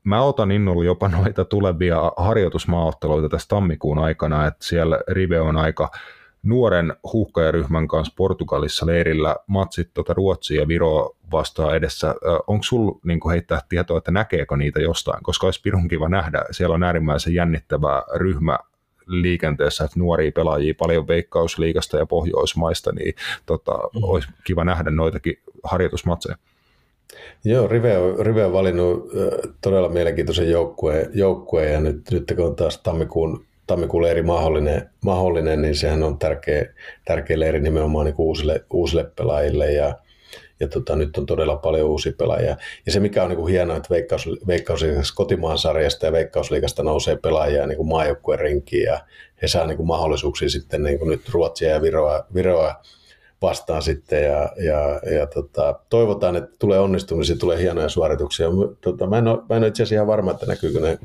Mä 0.04 0.22
otan 0.22 0.52
innolla 0.52 0.84
jopa 0.84 1.08
noita 1.24 1.46
tulevia 1.46 2.12
harjoitusmaaotteluita 2.18 3.30
tässä 3.30 3.48
tammikuun 3.48 4.00
aikana, 4.00 4.48
että 4.48 4.66
siellä 4.66 5.00
Rive 5.08 5.42
on 5.42 5.58
aika 5.58 5.92
nuoren 6.44 6.94
huuhkajaryhmän 7.14 7.88
kanssa 7.88 8.14
Portugalissa 8.18 8.86
leirillä 8.86 9.36
matsit 9.48 9.90
tota 9.94 10.14
Ruotsia 10.14 10.62
ja 10.62 10.68
Viroa 10.68 11.16
vastaan 11.32 11.76
edessä. 11.76 12.16
Onko 12.48 12.64
sulla 12.64 13.00
niin 13.04 13.20
heittää 13.30 13.60
tietoa, 13.70 13.98
että 13.98 14.12
näkeekö 14.12 14.58
niitä 14.58 14.80
jostain, 14.80 15.24
koska 15.24 15.48
olisi 15.48 15.62
pirun 15.62 15.88
kiva 15.88 16.10
nähdä. 16.10 16.46
Siellä 16.52 16.76
on 16.76 16.84
äärimmäisen 16.84 17.34
jännittävä 17.34 18.04
ryhmä 18.16 18.60
liikenteessä, 19.08 19.84
että 19.84 20.00
nuoria 20.00 20.32
pelaajia 20.32 20.74
paljon 20.78 21.08
veikkausliikasta 21.08 21.98
ja 21.98 22.06
pohjoismaista, 22.06 22.92
niin 22.92 23.16
tota, 23.46 23.72
mm. 23.72 24.04
olisi 24.04 24.30
kiva 24.44 24.66
nähdä 24.66 24.92
noitakin 24.92 25.42
harjoitusmatseja. 25.64 26.38
Joo, 27.44 27.68
Rive 27.68 27.98
on, 27.98 28.26
Rive 28.26 28.46
on 28.46 28.54
valinnut 28.54 29.10
todella 29.62 29.90
mielenkiintoisen 29.90 30.50
joukkueen, 30.50 31.10
joukkueen 31.14 31.74
ja 31.74 31.80
nyt, 31.80 32.12
nyt 32.12 32.34
kun 32.36 32.46
on 32.46 32.56
taas 32.56 32.78
tammikuun, 32.78 33.46
tammikuun 33.68 34.04
leiri 34.04 34.22
mahdollinen, 34.22 34.90
mahdollinen, 35.02 35.62
niin 35.62 35.76
sehän 35.76 36.04
on 36.04 36.20
tärkeä, 36.20 36.74
tärkeä 37.06 37.40
leiri 37.40 37.62
nimenomaan 37.62 38.06
niin 38.06 38.16
uusille, 38.18 38.66
uusille 38.74 39.12
pelaajille 39.16 39.72
ja, 39.72 39.96
ja 40.60 40.68
tota, 40.68 40.96
nyt 40.96 41.18
on 41.18 41.26
todella 41.26 41.56
paljon 41.56 41.90
uusia 41.90 42.14
pelaajia. 42.18 42.58
Ja 42.86 42.92
se 42.92 43.00
mikä 43.00 43.24
on 43.24 43.30
niin 43.30 43.38
kuin 43.38 43.52
hienoa, 43.52 43.78
että 43.78 43.90
Veikkaus, 43.90 44.30
Veikkaus 44.48 44.86
kotimaan 45.16 45.58
sarjasta 45.58 46.06
ja 46.06 46.12
Veikkausliikasta 46.12 46.84
nousee 46.84 47.16
pelaajia 47.16 47.68
niin 47.68 47.78
kuin 47.78 47.90
maajoukkueen 47.90 48.40
rinkiin 48.40 48.84
ja 48.84 49.00
he 49.42 49.48
saa 49.48 49.68
niin 49.68 49.88
mahdollisuuksia 49.88 50.50
sitten 50.50 50.84
niin 50.84 51.00
kuin 51.00 51.10
nyt 51.10 51.30
Ruotsia 51.30 51.70
ja 51.70 51.82
Viroa, 51.82 52.26
Viroa 52.34 52.76
vastaan 53.42 53.82
sitten 53.82 54.24
ja, 54.24 54.50
ja, 54.64 55.12
ja 55.18 55.28
tota, 55.28 55.80
toivotaan, 55.90 56.36
että 56.36 56.56
tulee 56.60 56.80
onnistumisia, 56.80 57.36
tulee 57.36 57.62
hienoja 57.62 57.90
suorituksia. 57.90 58.48
Tota, 58.82 59.08
mä, 59.08 59.18
en 59.18 59.28
ole, 59.28 59.38
mä 59.50 59.56
en 59.56 59.62
ole 59.62 59.68
itse 59.68 59.84
asiassa 59.84 59.96
ihan 59.96 60.08
varma, 60.08 60.32
että 60.32 60.46
näkyykö 60.46 60.80
ne 60.80 61.00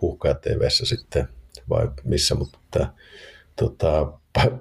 huhkajat 0.00 0.40
tv 0.40 0.60
sitten 0.68 1.28
vai 1.68 1.88
missä, 2.04 2.34
mutta 2.34 2.86
tota, 3.56 4.12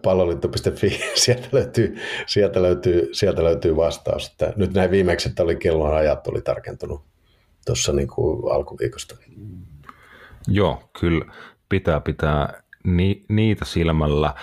palloliitto.fi, 0.01 0.89
sieltä 1.23 1.47
löytyy, 1.51 1.97
sieltä, 2.27 2.61
löytyy, 2.61 3.09
sieltä 3.11 3.43
löytyy 3.43 3.75
vastaus. 3.75 4.27
Että 4.27 4.53
nyt 4.55 4.73
näin 4.73 4.91
viimeksi, 4.91 5.29
että 5.29 5.43
oli 5.43 5.55
kellon 5.55 5.95
ajat 5.95 6.27
oli 6.27 6.41
tarkentunut 6.41 7.01
tuossa 7.65 7.93
niin 7.93 8.07
kuin 8.07 8.53
alkuviikosta. 8.53 9.15
Joo, 10.47 10.89
kyllä 10.99 11.25
pitää 11.69 11.99
pitää 11.99 12.63
ni, 12.83 13.25
niitä 13.29 13.65
silmällä. 13.65 14.33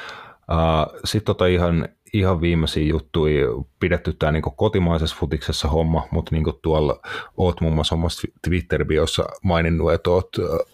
Sitten 1.05 1.27
tota 1.27 1.47
ihan 1.47 1.89
ihan 2.13 2.41
viimeisiä 2.41 2.87
juttuja 2.87 3.47
pidetty 3.81 4.13
tämä 4.13 4.33
niin 4.33 4.43
kotimaisessa 4.43 5.17
futiksessa 5.21 5.69
homma, 5.69 6.09
mutta 6.11 6.35
niin 6.35 6.45
tuolla 6.63 7.01
oot 7.37 7.61
muun 7.61 7.75
muassa 7.75 7.95
omassa 7.95 8.29
Twitter-biossa 8.49 9.25
maininnut, 9.43 9.93
että 9.93 10.11
oot 10.11 10.29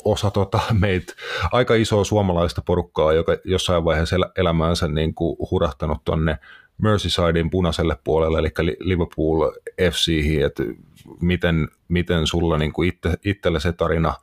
osa 0.05 0.31
tota 0.31 0.61
meitä 0.81 1.13
aika 1.53 1.75
isoa 1.75 2.05
suomalaista 2.05 2.63
porukkaa, 2.67 3.13
joka 3.13 3.37
jossain 3.45 3.85
vaiheessa 3.85 4.17
elämäänsä 4.37 4.89
niin 4.89 5.15
hurahtanut 5.51 6.05
tuonne 6.05 6.39
Merseysidein 6.79 7.51
punaiselle 7.51 7.97
puolelle, 8.05 8.39
eli 8.39 8.77
Liverpool 8.81 9.51
FC, 9.91 10.09
että 10.47 10.63
miten, 11.21 11.69
miten 11.89 12.27
sulla 12.27 12.59
niin 12.59 12.73
kuin 12.73 12.89
itse, 12.89 13.15
itsellä 13.25 13.59
se 13.59 13.73
tarina 13.73 14.15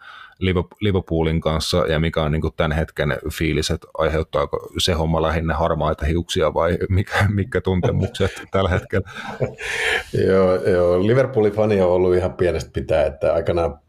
Liverpoolin 0.82 1.42
kanssa 1.42 1.78
ja 1.78 2.00
mikä 2.00 2.22
on 2.22 2.32
niin 2.32 2.42
kuin 2.42 2.54
tämän 2.58 2.72
hetken 2.72 3.18
fiilis, 3.34 3.72
että 3.72 3.88
aiheuttaako 3.98 4.70
se 4.78 4.94
homma 4.94 5.22
lähinnä 5.22 5.54
harmaita 5.54 6.06
hiuksia 6.06 6.54
vai 6.54 6.78
mikä, 6.90 7.26
mikä 7.34 7.62
tuntemukset 7.62 8.32
tällä 8.52 8.70
hetkellä? 8.70 9.10
joo, 10.28 10.56
joo, 10.56 11.08
Liverpoolin 11.08 11.54
fani 11.54 11.82
on 11.82 11.92
ollut 11.92 12.16
ihan 12.16 12.34
pienestä 12.34 12.72
pitää, 12.74 13.06
että 13.06 13.34
aikanaan 13.34 13.80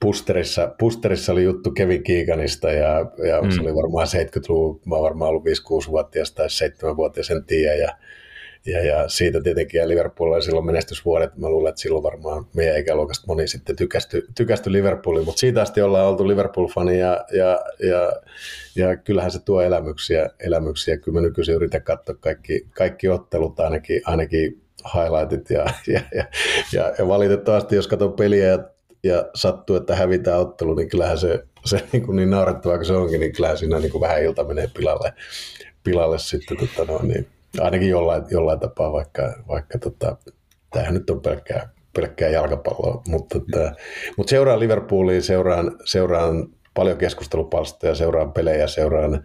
Pusterissa, 0.00 0.74
Pusterissa 0.78 1.32
oli 1.32 1.44
juttu 1.44 1.70
Kevin 1.70 2.02
Keeganista 2.02 2.72
ja, 2.72 2.98
ja 3.28 3.42
mm. 3.42 3.50
se 3.50 3.60
oli 3.60 3.74
varmaan 3.74 4.06
70-luvun, 4.06 4.80
mä 4.86 4.96
varmaan 4.96 5.30
ollut 5.30 5.44
5-6-vuotias 5.44 6.32
tai 6.32 6.46
7-vuotias, 6.46 7.30
en 7.30 7.44
tiedä. 7.44 7.74
Ja 7.74 7.88
ja, 8.70 8.84
ja 8.84 9.08
siitä 9.08 9.40
tietenkin, 9.40 9.78
ja 9.78 9.88
Liverpool 9.88 10.32
oli 10.32 10.42
silloin 10.42 10.66
menestysvuodet, 10.66 11.36
mä 11.36 11.48
luulen, 11.48 11.68
että 11.68 11.80
silloin 11.80 12.02
varmaan 12.02 12.46
meidän 12.54 12.78
ikäluokasta 12.78 13.24
moni 13.26 13.48
sitten 13.48 13.76
tykästy, 13.76 14.26
tykästy 14.34 14.72
Liverpooliin, 14.72 15.24
mutta 15.24 15.40
siitä 15.40 15.62
asti 15.62 15.82
ollaan 15.82 16.06
oltu 16.06 16.28
Liverpool-fani, 16.28 16.98
ja, 16.98 17.24
ja, 17.32 17.60
ja, 17.88 18.12
ja 18.76 18.96
kyllähän 18.96 19.30
se 19.30 19.44
tuo 19.44 19.60
elämyksiä, 19.60 20.30
elämyksiä. 20.40 20.96
kyllä 20.96 21.20
mä 21.20 21.26
nykyisin 21.26 21.54
yritän 21.54 21.82
katsoa 21.82 22.14
kaikki, 22.20 22.66
kaikki 22.70 23.08
ottelut, 23.08 23.60
ainakin, 23.60 24.02
ainakin 24.04 24.60
highlightit, 24.94 25.50
ja, 25.50 25.66
ja, 25.86 26.00
ja, 26.14 26.24
ja, 26.72 26.94
ja 26.98 27.08
valitettavasti, 27.08 27.76
jos 27.76 27.88
katson 27.88 28.12
peliä 28.12 28.46
ja, 28.46 28.58
ja 29.02 29.24
sattuu, 29.34 29.76
että 29.76 29.96
hävitään 29.96 30.40
ottelu, 30.40 30.74
niin 30.74 30.88
kyllähän 30.88 31.18
se, 31.18 31.44
se 31.64 31.84
niin, 31.92 32.06
kuin 32.06 32.16
niin 32.16 32.30
naurettavaa 32.30 32.78
kuin 32.78 32.86
se 32.86 32.92
onkin, 32.92 33.20
niin 33.20 33.32
kyllähän 33.32 33.58
siinä 33.58 33.78
niin 33.78 33.92
kuin 33.92 34.00
vähän 34.00 34.22
ilta 34.22 34.44
menee 34.44 34.70
pilalle, 34.76 35.12
pilalle 35.84 36.18
sitten, 36.18 36.56
tota 36.56 36.92
no, 36.92 37.00
niin, 37.02 37.26
ainakin 37.60 37.88
jollain, 37.88 38.22
jollain 38.30 38.60
tapaa, 38.60 38.92
vaikka, 38.92 39.34
vaikka 39.48 39.78
tota, 39.78 40.16
tämähän 40.70 40.94
nyt 40.94 41.10
on 41.10 41.20
pelkkää, 41.20 41.68
pelkkää 41.96 42.28
jalkapalloa, 42.28 43.02
mutta, 43.08 43.38
että, 43.38 43.72
mutta 44.16 44.30
seuraan 44.30 44.60
Liverpoolia, 44.60 45.22
seuraan, 45.22 45.76
seuraan 45.84 46.48
paljon 46.74 46.98
keskustelupalstoja, 46.98 47.94
seuraan 47.94 48.32
pelejä, 48.32 48.66
seuraan, 48.66 49.24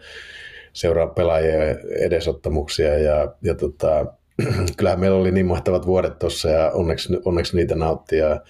seuraan 0.73 1.11
pelaajien 1.11 1.79
edesottamuksia 1.99 2.99
ja, 2.99 3.35
ja 3.41 3.55
tota, 3.55 4.05
kyllähän 4.77 4.99
meillä 4.99 5.17
oli 5.17 5.31
niin 5.31 5.45
mahtavat 5.45 5.85
vuodet 5.85 6.19
tuossa 6.19 6.49
ja 6.49 6.71
onneksi, 6.71 7.19
onneksi 7.25 7.55
niitä 7.55 7.75
nautti 7.75 8.17
ja, 8.17 8.41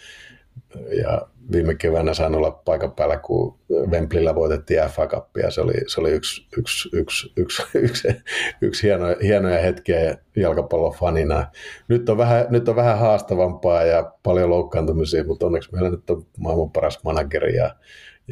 ja 1.01 1.27
viime 1.52 1.76
keväänä 1.76 2.14
sain 2.14 2.36
olla 2.36 2.52
paikan 2.52 2.91
päällä, 2.91 3.18
kun 3.18 3.60
Wembleyllä 3.90 4.36
voitettiin 4.36 4.90
FA 4.90 5.07
Cupia. 5.07 5.52
Se 5.52 5.61
oli, 5.61 5.74
se 5.88 6.02
oli 6.02 6.11
yksi, 6.11 6.48
yksi, 6.57 6.90
yksi, 6.94 7.34
yksi, 7.36 7.64
yksi, 7.74 8.07
yksi 8.61 8.84
hieno, 8.84 9.06
hienoja 9.24 9.61
hetkiä 9.61 10.18
jalkapallon 10.36 10.94
fanina. 10.94 11.48
Nyt 11.88 12.10
on, 12.10 12.18
vähän, 12.18 12.45
nyt 12.49 12.70
on 12.70 12.76
vähän 12.76 12.99
haastavampaa 12.99 13.84
ja 13.84 14.11
paljon 14.24 14.49
loukkaantumisia, 14.49 15.24
mutta 15.24 15.45
onneksi 15.45 15.72
meillä 15.72 15.90
nyt 15.90 16.10
on 16.10 16.26
maailman 16.40 16.72
paras 16.72 17.03
manageri 17.03 17.56
ja, 17.56 17.76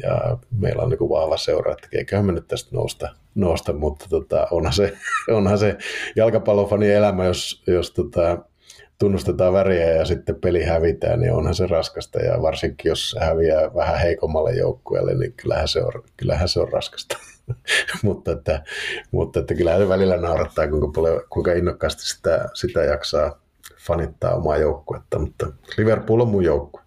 ja 0.02 0.38
meillä 0.58 0.82
on 0.82 0.90
niin 0.90 1.08
vahva 1.08 1.36
seura, 1.36 1.72
että 1.72 1.88
eiköhän 1.92 2.24
me 2.24 2.32
nyt 2.32 2.48
tästä 2.48 2.70
nousta, 2.76 3.08
nousta 3.34 3.72
mutta 3.72 4.06
tota, 4.08 4.46
onhan, 4.50 4.72
se, 4.72 4.92
onhan 5.30 5.58
se 5.58 5.76
jalkapallofanien 6.16 6.96
elämä, 6.96 7.24
jos, 7.24 7.62
jos 7.66 7.90
tota, 7.90 8.38
tunnustetaan 9.02 9.52
väriä 9.52 9.90
ja 9.90 10.04
sitten 10.04 10.34
peli 10.34 10.64
hävitään, 10.64 11.20
niin 11.20 11.32
onhan 11.32 11.54
se 11.54 11.66
raskasta. 11.66 12.18
Ja 12.18 12.42
varsinkin 12.42 12.88
jos 12.88 13.16
häviää 13.20 13.74
vähän 13.74 13.98
heikommalle 13.98 14.52
joukkueelle, 14.52 15.14
niin 15.14 15.32
kyllähän 15.32 15.68
se 15.68 15.82
on, 15.82 15.92
kyllähän 16.16 16.48
se 16.48 16.60
on 16.60 16.72
raskasta. 16.72 17.18
mutta, 18.02 18.32
että, 18.32 18.64
mutta 19.10 19.40
että 19.40 19.54
kyllähän 19.54 19.80
se 19.80 19.88
välillä 19.88 20.16
naurattaa, 20.16 20.68
kuinka, 20.68 20.88
paljon, 20.94 21.20
kuinka 21.30 21.52
innokkaasti 21.52 22.02
sitä, 22.02 22.48
sitä 22.54 22.80
jaksaa 22.84 23.40
fanittaa 23.86 24.34
omaa 24.34 24.56
joukkuetta. 24.56 25.18
Mutta 25.18 25.46
Liverpool 25.78 26.20
on 26.20 26.28
mun 26.28 26.44
joukkue. 26.44 26.81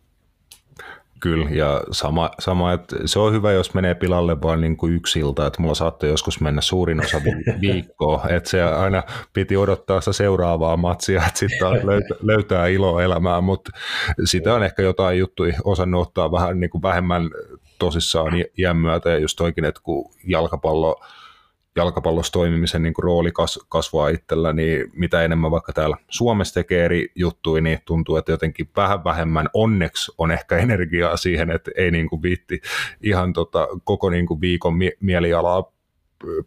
Kyllä, 1.20 1.50
ja 1.50 1.82
sama, 1.92 2.32
sama, 2.40 2.74
että 2.74 2.96
se 3.06 3.20
on 3.20 3.34
hyvä, 3.34 3.52
jos 3.52 3.74
menee 3.74 3.96
pilalle 3.96 4.42
vain 4.42 4.62
niin 4.62 4.78
kuin 4.78 4.94
yksi 4.94 5.20
ilta, 5.20 5.48
että 5.48 5.62
mulla 5.62 5.76
saattoi 5.76 6.10
joskus 6.10 6.42
mennä 6.42 6.62
suurin 6.62 7.06
osa 7.06 7.22
viikkoa, 7.62 8.26
että 8.30 8.50
se 8.50 8.64
aina 8.64 9.04
piti 9.34 9.58
odottaa 9.58 10.02
sitä 10.02 10.14
seuraavaa 10.14 10.78
matsia, 10.78 11.24
että 11.28 11.40
sitten 11.40 11.88
löytää, 11.88 12.18
löytää 12.22 12.68
iloa 12.68 13.04
elämään, 13.04 13.44
mutta 13.44 13.72
sitä 14.26 14.54
on 14.54 14.64
ehkä 14.64 14.82
jotain 14.82 15.20
juttuja 15.20 15.54
osannut 15.64 16.02
ottaa 16.02 16.32
vähän 16.32 16.60
niin 16.60 16.70
kuin 16.70 16.82
vähemmän 16.82 17.30
tosissaan 17.80 18.34
iän 18.58 18.78
myötä, 18.78 19.10
ja 19.10 19.20
just 19.20 19.42
oikein, 19.42 19.66
että 19.66 19.82
kun 19.84 20.12
jalkapallo 20.28 21.02
jalkapallossa 21.76 22.34
toimimisen 22.34 22.84
niin 22.84 22.94
kuin 22.94 23.04
rooli 23.04 23.32
kas, 23.32 23.60
kasvaa 23.70 24.10
itsellä, 24.10 24.54
niin 24.54 24.92
mitä 24.94 25.24
enemmän 25.24 25.52
vaikka 25.52 25.74
täällä 25.74 25.98
Suomessa 26.10 26.54
tekee 26.54 26.86
eri 26.86 27.12
juttuja, 27.16 27.62
niin 27.62 27.80
tuntuu, 27.86 28.18
että 28.18 28.32
jotenkin 28.32 28.70
vähän 28.76 29.04
vähemmän 29.04 29.50
onneksi 29.54 30.12
on 30.18 30.32
ehkä 30.32 30.58
energiaa 30.66 31.18
siihen, 31.18 31.52
että 31.52 31.72
ei 31.78 31.92
niin 31.92 32.10
kuin 32.10 32.22
viitti 32.22 32.62
ihan 33.02 33.34
tota, 33.34 33.68
koko 33.84 34.10
niin 34.10 34.26
kuin 34.26 34.42
viikon 34.42 34.74
mie- 34.76 34.98
mielialaa 35.00 35.75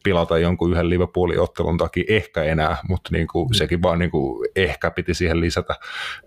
pilata 0.05 0.39
jonkun 0.39 0.73
yhden 0.73 0.91
Liverpoolin 0.91 1.41
ottelun 1.41 1.79
takia, 1.79 2.05
ehkä 2.09 2.43
enää, 2.43 2.77
mutta 2.89 3.11
niin 3.13 3.27
kuin, 3.27 3.55
sekin 3.55 3.83
vaan 3.83 3.99
niin 3.99 4.11
kuin, 4.11 4.49
ehkä 4.57 4.91
piti 4.91 5.15
siihen 5.15 5.41
lisätä, 5.41 5.75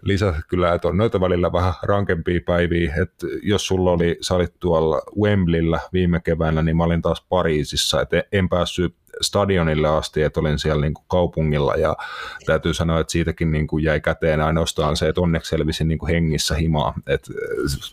lisätä 0.02 0.42
kyllä, 0.48 0.74
että 0.74 0.88
on 0.88 0.98
noita 0.98 1.20
välillä 1.20 1.52
vähän 1.52 1.74
rankempia 1.84 2.40
päiviä, 2.46 2.94
että 3.02 3.28
jos 3.44 3.68
sulla 3.68 3.92
oli, 3.92 4.18
sä 4.22 4.36
olit 4.36 4.60
tuolla 4.60 5.02
Wembleyllä 5.22 5.80
viime 5.94 6.20
keväänä, 6.20 6.62
niin 6.62 6.78
mä 6.78 6.84
olin 6.84 7.02
taas 7.02 7.26
Pariisissa, 7.30 8.02
että 8.02 8.24
en 8.32 8.50
päässyt 8.50 8.96
stadionille 9.22 9.88
asti, 9.88 10.24
että 10.24 10.40
olin 10.40 10.60
siellä 10.60 10.82
niin 10.82 10.94
kuin 10.94 11.06
kaupungilla 11.08 11.76
ja 11.76 11.98
täytyy 12.46 12.74
sanoa, 12.74 13.00
että 13.00 13.12
siitäkin 13.12 13.52
niin 13.52 13.68
kuin 13.68 13.84
jäi 13.84 14.00
käteen 14.00 14.42
ainoastaan 14.42 14.98
se, 14.98 15.08
että 15.08 15.22
onneksi 15.22 15.50
selvisin 15.50 15.88
niin 15.88 16.00
kuin 16.00 16.14
hengissä 16.14 16.56
himaa, 16.56 16.94
että 17.08 17.34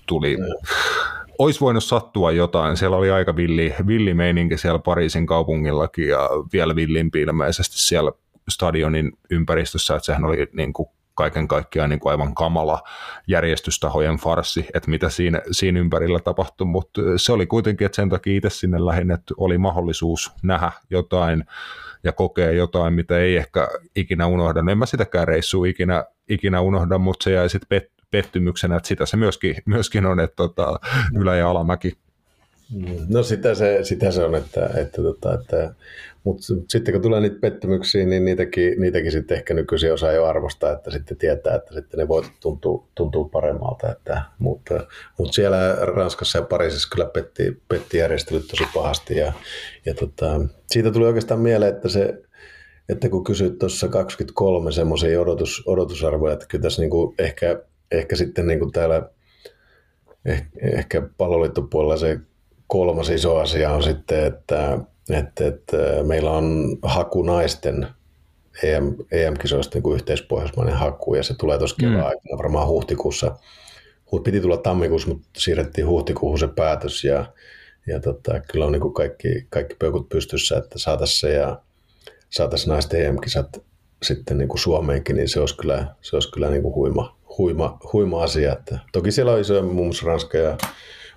tuli, 0.07 0.37
olisi 1.39 1.61
voinut 1.61 1.85
sattua 1.85 2.33
jotain. 2.33 2.77
Siellä 2.77 2.97
oli 2.97 3.11
aika 3.11 3.37
villi, 3.37 3.75
villi 3.87 4.15
meininki 4.15 4.59
siellä 4.59 4.79
Pariisin 4.79 5.27
kaupungillakin 5.27 6.09
ja 6.09 6.29
vielä 6.53 6.77
villimpi 6.77 7.21
ilmeisesti 7.21 7.79
siellä 7.79 8.13
stadionin 8.49 9.13
ympäristössä, 9.31 9.95
että 9.95 10.07
sehän 10.07 10.25
oli 10.25 10.49
niin 10.53 10.73
kuin 10.73 10.89
kaiken 11.15 11.49
kaikkiaan 11.49 11.91
niin 11.91 12.01
kuin 12.01 12.11
aivan 12.11 12.35
kamala 12.35 12.83
järjestystahojen 13.27 14.17
farsi, 14.17 14.67
että 14.75 14.91
mitä 14.91 15.09
siinä, 15.09 15.43
siinä 15.51 15.81
ympärillä 15.81 16.19
tapahtui, 16.19 16.67
mutta 16.67 17.01
se 17.17 17.33
oli 17.33 17.47
kuitenkin, 17.47 17.87
että 17.87 17.97
sen 17.97 18.09
takia 18.09 18.37
itse 18.37 18.51
sinne 18.51 18.85
lähin, 18.85 19.11
että 19.11 19.35
oli 19.37 19.59
mahdollisuus 19.59 20.33
nähdä 20.43 20.73
jotain 20.91 21.45
ja 22.05 22.13
kokea 22.13 22.51
jotain, 22.51 22.95
mitä 22.95 23.19
ei 23.19 23.37
ehkä 23.37 23.69
ikinä 23.97 24.27
unohda. 24.27 24.63
No 24.63 24.73
en 24.73 24.79
mä 24.79 24.87
sitäkään 24.87 25.29
reissua 25.29 25.67
ikinä, 25.67 26.05
ikinä 26.29 26.61
unohda, 26.61 26.99
mutta 26.99 27.25
se 27.25 27.33
jäi 27.33 27.49
sitten 27.49 27.83
pettymyksenä, 28.11 28.77
että 28.77 28.89
sitä 28.89 29.07
se 29.07 29.17
myöskin, 29.17 29.57
myöskin 29.67 30.07
on, 30.07 30.21
että 30.21 30.37
tota, 30.37 30.81
ylä- 31.21 31.37
ja 31.37 31.51
alamäki. 31.51 31.99
No 33.09 33.23
sitä 33.23 33.55
se, 33.55 33.79
sitä 33.83 34.11
se 34.11 34.25
on, 34.25 34.35
että, 34.35 34.67
että, 34.67 35.03
että, 35.11 35.35
että 35.35 35.75
mutta 36.29 36.43
sitten 36.69 36.95
kun 36.95 37.03
tulee 37.03 37.21
niitä 37.21 37.41
pettymyksiä, 37.41 38.07
niin 38.07 38.25
niitäkin, 38.25 38.81
niitäkin 38.81 39.13
sitten 39.13 39.37
ehkä 39.37 39.55
nykyisin 39.55 39.93
osaa 39.93 40.13
jo 40.13 40.25
arvostaa, 40.25 40.73
että 40.73 40.91
sitten 40.91 41.17
tietää, 41.17 41.55
että 41.55 41.75
sitten 41.75 41.99
ne 41.99 42.09
voitot 42.09 42.33
tuntuu, 42.41 42.89
tuntuu 42.95 43.25
paremmalta. 43.25 43.93
Että, 43.93 44.23
mutta, 44.39 44.87
mutta 45.19 45.33
siellä 45.33 45.77
Ranskassa 45.81 46.39
ja 46.39 46.45
Pariisissa 46.45 46.89
kyllä 46.93 47.07
petti, 47.07 47.63
petti 47.69 47.99
järjestelyt 47.99 48.47
tosi 48.49 48.65
pahasti. 48.75 49.17
Ja, 49.17 49.33
ja 49.87 49.95
tota, 49.95 50.41
siitä 50.67 50.91
tuli 50.91 51.07
oikeastaan 51.07 51.41
mieleen, 51.41 51.75
että 51.75 51.89
se, 51.89 52.23
että 52.89 53.09
kun 53.09 53.25
kysyt 53.25 53.59
tuossa 53.59 53.89
23 53.89 54.73
semmoisia 54.73 55.21
odotus, 55.21 55.63
odotusarvoja, 55.67 56.33
että 56.33 56.47
kyllä 56.49 56.63
tässä 56.63 56.83
niinku 56.83 57.15
ehkä, 57.19 57.63
ehkä 57.91 58.17
sitten 58.17 58.47
niinku 58.47 58.71
täällä 58.71 59.11
ehkä, 60.25 60.49
ehkä 60.63 61.03
palloliittopuolella 61.19 61.97
se 61.97 62.21
kolmas 62.67 63.09
iso 63.09 63.37
asia 63.37 63.71
on 63.71 63.83
sitten, 63.83 64.25
että 64.25 64.79
että, 65.11 65.47
että 65.47 65.77
meillä 66.07 66.31
on 66.31 66.79
haku 66.83 67.23
naisten 67.23 67.87
EM, 68.63 68.95
EM-kisoista 69.13 69.77
niin 69.77 69.83
kuin 69.83 69.95
yhteispohjoismainen 69.95 70.77
haku, 70.77 71.15
ja 71.15 71.23
se 71.23 71.35
tulee 71.35 71.59
tuossa 71.59 71.77
kevään 71.81 71.99
mm. 71.99 72.07
aikana 72.07 72.39
varmaan 72.39 72.69
huhtikuussa. 72.69 73.37
Piti 74.25 74.41
tulla 74.41 74.57
tammikuussa, 74.57 75.09
mutta 75.09 75.29
siirrettiin 75.37 75.87
huhtikuuhun 75.87 76.39
se 76.39 76.49
päätös, 76.49 77.05
ja, 77.05 77.33
ja 77.87 78.01
tota, 78.01 78.41
kyllä 78.41 78.67
on 78.67 78.73
niin 78.73 78.81
kuin 78.81 78.95
kaikki, 78.95 79.47
kaikki 79.51 79.75
peukut 79.79 80.09
pystyssä, 80.09 80.59
että 80.59 80.79
saataisiin 80.79 81.21
se 81.21 81.33
ja 81.33 81.63
saataisiin 82.31 82.71
naisten 82.71 83.07
EM-kisat 83.07 83.63
sitten 84.03 84.39
niin 84.39 84.49
kuin 84.49 84.59
Suomeenkin, 84.59 85.17
niin 85.17 85.29
se 85.29 85.41
olisi 85.41 85.57
kyllä, 85.57 85.95
se 86.01 86.17
olisi 86.17 86.31
kyllä 86.33 86.51
niin 86.51 86.63
kuin 86.63 86.75
huima, 86.75 87.18
huima, 87.39 87.79
huima 87.93 88.23
asia. 88.23 88.53
Että 88.53 88.79
toki 88.93 89.13
siellä 89.13 89.33
on 89.33 89.41
isoja, 89.41 89.63
muun 89.63 89.87
muassa 89.87 90.07
Ranska 90.07 90.39
ja 90.39 90.57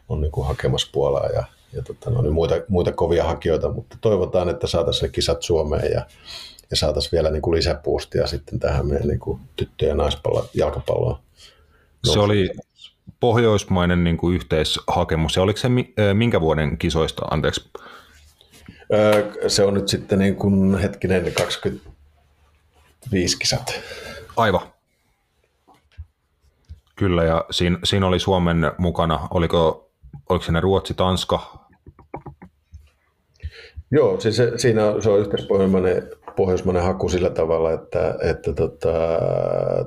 on 0.09 0.21
niin 0.21 0.31
kuin 0.31 0.47
hakemassa 0.47 0.89
Puolaa 0.91 1.27
ja 1.27 1.43
ja 1.73 1.81
tota, 1.81 2.09
no, 2.09 2.21
niin 2.21 2.33
muita, 2.33 2.55
muita 2.67 2.91
kovia 2.91 3.23
hakijoita, 3.23 3.69
mutta 3.69 3.97
toivotaan, 4.01 4.49
että 4.49 4.67
saataisiin 4.67 5.07
ne 5.07 5.11
kisat 5.11 5.41
Suomeen 5.41 5.91
ja, 5.91 6.05
ja 6.71 6.77
saataisiin 6.77 7.11
vielä 7.11 7.29
niin 7.29 7.41
kuin 7.41 7.55
lisäpuustia 7.55 8.27
sitten 8.27 8.59
tähän 8.59 8.87
meidän 8.87 9.07
niin 9.07 9.19
kuin 9.19 9.39
tyttö- 9.55 9.85
ja 9.85 9.95
naispallo, 9.95 10.49
jalkapalloon. 10.53 11.19
Se 12.03 12.19
oli 12.19 12.49
pohjoismainen 13.19 14.03
niin 14.03 14.17
kuin 14.17 14.35
yhteishakemus, 14.35 15.35
ja 15.35 15.41
oliko 15.41 15.59
se 15.59 15.69
minkä 16.13 16.41
vuoden 16.41 16.77
kisoista, 16.77 17.25
anteeksi? 17.31 17.69
Se 19.47 19.63
on 19.63 19.73
nyt 19.73 19.87
sitten 19.87 20.19
niin 20.19 20.35
kuin 20.35 20.77
hetkinen 20.77 21.33
25 21.33 23.37
kisat. 23.37 23.79
Aivan. 24.37 24.61
Kyllä, 27.01 27.23
ja 27.23 27.45
siinä, 27.51 27.79
siinä 27.83 28.07
oli 28.07 28.19
Suomen 28.19 28.71
mukana, 28.77 29.27
oliko, 29.31 29.91
oliko 30.29 30.45
siinä 30.45 30.59
Ruotsi, 30.59 30.93
Tanska, 30.93 31.67
Joo, 33.91 34.19
siis 34.19 34.37
se, 34.37 34.51
siinä 34.57 34.85
on, 34.85 35.03
se 35.03 35.09
on 35.09 35.19
yhteispohjoismainen 35.19 36.09
pohjoismainen 36.35 36.83
haku 36.83 37.09
sillä 37.09 37.29
tavalla, 37.29 37.71
että, 37.71 38.15
että 38.21 38.53
tota, 38.53 38.93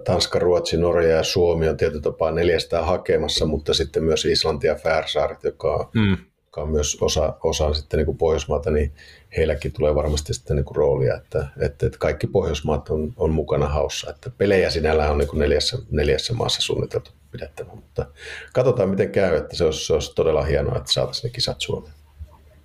Tanska, 0.04 0.38
Ruotsi, 0.38 0.76
Norja 0.76 1.16
ja 1.16 1.22
Suomi 1.22 1.68
on 1.68 1.76
tietyllä 1.76 2.02
tapaa 2.02 2.30
neljästä 2.30 2.82
hakemassa, 2.82 3.46
mutta 3.46 3.74
sitten 3.74 4.04
myös 4.04 4.24
Islanti 4.24 4.66
ja 4.66 4.74
Färsaaret, 4.74 5.44
joka 5.44 5.74
on, 5.74 5.86
mm. 5.94 6.16
joka 6.46 6.62
on 6.62 6.70
myös 6.70 6.98
osa, 7.00 7.34
osa 7.42 7.74
sitten 7.74 7.98
niin 7.98 8.06
kuin 8.06 8.18
Pohjoismaata, 8.18 8.70
niin 8.70 8.92
heilläkin 9.36 9.72
tulee 9.72 9.94
varmasti 9.94 10.34
sitten 10.34 10.56
niin 10.56 10.64
kuin 10.64 10.76
roolia, 10.76 11.16
että, 11.16 11.48
että, 11.60 11.86
että 11.86 11.98
kaikki 11.98 12.26
Pohjoismaat 12.26 12.88
on, 12.88 13.12
on 13.16 13.30
mukana 13.30 13.68
haussa. 13.68 14.10
Että 14.10 14.30
pelejä 14.38 14.70
sinällään 14.70 15.10
on 15.10 15.18
niin 15.18 15.28
kuin 15.28 15.40
neljässä, 15.40 15.78
neljässä 15.90 16.34
maassa 16.34 16.62
suunniteltu 16.62 17.10
pidettävä, 17.30 17.74
mutta 17.74 18.06
katsotaan 18.52 18.88
miten 18.88 19.10
käy, 19.10 19.36
että 19.36 19.56
se 19.56 19.64
olisi, 19.64 19.86
se 19.86 19.92
olisi 19.92 20.14
todella 20.14 20.42
hienoa, 20.42 20.76
että 20.76 20.92
saataisiin 20.92 21.28
ne 21.28 21.32
kisat 21.32 21.60
Suomeen. 21.60 21.94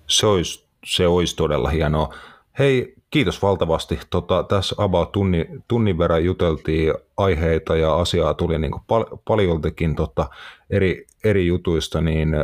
Se 0.06 0.26
olisi 0.26 0.70
se 0.84 1.06
olisi 1.06 1.36
todella 1.36 1.68
hienoa. 1.68 2.14
Hei, 2.58 2.94
kiitos 3.10 3.42
valtavasti. 3.42 4.00
Tota, 4.10 4.42
tässä 4.42 4.74
about 4.78 5.12
tunnin, 5.12 5.64
tunnin 5.68 5.98
verran 5.98 6.24
juteltiin 6.24 6.94
aiheita 7.16 7.76
ja 7.76 7.96
asiaa 7.96 8.34
tuli 8.34 8.58
niin 8.58 8.72
pal- 8.86 9.16
paljoltikin 9.24 9.96
tota, 9.96 10.30
eri, 10.70 11.06
eri 11.24 11.46
jutuista, 11.46 12.00
niin 12.00 12.34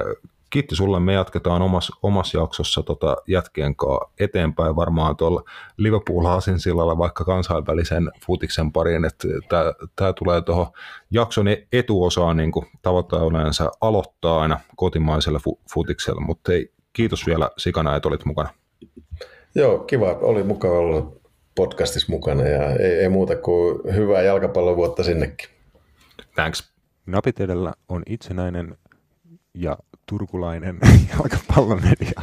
kiitti 0.56 0.76
sulle. 0.76 1.00
Me 1.00 1.12
jatketaan 1.12 1.62
omassa 1.62 1.96
omas 2.02 2.34
jaksossa 2.34 2.82
tota, 2.82 3.16
jätkien 3.28 3.76
kanssa 3.76 4.10
eteenpäin 4.20 4.76
varmaan 4.76 5.16
tuolla 5.16 5.42
Liverpool 5.76 6.40
sillalla 6.56 6.98
vaikka 6.98 7.24
kansainvälisen 7.24 8.10
futiksen 8.26 8.72
pariin, 8.72 9.04
että 9.04 9.28
tämä 9.96 10.12
tulee 10.12 10.42
tuohon 10.42 10.66
jakson 11.10 11.46
etuosaan 11.72 12.36
niin 12.36 12.52
kuin 12.52 12.66
tavoittaa 12.82 13.24
yleensä 13.24 13.70
aloittaa 13.80 14.40
aina 14.40 14.60
kotimaisella 14.76 15.38
fu- 15.38 15.60
futiksella, 15.74 16.20
mutta 16.20 16.52
ei 16.52 16.72
kiitos 16.92 17.26
vielä 17.26 17.50
Sikana, 17.58 17.96
että 17.96 18.08
olit 18.08 18.24
mukana. 18.24 18.48
Joo, 19.54 19.78
kiva. 19.78 20.10
Oli 20.20 20.42
mukava 20.42 20.78
olla 20.78 21.12
podcastissa 21.54 22.12
mukana 22.12 22.42
ja 22.42 22.70
ei, 22.70 22.92
ei 22.92 23.08
muuta 23.08 23.36
kuin 23.36 23.94
hyvää 23.94 24.22
jalkapallovuotta 24.22 25.04
sinnekin. 25.04 25.48
Thanks. 26.34 26.72
Napit 27.06 27.40
edellä 27.40 27.72
on 27.88 28.02
itsenäinen 28.06 28.76
ja 29.54 29.78
turkulainen 30.08 30.78
jalkapallomedia. 31.10 32.22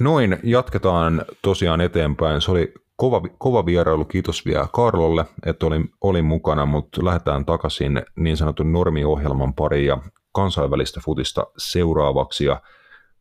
Noin, 0.00 0.38
jatketaan 0.42 1.24
tosiaan 1.42 1.80
eteenpäin. 1.80 2.40
Se 2.40 2.50
oli 2.50 2.74
kova, 2.96 3.20
kova 3.38 3.66
vierailu, 3.66 4.04
kiitos 4.04 4.46
vielä 4.46 4.66
Karlolle, 4.72 5.24
että 5.46 5.66
olin, 5.66 5.90
olin 6.00 6.24
mukana, 6.24 6.66
mutta 6.66 7.04
lähdetään 7.04 7.44
takaisin 7.44 8.02
niin 8.16 8.36
sanotun 8.36 8.72
normiohjelman 8.72 9.54
pariin 9.54 9.86
ja 9.86 9.98
kansainvälistä 10.32 11.00
futista 11.04 11.46
seuraavaksi. 11.58 12.44
Ja 12.44 12.60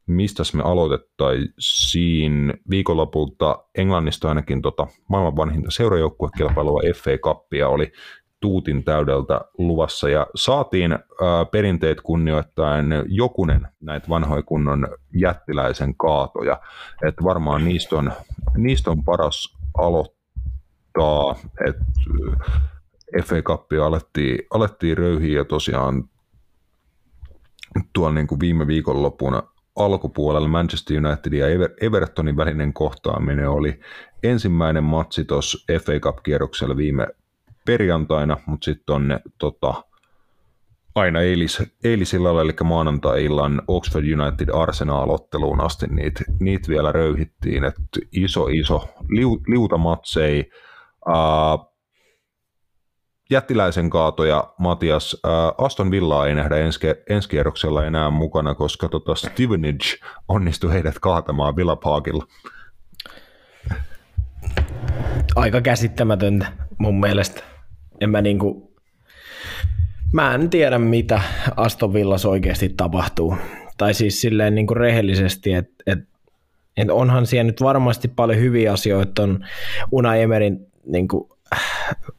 mistä 0.07 0.43
me 0.53 0.63
aloitettaisiin 0.63 2.53
viikonlopulta 2.69 3.63
Englannista 3.75 4.29
ainakin 4.29 4.61
tota, 4.61 4.87
maailman 5.09 5.35
vanhinta 5.35 5.71
seurajoukkuekilpailua 5.71 6.81
FA 6.95 7.17
Cupia 7.17 7.69
oli 7.69 7.91
tuutin 8.39 8.83
täydeltä 8.83 9.41
luvassa. 9.57 10.09
Ja 10.09 10.27
saatiin 10.35 10.91
ää, 10.91 11.45
perinteet 11.51 12.01
kunnioittaen 12.01 12.87
jokunen 13.07 13.67
näitä 13.81 14.09
vanhoja 14.09 14.43
kunnon 14.43 14.87
jättiläisen 15.13 15.95
kaatoja, 15.95 16.61
että 17.07 17.23
varmaan 17.23 17.65
niistä 17.65 17.95
on, 17.95 18.11
niistä 18.57 18.91
on 18.91 19.03
paras 19.03 19.57
aloittaa, 19.77 21.35
että 21.67 21.85
FA 23.23 23.41
Cupia 23.41 23.85
alettiin, 23.85 24.39
alettiin 24.53 24.97
röyhiä 24.97 25.37
ja 25.37 25.45
tosiaan 25.45 26.09
tuolla 27.93 28.13
niin 28.13 28.27
kuin 28.27 28.39
viime 28.39 28.67
viikonloppuna 28.67 29.43
alkupuolella 29.75 30.47
Manchester 30.47 30.97
United 31.05 31.33
ja 31.33 31.47
Evertonin 31.81 32.37
välinen 32.37 32.73
kohtaaminen 32.73 33.49
oli 33.49 33.79
ensimmäinen 34.23 34.83
matsi 34.83 35.25
tuossa 35.25 35.73
FA 35.81 35.99
Cup-kierroksella 35.99 36.77
viime 36.77 37.07
perjantaina, 37.69 38.37
mutta 38.45 38.65
sitten 38.65 38.95
on 38.95 39.19
tota, 39.37 39.83
aina 40.95 41.21
eilis, 41.21 41.63
eilisillalla, 41.83 42.41
eli 42.41 42.53
maanantai-illan 42.63 43.61
Oxford 43.67 44.05
United 44.05 44.49
Arsenal-otteluun 44.53 45.61
asti 45.61 45.87
niitä 45.87 46.23
niit 46.39 46.67
vielä 46.67 46.91
röyhittiin, 46.91 47.63
että 47.63 47.81
iso, 48.11 48.47
iso 48.47 48.89
liu, 49.09 49.41
liuta 49.47 49.77
matsei. 49.77 50.51
Uh, 51.07 51.75
jättiläisen 53.29 53.89
kaatoja, 53.89 54.53
Matias. 54.57 55.17
Äh, 55.25 55.65
Aston 55.65 55.91
Villaa 55.91 56.27
ei 56.27 56.35
nähdä 56.35 56.57
ensi, 56.57 56.79
ensi 57.09 57.29
kierroksella 57.29 57.85
enää 57.85 58.09
mukana, 58.09 58.55
koska 58.55 58.89
tota 58.89 59.15
Stevenage 59.15 59.97
onnistui 60.27 60.73
heidät 60.73 60.99
kaatamaan 60.99 61.55
Villa 61.55 61.75
Parkilla. 61.75 62.25
Aika 65.35 65.61
käsittämätöntä 65.61 66.51
mun 66.77 66.99
mielestä. 66.99 67.48
En 68.01 68.09
mä 68.09 68.21
niinku, 68.21 68.73
mä 70.13 70.35
en 70.35 70.49
tiedä 70.49 70.80
mitä 70.80 71.21
Aston 71.55 71.93
Villas 71.93 72.26
oikeasti 72.26 72.69
tapahtuu. 72.77 73.35
Tai 73.77 73.93
siis 73.93 74.21
silleen 74.21 74.55
niinku 74.55 74.73
rehellisesti, 74.73 75.53
että 75.53 75.84
et, 75.88 75.99
et 76.77 76.89
onhan 76.89 77.26
siellä 77.26 77.43
nyt 77.43 77.61
varmasti 77.61 78.07
paljon 78.07 78.39
hyviä 78.39 78.73
asioita 78.73 79.23
on 79.23 79.45
Una 79.91 80.15
Emerin 80.15 80.67
niinku, 80.85 81.38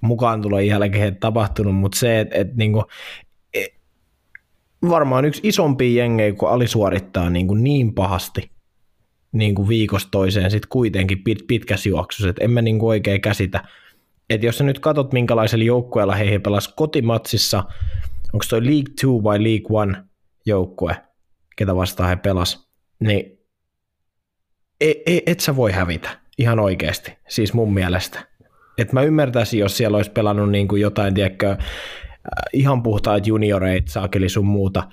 mukaan 0.01 0.43
tulo 0.43 0.61
jälkeen 0.61 1.17
tapahtunut, 1.17 1.77
mutta 1.77 1.99
se, 1.99 2.21
että 2.21 2.39
et, 2.39 2.57
niinku, 2.57 2.85
e, 3.55 3.65
varmaan 4.89 5.25
yksi 5.25 5.41
isompi 5.45 5.95
jengejä, 5.95 6.33
kun 6.33 6.51
alisuorittaa 6.51 7.31
niinku 7.31 7.55
niin 7.55 7.95
pahasti 7.95 8.51
niin 9.33 9.55
kuin 9.55 9.69
viikosta 9.69 10.11
toiseen 10.11 10.51
sit 10.51 10.67
kuitenkin 10.67 11.25
pit, 11.25 11.39
pitkässä 11.47 11.89
juoksussa, 11.89 12.29
että 12.29 12.45
en 12.45 12.51
mä 12.51 12.63
niin 12.63 12.79
kuin 12.79 12.89
oikein 12.89 13.21
käsitä. 13.21 13.65
Että 14.31 14.47
jos 14.47 14.59
sä 14.59 14.65
nyt 14.65 14.79
katsot, 14.79 15.13
minkälaisella 15.13 15.65
joukkueella 15.65 16.15
he 16.15 16.39
pelas 16.39 16.69
kotimatsissa, 16.69 17.65
onko 18.33 18.45
toi 18.51 18.65
League 18.65 18.85
2 18.89 19.07
vai 19.07 19.43
League 19.43 19.97
1 19.97 20.11
joukkue, 20.47 20.97
ketä 21.57 21.77
vastaan 21.77 22.09
he 22.09 22.17
pelas, 22.17 22.71
niin 23.01 23.39
et, 24.81 24.97
et, 25.07 25.23
et 25.27 25.41
sä 25.41 25.57
voi 25.57 25.73
hävitä 25.73 26.21
ihan 26.39 26.59
oikeasti, 26.59 27.13
siis 27.29 27.55
mun 27.55 27.75
mielestä. 27.75 28.27
Et 28.79 28.93
mä 28.93 29.03
ymmärtäisin, 29.03 29.61
jos 29.61 29.77
siellä 29.77 29.97
olisi 29.97 30.11
pelannut 30.11 30.51
niin 30.51 30.69
kuin 30.69 30.83
jotain, 30.83 31.15
tiedätkö, 31.15 31.57
ihan 32.53 32.83
puhtaat 32.83 33.27
junioreita, 33.27 33.93
saakeli 33.93 34.29
sun 34.29 34.47
muuta, 34.47 34.89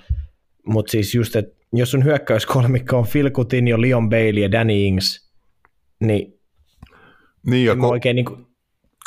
mutta 0.66 0.90
siis 0.90 1.14
just, 1.14 1.36
että 1.36 1.58
jos 1.72 1.90
sun 1.90 2.04
hyökkäyskolmikko 2.04 2.98
on 2.98 3.06
Phil 3.12 3.30
Coutinho, 3.30 3.80
Leon 3.80 4.08
Bailey 4.08 4.42
ja 4.42 4.52
Danny 4.52 4.86
Ings, 4.86 5.32
niin, 6.00 6.40
niin 7.46 7.64
ja 7.64 7.74
ko- 7.74 7.84
oikein 7.84 8.16
niin 8.16 8.26
kuin, 8.26 8.47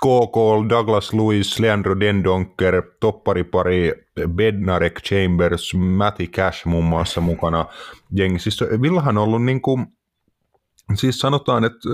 KK, 0.06 0.70
Douglas 0.70 1.14
Lewis, 1.14 1.60
Leandro 1.60 2.00
Dendonker, 2.00 2.82
topparipari 3.00 3.94
Bednarek 4.28 5.02
Chambers, 5.02 5.74
Matty 5.74 6.28
Cash 6.28 6.66
muun 6.66 6.86
muassa 6.86 7.22
mukana 7.22 7.66
jengi. 8.12 8.40
Siis 8.40 8.62
Villahan 8.82 9.18
on 9.18 9.24
ollut 9.24 9.44
niin 9.44 9.62
kuin, 9.62 9.86
siis 10.94 11.20
sanotaan, 11.20 11.64
että 11.64 11.90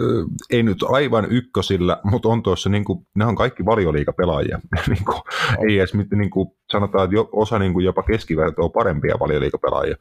ei 0.50 0.64
nyt 0.64 0.78
aivan 0.84 1.28
ykkösillä, 1.32 2.00
mutta 2.04 2.30
on 2.30 2.44
tuossa, 2.44 2.70
niin 2.70 2.86
kuin, 2.86 3.08
ne 3.16 3.26
on 3.26 3.36
kaikki 3.36 3.66
valioliikapelaajia. 3.66 4.60
niin 4.88 5.06
kuin, 5.06 5.22
ei 5.70 5.78
edes 5.78 5.94
niin 5.94 6.30
kuin, 6.30 6.50
sanotaan, 6.72 7.04
että 7.04 7.16
jo, 7.16 7.30
osa 7.32 7.60
niin 7.60 7.74
kuin 7.74 7.86
jopa 7.86 8.04
keskivertoa 8.04 8.66
on 8.66 8.72
parempia 8.72 9.16
valioliikapelaajia. 9.20 9.96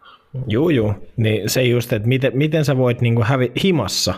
Juu, 0.48 0.70
juu. 0.70 0.94
Niin 1.16 1.50
se 1.50 1.62
just, 1.62 1.92
että 1.92 2.08
miten, 2.08 2.32
miten 2.34 2.64
sä 2.64 2.76
voit 2.76 3.00
niin 3.00 3.14
kuin 3.14 3.26
hävi 3.26 3.52
himassa 3.64 4.14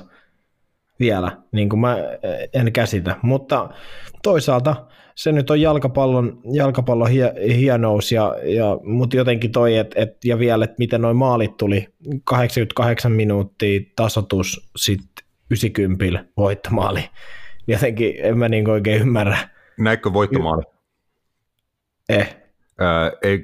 vielä, 1.00 1.36
niin 1.52 1.68
kuin 1.68 1.80
mä 1.80 1.96
en 2.54 2.72
käsitä. 2.72 3.16
Mutta 3.22 3.68
toisaalta 4.22 4.86
se 5.14 5.32
nyt 5.32 5.50
on 5.50 5.60
jalkapallon, 5.60 6.40
jalkapallon 6.52 7.10
hie, 7.10 7.32
hienous, 7.56 8.12
ja, 8.12 8.36
ja, 8.42 8.78
mutta 8.82 9.16
jotenkin 9.16 9.52
toi, 9.52 9.76
et, 9.76 9.92
et, 9.96 10.16
ja 10.24 10.38
vielä, 10.38 10.64
että 10.64 10.76
miten 10.78 11.00
noin 11.00 11.16
maalit 11.16 11.56
tuli, 11.56 11.88
88 12.24 13.12
minuuttia 13.12 13.80
tasotus, 13.96 14.70
sitten 14.76 15.24
90 15.50 16.24
voittomaali. 16.36 17.00
Jotenkin 17.66 18.14
en 18.18 18.38
mä 18.38 18.48
niin 18.48 18.70
oikein 18.70 19.00
ymmärrä. 19.00 19.38
Näikö 19.78 20.12
voittomaali? 20.12 20.62
Eh. 22.08 22.36
Ää, 22.78 23.12
ei, 23.22 23.42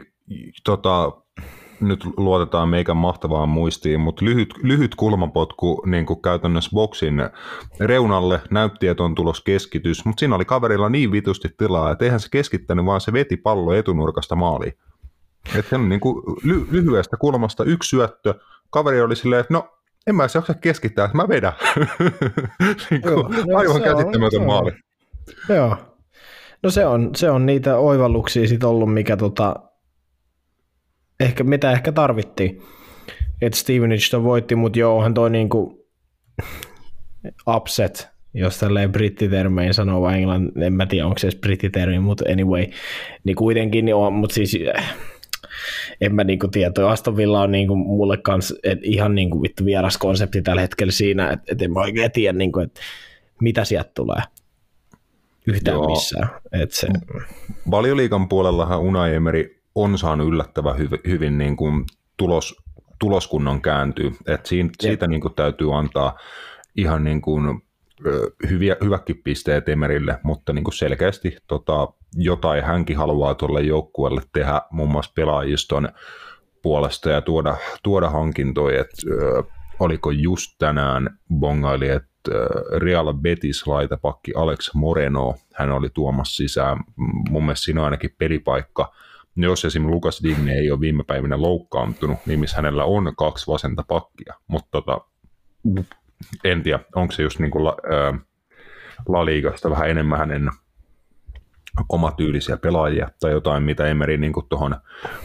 tota, 0.64 1.12
nyt 1.88 2.04
luotetaan 2.16 2.68
meikän 2.68 2.96
mahtavaan 2.96 3.48
muistiin, 3.48 4.00
mutta 4.00 4.24
lyhyt, 4.24 4.54
lyhyt 4.62 4.94
kulmapotku 4.94 5.82
niin 5.86 6.06
kuin 6.06 6.22
käytännössä 6.22 6.70
boksin 6.74 7.14
reunalle, 7.80 8.40
näytti, 8.50 8.88
että 8.88 9.02
on 9.02 9.14
tulos 9.14 9.40
keskitys, 9.40 10.04
mutta 10.04 10.20
siinä 10.20 10.34
oli 10.34 10.44
kaverilla 10.44 10.88
niin 10.88 11.12
vitusti 11.12 11.48
tilaa, 11.58 11.90
että 11.90 12.04
eihän 12.04 12.20
se 12.20 12.28
keskittänyt, 12.30 12.84
vaan 12.84 13.00
se 13.00 13.12
veti 13.12 13.36
pallo 13.36 13.72
etunurkasta 13.74 14.36
maaliin. 14.36 14.78
Että 15.56 15.70
se 15.70 15.76
on 15.76 15.88
niin 15.88 16.00
kuin 16.00 16.24
ly- 16.42 16.66
lyhyestä 16.70 17.16
kulmasta 17.16 17.64
yksi 17.64 17.88
syöttö, 17.88 18.34
kaveri 18.70 19.00
oli 19.00 19.16
silleen, 19.16 19.40
että 19.40 19.54
no 19.54 19.68
en 20.06 20.14
mä 20.14 20.28
se 20.28 20.38
jaksa 20.38 20.54
keskittää, 20.54 21.04
että 21.04 21.16
mä 21.16 21.28
vedän. 21.28 21.52
niin 22.90 23.02
kuin, 23.02 23.12
Joo, 23.12 23.28
no 23.28 23.58
aivan 23.58 23.82
käsittämätön 23.82 24.40
on, 24.40 24.46
maali. 24.46 24.72
Joo. 25.48 25.76
No 26.62 26.70
se 26.70 26.86
on, 26.86 27.10
se 27.16 27.30
on 27.30 27.46
niitä 27.46 27.76
oivalluksia 27.76 28.48
sit 28.48 28.64
ollut, 28.64 28.94
mikä 28.94 29.16
tota, 29.16 29.56
ehkä, 31.20 31.44
mitä 31.44 31.72
ehkä 31.72 31.92
tarvittiin. 31.92 32.62
Että 33.42 33.58
Stevenage 33.58 34.22
voitti, 34.22 34.54
mutta 34.54 34.78
joo, 34.78 34.96
onhan 34.96 35.14
toi 35.14 35.30
niinku 35.30 35.86
upset, 37.56 38.08
jos 38.34 38.58
tälleen 38.58 38.92
brittitermein 38.92 39.74
sanoo, 39.74 40.00
vai 40.00 40.18
englann, 40.18 40.62
en 40.62 40.72
mä 40.72 40.86
tiedä, 40.86 41.06
onko 41.06 41.18
se 41.18 41.26
edes 41.26 41.40
brittitermi, 41.40 41.98
mutta 41.98 42.24
anyway, 42.32 42.66
niin 43.24 43.36
kuitenkin 43.36 43.84
niin 43.84 43.94
on, 43.94 44.12
mutta 44.12 44.34
siis 44.34 44.56
en 46.00 46.14
mä 46.14 46.24
niinku 46.24 46.48
tiedä, 46.48 46.72
toi 46.72 46.84
Aston 46.84 47.16
Villa 47.16 47.40
on 47.40 47.52
niinku 47.52 47.76
mulle 47.76 48.16
kans 48.16 48.54
et 48.62 48.78
ihan 48.82 49.14
niinku 49.14 49.42
vittu 49.42 49.64
vieras 49.64 49.98
konsepti 49.98 50.42
tällä 50.42 50.60
hetkellä 50.60 50.92
siinä, 50.92 51.30
että 51.30 51.52
et 51.52 51.62
en 51.62 51.72
mä 51.72 51.80
oikein 51.80 52.12
tiedä, 52.12 52.38
niinku, 52.38 52.60
että 52.60 52.80
mitä 53.40 53.64
sieltä 53.64 53.90
tulee 53.94 54.22
yhtään 55.46 55.74
Joo. 55.74 55.86
missään. 55.86 56.28
Et 56.52 56.72
se... 56.72 56.88
Valioliikan 57.70 58.28
puolellahan 58.28 58.80
Unai 58.80 59.14
Emery 59.14 59.63
on 59.74 59.98
saanut 59.98 60.28
yllättävän 60.28 60.78
hyvin, 60.78 61.00
hyvin 61.06 61.38
niin 61.38 61.56
kuin 61.56 61.84
tulos, 62.16 62.56
tuloskunnon 62.98 63.62
kääntyy. 63.62 64.12
Et 64.26 64.46
siitä, 64.46 64.72
siitä 64.80 65.06
niin 65.06 65.20
kuin 65.20 65.34
täytyy 65.34 65.78
antaa 65.78 66.18
ihan 66.76 67.04
niin 67.04 67.22
kuin, 67.22 67.62
hyviä, 68.50 68.76
hyväkin 68.84 69.20
pisteet 69.24 69.68
Emerille, 69.68 70.18
mutta 70.22 70.52
niin 70.52 70.64
kuin 70.64 70.74
selkeästi 70.74 71.36
tota, 71.46 71.88
jotain 72.16 72.64
hänkin 72.64 72.96
haluaa 72.96 73.34
tuolle 73.34 73.62
joukkueelle 73.62 74.22
tehdä 74.32 74.62
muun 74.70 74.90
muassa 74.90 75.12
pelaajiston 75.14 75.88
puolesta 76.62 77.10
ja 77.10 77.20
tuoda, 77.20 77.56
tuoda 77.82 78.10
hankintoja, 78.10 78.80
että 78.80 78.96
oliko 79.80 80.10
just 80.10 80.54
tänään 80.58 81.18
bongaili, 81.34 81.88
että 81.88 82.32
Real 82.78 83.14
Betis 83.14 83.66
laitapakki 83.66 84.32
Alex 84.36 84.74
Moreno, 84.74 85.34
hän 85.54 85.70
oli 85.70 85.88
tuomassa 85.94 86.36
sisään, 86.36 86.78
mun 87.30 87.44
mielestä 87.44 87.64
siinä 87.64 87.80
on 87.80 87.84
ainakin 87.84 88.14
pelipaikka 88.18 88.92
jos 89.36 89.64
esimerkiksi 89.64 89.94
Lukas 89.94 90.22
Digne 90.22 90.52
ei 90.52 90.70
ole 90.70 90.80
viime 90.80 91.04
päivinä 91.04 91.40
loukkaantunut, 91.40 92.18
niin 92.26 92.40
missä 92.40 92.56
hänellä 92.56 92.84
on 92.84 93.12
kaksi 93.16 93.46
vasenta 93.46 93.84
pakkia, 93.88 94.34
mutta 94.48 94.68
tota, 94.70 95.00
en 96.44 96.62
tiedä, 96.62 96.80
onko 96.94 97.12
se 97.12 97.22
just 97.22 97.38
niin 97.38 97.50
kuin 97.50 97.64
La, 97.64 97.76
ää, 97.90 98.18
La 99.08 99.70
vähän 99.70 99.90
enemmän 99.90 100.18
hänen 100.18 100.50
omatyylisiä 101.88 102.56
pelaajia 102.56 103.08
tai 103.20 103.32
jotain, 103.32 103.62
mitä 103.62 103.86
Emeri 103.86 104.18
niin 104.18 104.32
tuohon 104.48 104.76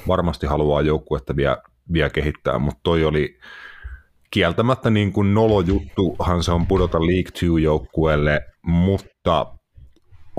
varmasti 0.07 0.47
haluaa 0.47 0.81
joukkuetta 0.81 1.35
vielä, 1.35 1.57
vielä 1.93 2.09
kehittää, 2.09 2.59
mutta 2.59 2.79
toi 2.83 3.03
oli 3.05 3.39
kieltämättä 4.31 4.89
niin 4.89 5.13
kuin 5.13 5.33
nolo 5.33 5.61
juttuhan 5.61 6.43
se 6.43 6.51
on 6.51 6.67
pudota 6.67 6.99
League 6.99 7.31
2 7.31 7.45
joukkueelle, 7.63 8.41
mutta 8.61 9.58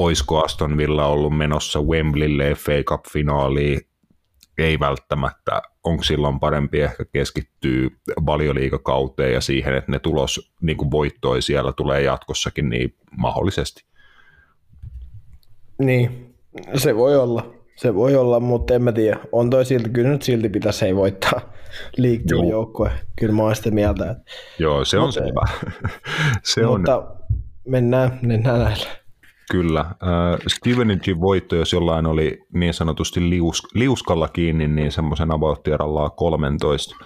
oisko 0.02 0.44
Aston 0.44 0.76
Villa 0.76 1.06
ollut 1.06 1.36
menossa 1.36 1.80
Wembleylle 1.80 2.54
FA 2.54 2.72
Cup-finaaliin, 2.72 3.80
ei 4.58 4.80
välttämättä. 4.80 5.62
Onko 5.84 6.02
silloin 6.02 6.40
parempi 6.40 6.80
ehkä 6.80 7.04
keskittyä 7.12 7.88
valioliikakauteen 8.26 9.32
ja 9.32 9.40
siihen, 9.40 9.74
että 9.74 9.92
ne 9.92 9.98
tulos 9.98 10.52
niin 10.62 10.76
kuin 10.76 10.90
voittoi 10.90 11.42
siellä 11.42 11.72
tulee 11.72 12.02
jatkossakin 12.02 12.68
niin 12.68 12.94
mahdollisesti. 13.16 13.84
Niin, 15.78 16.34
se 16.74 16.96
voi 16.96 17.16
olla. 17.16 17.54
Se 17.76 17.94
voi 17.94 18.16
olla, 18.16 18.40
mutta 18.40 18.74
en 18.74 18.82
mä 18.82 18.92
tiedä. 18.92 19.18
On 19.32 19.50
toi 19.50 19.64
silti, 19.64 19.90
kyllä 19.90 20.08
nyt 20.08 20.22
silti 20.22 20.48
pitäisi 20.48 20.84
ei 20.84 20.96
voittaa 20.96 21.40
liikkuun 21.96 22.48
joukkue. 22.48 22.90
Kyllä 23.18 23.32
mä 23.32 23.42
oon 23.42 23.56
sitä 23.56 23.70
mieltä. 23.70 24.10
Että... 24.10 24.24
Joo, 24.58 24.84
se 24.84 24.98
on 24.98 25.04
mutta, 25.06 25.20
selvä. 25.20 25.48
se 26.44 26.66
mutta 26.66 26.98
on... 26.98 27.16
mennään, 27.68 28.18
mennään 28.22 28.60
näillä. 28.60 28.99
Kyllä. 29.50 29.80
Äh, 29.80 30.38
Stevenagein 30.46 31.20
voitto, 31.20 31.56
jos 31.56 31.72
jollain 31.72 32.06
oli 32.06 32.42
niin 32.52 32.74
sanotusti 32.74 33.30
lius, 33.30 33.62
liuskalla 33.74 34.28
kiinni, 34.28 34.68
niin 34.68 34.92
semmoisen 34.92 35.32
about 35.32 35.64
13 36.16 36.96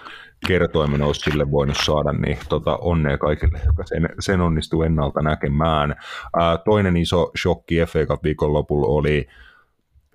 kertoimen 0.47 1.01
olisi 1.01 1.21
sille 1.21 1.51
voinut 1.51 1.77
saada, 1.85 2.13
niin 2.13 2.37
tota, 2.49 2.77
onnea 2.77 3.17
kaikille, 3.17 3.61
joka 3.65 3.83
sen, 3.85 4.09
sen 4.19 4.41
onnistuu 4.41 4.81
ennalta 4.81 5.21
näkemään. 5.21 5.95
Toinen 6.65 6.97
iso 6.97 7.31
shokki 7.41 7.75
FA 7.75 8.05
Cup 8.05 8.23
viikonlopulla 8.23 8.87
oli 8.87 9.27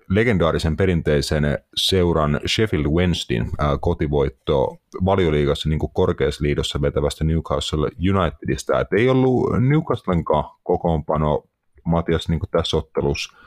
legendaarisen 0.09 0.77
perinteisen 0.77 1.57
seuran 1.75 2.39
Sheffield 2.47 2.85
Wednesdayn 2.85 3.49
kotivoitto 3.81 4.77
valioliigassa 5.05 5.69
niin 5.69 5.79
kuin 5.79 5.91
korkeassa 5.93 6.43
liidossa 6.43 6.81
vetävästä 6.81 7.23
Newcastle 7.23 7.89
Unitedista. 8.15 8.79
Et 8.79 8.93
ei 8.93 9.09
ollut 9.09 9.59
Newcastlenkaan 9.59 10.43
kokoonpano 10.63 11.43
Matias 11.85 12.29
niin 12.29 12.39
tässä 12.51 12.77
ottelussa 12.77 13.37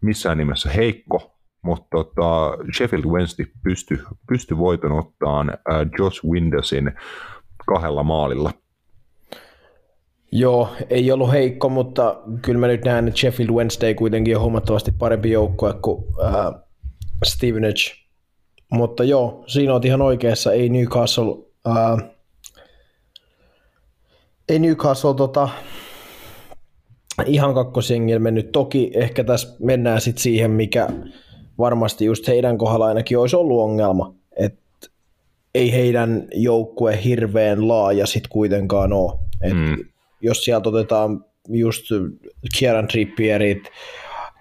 missään 0.00 0.38
nimessä 0.38 0.70
heikko, 0.70 1.38
mutta 1.62 1.86
tota, 1.90 2.50
Sheffield 2.76 3.04
Wednesday 3.04 3.46
pystyi 3.62 3.98
pysty 4.28 4.58
voiton 4.58 4.92
ottaan 4.92 5.50
äh, 5.50 5.58
Josh 5.98 6.24
Windersin 6.24 6.92
kahdella 7.66 8.02
maalilla. 8.02 8.50
Joo, 10.32 10.68
ei 10.90 11.12
ollut 11.12 11.32
heikko, 11.32 11.68
mutta 11.68 12.22
kyllä 12.42 12.58
mä 12.60 12.66
nyt 12.66 12.84
näen, 12.84 13.08
että 13.08 13.20
Sheffield 13.20 13.50
Wednesday 13.50 13.94
kuitenkin 13.94 14.36
on 14.36 14.42
huomattavasti 14.42 14.92
parempi 14.92 15.30
joukkue 15.30 15.74
kuin 15.82 16.04
äh, 16.24 16.62
Stevenage. 17.24 18.04
Mutta 18.72 19.04
joo, 19.04 19.44
siinä 19.46 19.74
on 19.74 19.80
ihan 19.84 20.02
oikeassa, 20.02 20.52
ei 20.52 20.68
Newcastle, 20.68 21.34
äh, 21.66 22.10
ei 24.48 24.58
Newcastle 24.58 25.14
tota, 25.14 25.48
ihan 27.26 27.54
kakkosjengillä 27.54 28.18
mennyt. 28.18 28.52
Toki 28.52 28.90
ehkä 28.94 29.24
tässä 29.24 29.56
mennään 29.58 30.00
sitten 30.00 30.22
siihen, 30.22 30.50
mikä 30.50 30.88
varmasti 31.58 32.04
just 32.04 32.28
heidän 32.28 32.58
kohdalla 32.58 32.86
ainakin 32.86 33.18
olisi 33.18 33.36
ollut 33.36 33.60
ongelma, 33.60 34.14
että 34.36 34.88
ei 35.54 35.72
heidän 35.72 36.28
joukkue 36.34 37.04
hirveän 37.04 37.68
laaja 37.68 38.06
sitten 38.06 38.30
kuitenkaan 38.30 38.92
ole. 38.92 39.18
Et 39.42 39.52
mm. 39.52 39.84
Jos 40.20 40.44
sieltä 40.44 40.68
otetaan 40.68 41.24
just 41.48 41.84
Kieran 42.58 42.88
Trippierit, 42.88 43.62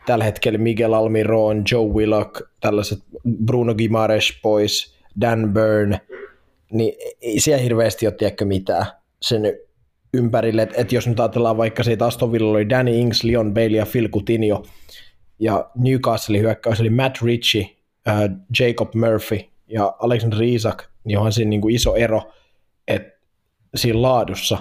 tällä 0.06 0.24
hetkellä 0.24 0.60
Miguel 0.60 0.94
Almiron, 0.94 1.64
Joe 1.72 1.86
Willock, 1.86 2.42
tällaiset 2.60 3.00
Bruno 3.46 3.76
Gimares 3.76 4.34
pois, 4.42 4.96
Dan 5.22 5.54
Byrne, 5.54 6.02
niin 6.72 6.94
ei 7.22 7.40
siellä 7.40 7.64
hirveästi 7.64 8.08
ole 8.08 8.16
tiedäkö 8.18 8.46
mitään 8.46 8.86
sen 9.22 9.42
ympärille, 10.14 10.62
että 10.62 10.82
et 10.82 10.92
jos 10.92 11.08
nyt 11.08 11.20
ajatellaan 11.20 11.58
vaikka 11.58 11.84
siitä 11.84 12.06
Aston 12.06 12.32
Villa 12.32 12.52
oli 12.52 12.70
Danny 12.70 12.96
Ings, 12.96 13.24
Leon 13.24 13.54
Bailey 13.54 13.78
ja 13.78 13.86
Phil 13.92 14.10
Coutinho, 14.10 14.66
ja 15.40 15.70
Newcastle 15.76 16.40
hyökkäys 16.40 16.82
oli 16.82 16.90
Matt 16.90 17.22
Ritchie, 17.22 17.70
äh, 18.08 18.22
Jacob 18.60 18.96
Murphy 18.96 19.40
ja 19.68 19.96
Alexander 20.00 20.44
Isak, 20.44 20.84
niin 21.04 21.18
onhan 21.18 21.34
siinä 21.34 21.50
niin 21.50 21.62
kuin 21.62 21.76
iso 21.76 21.96
ero, 21.96 22.22
että 22.88 23.20
siinä 23.76 24.02
laadussa 24.02 24.58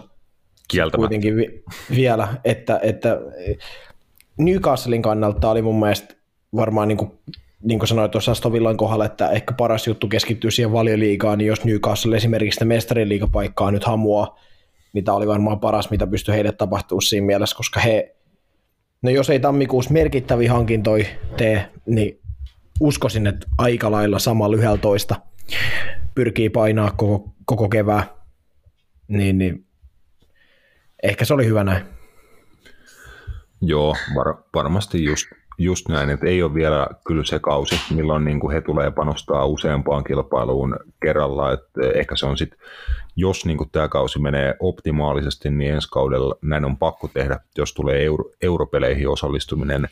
kuitenkin 0.97 1.37
vi- 1.37 1.63
vielä, 1.97 2.29
että, 2.45 2.81
että 2.83 3.19
Newcastlein 4.39 5.03
kannalta 5.03 5.51
oli 5.51 5.63
mun 5.63 5.81
mielestä 5.81 6.15
varmaan 6.57 6.89
niin 6.89 6.99
kuin, 6.99 7.11
niin 7.63 7.79
kuin 7.79 7.89
sanoin 7.89 8.11
tuossa 8.11 8.33
Aston 8.33 8.53
Villan 8.53 8.77
kohdalla, 8.77 9.05
että 9.05 9.31
ehkä 9.31 9.55
paras 9.55 9.87
juttu 9.87 10.09
keskittyy 10.09 10.51
siihen 10.51 10.73
valioliigaan, 10.73 11.39
niin 11.39 11.49
jos 11.49 11.65
Newcastle 11.65 12.17
esimerkiksi 12.17 12.55
sitä 12.57 12.65
mestariliigapaikkaa 12.65 13.71
nyt 13.71 13.85
hamuaa, 13.85 14.39
tämä 15.05 15.17
oli 15.17 15.27
varmaan 15.27 15.61
paras, 15.61 15.91
mitä 15.91 16.07
pystyi 16.07 16.35
heille 16.35 16.53
tapahtuu 16.53 17.01
siinä 17.01 17.27
mielessä, 17.27 17.57
koska 17.57 17.81
he, 17.81 18.17
no 19.03 19.11
jos 19.11 19.31
ei 19.31 19.41
tammikuussa 19.41 19.93
merkittäviä 19.93 20.53
hankintoja 20.53 21.05
tee, 21.37 21.71
niin 21.87 22.21
uskoisin, 22.81 23.27
että 23.27 23.47
aika 23.59 23.91
lailla 23.91 24.19
sama 24.19 24.51
lyhyellä 24.51 24.79
toista 24.79 25.15
pyrkii 26.15 26.49
painaa 26.49 26.91
koko, 26.91 27.35
koko 27.45 27.69
kevää, 27.69 28.07
niin, 29.09 29.39
niin 29.39 29.67
ehkä 31.03 31.25
se 31.25 31.35
oli 31.35 31.47
hyvä 31.47 31.65
näin. 31.65 31.85
Joo, 33.61 33.97
var, 34.15 34.35
varmasti 34.55 35.05
just, 35.05 35.27
just 35.59 35.89
näin, 35.89 36.11
että 36.11 36.27
ei 36.27 36.43
ole 36.43 36.55
vielä 36.55 36.87
kyllä 37.07 37.25
se 37.25 37.39
kausi, 37.39 37.95
milloin 37.95 38.25
niin 38.25 38.41
kuin 38.41 38.55
he 38.55 38.61
tulee 38.61 38.91
panostaa 38.91 39.47
useampaan 39.47 40.05
kilpailuun 40.05 40.77
kerralla, 41.03 41.53
että 41.53 41.81
ehkä 41.95 42.17
se 42.17 42.27
on 42.27 42.39
sitten, 42.39 42.59
jos 43.17 43.45
niin 43.47 43.59
kuin 43.59 43.71
tämä 43.71 43.89
kausi 43.89 44.19
menee 44.19 44.55
optimaalisesti, 44.61 45.51
niin 45.51 45.75
ensi 45.75 45.89
kaudella 45.91 46.35
näin 46.43 46.65
on 46.65 46.77
pakko 46.77 47.09
tehdä, 47.09 47.41
jos 47.59 47.75
tulee 47.75 48.05
euro, 48.05 48.25
europeleihin 48.43 49.09
osallistuminen 49.09 49.89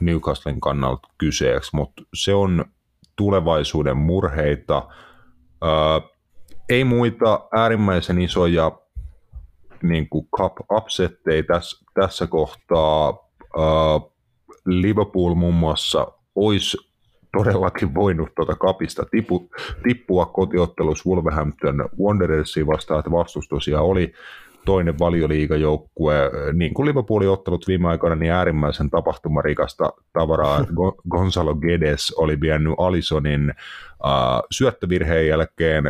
Newcastlen 0.00 0.60
kannalta 0.60 1.08
kyseeksi, 1.18 1.76
mutta 1.76 2.02
se 2.14 2.34
on 2.34 2.64
tulevaisuuden 3.16 3.96
murheita, 3.96 4.88
Öö, 5.64 6.08
ei 6.68 6.84
muita 6.84 7.48
äärimmäisen 7.52 8.18
isoja 8.18 8.72
niin 9.82 10.08
kuin 10.08 10.28
cup 10.36 10.52
upsetteja 10.72 11.42
tässä, 11.42 11.86
tässä 11.94 12.26
kohtaa. 12.26 13.10
Uh, 13.10 14.12
Liverpool 14.66 15.34
muun 15.34 15.54
muassa 15.54 16.06
olisi 16.34 16.76
todellakin 17.44 17.94
voinut 17.94 18.34
tuota 18.34 18.54
kapista 18.54 19.06
tipu, 19.10 19.50
tippua 19.82 20.26
kotiottelussa 20.26 21.10
Wolverhampton 21.10 21.88
Wanderersiin 22.00 22.66
vastaan, 22.66 22.98
että 22.98 23.10
vastus 23.10 23.48
tosiaan 23.48 23.84
oli 23.84 24.12
toinen 24.64 24.98
valioliigajoukkue, 24.98 26.30
niin 26.52 26.74
kuin 26.74 26.88
Liverpoolin 26.88 27.28
ottelut 27.28 27.66
viime 27.68 27.88
aikoina, 27.88 28.16
niin 28.16 28.32
äärimmäisen 28.32 28.90
tapahtumarikasta 28.90 29.92
tavaraa. 30.12 30.64
Gonzalo 31.10 31.54
Gedes 31.54 32.14
oli 32.16 32.40
vienyt 32.40 32.74
Alisonin 32.78 33.50
uh, 34.04 34.46
syöttövirheen 34.50 35.28
jälkeen 35.28 35.84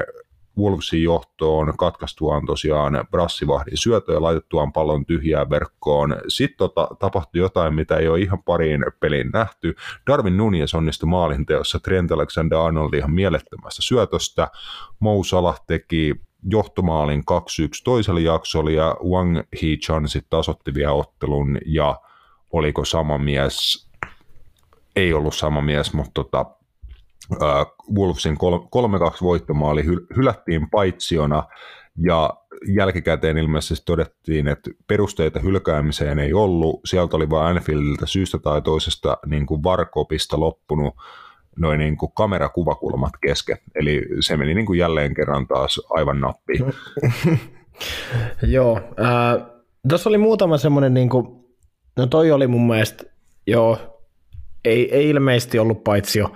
Wolvesin 0.59 1.03
johtoon 1.03 1.73
katkaistuaan 1.79 2.47
tosiaan 2.47 3.07
brassivahdin 3.11 3.77
syötö 3.77 4.13
ja 4.13 4.23
laitettuaan 4.23 4.73
pallon 4.73 5.07
tyhjään 5.07 5.51
verkkoon. 5.51 6.17
Sitten 6.29 6.59
tota, 6.59 6.89
tapahtui 6.99 7.41
jotain, 7.41 7.75
mitä 7.75 7.97
ei 7.97 8.09
ole 8.09 8.21
ihan 8.21 8.43
pariin 8.43 8.85
peliin 9.01 9.31
nähty. 9.33 9.75
Darwin 10.07 10.37
Nunes 10.37 10.75
onnistui 10.75 11.09
maalinteossa 11.09 11.81
Trent 11.81 12.11
Alexander-Arnold 12.11 12.95
ihan 12.95 13.13
mielettömästä 13.13 13.83
syötöstä. 13.83 14.49
Mou 15.01 15.25
Salah 15.25 15.61
teki 15.67 16.15
johtomaalin 16.51 17.21
2-1 17.21 17.23
toisella 17.85 18.21
jaksolla 18.21 18.71
ja 18.71 18.97
Wang 19.11 19.39
Hee-chan 19.63 20.09
sitten 20.09 20.31
tasotti 20.31 20.75
vielä 20.75 20.93
ottelun 20.93 21.59
ja 21.67 22.01
oliko 22.53 22.85
sama 22.85 23.19
mies, 23.19 23.87
ei 24.97 25.13
ollut 25.13 25.35
sama 25.35 25.61
mies, 25.61 25.93
mutta 25.93 26.13
tota, 26.15 26.56
Wolvesin 27.97 28.35
3-2 28.35 28.39
voittomaali 29.23 29.85
hylättiin 30.17 30.71
paitsiona 30.71 31.43
ja 31.97 32.31
jälkikäteen 32.67 33.39
ilmeisesti 33.39 33.87
todettiin, 33.87 34.49
että 34.49 34.71
perusteita 34.87 35.41
hylkäämiseen 35.41 36.19
ei 36.19 36.33
ollut. 36.33 36.81
Sieltä 36.85 37.17
oli 37.17 37.31
vain 37.31 37.57
Anfieldiltä 37.57 38.07
syystä 38.07 38.39
tai 38.39 38.63
toisesta 38.63 39.19
niin 39.27 39.47
kuin 39.47 39.63
varkopista 39.63 40.41
loppunut 40.41 40.95
noin 41.59 41.79
niin 41.79 41.97
kuin 41.97 42.13
kamerakuvakulmat 42.15 43.13
kesken. 43.23 43.59
Eli 43.75 44.03
se 44.21 44.37
meni 44.37 44.55
niin 44.55 44.67
kuin 44.67 44.79
jälleen 44.79 45.15
kerran 45.15 45.47
taas 45.47 45.81
aivan 45.91 46.21
nappiin. 46.21 46.65
joo, 48.57 48.77
äh, 48.77 49.47
tuossa 49.89 50.09
oli 50.11 50.19
muutama 50.19 50.59
semmoinen, 50.59 50.95
niin 50.95 51.09
kuin, 51.09 51.45
no 51.97 52.07
toi 52.07 52.31
oli 52.31 52.47
mun 52.47 52.67
mielestä, 52.67 53.05
joo, 53.47 53.79
ei, 54.65 54.95
ei 54.95 55.09
ilmeisesti 55.09 55.59
ollut 55.59 55.85
paitsi 55.85 56.19
jo 56.19 56.33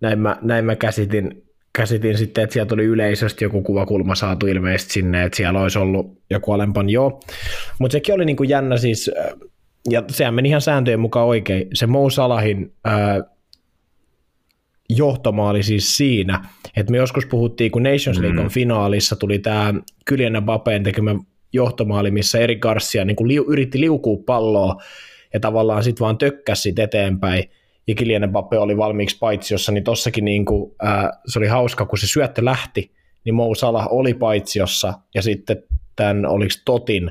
näin 0.00 0.18
mä, 0.18 0.36
näin 0.42 0.64
mä 0.64 0.76
käsitin, 0.76 1.42
käsitin 1.72 2.18
sitten, 2.18 2.44
että 2.44 2.54
sieltä 2.54 2.74
oli 2.74 2.84
yleisöstä 2.84 3.44
joku 3.44 3.62
kuvakulma 3.62 4.14
saatu 4.14 4.46
ilmeisesti 4.46 4.92
sinne, 4.92 5.24
että 5.24 5.36
siellä 5.36 5.60
olisi 5.60 5.78
ollut 5.78 6.18
joku 6.30 6.52
alempan 6.52 6.90
joo. 6.90 7.20
Mutta 7.78 7.92
sekin 7.92 8.14
oli 8.14 8.24
niinku 8.24 8.42
jännä 8.42 8.76
siis, 8.76 9.10
äh, 9.18 9.48
ja 9.90 10.02
sehän 10.10 10.34
meni 10.34 10.48
ihan 10.48 10.60
sääntöjen 10.60 11.00
mukaan 11.00 11.26
oikein. 11.26 11.68
Se 11.74 11.86
Mo 11.86 12.10
Salahin 12.10 12.72
ää, 12.84 13.16
äh, 13.16 13.22
johtomaali 14.90 15.62
siis 15.62 15.96
siinä, 15.96 16.44
että 16.76 16.90
me 16.90 16.96
joskus 16.96 17.26
puhuttiin, 17.26 17.70
kun 17.70 17.82
Nations 17.82 18.18
League 18.18 18.42
mm. 18.42 18.48
finaalissa 18.48 19.16
tuli 19.16 19.38
tämä 19.38 19.74
Kylian 20.04 20.44
Bapeen 20.44 20.82
tekemä 20.82 21.14
johtomaali, 21.52 22.10
missä 22.10 22.38
Eri 22.38 22.56
Garcia 22.56 23.04
niin 23.04 23.16
kuin 23.16 23.28
liu, 23.28 23.44
yritti 23.48 23.80
liukua 23.80 24.22
palloa 24.26 24.82
ja 25.34 25.40
tavallaan 25.40 25.84
sitten 25.84 26.04
vaan 26.04 26.18
tökkäsi 26.18 26.74
eteenpäin, 26.76 27.50
ja 27.88 27.94
Kylian 27.94 28.28
Mbappe 28.28 28.58
oli 28.58 28.76
valmiiksi 28.76 29.18
paitsiossa, 29.18 29.72
niin 29.72 29.84
tossakin 29.84 30.24
niin 30.24 30.44
kuin, 30.44 30.74
ää, 30.82 31.10
se 31.26 31.38
oli 31.38 31.46
hauska, 31.46 31.86
kun 31.86 31.98
se 31.98 32.06
syöttö 32.06 32.44
lähti, 32.44 32.92
niin 33.24 33.34
Mou 33.34 33.54
Salah 33.54 33.88
oli 33.90 34.14
paitsiossa, 34.14 34.94
ja 35.14 35.22
sitten 35.22 35.62
tämän 35.96 36.26
oliko 36.26 36.54
Totin 36.64 37.10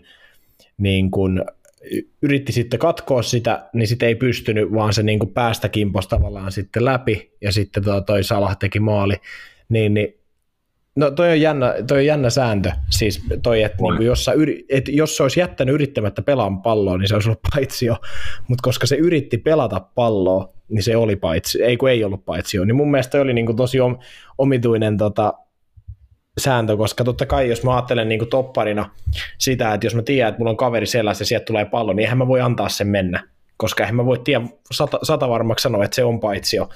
niin 0.78 1.12
kuin, 1.12 1.44
yritti 2.22 2.52
sitten 2.52 2.80
katkoa 2.80 3.22
sitä, 3.22 3.70
niin 3.74 3.88
sitten 3.88 4.08
ei 4.08 4.16
pystynyt, 4.16 4.74
vaan 4.74 4.94
se 4.94 5.04
niin 5.04 5.20
kuin 5.20 5.34
päästä 5.34 5.70
kimpos 5.70 6.08
tavallaan 6.08 6.52
sitten 6.52 6.86
läpi, 6.86 7.32
ja 7.42 7.52
sitten 7.52 7.84
toi, 7.84 8.02
toi 8.02 8.24
Salah 8.24 8.58
teki 8.58 8.80
maali, 8.80 9.16
niin, 9.70 9.94
niin 9.94 10.14
No 10.96 11.12
toi 11.12 11.30
on 11.30 11.42
jännä, 11.42 11.76
toi 11.88 11.98
on 11.98 12.06
jännä 12.06 12.30
sääntö, 12.30 12.72
siis 12.90 13.24
toi, 13.44 13.64
että 13.64 13.78
niin 13.98 14.06
jos, 14.06 14.26
sä 14.26 14.34
yri, 14.34 14.66
et 14.70 14.88
jos 14.88 15.18
se 15.18 15.24
olisi 15.24 15.40
jättänyt 15.40 15.76
yrittämättä 15.76 16.22
pelaan 16.22 16.62
palloa, 16.62 16.98
niin 16.98 17.08
se 17.08 17.14
olisi 17.14 17.30
ollut 17.30 17.42
paitsio, 17.54 17.98
mutta 18.48 18.62
koska 18.62 18.88
se 18.88 18.96
yritti 18.96 19.38
pelata 19.38 19.80
palloa, 19.80 20.54
niin 20.70 20.84
se 20.84 20.98
oli 20.98 21.16
paitsi, 21.16 21.64
ei 21.64 21.78
kun 21.78 21.90
ei 21.90 22.04
ollut 22.04 22.26
paitsio, 22.26 22.66
niin 22.66 22.76
mun 22.76 22.92
mielestä 22.92 23.22
oli 23.22 23.34
niin 23.34 23.46
kuin 23.46 23.56
tosi 23.56 23.78
omituinen 24.38 24.98
tota, 24.98 25.34
sääntö, 26.38 26.78
koska 26.78 27.04
totta 27.04 27.26
kai 27.26 27.50
jos 27.50 27.64
mä 27.64 27.76
ajattelen 27.76 28.10
niin 28.10 28.20
kuin 28.20 28.30
topparina 28.30 28.90
sitä, 29.38 29.74
että 29.74 29.86
jos 29.86 29.96
mä 29.96 30.02
tiedän, 30.02 30.30
että 30.30 30.40
mulla 30.40 30.52
on 30.52 30.58
kaveri 30.58 30.86
sellaista 30.86 31.22
ja 31.22 31.26
sieltä 31.26 31.46
tulee 31.46 31.66
pallo, 31.66 31.94
niin 31.94 32.00
eihän 32.04 32.18
mä 32.18 32.28
voi 32.28 32.42
antaa 32.42 32.70
sen 32.70 32.88
mennä, 32.88 33.24
koska 33.58 33.84
eihän 33.84 33.96
mä 33.96 34.06
voi 34.06 34.20
tiedä 34.20 34.46
sata, 34.72 35.00
sata 35.04 35.30
varmaksi 35.30 35.64
sanoa, 35.64 35.84
että 35.84 35.96
se 35.96 36.04
on 36.04 36.20
paitsio. 36.20 36.70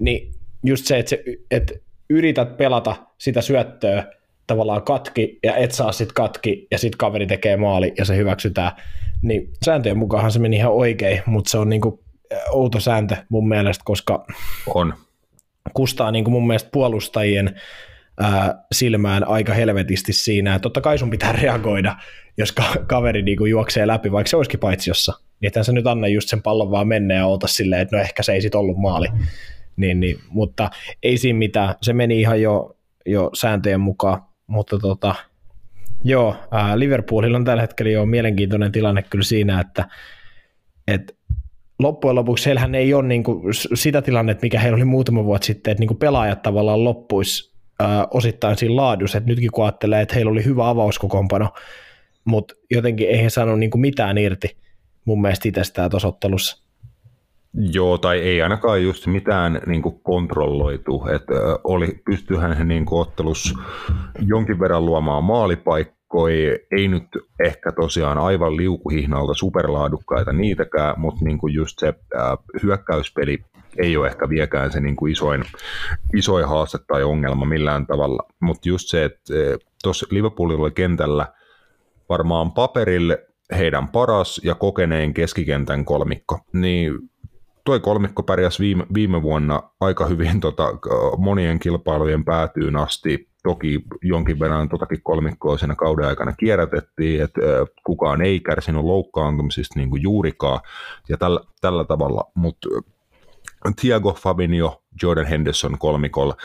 Niin 0.00 0.34
just 0.64 0.86
se, 0.86 0.98
että, 0.98 1.10
se, 1.10 1.22
että 1.50 1.74
yrität 2.10 2.56
pelata 2.56 2.96
sitä 3.18 3.40
syöttöä 3.40 4.04
tavallaan 4.46 4.82
katki 4.82 5.38
ja 5.42 5.56
et 5.56 5.72
saa 5.72 5.92
sit 5.92 6.12
katki 6.12 6.66
ja 6.70 6.78
sit 6.78 6.96
kaveri 6.96 7.26
tekee 7.26 7.56
maali 7.56 7.92
ja 7.98 8.04
se 8.04 8.16
hyväksytään, 8.16 8.72
niin 9.22 9.50
sääntöjen 9.64 9.98
mukaan 9.98 10.32
se 10.32 10.38
meni 10.38 10.56
ihan 10.56 10.72
oikein, 10.72 11.22
mutta 11.26 11.50
se 11.50 11.58
on 11.58 11.68
niinku 11.68 12.04
outo 12.50 12.80
sääntö 12.80 13.16
mun 13.28 13.48
mielestä, 13.48 13.82
koska 13.84 14.26
On. 14.74 14.94
kustaa 15.74 16.10
niin 16.10 16.24
kuin 16.24 16.32
mun 16.32 16.46
mielestä 16.46 16.70
puolustajien 16.72 17.60
ää, 18.20 18.64
silmään 18.72 19.28
aika 19.28 19.54
helvetisti 19.54 20.12
siinä, 20.12 20.54
että 20.54 20.62
totta 20.62 20.80
kai 20.80 20.98
sun 20.98 21.10
pitää 21.10 21.32
reagoida, 21.42 21.96
jos 22.38 22.52
ka- 22.52 22.84
kaveri 22.86 23.22
niin 23.22 23.38
kuin 23.38 23.50
juoksee 23.50 23.86
läpi, 23.86 24.12
vaikka 24.12 24.30
se 24.30 24.36
olisikin 24.36 24.60
paitsiossa. 24.60 25.12
Niin 25.40 25.48
ethän 25.48 25.64
sä 25.64 25.72
nyt 25.72 25.86
anna 25.86 26.08
just 26.08 26.28
sen 26.28 26.42
pallon 26.42 26.70
vaan 26.70 26.88
mennä 26.88 27.14
ja 27.14 27.26
oota 27.26 27.46
silleen, 27.46 27.82
että 27.82 27.96
no 27.96 28.02
ehkä 28.02 28.22
se 28.22 28.32
ei 28.32 28.42
sit 28.42 28.54
ollut 28.54 28.76
maali. 28.76 29.08
Niin, 29.76 30.00
niin, 30.00 30.18
mutta 30.28 30.70
ei 31.02 31.16
siinä 31.18 31.38
mitään, 31.38 31.74
se 31.82 31.92
meni 31.92 32.20
ihan 32.20 32.42
jo, 32.42 32.76
jo 33.06 33.30
sääntöjen 33.34 33.80
mukaan, 33.80 34.22
mutta 34.46 34.78
tota, 34.78 35.14
joo, 36.04 36.36
ää, 36.50 36.78
Liverpoolilla 36.78 37.38
on 37.38 37.44
tällä 37.44 37.60
hetkellä 37.60 37.92
jo 37.92 38.06
mielenkiintoinen 38.06 38.72
tilanne 38.72 39.02
kyllä 39.02 39.24
siinä, 39.24 39.60
että, 39.60 39.88
että 40.88 41.12
loppujen 41.78 42.14
lopuksi 42.14 42.46
heillähän 42.46 42.74
ei 42.74 42.94
ole 42.94 43.08
niin 43.08 43.22
kuin 43.22 43.42
sitä 43.74 44.02
tilannetta, 44.02 44.42
mikä 44.42 44.60
heillä 44.60 44.76
oli 44.76 44.84
muutama 44.84 45.24
vuosi 45.24 45.46
sitten, 45.46 45.70
että 45.70 45.80
niin 45.80 45.88
kuin 45.88 45.98
pelaajat 45.98 46.42
tavallaan 46.42 46.84
loppuisi 46.84 47.52
ää, 47.80 48.06
osittain 48.10 48.56
siinä 48.56 48.76
laadussa, 48.76 49.18
että 49.18 49.30
nytkin 49.30 49.50
kun 49.50 49.64
ajattelee, 49.64 50.02
että 50.02 50.14
heillä 50.14 50.32
oli 50.32 50.44
hyvä 50.44 50.68
avauskokoonpano, 50.68 51.48
mutta 52.24 52.54
jotenkin 52.70 53.08
ei 53.08 53.22
he 53.22 53.30
saanut 53.30 53.58
niin 53.58 53.70
kuin 53.70 53.80
mitään 53.80 54.18
irti 54.18 54.56
mun 55.04 55.20
mielestä 55.20 55.48
itsestään 55.48 55.90
tuossa 55.90 56.08
ottelussa. 56.08 56.68
Joo, 57.54 57.98
tai 57.98 58.18
ei 58.18 58.42
ainakaan 58.42 58.82
just 58.82 59.06
mitään 59.06 59.60
niin 59.66 59.82
kuin 59.82 60.00
kontrolloitu. 60.02 61.06
että 61.14 61.34
oli, 61.64 62.02
pystyyhän 62.04 62.56
he 62.56 62.64
niin 62.64 62.86
kuin 62.86 63.00
ottelus 63.00 63.54
jonkin 64.26 64.60
verran 64.60 64.86
luomaan 64.86 65.24
maalipaikkoja, 66.12 66.58
ei 66.70 66.88
nyt 66.88 67.08
ehkä 67.44 67.72
tosiaan 67.72 68.18
aivan 68.18 68.56
liukuhihnalta 68.56 69.34
superlaadukkaita 69.34 70.32
niitäkään, 70.32 70.94
mutta 71.00 71.24
niin 71.24 71.38
kuin 71.38 71.54
just 71.54 71.78
se 71.78 71.94
ää, 72.14 72.36
hyökkäyspeli 72.62 73.38
ei 73.76 73.96
ole 73.96 74.06
ehkä 74.06 74.28
viekään 74.28 74.72
se 74.72 74.80
niin 74.80 74.96
kuin 74.96 75.12
isoin, 75.12 75.44
isoin 76.16 76.48
haaste 76.48 76.78
tai 76.86 77.02
ongelma 77.02 77.46
millään 77.46 77.86
tavalla. 77.86 78.22
Mutta 78.40 78.68
just 78.68 78.88
se, 78.88 79.04
että 79.04 79.34
tuossa 79.82 80.06
Liverpoolilla 80.10 80.62
oli 80.62 80.70
kentällä 80.70 81.26
varmaan 82.08 82.52
paperille 82.52 83.26
heidän 83.58 83.88
paras 83.88 84.40
ja 84.44 84.54
kokeneen 84.54 85.14
keskikentän 85.14 85.84
kolmikko, 85.84 86.38
niin 86.52 86.92
toi 87.68 87.80
kolmikko 87.80 88.22
pärjäsi 88.22 88.62
viime, 88.62 88.86
viime 88.94 89.22
vuonna 89.22 89.62
aika 89.80 90.06
hyvin 90.06 90.40
tota, 90.40 90.74
monien 91.18 91.58
kilpailujen 91.58 92.24
päätyyn 92.24 92.76
asti. 92.76 93.28
Toki 93.42 93.80
jonkin 94.02 94.40
verran 94.40 94.68
totakin 94.68 95.02
kolmikkoa 95.02 95.58
siinä 95.58 95.74
kauden 95.74 96.06
aikana 96.06 96.32
kierrätettiin, 96.32 97.22
että 97.22 97.40
kukaan 97.84 98.22
ei 98.22 98.40
kärsinyt 98.40 98.84
loukkaantumisista 98.84 99.78
niin 99.78 99.90
kuin 99.90 100.02
juurikaan 100.02 100.60
ja 101.08 101.16
tällä, 101.16 101.40
tällä 101.60 101.84
tavalla, 101.84 102.30
mutta 102.34 102.68
Thiago 103.80 104.12
Fabinho, 104.12 104.82
Jordan 105.02 105.26
Henderson 105.26 105.78
kolmikolla 105.78 106.36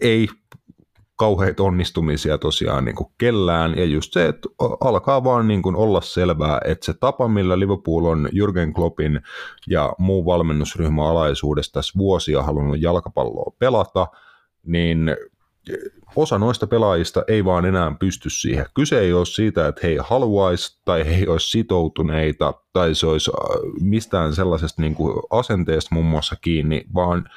ei 0.00 0.28
kauheita 1.20 1.62
onnistumisia 1.62 2.38
tosiaan 2.38 2.84
niin 2.84 2.94
kuin 2.94 3.12
kellään, 3.18 3.78
ja 3.78 3.84
just 3.84 4.12
se, 4.12 4.26
että 4.28 4.48
alkaa 4.80 5.24
vaan 5.24 5.48
niin 5.48 5.62
kuin 5.62 5.76
olla 5.76 6.00
selvää, 6.00 6.60
että 6.64 6.86
se 6.86 6.94
tapa, 7.00 7.28
millä 7.28 7.58
Liverpool 7.58 8.04
on 8.04 8.28
Jürgen 8.32 8.72
Kloppin 8.72 9.20
ja 9.66 9.92
muun 9.98 10.24
valmennusryhmän 10.24 11.06
alaisuudessa 11.06 11.72
tässä 11.72 11.98
vuosia 11.98 12.42
halunnut 12.42 12.82
jalkapalloa 12.82 13.52
pelata, 13.58 14.06
niin 14.66 15.16
osa 16.16 16.38
noista 16.38 16.66
pelaajista 16.66 17.24
ei 17.28 17.44
vaan 17.44 17.64
enää 17.64 17.96
pysty 18.00 18.30
siihen. 18.30 18.66
Kyse 18.74 19.00
ei 19.00 19.12
ole 19.12 19.26
siitä, 19.26 19.68
että 19.68 19.80
he 19.82 19.88
ei 19.88 19.98
haluaisi 20.02 20.80
tai 20.84 21.06
he 21.06 21.14
ei 21.14 21.28
olisi 21.28 21.50
sitoutuneita 21.50 22.54
tai 22.72 22.94
se 22.94 23.06
olisi 23.06 23.30
mistään 23.80 24.34
sellaisesta 24.34 24.82
niin 24.82 24.94
kuin 24.94 25.22
asenteesta 25.30 25.94
muun 25.94 26.06
muassa 26.06 26.36
kiinni, 26.40 26.84
vaan 26.94 27.30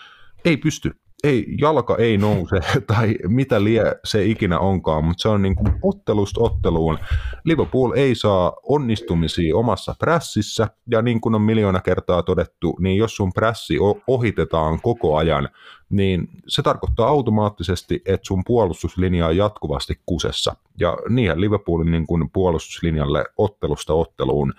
ei 0.45 0.57
pysty 0.57 0.91
ei, 1.23 1.45
jalka 1.61 1.97
ei 1.97 2.17
nouse 2.17 2.59
tai 2.87 3.15
mitä 3.27 3.63
lie 3.63 3.95
se 4.03 4.25
ikinä 4.25 4.59
onkaan, 4.59 5.03
mutta 5.03 5.21
se 5.21 5.29
on 5.29 5.41
niin 5.41 5.55
kuin 5.55 5.73
ottelusta 5.81 6.41
otteluun. 6.41 6.99
Liverpool 7.43 7.91
ei 7.95 8.15
saa 8.15 8.53
onnistumisia 8.63 9.57
omassa 9.57 9.95
prässissä 9.99 10.67
ja 10.89 11.01
niin 11.01 11.21
kuin 11.21 11.35
on 11.35 11.41
miljoona 11.41 11.81
kertaa 11.81 12.23
todettu, 12.23 12.75
niin 12.79 12.97
jos 12.97 13.15
sun 13.15 13.33
prässi 13.33 13.77
ohitetaan 14.07 14.81
koko 14.81 15.17
ajan, 15.17 15.49
niin 15.89 16.29
se 16.47 16.61
tarkoittaa 16.61 17.07
automaattisesti, 17.07 18.01
että 18.05 18.27
sun 18.27 18.43
puolustuslinja 18.43 19.27
on 19.27 19.37
jatkuvasti 19.37 19.99
kusessa. 20.05 20.55
Ja 20.79 20.97
niinhän 21.09 21.41
Liverpoolin 21.41 21.91
niin 21.91 22.07
kuin 22.07 22.29
puolustuslinjalle 22.29 23.25
ottelusta 23.37 23.93
otteluun 23.93 24.53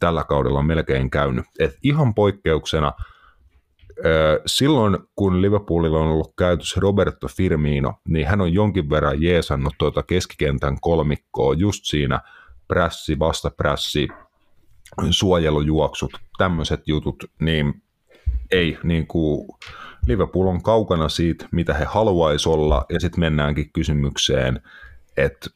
tällä 0.00 0.24
kaudella 0.24 0.58
on 0.58 0.66
melkein 0.66 1.10
käynyt. 1.10 1.46
Et 1.58 1.78
ihan 1.82 2.14
poikkeuksena– 2.14 2.92
silloin, 4.46 4.98
kun 5.16 5.42
Liverpoolilla 5.42 5.98
on 5.98 6.08
ollut 6.08 6.32
käytössä 6.38 6.80
Roberto 6.80 7.28
Firmino, 7.28 7.94
niin 8.08 8.26
hän 8.26 8.40
on 8.40 8.52
jonkin 8.52 8.90
verran 8.90 9.22
jeesannut 9.22 9.74
tuota 9.78 10.02
keskikentän 10.02 10.80
kolmikkoa 10.80 11.54
just 11.54 11.84
siinä 11.84 12.20
prässi, 12.68 13.18
vastaprässi, 13.18 14.08
suojelujuoksut, 15.10 16.12
tämmöiset 16.38 16.82
jutut, 16.86 17.24
niin 17.40 17.82
ei 18.50 18.78
niin 18.82 19.06
kuin 19.06 19.48
Liverpool 20.06 20.46
on 20.46 20.62
kaukana 20.62 21.08
siitä, 21.08 21.48
mitä 21.52 21.74
he 21.74 21.84
haluaisi 21.84 22.48
olla, 22.48 22.86
ja 22.88 23.00
sitten 23.00 23.20
mennäänkin 23.20 23.72
kysymykseen, 23.72 24.60
että 25.16 25.50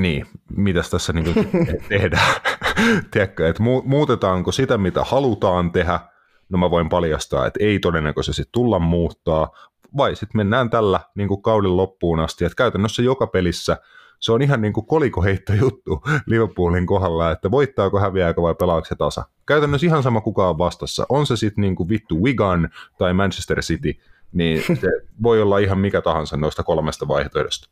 niin, 0.00 0.26
mitäs 0.56 0.90
tässä 0.90 1.12
niin 1.12 1.34
tehdään? 1.88 2.34
Tiedätkö, 3.10 3.48
että 3.48 3.62
muutetaanko 3.84 4.52
sitä, 4.52 4.78
mitä 4.78 5.04
halutaan 5.04 5.72
tehdä, 5.72 6.00
no 6.48 6.58
mä 6.58 6.70
voin 6.70 6.88
paljastaa, 6.88 7.46
että 7.46 7.64
ei 7.64 7.78
todennäköisesti 7.78 8.42
tulla 8.52 8.78
muuttaa, 8.78 9.50
vai 9.96 10.16
sitten 10.16 10.36
mennään 10.36 10.70
tällä 10.70 11.00
niin 11.14 11.28
kuin 11.28 11.42
kauden 11.42 11.76
loppuun 11.76 12.20
asti, 12.20 12.44
että 12.44 12.56
käytännössä 12.56 13.02
joka 13.02 13.26
pelissä 13.26 13.76
se 14.20 14.32
on 14.32 14.42
ihan 14.42 14.60
niin 14.60 14.72
kuin 14.72 14.86
kolikoheitto 14.86 15.52
juttu 15.52 16.02
Liverpoolin 16.26 16.86
kohdalla, 16.86 17.30
että 17.30 17.50
voittaako, 17.50 18.00
häviääkö 18.00 18.42
vai 18.42 18.54
pelaako 18.54 18.84
se 18.84 18.94
tasa. 18.94 19.24
Käytännössä 19.46 19.86
ihan 19.86 20.02
sama 20.02 20.20
kuka 20.20 20.48
on 20.48 20.58
vastassa. 20.58 21.06
On 21.08 21.26
se 21.26 21.36
sitten 21.36 21.62
niin 21.62 21.76
kuin 21.76 21.88
vittu 21.88 22.22
Wigan 22.22 22.68
tai 22.98 23.14
Manchester 23.14 23.60
City, 23.60 23.94
niin 24.32 24.62
se 24.80 24.88
voi 25.22 25.42
olla 25.42 25.58
ihan 25.58 25.78
mikä 25.78 26.00
tahansa 26.00 26.36
noista 26.36 26.62
kolmesta 26.62 27.08
vaihtoehdosta. 27.08 27.68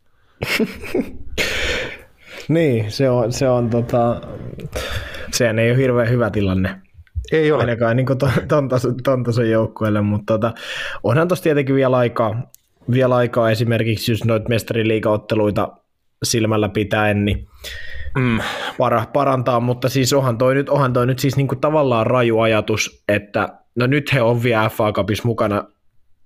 niin, 2.48 2.93
se 2.93 3.11
on, 3.11 3.32
se 3.32 3.48
on 3.48 3.70
tota, 3.70 4.20
sehän 5.32 5.59
ei 5.59 5.70
ole 5.70 5.78
hirveän 5.78 6.11
hyvä 6.11 6.31
tilanne. 6.31 6.81
Ei 7.32 7.53
ole. 7.53 7.61
Ainakaan 7.61 7.97
niin 7.97 8.07
ton, 8.19 8.69
ton, 9.05 9.24
tason, 9.24 9.51
joukkueelle, 9.51 10.01
mutta 10.01 10.35
tota, 10.35 10.55
onhan 11.03 11.28
tuossa 11.28 11.43
tietenkin 11.43 11.74
vielä 11.74 11.97
aikaa, 11.97 12.51
vielä 12.90 13.16
aikaa 13.16 13.51
esimerkiksi 13.51 14.12
just 14.12 14.24
noita 14.24 14.48
mestariliigaotteluita 14.48 15.69
silmällä 16.23 16.69
pitäen, 16.69 17.24
niin 17.24 17.47
mm. 18.19 18.39
para, 18.78 19.07
parantaa, 19.12 19.61
mutta 19.61 19.89
siis 19.89 20.12
onhan 20.12 20.39
toi 20.39 20.55
nyt, 20.55 20.69
onhan 20.69 20.93
toi 20.93 21.07
nyt 21.07 21.19
siis 21.19 21.36
niinku 21.36 21.57
tavallaan 21.57 22.07
raju 22.07 22.40
ajatus, 22.40 23.03
että 23.09 23.48
no 23.74 23.86
nyt 23.86 24.12
he 24.12 24.23
on 24.23 24.43
vielä 24.43 24.69
FA 24.69 24.93
Cupissa 24.93 25.28
mukana, 25.28 25.65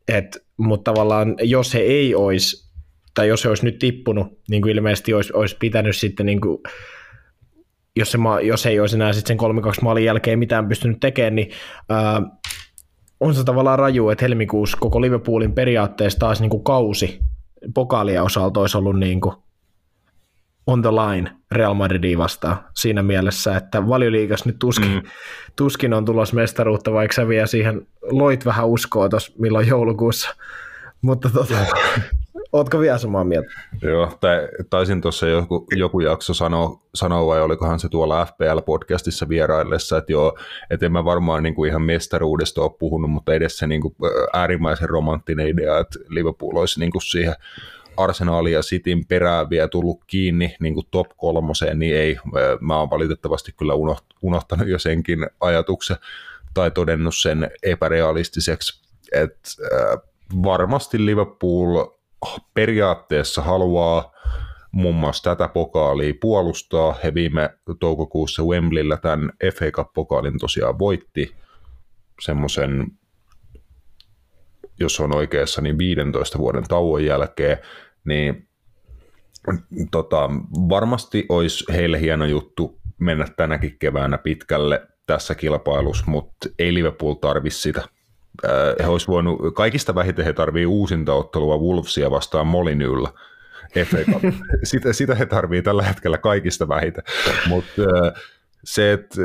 et, 0.08 0.44
mutta 0.56 0.90
tavallaan 0.90 1.34
jos 1.42 1.74
he 1.74 1.78
ei 1.78 2.14
olisi, 2.14 2.70
tai 3.14 3.28
jos 3.28 3.44
he 3.44 3.48
olisi 3.48 3.64
nyt 3.64 3.78
tippunut, 3.78 4.38
niin 4.48 4.62
kuin 4.62 4.76
ilmeisesti 4.76 5.14
olisi, 5.14 5.32
olisi 5.32 5.56
pitänyt 5.60 5.96
sitten 5.96 6.26
niin 6.26 6.40
kuin 6.40 6.58
jos, 8.00 8.12
se, 8.12 8.18
jos 8.42 8.66
ei 8.66 8.80
olisi 8.80 8.96
enää 8.96 9.12
sitten 9.12 9.38
sen 9.40 9.50
3-2 9.78 9.82
maalin 9.82 10.04
jälkeen 10.04 10.38
mitään 10.38 10.68
pystynyt 10.68 11.00
tekemään, 11.00 11.34
niin 11.34 11.50
ää, 11.88 12.22
on 13.20 13.34
se 13.34 13.44
tavallaan 13.44 13.78
raju, 13.78 14.08
että 14.08 14.24
helmikuussa 14.24 14.78
koko 14.80 15.00
Liverpoolin 15.00 15.52
periaatteessa 15.52 16.18
taas 16.18 16.40
niin 16.40 16.50
kuin 16.50 16.64
kausi 16.64 17.20
pokaalia 17.74 18.22
osalta 18.22 18.60
olisi 18.60 18.78
ollut 18.78 18.98
niin 18.98 19.20
kuin 19.20 19.34
on 20.66 20.82
the 20.82 20.90
line 20.90 21.30
Real 21.52 21.74
Madridia 21.74 22.18
vastaan 22.18 22.56
siinä 22.76 23.02
mielessä, 23.02 23.56
että 23.56 23.88
valioliigas 23.88 24.44
nyt 24.44 24.58
tuskin, 24.58 24.92
mm. 24.92 25.02
tuskin 25.56 25.94
on 25.94 26.04
tulos 26.04 26.32
mestaruutta, 26.32 26.92
vaikka 26.92 27.14
sä 27.14 27.28
vielä 27.28 27.46
siihen 27.46 27.86
loit 28.02 28.46
vähän 28.46 28.68
uskoa 28.68 29.08
tuossa 29.08 29.32
milloin 29.38 29.68
joulukuussa. 29.68 30.34
Mutta 31.02 31.30
tota, 31.30 31.54
Ootko 32.52 32.80
vielä 32.80 32.98
samaa 32.98 33.24
mieltä? 33.24 33.50
Joo, 33.82 34.18
taisin 34.70 35.00
tuossa 35.00 35.26
joku, 35.28 35.66
joku 35.76 36.00
jakso 36.00 36.34
sanoa, 36.34 36.82
sanoa, 36.94 37.26
vai 37.26 37.42
olikohan 37.42 37.80
se 37.80 37.88
tuolla 37.88 38.24
FPL-podcastissa 38.24 39.28
vieraillessa, 39.28 39.98
että 39.98 40.12
joo, 40.12 40.38
että 40.70 40.86
en 40.86 40.92
mä 40.92 41.04
varmaan 41.04 41.42
niin 41.42 41.54
kuin 41.54 41.68
ihan 41.68 41.82
mestaruudesta 41.82 42.62
ole 42.62 42.70
puhunut, 42.78 43.10
mutta 43.10 43.34
edes 43.34 43.58
se 43.58 43.66
niin 43.66 43.80
kuin 43.80 43.94
äärimmäisen 44.32 44.88
romanttinen 44.88 45.48
idea, 45.48 45.78
että 45.78 45.98
Liverpool 46.08 46.56
olisi 46.56 46.80
niin 46.80 46.92
kuin 46.92 47.02
siihen 47.02 47.34
Arsenalin 47.96 48.52
ja 48.52 48.60
Cityn 48.60 49.06
perään 49.06 49.50
vielä 49.50 49.68
tullut 49.68 50.00
kiinni 50.06 50.56
niin 50.60 50.74
kuin 50.74 50.86
top 50.90 51.06
kolmoseen, 51.16 51.78
niin 51.78 51.96
ei. 51.96 52.18
Mä 52.60 52.78
oon 52.78 52.90
valitettavasti 52.90 53.52
kyllä 53.52 53.74
unohtanut 54.22 54.68
jo 54.68 54.78
senkin 54.78 55.26
ajatuksen 55.40 55.96
tai 56.54 56.70
todennut 56.70 57.14
sen 57.16 57.50
epärealistiseksi, 57.62 58.82
että 59.12 59.50
varmasti 60.42 61.06
Liverpool 61.06 61.86
periaatteessa 62.54 63.42
haluaa 63.42 64.12
muun 64.72 64.94
muassa 64.94 65.30
tätä 65.30 65.48
pokaalia 65.48 66.14
puolustaa. 66.20 66.96
He 67.04 67.14
viime 67.14 67.50
toukokuussa 67.80 68.42
Wembleyllä 68.42 68.96
tämän 68.96 69.32
FA 69.54 69.70
Cup-pokaalin 69.70 70.38
tosiaan 70.38 70.78
voitti 70.78 71.34
semmoisen, 72.20 72.86
jos 74.80 75.00
on 75.00 75.16
oikeassa, 75.16 75.62
niin 75.62 75.78
15 75.78 76.38
vuoden 76.38 76.64
tauon 76.68 77.04
jälkeen, 77.04 77.58
niin 78.04 78.48
tota, 79.90 80.30
varmasti 80.68 81.26
olisi 81.28 81.64
heille 81.72 82.00
hieno 82.00 82.24
juttu 82.24 82.80
mennä 82.98 83.26
tänäkin 83.36 83.76
keväänä 83.78 84.18
pitkälle 84.18 84.88
tässä 85.06 85.34
kilpailussa, 85.34 86.04
mutta 86.06 86.48
ei 86.58 86.74
Liverpool 86.74 87.14
tarvi 87.14 87.50
sitä. 87.50 87.88
He 88.80 88.86
olisi 88.86 89.06
voinut, 89.06 89.54
kaikista 89.54 89.94
vähiten 89.94 90.24
he 90.24 90.32
tarvii 90.32 90.66
uusinta 90.66 91.14
ottelua 91.14 91.58
Wolvesia 91.58 92.10
vastaan 92.10 92.46
Molinyllä. 92.46 93.08
sitä, 94.62 94.92
sitä 94.92 95.14
he 95.14 95.26
tarvii 95.26 95.62
tällä 95.62 95.82
hetkellä 95.82 96.18
kaikista 96.18 96.68
vähiten. 96.68 97.04
Mutta 97.48 97.82
se, 98.64 98.92
että 98.92 99.20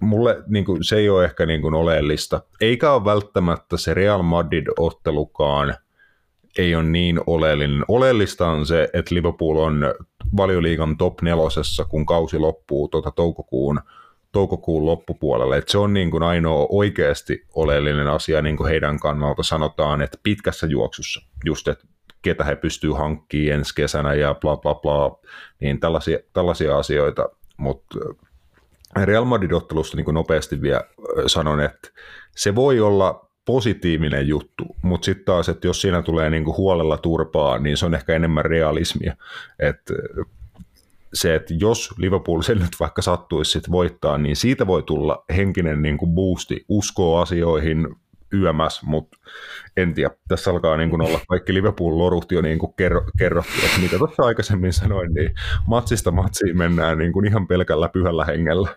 mulle 0.00 0.42
niin 0.46 0.64
kuin, 0.64 0.84
se 0.84 0.96
ei 0.96 1.08
ole 1.08 1.24
ehkä 1.24 1.46
niin 1.46 1.62
kuin 1.62 1.74
oleellista. 1.74 2.42
Eikä 2.60 2.92
ole 2.92 3.04
välttämättä 3.04 3.76
se 3.76 3.94
Real 3.94 4.22
Madrid-ottelukaan 4.22 5.74
ei 6.58 6.74
ole 6.74 6.84
niin 6.84 7.20
oleellinen. 7.26 7.84
Oleellista 7.88 8.48
on 8.48 8.66
se, 8.66 8.88
että 8.92 9.14
Liverpool 9.14 9.56
on 9.56 9.94
valioliigan 10.36 10.96
top 10.96 11.22
nelosessa, 11.22 11.84
kun 11.84 12.06
kausi 12.06 12.38
loppuu 12.38 12.88
tuota 12.88 13.10
toukokuun, 13.10 13.80
toukokuun 14.32 14.86
loppupuolelle. 14.86 15.56
Et 15.56 15.68
se 15.68 15.78
on 15.78 15.92
niin 15.92 16.10
kuin 16.10 16.22
ainoa 16.22 16.66
oikeasti 16.70 17.46
oleellinen 17.54 18.08
asia 18.08 18.42
niin 18.42 18.56
kuin 18.56 18.68
heidän 18.68 19.00
kannalta 19.00 19.42
sanotaan, 19.42 20.02
että 20.02 20.18
pitkässä 20.22 20.66
juoksussa, 20.66 21.20
just 21.44 21.68
että 21.68 21.86
ketä 22.22 22.44
he 22.44 22.56
pystyy 22.56 22.92
hankkimaan 22.92 23.58
ensi 23.58 23.74
kesänä 23.74 24.14
ja 24.14 24.34
bla 24.34 24.56
bla 24.56 24.74
bla, 24.74 25.18
niin 25.60 25.80
tällaisia, 25.80 26.18
tällaisia 26.32 26.78
asioita, 26.78 27.28
mutta 27.56 27.98
Real 29.04 29.24
Madrid-ottelusta 29.24 29.96
niin 29.96 30.14
nopeasti 30.14 30.62
vielä 30.62 30.84
sanon, 31.26 31.60
että 31.60 31.88
se 32.36 32.54
voi 32.54 32.80
olla 32.80 33.28
positiivinen 33.44 34.28
juttu, 34.28 34.76
mutta 34.82 35.04
sitten 35.04 35.24
taas, 35.24 35.48
että 35.48 35.66
jos 35.66 35.80
siinä 35.80 36.02
tulee 36.02 36.30
niin 36.30 36.44
kuin 36.44 36.56
huolella 36.56 36.98
turpaa, 36.98 37.58
niin 37.58 37.76
se 37.76 37.86
on 37.86 37.94
ehkä 37.94 38.16
enemmän 38.16 38.44
realismia. 38.44 39.16
että 39.58 39.94
se, 41.14 41.34
että 41.34 41.54
jos 41.58 41.94
Liverpool 41.98 42.42
sen 42.42 42.58
nyt 42.58 42.80
vaikka 42.80 43.02
sattuisi 43.02 43.50
sit 43.50 43.70
voittaa, 43.70 44.18
niin 44.18 44.36
siitä 44.36 44.66
voi 44.66 44.82
tulla 44.82 45.24
henkinen 45.36 45.82
niin 45.82 45.98
kuin 45.98 46.14
boosti, 46.14 46.64
uskoo 46.68 47.20
asioihin, 47.20 47.88
YMS, 48.32 48.82
mutta 48.82 49.18
en 49.76 49.94
tiedä. 49.94 50.10
Tässä 50.28 50.50
alkaa 50.50 50.76
niin 50.76 50.90
kuin 50.90 51.02
olla 51.02 51.20
kaikki 51.28 51.54
Liverpool-lorut 51.54 52.32
jo 52.32 52.40
niin 52.40 52.58
kuin 52.58 52.74
kerro, 52.74 53.04
kerrottu, 53.18 53.52
että 53.64 53.80
mitä 53.80 53.98
tuossa 53.98 54.22
aikaisemmin 54.22 54.72
sanoin, 54.72 55.14
niin 55.14 55.34
matsista 55.66 56.10
matsiin 56.10 56.58
mennään 56.58 56.98
niin 56.98 57.12
kuin 57.12 57.26
ihan 57.26 57.46
pelkällä 57.46 57.88
pyhällä 57.88 58.24
hengellä. 58.24 58.68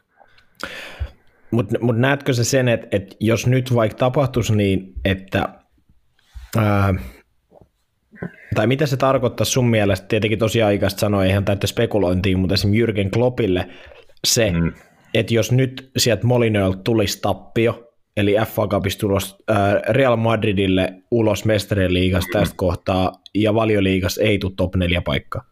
Mutta 1.52 1.80
mut 1.82 1.98
näetkö 1.98 2.34
se 2.34 2.44
sen, 2.44 2.68
että, 2.68 2.88
että 2.92 3.16
jos 3.20 3.48
nyt 3.48 3.76
vaikka 3.76 3.98
tapahtuisi 3.98 4.56
niin, 4.56 4.94
että 5.06 5.50
ää, 6.58 6.94
tai 8.56 8.68
mitä 8.68 8.86
se 8.86 8.98
tarkoittaa 8.98 9.46
sun 9.46 9.70
mielestä, 9.70 10.08
tietenkin 10.08 10.40
tosi 10.40 10.62
aikaista 10.62 11.00
sanoa, 11.00 11.26
eihän 11.26 11.46
täyttä 11.46 11.68
spekulointiin, 11.68 12.40
mutta 12.40 12.54
esimerkiksi 12.54 12.86
Jürgen 12.86 13.10
Kloppille 13.10 13.68
se, 14.28 14.52
mm. 14.52 14.72
että 15.14 15.34
jos 15.34 15.52
nyt 15.52 15.92
sieltä 15.98 16.28
Molinöltä 16.28 16.80
tulisi 16.84 17.22
tappio, 17.22 17.94
eli 18.18 18.36
FA 18.48 18.68
Cupista 18.68 19.00
tulos 19.00 19.38
Real 19.90 20.16
Madridille 20.16 20.94
ulos 21.12 21.46
mestarien 21.46 21.94
liigasta 21.94 22.40
tästä 22.40 22.56
kohtaa, 22.58 23.12
ja 23.36 23.54
valioliigassa 23.54 24.22
ei 24.22 24.40
tule 24.40 24.54
top 24.58 24.76
4 24.76 25.02
paikkaa. 25.02 25.44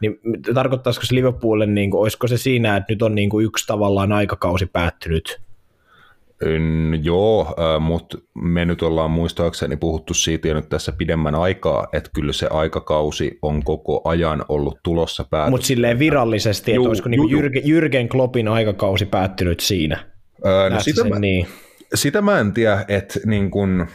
Niin 0.00 0.18
tarkoittaisiko 0.54 1.06
se 1.06 1.14
Liverpoolille, 1.14 1.66
niin 1.66 1.90
kuin, 1.90 2.00
olisiko 2.00 2.26
se 2.26 2.36
siinä, 2.36 2.76
että 2.76 2.92
nyt 2.92 3.02
on 3.02 3.14
niin 3.14 3.30
kuin 3.30 3.44
yksi 3.44 3.66
tavallaan 3.66 4.12
aikakausi 4.12 4.66
päättynyt? 4.66 5.40
Mm, 6.44 6.94
joo, 6.94 7.56
mutta 7.80 8.18
me 8.34 8.64
nyt 8.64 8.82
ollaan 8.82 9.10
muistaakseni 9.10 9.76
puhuttu 9.76 10.14
siitä 10.14 10.48
jo 10.48 10.54
nyt 10.54 10.68
tässä 10.68 10.92
pidemmän 10.92 11.34
aikaa, 11.34 11.86
että 11.92 12.10
kyllä 12.14 12.32
se 12.32 12.46
aikakausi 12.50 13.38
on 13.42 13.62
koko 13.64 14.00
ajan 14.04 14.44
ollut 14.48 14.78
tulossa 14.82 15.24
päätös. 15.30 15.50
Mutta 15.50 15.66
silleen 15.66 15.98
virallisesti, 15.98 16.72
että 16.72 16.88
olisiko 16.88 17.08
niin 17.08 17.20
Jürgen, 17.20 17.62
Jürgen 17.64 18.08
Kloppin 18.08 18.48
aikakausi 18.48 19.06
päättynyt 19.06 19.60
siinä? 19.60 20.10
Öö, 20.46 20.70
no 20.70 20.80
sitä, 20.80 21.04
mä, 21.04 21.18
niin? 21.18 21.46
sitä 21.94 22.22
mä 22.22 22.40
en 22.40 22.52
tiedä, 22.52 22.84
että 22.88 23.20
niin 23.26 23.50
kun, 23.50 23.86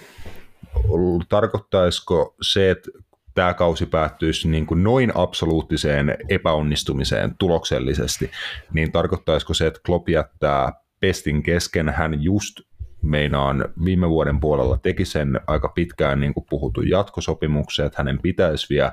tarkoittaisiko 1.30 2.36
se, 2.42 2.72
että 2.72 2.92
tämä 3.34 3.54
kausi 3.54 3.86
päättyisi 3.86 4.48
niin 4.48 4.66
kuin 4.66 4.84
noin 4.84 5.12
absoluuttiseen 5.16 6.18
epäonnistumiseen 6.30 7.36
tuloksellisesti, 7.38 8.32
niin 8.74 8.92
tarkoittaisiko 8.92 9.54
se, 9.54 9.68
että 9.68 9.80
Klopp 9.86 10.10
jättää 10.10 10.85
pestin 11.06 11.44
kesken, 11.44 11.90
hän 11.90 12.24
just 12.24 12.62
meinaan 13.02 13.66
viime 13.86 14.10
vuoden 14.10 14.40
puolella 14.40 14.78
teki 14.78 15.06
sen 15.06 15.40
aika 15.48 15.70
pitkään 15.70 16.20
niin 16.20 16.34
kuin 16.34 16.46
puhutun 16.50 16.90
jatkosopimuksen, 16.90 17.86
että 17.86 17.98
hänen 17.98 18.20
pitäisi 18.22 18.68
vielä 18.70 18.92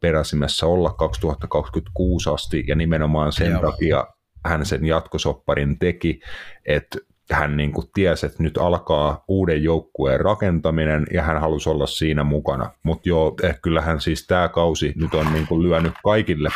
peräsimessä 0.00 0.66
olla 0.66 0.92
2026 0.92 2.30
asti, 2.30 2.64
ja 2.66 2.74
nimenomaan 2.74 3.32
sen 3.32 3.50
Joo. 3.50 3.60
takia 3.60 4.06
hän 4.44 4.66
sen 4.66 4.84
jatkosopparin 4.84 5.78
teki, 5.78 6.20
että 6.66 6.98
hän 7.30 7.56
niin 7.56 7.72
kuin 7.72 7.86
tiesi, 7.94 8.26
että 8.26 8.42
nyt 8.42 8.58
alkaa 8.58 9.24
uuden 9.28 9.62
joukkueen 9.62 10.20
rakentaminen 10.20 11.06
ja 11.12 11.22
hän 11.22 11.40
halusi 11.40 11.70
olla 11.70 11.86
siinä 11.86 12.24
mukana. 12.24 12.70
Mutta 12.82 13.08
joo, 13.08 13.34
eh, 13.42 13.58
kyllähän 13.62 14.00
siis 14.00 14.26
tämä 14.26 14.48
kausi 14.48 14.92
nyt 14.96 15.14
on 15.14 15.32
niin 15.32 15.46
kuin 15.46 15.62
lyönyt 15.62 15.94
kaikille 16.04 16.48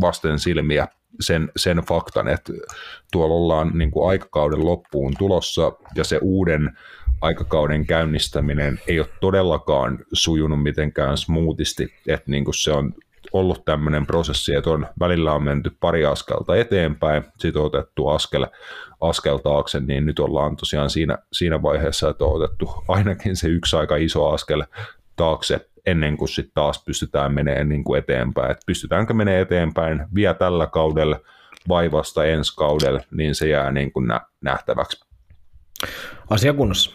vasten 0.00 0.38
silmiä 0.38 0.88
sen, 1.20 1.50
sen 1.56 1.76
faktan, 1.76 2.28
että 2.28 2.52
tuolla 3.12 3.34
ollaan 3.34 3.70
niin 3.74 3.90
kuin 3.90 4.10
aikakauden 4.10 4.64
loppuun 4.64 5.14
tulossa 5.18 5.72
ja 5.94 6.04
se 6.04 6.18
uuden 6.22 6.78
aikakauden 7.20 7.86
käynnistäminen 7.86 8.80
ei 8.86 9.00
ole 9.00 9.08
todellakaan 9.20 9.98
sujunut 10.12 10.62
mitenkään 10.62 11.18
smoothisti, 11.18 11.94
että 12.06 12.30
niin 12.30 12.44
kuin 12.44 12.54
se 12.54 12.72
on 12.72 12.94
ollut 13.32 13.64
tämmöinen 13.64 14.06
prosessi, 14.06 14.54
että 14.54 14.70
on, 14.70 14.86
välillä 15.00 15.32
on 15.32 15.42
menty 15.42 15.76
pari 15.80 16.04
askelta 16.04 16.56
eteenpäin, 16.56 17.24
sitten 17.38 17.60
on 17.60 17.66
otettu 17.66 18.08
askel, 18.08 18.46
askel 19.00 19.38
taakse, 19.38 19.80
niin 19.80 20.06
nyt 20.06 20.18
ollaan 20.18 20.56
tosiaan 20.56 20.90
siinä, 20.90 21.18
siinä 21.32 21.62
vaiheessa, 21.62 22.08
että 22.08 22.24
on 22.24 22.42
otettu 22.42 22.84
ainakin 22.88 23.36
se 23.36 23.48
yksi 23.48 23.76
aika 23.76 23.96
iso 23.96 24.28
askel 24.28 24.62
taakse 25.16 25.68
ennen 25.86 26.16
kuin 26.16 26.28
sitten 26.28 26.54
taas 26.54 26.84
pystytään 26.84 27.34
menemään 27.34 27.68
niin 27.68 27.84
kuin 27.84 27.98
eteenpäin. 27.98 28.50
Et 28.50 28.60
pystytäänkö 28.66 29.14
menemään 29.14 29.42
eteenpäin 29.42 30.06
vielä 30.14 30.34
tällä 30.34 30.66
kaudella 30.66 31.20
vai 31.68 31.92
vasta 31.92 32.24
ensi 32.24 32.56
kaudella, 32.56 33.00
niin 33.10 33.34
se 33.34 33.48
jää 33.48 33.72
niin 33.72 33.92
kuin 33.92 34.08
nähtäväksi. 34.40 35.04
Asia 36.30 36.52
kunnossa. 36.52 36.90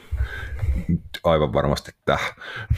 Aivan 1.24 1.54
varmasti 1.54 1.92
tähän, 2.06 2.32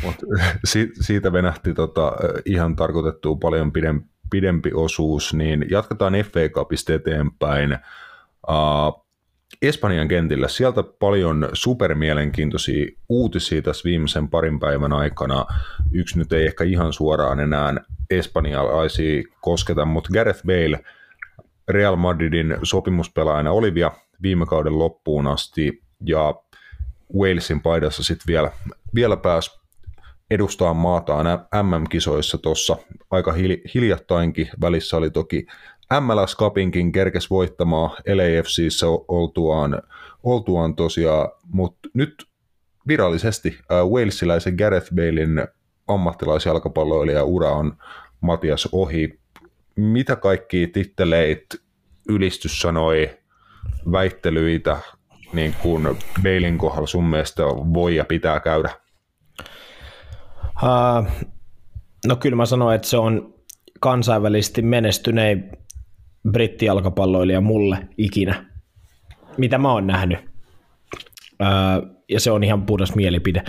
mutta 0.03 0.26
siitä 1.02 1.34
venähti 1.34 1.73
tota, 1.73 2.14
ihan 2.45 2.76
tarkoitettua 2.76 3.36
paljon 3.36 3.72
pidempi, 3.72 4.07
pidempi 4.30 4.72
osuus, 4.73 5.34
niin 5.34 5.65
jatketaan 5.72 6.14
FA 6.14 6.49
Cupista 6.52 6.94
eteenpäin. 6.94 7.77
Uh, 8.49 9.09
Espanjan 9.61 10.07
kentillä. 10.07 10.48
Sieltä 10.48 10.84
paljon 10.84 11.49
supermielenkiintoisia 11.53 12.86
uutisia 13.10 13.61
tässä 13.61 13.84
viimeisen 13.84 14.30
parin 14.30 14.60
päivän 14.60 14.94
aikana. 14.94 15.45
Yksi 15.91 16.18
nyt 16.18 16.34
ei 16.34 16.45
ehkä 16.45 16.64
ihan 16.64 16.94
suoraan 16.94 17.40
enää 17.40 17.76
espanjalaisia 18.10 19.23
kosketa, 19.41 19.86
mutta 19.86 20.10
Gareth 20.14 20.45
Bale 20.45 20.80
Real 21.69 21.95
Madridin 21.95 22.57
sopimuspelaajana 22.64 23.52
oli 23.52 23.73
vielä 23.73 23.91
viime 24.22 24.45
kauden 24.45 24.80
loppuun 24.80 25.27
asti 25.27 25.84
ja 26.06 26.34
Walesin 27.18 27.61
paidassa 27.61 28.03
sitten 28.03 28.27
vielä, 28.27 28.52
vielä 28.95 29.18
pääsi 29.18 29.60
edustaa 30.31 30.73
maataan 30.73 31.26
MM-kisoissa 31.64 32.38
tuossa 32.38 32.77
aika 33.11 33.34
hiljattainkin. 33.73 34.49
Välissä 34.61 34.98
oli 34.98 35.10
toki 35.10 35.48
MLS 35.99 36.38
Cupinkin 36.38 36.91
kerkes 36.91 37.30
voittamaan 37.30 37.90
LAFCissä 37.90 38.86
oltuaan, 39.07 39.82
oltuaan 40.24 40.76
tosiaan, 40.76 41.30
mutta 41.53 41.90
nyt 41.94 42.26
virallisesti 42.88 43.60
äh, 43.72 43.88
Walesiläisen 43.88 44.56
Gareth 44.56 44.95
Balein 44.95 45.48
ammattilaisjalkapalloilija 45.88 47.24
ura 47.24 47.52
on 47.52 47.78
Matias 48.22 48.70
ohi. 48.72 49.20
Mitä 49.76 50.16
kaikki 50.16 50.68
titteleit, 50.68 51.45
ylistys 52.10 52.61
sanoi, 52.61 53.18
väittelyitä 53.91 54.78
niin 55.34 55.56
kuin 55.61 55.84
Balein 56.24 56.57
kohdalla 56.57 56.88
sun 56.88 57.06
mielestä 57.06 57.44
voi 57.74 57.95
ja 57.95 58.06
pitää 58.06 58.40
käydä? 58.40 58.70
Uh, 60.64 61.07
no 62.07 62.16
kyllä 62.16 62.36
mä 62.36 62.45
sanoin, 62.45 62.76
että 62.76 62.88
se 62.88 62.98
on 62.98 63.34
kansainvälisesti 63.80 64.61
menestynein 64.61 65.52
brittijalkapalloilija 66.31 67.41
mulle 67.41 67.87
ikinä, 67.97 68.45
mitä 69.37 69.57
mä 69.57 69.71
oon 69.71 69.87
nähnyt. 69.87 70.19
Öö, 71.41 71.47
ja 72.09 72.19
se 72.19 72.31
on 72.31 72.43
ihan 72.43 72.65
puhdas 72.65 72.95
mielipide. 72.95 73.43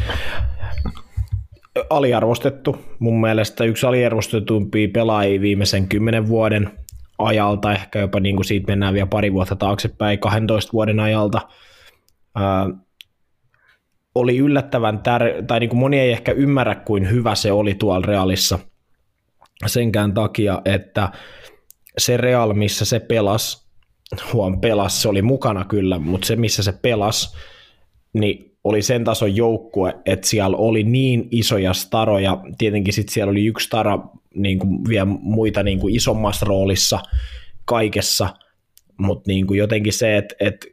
aliarvostettu. 1.91 2.79
Mun 2.99 3.21
mielestä 3.21 3.65
yksi 3.65 3.87
aliarvostetuimpia 3.87 4.89
pelaajia 4.93 5.41
viimeisen 5.41 5.89
kymmenen 5.89 6.29
vuoden 6.29 6.71
ajalta, 7.19 7.73
ehkä 7.73 7.99
jopa 7.99 8.21
niin 8.21 8.37
kuin 8.37 8.47
siitä 8.47 8.73
mennään 8.73 8.95
vielä 8.95 9.07
pari 9.07 9.33
vuotta 9.33 9.57
taaksepäin, 9.57 10.19
12 10.19 10.73
vuoden 10.73 11.01
ajalta. 11.01 11.41
Ää, 12.35 12.71
oli 14.15 14.39
yllättävän 14.39 14.99
tär- 14.99 15.45
tai 15.47 15.61
niin 15.61 15.71
kuin 15.71 15.81
moni 15.81 15.99
ei 15.99 16.13
ehkä 16.13 16.33
ymmärrä, 16.33 16.75
kuin 16.75 17.11
hyvä 17.11 17.35
se 17.35 17.53
oli 17.53 17.75
tuolla 17.75 18.07
Realissa 18.07 18.59
senkään 19.67 20.15
takia, 20.15 20.63
että 20.65 21.09
se 21.99 22.17
Real, 22.17 22.53
missä 22.53 22.85
se 22.85 23.01
pelas, 23.01 23.71
huom 24.33 24.61
pelas, 24.61 25.03
se 25.03 25.09
oli 25.09 25.23
mukana 25.23 25.65
kyllä, 25.65 25.99
mutta 25.99 26.27
se 26.27 26.37
missä 26.37 26.63
se 26.63 26.73
pelas, 26.73 27.37
niin 28.13 28.51
oli 28.65 28.83
sen 28.83 29.05
tason 29.05 29.37
joukkue, 29.37 29.95
että 30.07 30.29
siellä 30.29 30.57
oli 30.57 30.85
niin 30.85 31.29
isoja 31.31 31.73
staroja, 31.73 32.41
tietenkin 32.59 32.95
sitten 32.95 33.15
siellä 33.15 33.31
oli 33.31 33.47
yksi 33.47 33.67
stara 33.67 33.99
niin 34.35 34.59
kuin 34.59 34.89
vielä 34.89 35.05
muita 35.05 35.63
niin 35.63 35.79
kuin 35.79 35.95
isommassa 35.95 36.47
roolissa 36.47 37.01
kaikessa, 37.65 38.29
mutta 38.99 39.31
niin 39.31 39.47
kuin 39.47 39.59
jotenkin 39.59 39.93
se, 39.93 40.17
että, 40.17 40.35
että 40.41 40.67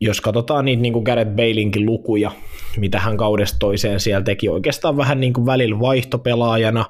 jos 0.00 0.20
katsotaan 0.20 0.64
niitä 0.64 0.82
niin 0.82 0.92
kuin 0.92 1.02
Gareth 1.02 1.30
Balinkin 1.30 1.86
lukuja, 1.86 2.32
mitä 2.76 3.00
hän 3.00 3.16
kaudesta 3.16 3.58
toiseen 3.58 4.00
siellä 4.00 4.24
teki, 4.24 4.48
oikeastaan 4.48 4.96
vähän 4.96 5.20
niin 5.20 5.32
kuin 5.32 5.46
välillä 5.46 5.80
vaihtopelaajana, 5.80 6.84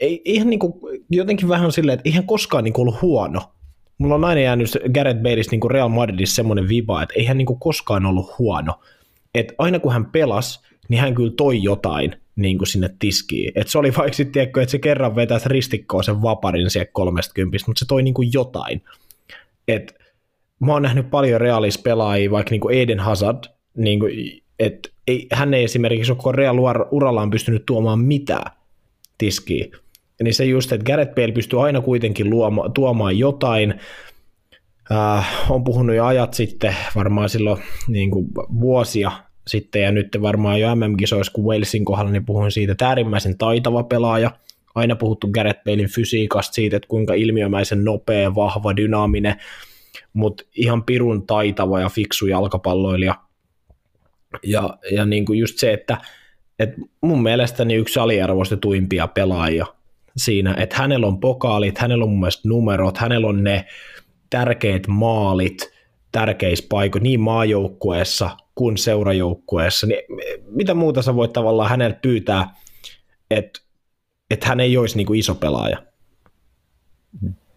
ei, 0.00 0.22
ihan 0.24 0.50
niin 0.50 0.58
kuin, 0.58 0.72
jotenkin 1.10 1.48
vähän 1.48 1.72
silleen, 1.72 1.98
että 1.98 2.08
eihän 2.08 2.26
koskaan 2.26 2.64
niin 2.64 2.72
kuin 2.72 2.88
ollut 2.88 3.02
huono. 3.02 3.40
Mulla 3.98 4.14
on 4.14 4.24
aina 4.24 4.40
jäänyt 4.40 4.68
Gareth 4.94 5.20
Baleista 5.20 5.50
niin 5.50 5.60
kuin 5.60 5.70
Real 5.70 5.88
Madridissa 5.88 6.34
semmoinen 6.34 6.68
viba, 6.68 7.02
että 7.02 7.14
eihän 7.18 7.38
niin 7.38 7.46
kuin 7.46 7.58
koskaan 7.58 8.06
ollut 8.06 8.38
huono. 8.38 8.80
Että 9.34 9.54
aina 9.58 9.78
kun 9.78 9.92
hän 9.92 10.06
pelasi, 10.06 10.60
niin 10.88 11.00
hän 11.00 11.14
kyllä 11.14 11.32
toi 11.36 11.62
jotain 11.62 12.16
niin 12.36 12.58
kuin 12.58 12.68
sinne 12.68 12.90
tiskiin. 12.98 13.52
Et 13.54 13.68
se 13.68 13.78
oli 13.78 13.92
vaikka 13.96 14.16
sitten, 14.16 14.42
että 14.42 14.66
se 14.66 14.78
kerran 14.78 15.16
vetäisi 15.16 15.48
ristikkoon 15.48 16.04
sen 16.04 16.22
vaparin 16.22 16.70
siellä 16.70 16.90
30, 16.92 17.58
mutta 17.66 17.78
se 17.78 17.86
toi 17.88 18.02
niin 18.02 18.14
kuin 18.14 18.30
jotain. 18.32 18.82
Et 19.68 19.94
mä 20.60 20.72
oon 20.72 20.82
nähnyt 20.82 21.10
paljon 21.10 21.40
realis 21.40 21.78
pelaajia, 21.78 22.30
vaikka 22.30 22.50
niin 22.50 22.60
kuin 22.60 22.78
Eden 22.78 23.00
Hazard, 23.00 23.44
niin 23.76 24.00
kuin, 24.00 24.42
että 24.58 24.88
ei, 25.06 25.26
hän 25.32 25.54
ei 25.54 25.64
esimerkiksi 25.64 26.12
ole 26.12 26.36
Real 26.36 26.58
urallaan 26.90 27.30
pystynyt 27.30 27.66
tuomaan 27.66 27.98
mitään 27.98 28.52
tiskiin. 29.18 29.72
Niin 30.22 30.34
se 30.34 30.44
just, 30.44 30.72
että 30.72 30.84
Gareth 30.84 31.14
Bale 31.14 31.32
pystyy 31.32 31.64
aina 31.64 31.80
kuitenkin 31.80 32.30
luoma, 32.30 32.68
tuomaan 32.68 33.18
jotain. 33.18 33.74
Äh, 34.92 35.50
on 35.50 35.64
puhunut 35.64 35.96
jo 35.96 36.04
ajat 36.04 36.34
sitten, 36.34 36.76
varmaan 36.94 37.28
silloin 37.28 37.62
niin 37.88 38.10
kuin 38.10 38.26
vuosia 38.60 39.12
sitten, 39.46 39.82
ja 39.82 39.92
nyt 39.92 40.08
varmaan 40.22 40.60
jo 40.60 40.74
MM-kisoissa, 40.74 41.32
kun 41.32 41.44
Walesin 41.44 41.84
kohdalla, 41.84 42.10
niin 42.10 42.26
puhuin 42.26 42.50
siitä, 42.50 42.72
että 42.72 42.88
äärimmäisen 42.88 43.38
taitava 43.38 43.82
pelaaja, 43.82 44.30
aina 44.74 44.96
puhuttu 44.96 45.28
Gareth 45.28 45.64
Balein 45.64 45.88
fysiikasta, 45.88 46.54
siitä, 46.54 46.76
että 46.76 46.88
kuinka 46.88 47.14
ilmiömäisen 47.14 47.84
nopea, 47.84 48.34
vahva, 48.34 48.76
dynaaminen, 48.76 49.36
mutta 50.12 50.44
ihan 50.54 50.84
pirun 50.84 51.26
taitava 51.26 51.80
ja 51.80 51.88
fiksu 51.88 52.26
jalkapalloilija. 52.26 53.14
Ja, 54.42 54.78
ja 54.92 55.04
niin 55.04 55.24
kuin 55.24 55.38
just 55.38 55.58
se, 55.58 55.72
että, 55.72 55.98
että 56.58 56.76
mun 57.00 57.22
mielestäni 57.22 57.74
yksi 57.74 58.00
aliarvostetuimpia 58.00 59.06
pelaajia 59.06 59.66
siinä, 60.16 60.54
että 60.58 60.76
hänellä 60.76 61.06
on 61.06 61.20
pokaalit, 61.20 61.78
hänellä 61.78 62.04
on 62.04 62.10
mun 62.10 62.20
mielestä 62.20 62.48
numerot, 62.48 62.98
hänellä 62.98 63.26
on 63.26 63.44
ne 63.44 63.66
tärkeät 64.30 64.86
maalit 64.86 65.72
tärkeissä 66.12 66.66
paikoissa 66.68 67.02
niin 67.02 67.20
maajoukkueessa 67.20 68.36
kuin 68.54 68.76
seurajoukkueessa, 68.76 69.86
niin 69.86 70.02
mitä 70.46 70.74
muuta 70.74 71.02
sä 71.02 71.14
voit 71.14 71.32
tavallaan 71.32 71.70
häneltä 71.70 71.98
pyytää, 72.02 72.54
että, 73.30 73.60
että 74.30 74.48
hän 74.48 74.60
ei 74.60 74.76
olisi 74.76 74.96
niin 74.96 75.06
kuin 75.06 75.18
iso 75.18 75.34
pelaaja? 75.34 75.82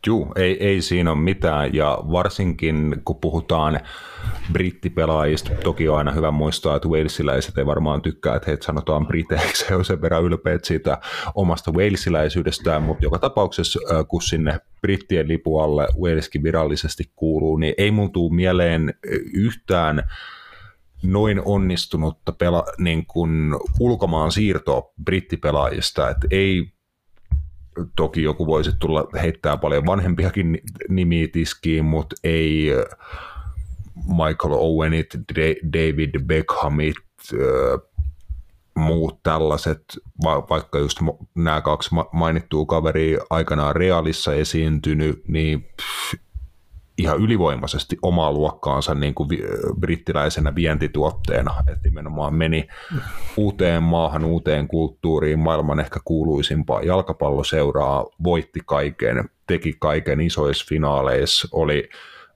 Juu, 0.10 0.32
ei, 0.36 0.68
ei 0.68 0.82
siinä 0.82 1.12
ole 1.12 1.20
mitään, 1.20 1.74
ja 1.74 1.98
varsinkin 2.12 3.02
kun 3.06 3.16
puhutaan 3.16 3.80
brittipelaajista, 4.54 5.50
toki 5.64 5.90
on 5.90 5.98
aina 5.98 6.12
hyvä 6.12 6.32
muistaa, 6.32 6.76
että 6.76 6.88
walesiläiset 6.88 7.58
ei 7.58 7.66
varmaan 7.66 8.02
tykkää, 8.02 8.36
että 8.36 8.52
heitä 8.52 8.66
sanotaan 8.66 9.08
briteiksi, 9.08 9.66
he 9.70 9.76
on 9.76 9.86
sen 9.86 10.02
verran 10.02 10.24
ylpeät 10.24 10.66
siitä 10.66 10.98
omasta 11.36 11.72
walesiläisyydestään, 11.72 12.84
mutta 12.84 13.06
joka 13.06 13.20
tapauksessa, 13.20 13.80
kun 14.08 14.22
sinne 14.22 14.60
brittien 14.82 15.28
lipu 15.28 15.60
alle 15.60 15.88
Waleskin 16.02 16.44
virallisesti 16.44 17.12
kuuluu, 17.16 17.58
niin 17.58 17.74
ei 17.78 17.92
mun 17.92 18.12
tuu 18.12 18.30
mieleen 18.30 18.94
yhtään 19.34 20.04
noin 21.04 21.42
onnistunutta 21.46 22.32
pela, 22.32 22.64
niin 22.78 23.06
kuin 23.06 23.56
ulkomaan 23.80 24.32
siirtoa 24.32 24.94
brittipelaajista, 25.04 26.10
että 26.10 26.28
ei 26.32 26.79
toki 27.96 28.24
joku 28.24 28.48
voisi 28.48 28.72
tulla 28.80 29.08
heittää 29.22 29.58
paljon 29.58 29.86
vanhempiakin 29.86 30.62
nimiä 30.90 31.28
tiskiin, 31.32 31.86
mutta 31.86 32.16
ei 32.24 32.72
äh, 32.74 32.84
Michael 33.96 34.54
Owenit, 34.54 35.08
David 35.74 36.20
Beckhamit, 36.26 36.96
äh, 37.34 37.90
muut 38.76 39.24
tällaiset, 39.24 39.84
vaikka 40.50 40.80
just 40.80 41.00
nämä 41.36 41.62
kaksi 41.62 41.90
mainittua 42.12 42.66
kaveria 42.66 43.20
aikanaan 43.30 43.76
Realissa 43.76 44.34
esiintynyt, 44.34 45.28
niin 45.28 45.68
ihan 47.00 47.18
ylivoimaisesti 47.18 47.98
omaa 48.02 48.32
luokkaansa 48.32 48.94
niin 48.94 49.14
kuin 49.14 49.30
brittiläisenä 49.80 50.56
vientituotteena, 50.56 51.56
että 51.60 51.80
nimenomaan 51.84 52.34
meni 52.34 52.68
uuteen 53.38 53.84
maahan, 53.84 54.26
uuteen 54.26 54.68
kulttuuriin, 54.68 55.40
maailman 55.40 55.80
ehkä 55.80 56.00
kuuluisimpaa 56.06 56.82
jalkapalloseuraa, 56.82 58.06
voitti 58.24 58.60
kaiken, 58.66 59.30
teki 59.48 59.74
kaiken 59.80 60.22
isoissa 60.22 60.66
finaaleissa, 60.70 61.48
oli 61.52 61.90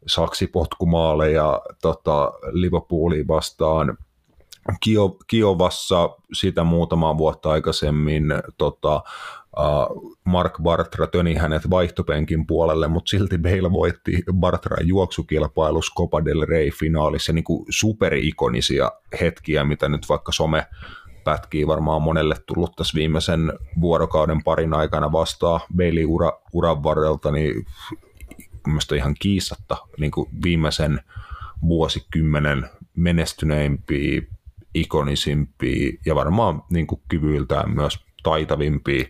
saksipotkumaaleja 0.07 1.61
tota, 1.81 2.31
Liverpoolin 2.51 3.27
vastaan, 3.27 3.97
Kiovassa 5.27 6.09
sitä 6.33 6.63
muutama 6.63 7.17
vuotta 7.17 7.51
aikaisemmin 7.51 8.23
tota, 8.57 9.03
Mark 10.23 10.53
Bartra 10.63 11.07
töni 11.07 11.35
hänet 11.35 11.69
vaihtopenkin 11.69 12.47
puolelle, 12.47 12.87
mutta 12.87 13.09
silti 13.09 13.37
Bale 13.37 13.71
voitti 13.71 14.23
Bartran 14.33 14.87
juoksukilpailussa 14.87 15.93
Copa 15.97 16.25
del 16.25 16.45
Rey-finaalissa 16.47 17.33
niin 17.33 17.43
kuin 17.43 17.65
superikonisia 17.69 18.91
hetkiä, 19.21 19.63
mitä 19.63 19.89
nyt 19.89 20.09
vaikka 20.09 20.31
some 20.31 20.67
pätkii 21.23 21.67
varmaan 21.67 22.01
monelle 22.01 22.35
tullut 22.45 22.75
tässä 22.75 22.95
viimeisen 22.95 23.53
vuorokauden 23.81 24.43
parin 24.43 24.73
aikana 24.73 25.11
vastaan. 25.11 25.61
Bailey 25.75 26.05
ura, 26.05 26.31
uran 26.53 26.83
varrelta, 26.83 27.31
niin 27.31 27.65
mielestäni 28.67 28.99
ihan 28.99 29.15
kiistatta 29.19 29.77
niin 29.99 30.11
kuin 30.11 30.29
viimeisen 30.43 30.99
vuosikymmenen 31.61 32.69
menestyneimpiä, 32.95 34.21
ikonisimpia 34.73 35.97
ja 36.05 36.15
varmaan 36.15 36.63
niin 36.69 36.87
kuin 36.87 37.01
kyvyiltään 37.09 37.75
myös 37.75 37.99
taitavimpia 38.23 39.05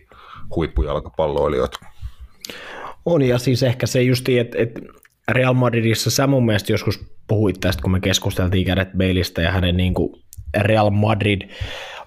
huippujalkapalloilijoita. 0.56 1.78
On, 3.04 3.22
ja 3.22 3.38
siis 3.38 3.62
ehkä 3.62 3.86
se 3.86 4.02
justi, 4.02 4.38
että, 4.38 4.58
että 4.58 4.80
Real 5.28 5.54
Madridissa 5.54 6.10
sä 6.10 6.26
mun 6.26 6.46
mielestä 6.46 6.72
joskus 6.72 7.00
puhuit 7.28 7.60
tästä, 7.60 7.82
kun 7.82 7.92
me 7.92 8.00
keskusteltiin 8.00 8.66
Gareth 8.66 8.96
Baleista 8.96 9.40
ja 9.40 9.52
hänen 9.52 9.76
niin 9.76 9.94
kuin 9.94 10.22
Real 10.60 10.90
Madrid 10.90 11.50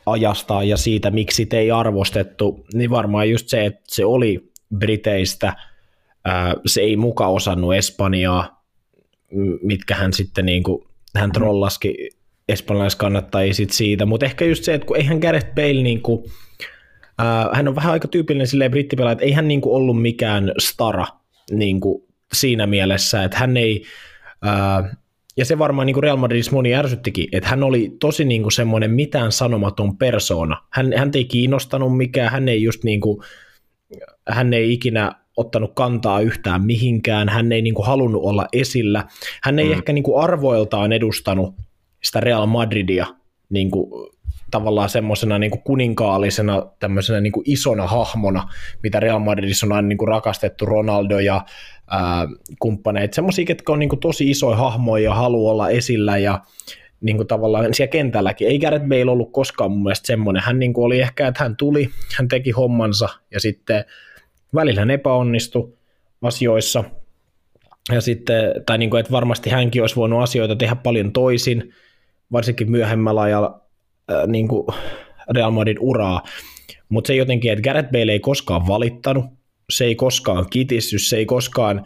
ajastaan 0.05 0.69
ja 0.69 0.77
siitä, 0.77 1.11
miksi 1.11 1.45
te 1.45 1.57
ei 1.57 1.71
arvostettu, 1.71 2.65
niin 2.73 2.89
varmaan 2.89 3.29
just 3.29 3.49
se, 3.49 3.65
että 3.65 3.81
se 3.87 4.05
oli 4.05 4.51
Briteistä, 4.77 5.53
se 6.65 6.81
ei 6.81 6.97
muka 6.97 7.27
osannut 7.27 7.73
Espanjaa, 7.73 8.63
mitkä 9.61 9.95
hän 9.95 10.13
sitten 10.13 10.45
niin 10.45 10.63
kuin, 10.63 10.87
hän 11.15 11.31
trollaski 11.31 12.09
espanjalaiskannattajia 12.49 13.53
siitä, 13.71 14.05
mutta 14.05 14.25
ehkä 14.25 14.45
just 14.45 14.63
se, 14.63 14.73
että 14.73 14.87
kun 14.87 14.97
eihän 14.97 15.19
Gareth 15.19 15.55
Bale 15.55 15.83
niin 15.83 16.01
kuin, 16.01 16.23
hän 17.53 17.67
on 17.67 17.75
vähän 17.75 17.91
aika 17.91 18.07
tyypillinen 18.07 18.47
silleen 18.47 18.71
brittipelaaja, 18.71 19.11
että 19.11 19.25
ei 19.25 19.31
hän 19.31 19.47
niinku 19.47 19.75
ollut 19.75 20.01
mikään 20.01 20.51
stara 20.57 21.05
niinku 21.51 22.07
siinä 22.33 22.67
mielessä, 22.67 23.23
että 23.23 23.37
hän 23.37 23.57
ei, 23.57 23.83
uh, 24.45 24.97
ja 25.37 25.45
se 25.45 25.59
varmaan 25.59 25.85
niinku 25.85 26.01
Real 26.01 26.17
Madridissa 26.17 26.51
moni 26.51 26.75
ärsyttikin, 26.75 27.27
että 27.31 27.49
hän 27.49 27.63
oli 27.63 27.95
tosi 27.99 28.25
niinku 28.25 28.49
semmoinen 28.49 28.91
mitään 28.91 29.31
sanomaton 29.31 29.97
persona. 29.97 30.61
Hän, 30.69 30.93
hän 30.97 31.11
ei 31.13 31.25
kiinnostanut 31.25 31.97
mikään, 31.97 32.31
hän 32.31 32.49
ei 32.49 32.63
just 32.63 32.83
niinku, 32.83 33.23
hän 34.29 34.53
ei 34.53 34.73
ikinä 34.73 35.11
ottanut 35.37 35.71
kantaa 35.75 36.19
yhtään 36.19 36.65
mihinkään, 36.65 37.29
hän 37.29 37.51
ei 37.51 37.61
niinku 37.61 37.81
halunnut 37.81 38.23
olla 38.23 38.47
esillä, 38.53 39.05
hän 39.43 39.59
ei 39.59 39.65
mm. 39.65 39.71
ehkä 39.71 39.93
niinku 39.93 40.17
arvoiltaan 40.17 40.93
edustanut 40.93 41.55
sitä 42.03 42.19
Real 42.19 42.45
Madridia 42.45 43.05
niinku 43.49 44.09
tavallaan 44.51 44.89
semmoisena 44.89 45.39
niin 45.39 45.61
kuninkaallisena 45.63 46.65
tämmöisenä 46.79 47.21
niin 47.21 47.33
isona 47.45 47.87
hahmona, 47.87 48.49
mitä 48.83 48.99
Real 48.99 49.19
Madridissa 49.19 49.65
on 49.65 49.71
aina 49.71 49.87
niin 49.87 50.07
rakastettu 50.07 50.65
Ronaldo 50.65 51.19
ja 51.19 51.45
ää, 51.87 52.27
kumppaneet, 52.59 53.13
semmoisia, 53.13 53.45
ketkä 53.45 53.71
on 53.71 53.79
niin 53.79 53.99
tosi 54.01 54.29
isoja 54.29 54.57
hahmoja 54.57 55.03
ja 55.03 55.13
haluaa 55.13 55.51
olla 55.51 55.69
esillä 55.69 56.17
ja 56.17 56.41
niin 57.01 57.17
kuin 57.17 57.27
tavallaan 57.27 57.73
siellä 57.73 57.91
kentälläkin. 57.91 58.47
Ei 58.47 58.59
Gareth 58.59 58.85
Bale 58.85 59.11
ollut 59.11 59.31
koskaan 59.31 59.71
mun 59.71 59.83
mielestä 59.83 60.07
semmoinen. 60.07 60.43
Hän 60.43 60.59
niin 60.59 60.73
kuin 60.73 60.85
oli 60.85 60.99
ehkä, 60.99 61.27
että 61.27 61.43
hän 61.43 61.55
tuli, 61.55 61.89
hän 62.17 62.27
teki 62.27 62.51
hommansa 62.51 63.09
ja 63.31 63.39
sitten 63.39 63.85
välillä 64.55 64.81
hän 64.81 64.91
epäonnistui 64.91 65.73
asioissa. 66.21 66.83
Ja 67.91 68.01
sitten, 68.01 68.43
tai 68.65 68.77
niin 68.77 68.89
kuin, 68.89 68.99
että 68.99 69.11
varmasti 69.11 69.49
hänkin 69.49 69.83
olisi 69.83 69.95
voinut 69.95 70.23
asioita 70.23 70.55
tehdä 70.55 70.75
paljon 70.75 71.11
toisin, 71.13 71.73
varsinkin 72.31 72.71
myöhemmällä 72.71 73.21
ajalla 73.21 73.66
äh, 74.11 74.27
niin 74.27 74.47
kuin 74.47 74.67
Real 75.35 75.51
Madrid 75.51 75.77
uraa. 75.79 76.23
Mutta 76.89 77.07
se 77.07 77.15
jotenkin, 77.15 77.51
että 77.51 77.63
Gareth 77.63 77.91
Bale 77.91 78.11
ei 78.11 78.19
koskaan 78.19 78.67
valittanut, 78.67 79.25
se 79.69 79.85
ei 79.85 79.95
koskaan 79.95 80.45
kitissy, 80.49 80.99
se 80.99 81.17
ei 81.17 81.25
koskaan, 81.25 81.83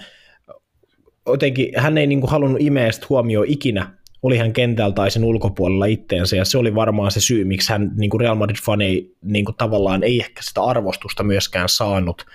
jotenkin 1.27 1.69
hän 1.77 1.97
ei 1.97 2.07
niin 2.07 2.21
kuin 2.21 2.31
halunnut 2.31 2.61
imeestä 2.61 3.05
huomioon 3.09 3.47
ikinä 3.47 4.01
oli 4.23 4.37
hän 4.37 4.53
kentällä 4.53 4.93
tai 4.93 5.11
sen 5.11 5.23
ulkopuolella 5.23 5.85
itteensä, 5.85 6.35
ja 6.35 6.45
se 6.45 6.57
oli 6.57 6.75
varmaan 6.75 7.11
se 7.11 7.21
syy, 7.21 7.45
miksi 7.45 7.71
hän 7.71 7.91
niin 7.97 8.09
kuin 8.09 8.21
Real 8.21 8.35
Madrid-fani 8.35 8.85
ei, 8.85 9.15
niin 9.23 9.45
kuin 9.45 9.55
tavallaan 9.55 10.03
ei 10.03 10.19
ehkä 10.19 10.41
sitä 10.43 10.63
arvostusta 10.63 11.23
myöskään 11.23 11.69
saanut, 11.69 12.25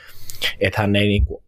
että 0.60 0.80
hän 0.80 0.96
ei 0.96 1.06
niin 1.06 1.24
kuin 1.24 1.44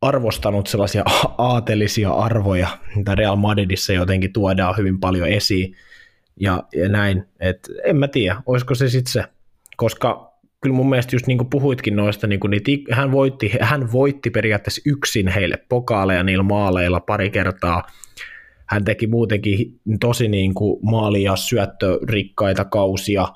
arvostanut 0.00 0.66
sellaisia 0.66 1.04
aatelisia 1.38 2.10
arvoja, 2.10 2.68
mitä 2.96 3.14
Real 3.14 3.36
Madridissa 3.36 3.92
jotenkin 3.92 4.32
tuodaan 4.32 4.76
hyvin 4.76 5.00
paljon 5.00 5.28
esiin, 5.28 5.76
ja, 6.40 6.62
ja 6.72 6.88
näin, 6.88 7.24
että 7.40 7.72
en 7.84 7.96
mä 7.96 8.08
tiedä, 8.08 8.42
olisiko 8.46 8.74
se 8.74 8.88
sitten 8.88 9.12
se, 9.12 9.24
koska 9.76 10.30
kyllä 10.60 10.76
mun 10.76 10.88
mielestä 10.90 11.16
just 11.16 11.26
niin 11.26 11.38
kuin 11.38 11.50
puhuitkin 11.50 11.96
noista, 11.96 12.26
niin 12.26 12.40
kuin 12.40 12.50
niitä, 12.50 12.94
hän, 12.94 13.12
voitti, 13.12 13.52
hän 13.60 13.92
voitti 13.92 14.30
periaatteessa 14.30 14.82
yksin 14.86 15.28
heille 15.28 15.56
pokaaleja 15.68 16.22
niillä 16.22 16.42
maaleilla 16.42 17.00
pari 17.00 17.30
kertaa, 17.30 17.86
hän 18.66 18.84
teki 18.84 19.06
muutenkin 19.06 19.80
tosi 20.00 20.28
niin 20.28 20.54
kuin 20.54 20.80
maali- 20.82 21.22
ja 21.22 21.36
syöttörikkaita 21.36 22.64
kausia 22.64 23.28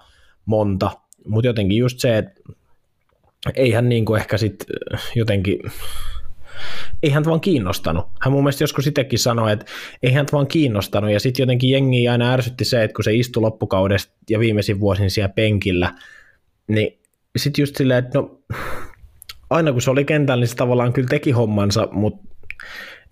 monta, 0.45 0.91
mutta 1.29 1.47
jotenkin 1.49 1.79
just 1.79 1.99
se, 1.99 2.19
että 2.19 2.41
ei 3.55 3.73
hän 3.73 3.89
niin 3.89 4.05
kuin 4.05 4.21
ehkä 4.21 4.39
sitten 4.39 4.67
jotenkin, 5.15 5.59
ei 7.03 7.11
hän 7.11 7.25
vaan 7.25 7.41
kiinnostanut. 7.41 8.07
Hän 8.21 8.33
mun 8.33 8.43
mielestä 8.43 8.65
joskus 8.65 8.87
itsekin 8.87 9.19
sanoi, 9.19 9.53
että 9.53 9.67
ei 10.03 10.13
hän 10.13 10.27
vaan 10.33 10.47
kiinnostanut, 10.47 11.11
ja 11.11 11.21
sitten 11.21 11.43
jotenkin 11.43 11.71
jengi 11.71 12.09
aina 12.09 12.33
ärsytti 12.33 12.65
se, 12.65 12.85
että 12.85 12.95
kun 12.95 13.05
se 13.05 13.15
istui 13.15 13.41
loppukaudesta 13.41 14.13
ja 14.31 14.39
viimeisin 14.39 14.81
vuosin 14.81 15.11
siellä 15.11 15.29
penkillä, 15.29 15.95
niin 16.69 16.99
sitten 17.37 17.63
just 17.63 17.77
silleen, 17.77 18.05
että 18.05 18.19
no, 18.19 18.41
aina 19.51 19.73
kun 19.73 19.83
se 19.83 19.91
oli 19.91 20.05
kentällä, 20.05 20.41
niin 20.41 20.49
se 20.49 20.57
tavallaan 20.57 20.93
kyllä 20.93 21.09
teki 21.09 21.31
hommansa, 21.31 21.89
mutta 21.93 22.29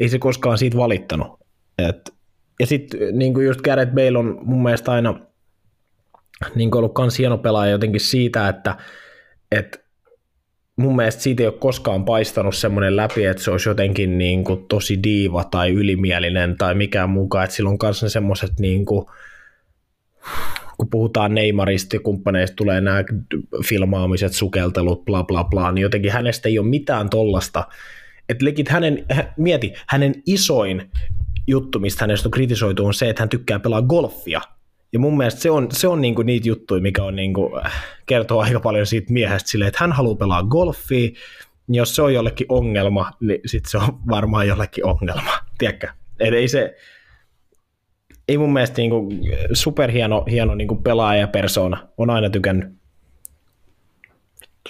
ei 0.01 0.09
se 0.09 0.19
koskaan 0.19 0.59
siitä 0.59 0.77
valittanut. 0.77 1.41
Et, 1.79 2.15
ja 2.61 2.67
sitten 2.67 3.19
niin 3.19 3.35
kuin 3.35 3.47
just 3.47 3.61
Gareth 3.61 3.93
Bale 3.93 4.19
on 4.19 4.39
mun 4.43 4.63
mielestä 4.63 4.93
aina 4.93 5.21
niin 6.55 6.77
ollut 6.77 6.95
kans 6.95 7.19
hieno 7.19 7.39
pelaaja 7.39 7.73
jotenkin 7.73 8.01
siitä, 8.01 8.49
että, 8.49 8.77
että 9.51 9.79
mun 10.77 10.97
mielestä 10.97 11.23
siitä 11.23 11.43
ei 11.43 11.47
ole 11.47 11.55
koskaan 11.59 12.05
paistanut 12.05 12.55
semmoinen 12.55 12.97
läpi, 12.97 13.25
että 13.25 13.43
se 13.43 13.51
olisi 13.51 13.69
jotenkin 13.69 14.19
niin 14.19 14.45
kuin 14.45 14.67
tosi 14.69 15.03
diiva 15.03 15.45
tai 15.45 15.71
ylimielinen 15.71 16.57
tai 16.57 16.75
mikään 16.75 17.11
mukaan, 17.11 17.45
että 17.45 17.57
silloin 17.57 17.79
kanssa 17.79 18.07
ne 18.07 18.11
semmoiset 18.11 18.53
niin 18.61 18.85
kuin, 18.85 19.07
kun 20.79 20.91
puhutaan 20.91 21.35
Neymarista 21.35 21.97
ja 21.97 22.01
kumppaneista 22.01 22.57
tulee 22.57 22.81
nämä 22.81 23.05
filmaamiset, 23.65 24.33
sukeltelut, 24.33 25.05
bla 25.05 25.25
bla 25.25 25.45
bla, 25.45 25.73
niin 25.73 25.83
jotenkin 25.83 26.13
hänestä 26.13 26.49
ei 26.49 26.59
ole 26.59 26.69
mitään 26.69 27.11
tollasta, 27.11 27.65
että 28.29 28.45
legit 28.45 28.69
hänen, 28.69 29.07
mieti, 29.37 29.73
hänen 29.89 30.15
isoin 30.27 30.91
juttu, 31.47 31.79
mistä 31.79 32.03
hänestä 32.03 32.27
on 32.27 32.31
kritisoitu, 32.31 32.87
on 32.87 32.95
se, 32.95 33.11
että 33.11 33.23
hän 33.23 33.29
tykkää 33.29 33.59
pelaa 33.59 33.83
golfia. 33.83 34.41
Ja 34.93 34.99
mun 34.99 35.17
mielestä 35.17 35.41
se 35.41 35.51
on, 35.51 35.69
se 35.73 35.89
on 35.89 36.01
niinku 36.01 36.23
niitä 36.23 36.49
juttuja, 36.49 36.83
mikä 36.83 37.05
on 37.05 37.17
niinku, 37.17 37.59
äh, 37.65 37.85
kertoo 38.07 38.41
aika 38.41 38.61
paljon 38.61 38.87
siitä 38.87 39.13
miehestä 39.13 39.51
silleen, 39.51 39.69
että 39.69 39.81
hän 39.81 39.93
haluaa 39.93 40.17
pelaa 40.17 40.43
golfia, 40.43 41.11
jos 41.69 41.97
se 41.97 42.03
on 42.03 42.15
jollekin 42.15 42.47
ongelma, 42.49 43.11
niin 43.21 43.41
sitten 43.47 43.71
se 43.71 43.79
on 43.79 44.01
varmaan 44.09 44.49
jollekin 44.49 44.87
ongelma, 44.87 45.31
tiedätkö? 45.59 45.89
Eli 46.21 46.37
ei 46.37 46.49
se, 46.49 46.77
ei 48.29 48.39
mun 48.39 48.53
mielestä 48.53 48.79
niinku 48.79 49.09
superhieno 49.53 50.25
hieno 50.31 50.55
niinku 50.55 50.77
pelaaja 50.77 51.21
ja 51.21 51.29
persona, 51.29 51.89
on 51.99 52.11
aina 52.11 52.31
tykännyt. 52.31 52.69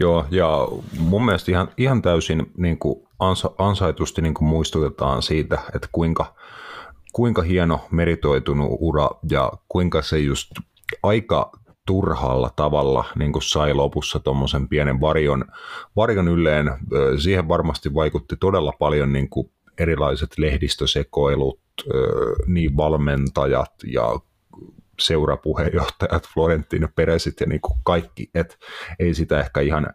Joo, 0.01 0.27
ja 0.31 0.69
mun 0.99 1.25
mielestä 1.25 1.51
ihan, 1.51 1.69
ihan 1.77 2.03
täysin 2.03 2.47
niin 2.57 2.79
kuin 2.79 3.09
ansa, 3.19 3.51
ansaitusti 3.59 4.23
niin 4.23 4.35
kuin 4.35 4.49
muistutetaan 4.49 5.23
siitä, 5.23 5.59
että 5.75 5.89
kuinka, 5.93 6.35
kuinka 7.13 7.43
hieno 7.43 7.81
meritoitunut 7.91 8.77
ura 8.81 9.11
ja 9.31 9.53
kuinka 9.69 10.03
se 10.03 10.19
just 10.19 10.51
aika 11.03 11.53
turhalla 11.87 12.51
tavalla 12.57 13.05
niin 13.19 13.33
kuin 13.33 13.43
sai 13.43 13.75
lopussa 13.75 14.21
tuommoisen 14.21 14.69
pienen 14.69 15.01
varjon, 15.01 15.45
varjon 15.97 16.29
ylleen. 16.29 16.71
Siihen 17.23 17.49
varmasti 17.49 17.95
vaikutti 17.95 18.37
todella 18.37 18.73
paljon 18.79 19.13
niin 19.13 19.29
kuin 19.29 19.51
erilaiset 19.79 20.39
lehdistösekoilut, 20.39 21.61
niin 22.47 22.77
valmentajat 22.77 23.73
ja 23.87 24.21
seurapuheenjohtajat, 24.99 26.29
Florentino 26.35 26.89
Peresit 26.95 27.41
ja 27.41 27.47
niin 27.47 27.61
kuin 27.61 27.79
kaikki, 27.85 28.31
että 28.35 28.57
ei 28.99 29.15
sitä 29.15 29.41
ehkä 29.41 29.61
ihan 29.61 29.87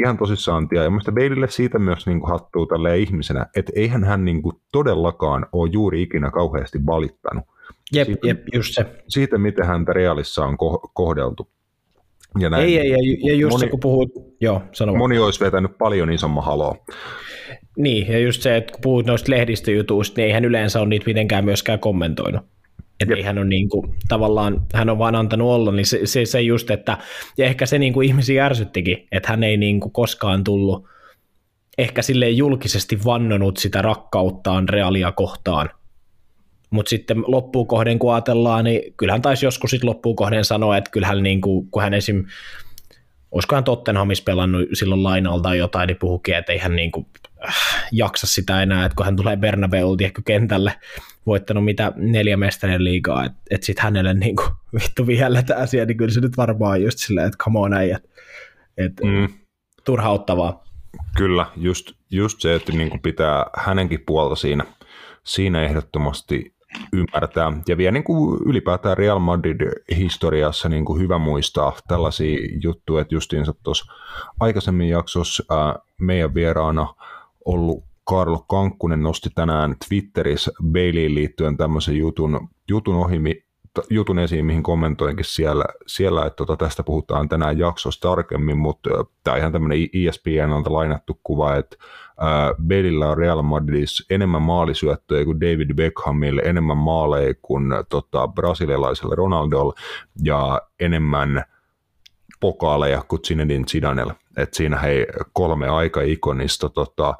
ihan 0.00 0.18
tosissaan 0.18 0.68
tiedä. 0.68 0.84
Ja 0.84 0.90
minusta 0.90 1.12
Baleille 1.12 1.50
siitä 1.50 1.78
myös 1.78 2.06
niin 2.06 2.20
kuin 2.20 2.30
hattuu 2.30 2.66
tälle 2.66 2.98
ihmisenä, 2.98 3.46
että 3.56 3.72
eihän 3.76 4.04
hän 4.04 4.24
niin 4.24 4.42
kuin 4.42 4.56
todellakaan 4.72 5.46
ole 5.52 5.70
juuri 5.72 6.02
ikinä 6.02 6.30
kauheasti 6.30 6.78
valittanut. 6.86 7.44
Jep, 7.92 8.06
siitä, 8.06 8.26
jep, 8.26 8.38
just 8.54 8.74
se. 8.74 8.86
Siitä, 9.08 9.38
miten 9.38 9.66
häntä 9.66 9.92
realissa 9.92 10.44
on 10.44 10.54
ko- 10.54 10.90
kohdeltu. 10.94 11.48
Ja 12.38 12.50
näin. 12.50 12.64
Ei, 12.64 12.78
ei, 12.78 12.92
ei, 12.92 13.18
ja 13.22 13.34
just 13.34 13.52
moni, 13.52 13.60
se, 13.60 13.70
kun 13.70 13.80
puhut, 13.80 14.12
joo, 14.40 14.62
sano 14.72 14.94
Moni 14.94 15.18
olisi 15.18 15.44
vetänyt 15.44 15.78
paljon 15.78 16.12
isomman 16.12 16.44
haloa. 16.44 16.76
Niin, 17.76 18.12
ja 18.12 18.18
just 18.18 18.42
se, 18.42 18.56
että 18.56 18.72
kun 18.72 18.80
puhut 18.82 19.06
noista 19.06 19.32
lehdistöjutuista, 19.32 20.20
niin 20.20 20.26
eihän 20.26 20.44
yleensä 20.44 20.80
ole 20.80 20.88
niitä 20.88 21.06
mitenkään 21.06 21.44
myöskään 21.44 21.78
kommentoinut. 21.78 22.42
Että 23.00 23.14
ei 23.14 23.22
hän 23.22 23.38
on 23.38 23.48
niin 23.48 23.68
kuin, 23.68 23.94
tavallaan, 24.08 24.62
hän 24.74 24.90
on 24.90 24.98
vaan 24.98 25.14
antanut 25.14 25.48
olla, 25.48 25.72
niin 25.72 25.86
se, 25.86 26.00
se, 26.04 26.24
se 26.24 26.40
just, 26.40 26.70
että, 26.70 26.98
ja 27.38 27.46
ehkä 27.46 27.66
se 27.66 27.78
niin 27.78 27.92
kuin 27.92 28.08
ihmisiä 28.08 28.46
ärsyttikin, 28.46 29.06
että 29.12 29.28
hän 29.28 29.42
ei 29.42 29.56
niin 29.56 29.80
kuin 29.80 29.92
koskaan 29.92 30.44
tullut 30.44 30.86
ehkä 31.78 32.02
silleen 32.02 32.36
julkisesti 32.36 33.04
vannonut 33.04 33.56
sitä 33.56 33.82
rakkauttaan 33.82 34.68
realia 34.68 35.12
kohtaan. 35.12 35.70
Mutta 36.70 36.90
sitten 36.90 37.24
loppuun 37.26 37.66
kohden, 37.66 37.98
kun 37.98 38.14
ajatellaan, 38.14 38.64
niin 38.64 38.94
kyllähän 38.96 39.22
taisi 39.22 39.46
joskus 39.46 39.70
sitten 39.70 39.90
loppuun 39.90 40.16
kohden 40.16 40.44
sanoa, 40.44 40.76
että 40.76 40.90
kyllähän 40.90 41.22
niin 41.22 41.40
kuin, 41.40 41.70
kun 41.70 41.82
hän 41.82 41.94
esim 41.94 42.24
olisikohan 43.30 43.64
Tottenhamissa 43.64 44.24
pelannut 44.24 44.68
silloin 44.72 45.02
lainalta 45.02 45.54
jotain, 45.54 45.86
niin 45.86 45.96
puhukin, 46.00 46.34
että 46.34 46.52
ei 46.52 46.58
hän 46.58 46.76
niin 46.76 46.92
kuin, 46.92 47.06
äh, 47.48 47.54
jaksa 47.92 48.26
sitä 48.26 48.62
enää, 48.62 48.84
että 48.84 48.96
kun 48.96 49.06
hän 49.06 49.16
tulee 49.16 49.36
Bernabeulti 49.36 50.04
ehkä 50.04 50.22
kentälle, 50.24 50.72
voittanut 51.26 51.64
mitä 51.64 51.92
neljä 51.96 52.36
mestarien 52.36 52.84
liigaa, 52.84 53.24
että 53.24 53.38
et 53.50 53.62
sitten 53.62 53.82
hänelle 53.82 54.14
niin 54.14 54.36
kuin, 54.36 54.48
vittu 54.82 55.06
vielä 55.06 55.42
tämä 55.42 55.60
asia, 55.60 55.84
niin 55.84 55.96
kyllä 55.96 56.12
se 56.12 56.20
nyt 56.20 56.36
varmaan 56.36 56.82
just 56.82 56.98
silleen, 56.98 57.26
että 57.26 57.44
come 57.44 57.58
on 57.58 57.74
äijät, 57.74 58.04
että 58.76 59.06
mm. 59.06 59.28
turhauttavaa. 59.84 60.64
Kyllä, 61.16 61.46
just, 61.56 61.92
just 62.10 62.40
se, 62.40 62.54
että 62.54 62.72
niin 62.72 62.90
kuin 62.90 63.02
pitää 63.02 63.46
hänenkin 63.56 64.02
puolta 64.06 64.36
siinä, 64.36 64.64
siinä 65.24 65.62
ehdottomasti 65.62 66.55
ymmärtää. 66.92 67.52
Ja 67.68 67.76
vielä 67.76 67.92
niin 67.92 68.04
kuin 68.04 68.40
ylipäätään 68.46 68.96
Real 68.96 69.18
Madrid-historiassa 69.18 70.68
niin 70.68 70.84
kuin 70.84 71.00
hyvä 71.00 71.18
muistaa 71.18 71.72
tällaisia 71.88 72.38
juttuja, 72.62 73.02
että 73.02 73.14
justiinsa 73.14 73.54
tuossa 73.62 73.92
aikaisemmin 74.40 74.88
jaksossa 74.88 75.44
meidän 76.00 76.34
vieraana 76.34 76.94
ollut 77.44 77.84
Karlo 78.04 78.38
Kankkunen 78.38 79.02
nosti 79.02 79.30
tänään 79.34 79.76
Twitterissä 79.88 80.52
Baileyin 80.72 81.14
liittyen 81.14 81.56
tämmöisen 81.56 81.96
jutun, 81.96 82.48
jutun 82.68 82.96
ohi, 82.96 83.44
jutun 83.90 84.18
esiin, 84.18 84.46
mihin 84.46 84.62
kommentoinkin 84.62 85.24
siellä, 85.24 85.64
siellä 85.86 86.26
että 86.26 86.36
tota, 86.36 86.56
tästä 86.56 86.82
puhutaan 86.82 87.28
tänään 87.28 87.58
jaksossa 87.58 88.00
tarkemmin, 88.00 88.58
mutta 88.58 88.90
tämä 89.24 89.32
on 89.32 89.38
ihan 89.38 89.52
tämmöinen 89.52 89.78
ESPN 89.92 90.72
lainattu 90.72 91.20
kuva, 91.22 91.56
että 91.56 91.76
Belillä 92.66 93.08
on 93.08 93.18
Real 93.18 93.42
Madridissa 93.42 94.04
enemmän 94.10 94.42
maalisyöttöjä 94.42 95.24
kuin 95.24 95.40
David 95.40 95.74
Beckhamille, 95.74 96.42
enemmän 96.44 96.76
maaleja 96.76 97.34
kuin 97.42 97.64
tota, 97.88 98.28
brasilialaiselle 98.28 99.14
Ronaldolle 99.14 99.74
ja 100.22 100.60
enemmän 100.80 101.44
pokaaleja 102.40 103.02
kuin 103.08 103.22
Zinedine 103.22 103.64
Zidanelle. 103.64 104.14
Et 104.36 104.54
siinä 104.54 104.78
hei 104.78 105.06
kolme 105.32 105.68
aika 105.68 106.02
ikonista 106.02 106.68
tota, 106.68 107.14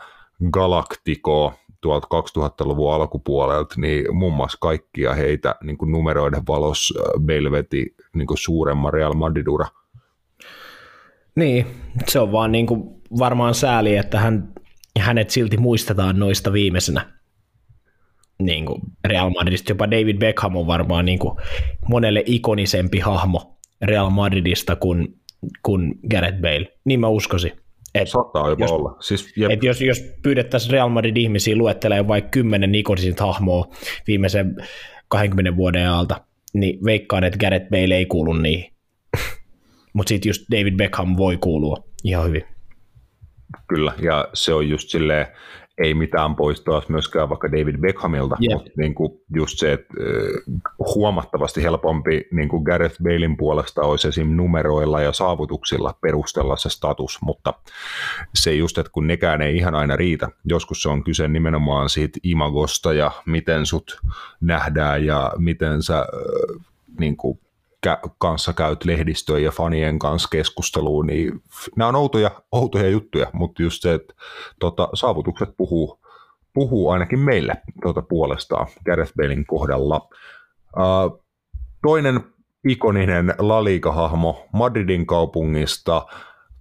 Galacticoa 0.51 1.53
tuolta 1.81 2.07
2000-luvun 2.39 2.95
alkupuolelta, 2.95 3.75
niin 3.77 4.17
muun 4.17 4.33
muassa 4.33 4.59
kaikkia 4.61 5.15
heitä 5.15 5.55
niin 5.63 5.79
kuin 5.79 5.93
numeroiden 5.93 6.43
valossa 6.49 6.95
Belveti 7.21 7.95
niin 8.15 8.27
kuin 8.27 8.39
suuremman 8.39 8.93
Real 8.93 9.15
Madrid-ura. 9.15 9.67
Niin, 11.35 11.67
se 12.09 12.21
on 12.21 12.33
vaan 12.33 12.53
niin 12.53 12.67
kuin 12.67 13.03
varmaan 13.19 13.55
sääli, 13.55 13.97
että 13.97 14.21
hän 14.21 14.49
hänet 15.03 15.31
silti 15.31 15.57
muistetaan 15.57 16.19
noista 16.19 16.53
viimeisenä. 16.53 17.13
niin 18.43 18.67
kuin 18.67 18.81
Real 19.05 19.31
Madridista. 19.31 19.73
Jopa 19.73 19.91
David 19.91 20.19
Beckham 20.19 20.57
on 20.57 20.67
varmaan 20.67 21.05
niin 21.05 21.19
kuin 21.19 21.39
monelle 21.89 22.23
ikonisempi 22.27 22.99
hahmo 22.99 23.59
Real 23.83 24.11
Madridista 24.11 24.77
kuin, 24.77 25.21
kuin 25.63 25.95
Gareth 26.11 26.41
Bale. 26.41 26.73
Niin 26.85 27.01
mä 27.01 27.09
uskoisin. 27.09 27.53
Et 27.95 28.09
Saattaa 28.09 28.49
jopa 28.49 28.65
jos, 28.65 28.71
olla. 28.71 28.97
Siis, 29.01 29.33
jep. 29.37 29.51
et 29.51 29.63
jos, 29.63 29.81
jos 29.81 30.03
pyydettäisiin 30.23 30.73
Real 30.73 30.89
Madrid 30.89 31.17
ihmisiä 31.17 31.57
luettelemaan 31.57 32.09
vaikka 32.09 32.31
kymmenen 32.31 32.75
ikonisinta 32.75 33.27
hahmoa 33.27 33.69
viimeisen 34.07 34.57
20 35.09 35.57
vuoden 35.57 35.83
ajalta, 35.83 36.21
niin 36.55 36.85
veikkaan, 36.85 37.25
että 37.25 37.39
Gareth 37.39 37.69
Bale 37.71 37.97
ei 37.97 38.07
kuulu 38.07 38.33
niihin. 38.33 38.73
Mutta 39.95 40.09
sitten 40.09 40.31
just 40.31 40.43
David 40.51 40.77
Beckham 40.77 41.17
voi 41.17 41.37
kuulua 41.37 41.77
ihan 42.05 42.27
hyvin. 42.27 42.45
Kyllä, 43.69 43.93
ja 44.03 44.29
se 44.35 44.55
on 44.55 44.69
just 44.69 44.89
silleen, 44.89 45.27
ei 45.79 45.95
mitään 45.95 46.37
poistoa 46.37 46.83
myöskään 46.89 47.29
vaikka 47.29 47.53
David 47.53 47.79
Beckhamilta, 47.79 48.37
yeah. 48.43 48.59
mutta 48.59 48.71
niin 48.77 48.95
kuin 48.95 49.13
just 49.35 49.59
se, 49.59 49.73
että 49.73 49.95
huomattavasti 50.79 51.63
helpompi 51.63 52.25
niin 52.33 52.49
kuin 52.49 52.63
Gareth 52.63 53.03
Balein 53.03 53.37
puolesta 53.37 53.83
olisi 53.83 54.09
esim. 54.09 54.37
numeroilla 54.37 55.01
ja 55.01 55.13
saavutuksilla 55.13 55.95
perustella 56.01 56.57
se 56.57 56.69
status, 56.69 57.19
mutta 57.23 57.55
se 58.35 58.55
just, 58.55 58.79
että 58.79 58.93
kun 58.93 59.07
nekään 59.07 59.43
ei 59.43 59.57
ihan 59.57 59.75
aina 59.75 59.97
riitä, 59.97 60.29
joskus 60.45 60.83
se 60.83 60.89
on 60.89 61.05
kyse 61.05 61.29
nimenomaan 61.29 61.89
siitä 61.89 62.19
imagosta 62.23 62.93
ja 62.93 63.11
miten 63.27 63.67
sut 63.67 63.99
nähdään 64.41 65.07
ja 65.07 65.33
miten 65.39 65.83
sä 65.83 66.07
niin 67.01 67.17
kuin 67.17 67.41
kanssa 68.19 68.53
käyt 68.53 68.85
lehdistöön 68.85 69.43
ja 69.43 69.51
fanien 69.51 69.99
kanssa 69.99 70.29
keskusteluun, 70.29 71.07
niin 71.07 71.43
nämä 71.77 71.89
on 71.89 71.97
outoja, 71.97 72.31
outoja 72.53 72.89
juttuja, 72.89 73.27
mutta 73.33 73.63
just 73.63 73.83
se, 73.83 73.95
että 73.95 74.15
tota, 74.61 74.89
saavutukset 74.95 75.49
puhuu, 75.57 76.01
puhuu 76.55 76.91
ainakin 76.91 77.19
meille 77.19 77.55
tota, 77.83 78.03
puolestaan 78.03 78.67
Gareth 78.85 79.13
Balein 79.17 79.47
kohdalla. 79.47 80.09
Uh, 80.77 81.25
toinen 81.83 82.21
ikoninen 82.69 83.35
La 83.39 83.65
Liga-hahmo 83.65 84.47
Madridin 84.53 85.07
kaupungista, 85.07 86.07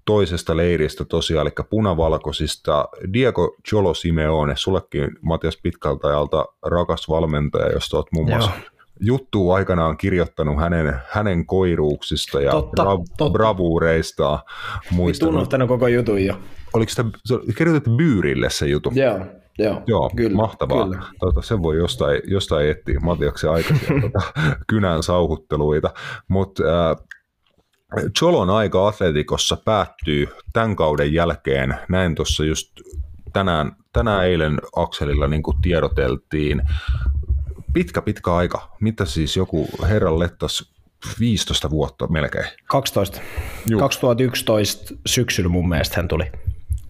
toisesta 0.06 0.58
leiristä 0.58 1.06
tosiaan, 1.06 1.48
eli 1.48 1.56
punavalkoisista, 1.70 2.88
Diego 3.14 3.56
Cholo 3.70 3.94
Simeone, 3.94 4.54
sullekin 4.56 5.12
Matias 5.22 5.58
pitkältä 5.64 6.08
ajalta 6.08 6.46
rakas 6.66 7.10
valmentaja, 7.10 7.72
josta 7.72 7.98
olet 7.98 8.08
muun 8.12 8.30
muassa 8.30 8.52
Joo 8.52 8.75
juttu 9.00 9.52
aikanaan 9.52 9.98
kirjoittanut 9.98 10.60
hänen, 10.60 10.96
hänen 11.10 11.46
koiruuksista 11.46 12.42
ja 12.42 12.52
totta, 12.52 12.84
bra- 12.84 13.04
totta. 13.18 13.34
bravuureista. 13.34 14.40
Muistanut. 14.92 15.50
Koko 15.68 15.88
jutun 15.88 16.26
jo. 16.26 16.40
Oliko 16.74 16.90
sitä, 16.90 17.06
kirjoitettu 17.58 17.98
Byyrille 17.98 18.50
se 18.50 18.68
jutu? 18.68 18.92
Joo, 18.96 19.20
joo, 19.60 19.82
joo 19.88 20.12
kyllä, 20.16 20.36
mahtavaa. 20.36 20.84
Kyllä. 20.84 21.04
Tota, 21.20 21.42
sen 21.42 21.64
voi 21.64 21.78
jostain, 21.78 22.22
jostain 22.28 22.70
etsiä 22.70 23.00
Matiaksen 23.00 23.50
aikaisia 23.50 24.02
tota, 24.02 24.22
kynän 24.70 25.04
sauhutteluita. 25.04 25.94
Mutta 26.28 26.64
äh, 26.92 26.98
Cholon 28.20 28.50
aika 28.50 28.88
Atletikossa 28.88 29.58
päättyy 29.66 30.28
tämän 30.54 30.76
kauden 30.76 31.14
jälkeen. 31.14 31.76
Näin 31.90 32.16
tuossa 32.16 32.46
just 32.46 32.72
tänään, 33.34 33.72
tänään 33.94 34.26
eilen 34.26 34.60
Akselilla 34.76 35.28
niin 35.28 35.44
tiedoteltiin 35.62 36.62
pitkä, 37.76 38.02
pitkä 38.02 38.36
aika. 38.36 38.76
Mitä 38.82 39.06
siis 39.06 39.38
joku 39.38 39.68
herran 39.90 40.20
lettas 40.20 40.74
15 41.20 41.70
vuotta 41.70 42.08
melkein? 42.08 42.46
12. 42.66 43.22
Juh. 43.70 43.80
2011 43.80 44.96
syksyllä 45.06 45.50
mun 45.50 45.70
mielestä 45.70 45.96
hän 45.96 46.08
tuli. 46.08 46.32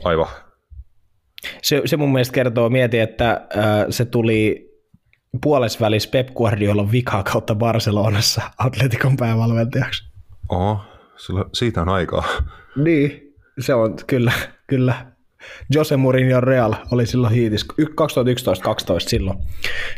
Aivan. 0.04 0.28
Se, 1.62 1.82
se 1.86 1.98
mun 1.98 2.12
mielestä 2.12 2.34
kertoo, 2.34 2.70
mieti, 2.70 3.00
että 3.00 3.32
äh, 3.32 3.86
se 3.90 4.06
tuli 4.06 4.70
puolesvälis 5.44 6.08
Pep 6.08 6.28
Guardiola 6.34 6.92
vikaa 6.92 7.24
kautta 7.24 7.56
Barcelonassa 7.56 8.42
Atletikon 8.58 9.18
päävalmentajaksi. 9.18 10.04
Oho, 10.50 10.82
siitä 11.54 11.82
on 11.82 11.90
aikaa. 11.90 12.24
Niin, 12.76 13.34
se 13.60 13.74
on 13.74 13.96
kyllä, 14.08 14.34
kyllä 14.68 15.15
Jose 15.74 15.98
Mourinho 15.98 16.42
Real 16.42 16.74
oli 16.92 17.06
silloin 17.06 17.34
hiitis 17.34 17.66
2011-2012 17.82 17.86
silloin. 19.00 19.38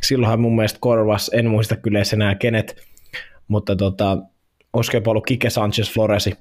Silloinhan 0.03 0.39
mun 0.39 0.55
mielestä 0.55 0.79
korvas, 0.81 1.31
en 1.33 1.47
muista 1.47 1.75
kyllä 1.75 1.99
enää 2.13 2.35
kenet, 2.35 2.81
mutta 3.47 3.75
tota, 3.75 4.17
olisiko 4.73 5.11
ollut 5.11 5.25
Kike 5.25 5.49
Sanchez 5.49 5.93
Floresi. 5.93 6.33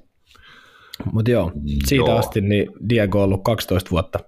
Mutta 1.11 1.31
joo, 1.31 1.51
siitä 1.85 2.09
joo. 2.09 2.17
asti 2.17 2.41
niin 2.41 2.67
Diego 2.89 3.17
on 3.17 3.23
ollut 3.23 3.43
12 3.43 3.91
vuotta. 3.91 4.19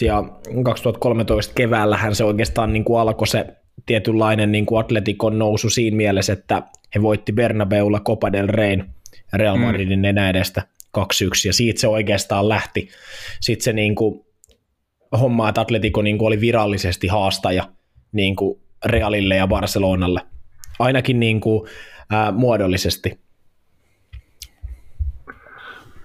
ja 0.04 0.24
2013 0.64 1.54
keväällähän 1.54 2.14
se 2.14 2.24
oikeastaan 2.24 2.72
niin 2.72 2.84
kuin 2.84 3.00
alkoi 3.00 3.26
se 3.26 3.46
tietynlainen 3.86 4.52
niin 4.52 4.66
kuin 4.66 4.80
Atletikon 4.80 5.38
nousu 5.38 5.70
siinä 5.70 5.96
mielessä, 5.96 6.32
että 6.32 6.62
he 6.94 7.02
voitti 7.02 7.32
Bernabeulla 7.32 8.00
Copa 8.00 8.32
del 8.32 8.46
Reyn 8.46 8.94
Real 9.32 9.56
mm. 9.56 9.62
Madridin 9.62 9.98
mm. 9.98 10.04
enää 10.04 10.30
edestä 10.30 10.62
2-1 10.98 11.02
ja 11.46 11.52
siitä 11.52 11.80
se 11.80 11.88
oikeastaan 11.88 12.48
lähti. 12.48 12.88
Sitten 13.40 13.64
se 13.64 13.72
niin 13.72 13.94
kuin, 13.94 14.26
homma, 15.20 15.48
että 15.48 15.60
Atletico 15.60 16.02
niin 16.02 16.18
kuin 16.18 16.26
oli 16.26 16.40
virallisesti 16.40 17.06
haastaja 17.06 17.68
niin 18.12 18.36
kuin 18.36 18.60
Realille 18.84 19.36
ja 19.36 19.46
Barcelonalle, 19.46 20.20
ainakin 20.78 21.20
niin 21.20 21.40
kuin, 21.40 21.68
ää, 22.10 22.32
muodollisesti. 22.32 23.18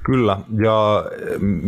Kyllä, 0.06 0.38
ja 0.64 1.06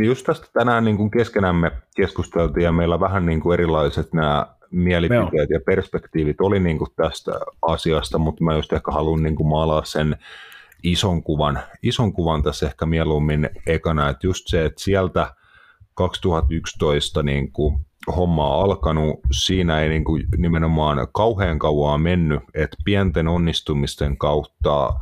just 0.05 0.25
tästä 0.25 0.47
tänään 0.53 0.85
niin 0.85 0.97
kuin 0.97 1.11
keskenämme 1.11 1.71
keskusteltiin, 1.95 2.63
ja 2.63 2.71
meillä 2.71 2.99
vähän 2.99 3.25
niin 3.25 3.41
kuin 3.41 3.53
erilaiset 3.53 4.13
nämä 4.13 4.45
mielipiteet 4.71 5.49
ja 5.49 5.59
perspektiivit 5.65 6.41
oli 6.41 6.59
niin 6.59 6.77
kuin 6.77 6.89
tästä 6.95 7.31
asiasta, 7.61 8.17
mutta 8.17 8.43
mä 8.43 8.53
just 8.53 8.73
ehkä 8.73 8.91
haluan 8.91 9.23
niin 9.23 9.35
kuin 9.35 9.47
maalaa 9.47 9.85
sen 9.85 10.17
ison 10.83 11.23
kuvan, 11.23 11.59
ison 11.83 12.13
kuvan 12.13 12.43
tässä 12.43 12.65
ehkä 12.65 12.85
mieluummin 12.85 13.49
ekana, 13.67 14.09
että 14.09 14.27
just 14.27 14.47
se, 14.47 14.65
että 14.65 14.83
sieltä 14.83 15.33
2011 15.93 17.23
niin 17.23 17.51
kuin 17.51 17.85
hommaa 18.07 18.61
alkanut. 18.61 19.19
Siinä 19.31 19.79
ei 19.79 19.89
niin 19.89 20.03
kuin 20.03 20.23
nimenomaan 20.37 21.07
kauhean 21.11 21.59
kauan 21.59 22.01
mennyt, 22.01 22.39
että 22.53 22.77
pienten 22.85 23.27
onnistumisten 23.27 24.17
kautta 24.17 24.93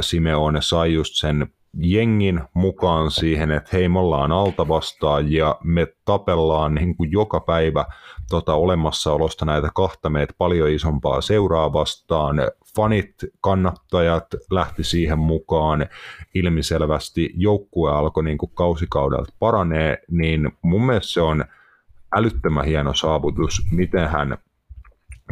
Simeone 0.00 0.58
sai 0.62 0.94
just 0.94 1.14
sen 1.14 1.48
jengin 1.78 2.40
mukaan 2.54 3.10
siihen, 3.10 3.50
että 3.50 3.70
hei 3.72 3.88
me 3.88 3.98
ollaan 3.98 4.32
alta 4.32 4.68
vastaan 4.68 5.32
ja 5.32 5.58
me 5.64 5.86
tapellaan 6.04 6.74
niin 6.74 6.96
kuin 6.96 7.12
joka 7.12 7.40
päivä 7.40 7.84
tota, 8.30 8.54
olemassaolosta 8.54 9.44
näitä 9.44 9.70
kahta 9.74 10.10
meitä 10.10 10.34
paljon 10.38 10.70
isompaa 10.70 11.20
seuraa 11.20 11.72
vastaan. 11.72 12.36
Fanit, 12.76 13.14
kannattajat 13.40 14.26
lähti 14.50 14.84
siihen 14.84 15.18
mukaan 15.18 15.86
ilmiselvästi. 16.34 17.32
Joukkue 17.36 17.90
alkoi 17.92 18.24
niin 18.24 18.38
kuin 18.38 18.52
kausikaudelta 18.54 19.32
paranee, 19.38 19.98
niin 20.10 20.52
mun 20.62 20.86
mielestä 20.86 21.12
se 21.12 21.20
on– 21.20 21.44
älyttömän 22.16 22.64
hieno 22.64 22.94
saavutus, 22.94 23.62
miten 23.70 24.08
hän 24.08 24.38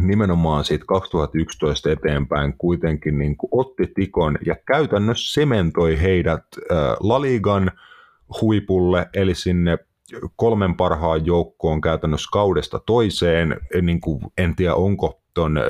nimenomaan 0.00 0.64
siitä 0.64 0.84
2011 0.88 1.90
eteenpäin 1.90 2.54
kuitenkin 2.58 3.18
niin 3.18 3.36
kuin 3.36 3.48
otti 3.52 3.86
tikon 3.94 4.38
ja 4.46 4.56
käytännössä 4.66 5.40
sementoi 5.40 6.00
heidät 6.00 6.44
Laligan 7.00 7.70
huipulle, 8.40 9.08
eli 9.14 9.34
sinne 9.34 9.78
kolmen 10.36 10.74
parhaan 10.74 11.26
joukkoon 11.26 11.80
käytännössä 11.80 12.28
kaudesta 12.32 12.80
toiseen. 12.86 13.56
Niin 13.82 14.00
kuin, 14.00 14.20
en 14.38 14.56
tiedä, 14.56 14.74
onko 14.74 15.21
tuon 15.34 15.60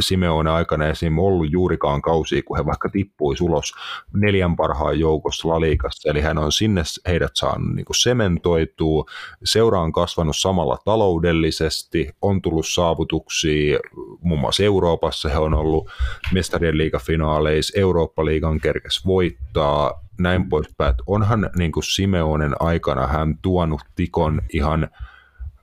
Simeone 0.00 0.50
aikana 0.50 0.86
esim. 0.86 1.18
ollut 1.18 1.52
juurikaan 1.52 2.02
kausia, 2.02 2.42
kun 2.42 2.56
he 2.56 2.66
vaikka 2.66 2.88
tippui 2.88 3.34
ulos 3.40 3.72
neljän 4.16 4.56
parhaan 4.56 5.00
joukossa 5.00 5.48
laliikassa, 5.48 6.10
eli 6.10 6.20
hän 6.20 6.38
on 6.38 6.52
sinne 6.52 6.82
heidät 7.06 7.32
saanut 7.34 7.74
niin 7.74 7.86
sementoitua, 7.96 9.04
seura 9.44 9.80
on 9.80 9.92
kasvanut 9.92 10.36
samalla 10.36 10.78
taloudellisesti, 10.84 12.08
on 12.22 12.42
tullut 12.42 12.66
saavutuksia 12.66 13.78
muun 14.20 14.40
muassa 14.40 14.62
Euroopassa, 14.62 15.28
he 15.28 15.38
on 15.38 15.54
ollut 15.54 15.90
mestarien 16.32 16.78
liigafinaaleissa, 16.78 17.80
Eurooppa-liigan 17.80 18.60
kerkes 18.60 19.06
voittaa, 19.06 20.02
näin 20.20 20.48
poispäin. 20.48 20.94
Onhan 21.06 21.50
niin 21.56 21.72
Simeonen 21.82 22.54
aikana 22.60 23.06
hän 23.06 23.38
tuonut 23.42 23.80
Tikon 23.94 24.42
ihan 24.52 24.88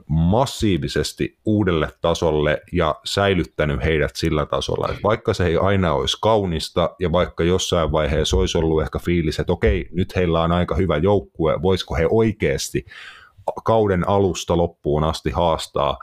massiivisesti 0.10 1.38
uudelle 1.45 1.90
tasolle 2.02 2.61
ja 2.72 2.95
säilyttänyt 3.06 3.84
heidät 3.84 4.15
sillä 4.15 4.45
tasolla, 4.45 4.88
että 4.90 5.03
vaikka 5.03 5.34
se 5.34 5.45
ei 5.45 5.57
aina 5.57 5.94
olisi 5.94 6.18
kaunista 6.22 6.95
ja 6.99 7.11
vaikka 7.11 7.44
jossain 7.44 7.91
vaiheessa 7.91 8.38
olisi 8.38 8.57
ollut 8.57 8.81
ehkä 8.81 8.99
fiilis, 8.99 9.40
että 9.40 9.53
okei, 9.53 9.90
nyt 9.91 10.15
heillä 10.15 10.41
on 10.41 10.52
aika 10.52 10.76
hyvä 10.76 10.98
joukkue, 10.98 11.61
voisiko 11.61 11.95
he 11.95 12.07
oikeasti 12.10 12.86
kauden 13.64 14.10
alusta 14.10 14.57
loppuun 14.57 15.03
asti 15.03 15.31
haastaa 15.31 15.98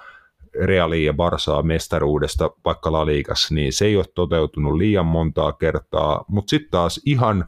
Realia 0.64 1.06
ja 1.06 1.14
Barsaa 1.14 1.62
mestaruudesta 1.62 2.50
vaikka 2.64 2.92
La 2.92 3.06
Liigassa, 3.06 3.54
niin 3.54 3.72
se 3.72 3.86
ei 3.86 3.96
ole 3.96 4.04
toteutunut 4.14 4.76
liian 4.76 5.06
montaa 5.06 5.52
kertaa, 5.52 6.24
mutta 6.28 6.50
sitten 6.50 6.70
taas 6.70 7.00
ihan 7.04 7.44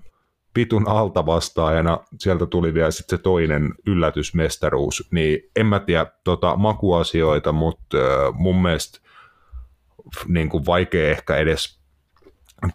pitun 0.58 0.88
alta 0.88 1.26
vastaajana 1.26 2.00
sieltä 2.18 2.46
tuli 2.46 2.74
vielä 2.74 2.90
sitten 2.90 3.18
se 3.18 3.22
toinen 3.22 3.74
yllätysmestaruus, 3.86 5.08
niin 5.10 5.50
en 5.56 5.66
mä 5.66 5.80
tiedä 5.80 6.06
tota, 6.24 6.56
makuasioita, 6.56 7.52
mutta 7.52 7.96
äh, 7.96 8.34
mun 8.34 8.62
mielestä 8.62 8.98
niin 10.28 10.48
kuin 10.48 10.66
vaikea 10.66 11.10
ehkä 11.10 11.36
edes 11.36 11.78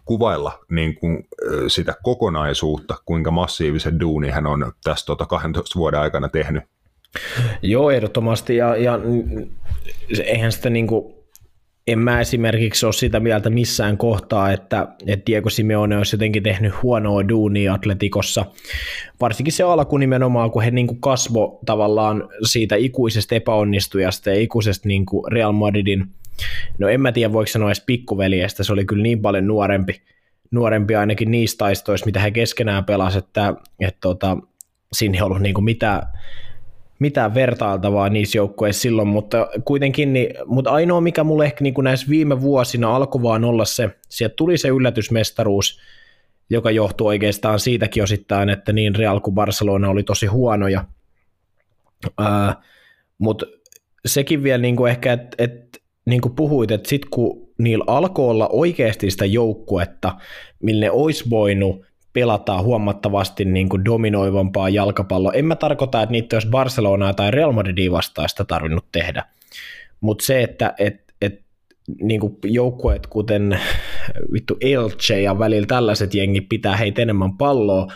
kuvailla 0.04 0.58
niin 0.70 0.94
kuin, 0.94 1.28
sitä 1.68 1.94
kokonaisuutta, 2.02 2.94
kuinka 3.04 3.30
massiivisen 3.30 4.00
duuni 4.00 4.30
hän 4.30 4.46
on 4.46 4.72
tässä 4.84 5.06
tota 5.06 5.26
12 5.26 5.78
vuoden 5.78 6.00
aikana 6.00 6.28
tehnyt. 6.28 6.62
Joo, 7.62 7.90
ehdottomasti, 7.90 8.56
ja, 8.56 8.76
ja 8.76 9.00
eihän 10.24 10.52
sitä 10.52 10.70
niin 10.70 10.86
kuin, 10.86 11.14
en 11.86 11.98
mä 11.98 12.20
esimerkiksi 12.20 12.86
ole 12.86 12.92
sitä 12.92 13.20
mieltä 13.20 13.50
missään 13.50 13.98
kohtaa, 13.98 14.52
että, 14.52 14.88
että 15.06 15.26
Diego 15.26 15.50
Simeone 15.50 15.98
olisi 15.98 16.16
jotenkin 16.16 16.42
tehnyt 16.42 16.82
huonoa 16.82 17.28
duunia 17.28 17.74
Atletikossa. 17.74 18.44
Varsinkin 19.20 19.52
se 19.52 19.62
alku 19.62 19.96
nimenomaan, 19.96 20.50
kun 20.50 20.62
he 20.62 20.70
niin 20.70 20.86
kuin 20.86 21.00
kasvo 21.00 21.60
tavallaan 21.66 22.28
siitä 22.42 22.76
ikuisesta 22.76 23.34
epäonnistujasta 23.34 24.30
ja 24.30 24.40
ikuisesta 24.40 24.88
niin 24.88 25.06
kuin 25.06 25.32
Real 25.32 25.52
Madridin, 25.52 26.06
no 26.78 26.88
en 26.88 27.00
mä 27.00 27.12
tiedä 27.12 27.32
voiko 27.32 27.46
sanoa 27.46 27.68
edes 27.68 27.82
pikkuveljestä, 27.86 28.64
se 28.64 28.72
oli 28.72 28.84
kyllä 28.84 29.02
niin 29.02 29.22
paljon 29.22 29.46
nuorempi, 29.46 30.02
nuorempi 30.50 30.94
ainakin 30.94 31.30
niistä 31.30 31.58
taistoista, 31.58 32.06
mitä 32.06 32.20
he 32.20 32.30
keskenään 32.30 32.84
pelasivat, 32.84 33.24
että, 33.24 33.54
että 33.80 34.00
tota, 34.00 34.36
siinä 34.92 35.18
ei 35.18 35.22
ollut 35.22 35.40
niin 35.40 35.54
kuin 35.54 35.64
mitään, 35.64 36.02
mitään 36.98 37.34
vertailtavaa 37.34 38.08
niissä 38.08 38.38
joukkueissa 38.38 38.82
silloin, 38.82 39.08
mutta 39.08 39.48
kuitenkin, 39.64 40.12
niin, 40.12 40.34
mutta 40.46 40.70
ainoa 40.70 41.00
mikä 41.00 41.24
mulle 41.24 41.44
ehkä 41.44 41.62
niin 41.62 41.74
kuin 41.74 41.84
näissä 41.84 42.06
viime 42.08 42.40
vuosina 42.40 42.96
alkoi 42.96 43.22
vaan 43.22 43.44
olla 43.44 43.64
se, 43.64 43.90
sieltä 44.08 44.34
tuli 44.36 44.58
se 44.58 44.68
yllätysmestaruus, 44.68 45.80
joka 46.50 46.70
johtuu 46.70 47.06
oikeastaan 47.06 47.60
siitäkin 47.60 48.02
osittain, 48.02 48.48
että 48.48 48.72
niin 48.72 48.94
Real 48.94 49.20
kuin 49.20 49.34
Barcelona 49.34 49.90
oli 49.90 50.02
tosi 50.02 50.26
huonoja, 50.26 50.84
uh, 52.06 52.62
mutta 53.18 53.46
sekin 54.06 54.42
vielä 54.42 54.62
niin 54.62 54.76
kuin 54.76 54.90
ehkä, 54.90 55.12
että 55.12 55.36
et, 55.38 55.82
niin 56.06 56.20
kuin 56.20 56.34
puhuit, 56.34 56.70
että 56.70 56.88
sitten 56.88 57.10
kun 57.10 57.48
niillä 57.58 57.84
alkoi 57.86 58.30
olla 58.30 58.48
oikeasti 58.48 59.10
sitä 59.10 59.24
joukkuetta, 59.24 60.16
millä 60.62 60.80
ne 60.80 60.90
olisi 60.90 61.30
voinut 61.30 61.86
pelataan 62.14 62.64
huomattavasti 62.64 63.44
niin 63.44 63.68
kuin 63.68 63.84
dominoivampaa 63.84 64.68
jalkapalloa. 64.68 65.32
En 65.32 65.44
mä 65.44 65.56
tarkoita, 65.56 66.02
että 66.02 66.12
niitä 66.12 66.36
olisi 66.36 66.48
Barcelonaa 66.48 67.14
tai 67.14 67.30
Real 67.30 67.52
Madridia 67.52 67.90
vastaista 67.90 68.44
tarvinnut 68.44 68.84
tehdä, 68.92 69.24
mutta 70.00 70.24
se, 70.24 70.42
että 70.42 70.74
et, 70.78 71.04
et, 71.20 71.40
niin 72.00 72.20
kuin 72.20 72.36
joukkueet 72.44 73.06
kuten 73.06 73.60
vittu 74.32 74.56
Elche 74.60 75.20
ja 75.20 75.38
välillä 75.38 75.66
tällaiset 75.66 76.14
jengi 76.14 76.40
pitää 76.40 76.76
heitä 76.76 77.02
enemmän 77.02 77.36
palloa, 77.36 77.86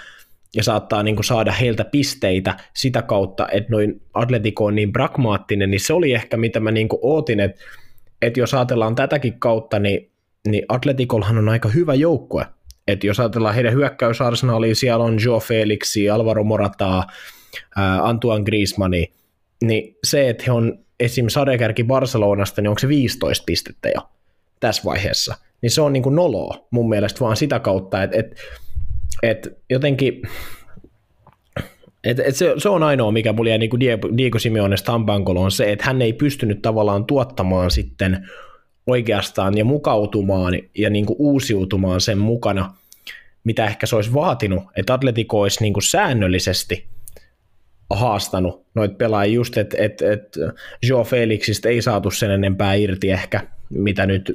ja 0.56 0.62
saattaa 0.62 1.02
niin 1.02 1.16
kuin 1.16 1.24
saada 1.24 1.52
heiltä 1.52 1.84
pisteitä 1.84 2.56
sitä 2.74 3.02
kautta, 3.02 3.48
että 3.52 3.70
noin 3.70 4.02
Atletico 4.14 4.64
on 4.64 4.74
niin 4.74 4.92
pragmaattinen, 4.92 5.70
niin 5.70 5.80
se 5.80 5.92
oli 5.92 6.12
ehkä 6.12 6.36
mitä 6.36 6.60
mä 6.60 6.70
niin 6.70 6.88
kuin 6.88 7.00
ootin, 7.02 7.40
että, 7.40 7.60
että 8.22 8.40
jos 8.40 8.54
ajatellaan 8.54 8.94
tätäkin 8.94 9.38
kautta, 9.38 9.78
niin, 9.78 10.10
niin 10.48 10.64
Atletikolhan 10.68 11.38
on 11.38 11.48
aika 11.48 11.68
hyvä 11.68 11.94
joukkue, 11.94 12.46
että 12.88 13.06
jos 13.06 13.20
ajatellaan 13.20 13.54
heidän 13.54 13.72
hyökkäysarsenaaliin, 13.72 14.76
siellä 14.76 15.04
on 15.04 15.16
Joe 15.24 15.40
Felixi, 15.40 16.10
Alvaro 16.10 16.44
Morataa, 16.44 17.06
Antoine 18.02 18.44
Griezmanni, 18.44 19.12
niin 19.64 19.96
se, 20.04 20.28
että 20.28 20.44
he 20.46 20.52
on 20.52 20.78
esim. 21.00 21.28
sadekärki 21.28 21.84
Barcelonasta, 21.84 22.62
niin 22.62 22.68
onko 22.68 22.78
se 22.78 22.88
15 22.88 23.44
pistettä 23.46 23.88
jo 23.88 24.08
tässä 24.60 24.82
vaiheessa, 24.84 25.34
niin 25.62 25.70
se 25.70 25.80
on 25.80 25.92
niin 25.92 26.02
kuin 26.02 26.14
noloa 26.14 26.66
mun 26.70 26.88
mielestä 26.88 27.20
vaan 27.20 27.36
sitä 27.36 27.58
kautta, 27.58 28.02
että, 28.02 28.18
että, 28.18 28.36
että 29.22 29.50
jotenkin 29.70 30.22
et, 32.04 32.18
et 32.18 32.36
se, 32.36 32.54
se, 32.58 32.68
on 32.68 32.82
ainoa, 32.82 33.12
mikä 33.12 33.32
mulla 33.32 33.50
jäi 33.50 33.58
niin 33.58 33.80
Diego, 33.80 34.08
Diego 34.16 34.38
Simeonesta 34.38 34.92
on 35.26 35.50
se, 35.50 35.72
että 35.72 35.84
hän 35.84 36.02
ei 36.02 36.12
pystynyt 36.12 36.62
tavallaan 36.62 37.04
tuottamaan 37.04 37.70
sitten 37.70 38.28
oikeastaan 38.88 39.58
ja 39.58 39.64
mukautumaan 39.64 40.54
ja 40.78 40.90
niin 40.90 41.06
kuin 41.06 41.16
uusiutumaan 41.18 42.00
sen 42.00 42.18
mukana, 42.18 42.74
mitä 43.44 43.66
ehkä 43.66 43.86
se 43.86 43.96
olisi 43.96 44.14
vaatinut, 44.14 44.64
että 44.76 44.94
Atletico 44.94 45.40
olisi 45.40 45.62
niin 45.62 45.72
kuin 45.72 45.82
säännöllisesti 45.82 46.86
haastanut 47.90 48.66
noita 48.74 48.94
pelaajia 48.94 49.34
just, 49.34 49.56
että 49.56 49.76
et, 49.78 50.02
et 50.02 50.36
Joe 50.82 51.04
Felixistä 51.04 51.68
ei 51.68 51.82
saatu 51.82 52.10
sen 52.10 52.30
enempää 52.30 52.74
irti 52.74 53.10
ehkä, 53.10 53.40
mitä 53.70 54.06
nyt 54.06 54.32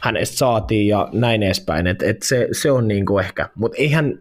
hänestä 0.00 0.36
saatiin 0.36 0.88
ja 0.88 1.08
näin 1.12 1.42
edespäin, 1.42 1.86
että 1.86 2.06
et 2.06 2.22
se, 2.22 2.48
se 2.52 2.70
on 2.70 2.88
niin 2.88 3.06
kuin 3.06 3.24
ehkä, 3.24 3.48
mutta 3.54 3.78
eihän, 3.78 4.18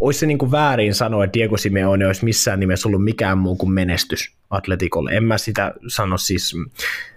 olisi 0.00 0.20
se 0.20 0.26
niin 0.26 0.38
kuin 0.38 0.50
väärin 0.50 0.94
sanoa, 0.94 1.24
että 1.24 1.38
Diego 1.38 1.56
Simeone 1.56 2.06
olisi 2.06 2.24
missään 2.24 2.60
nimessä 2.60 2.88
ollut 2.88 3.04
mikään 3.04 3.38
muu 3.38 3.56
kuin 3.56 3.72
menestys 3.72 4.32
Atletikolle. 4.50 5.10
En 5.10 5.24
mä 5.24 5.38
sitä 5.38 5.74
sano 5.86 6.18
siis, 6.18 6.56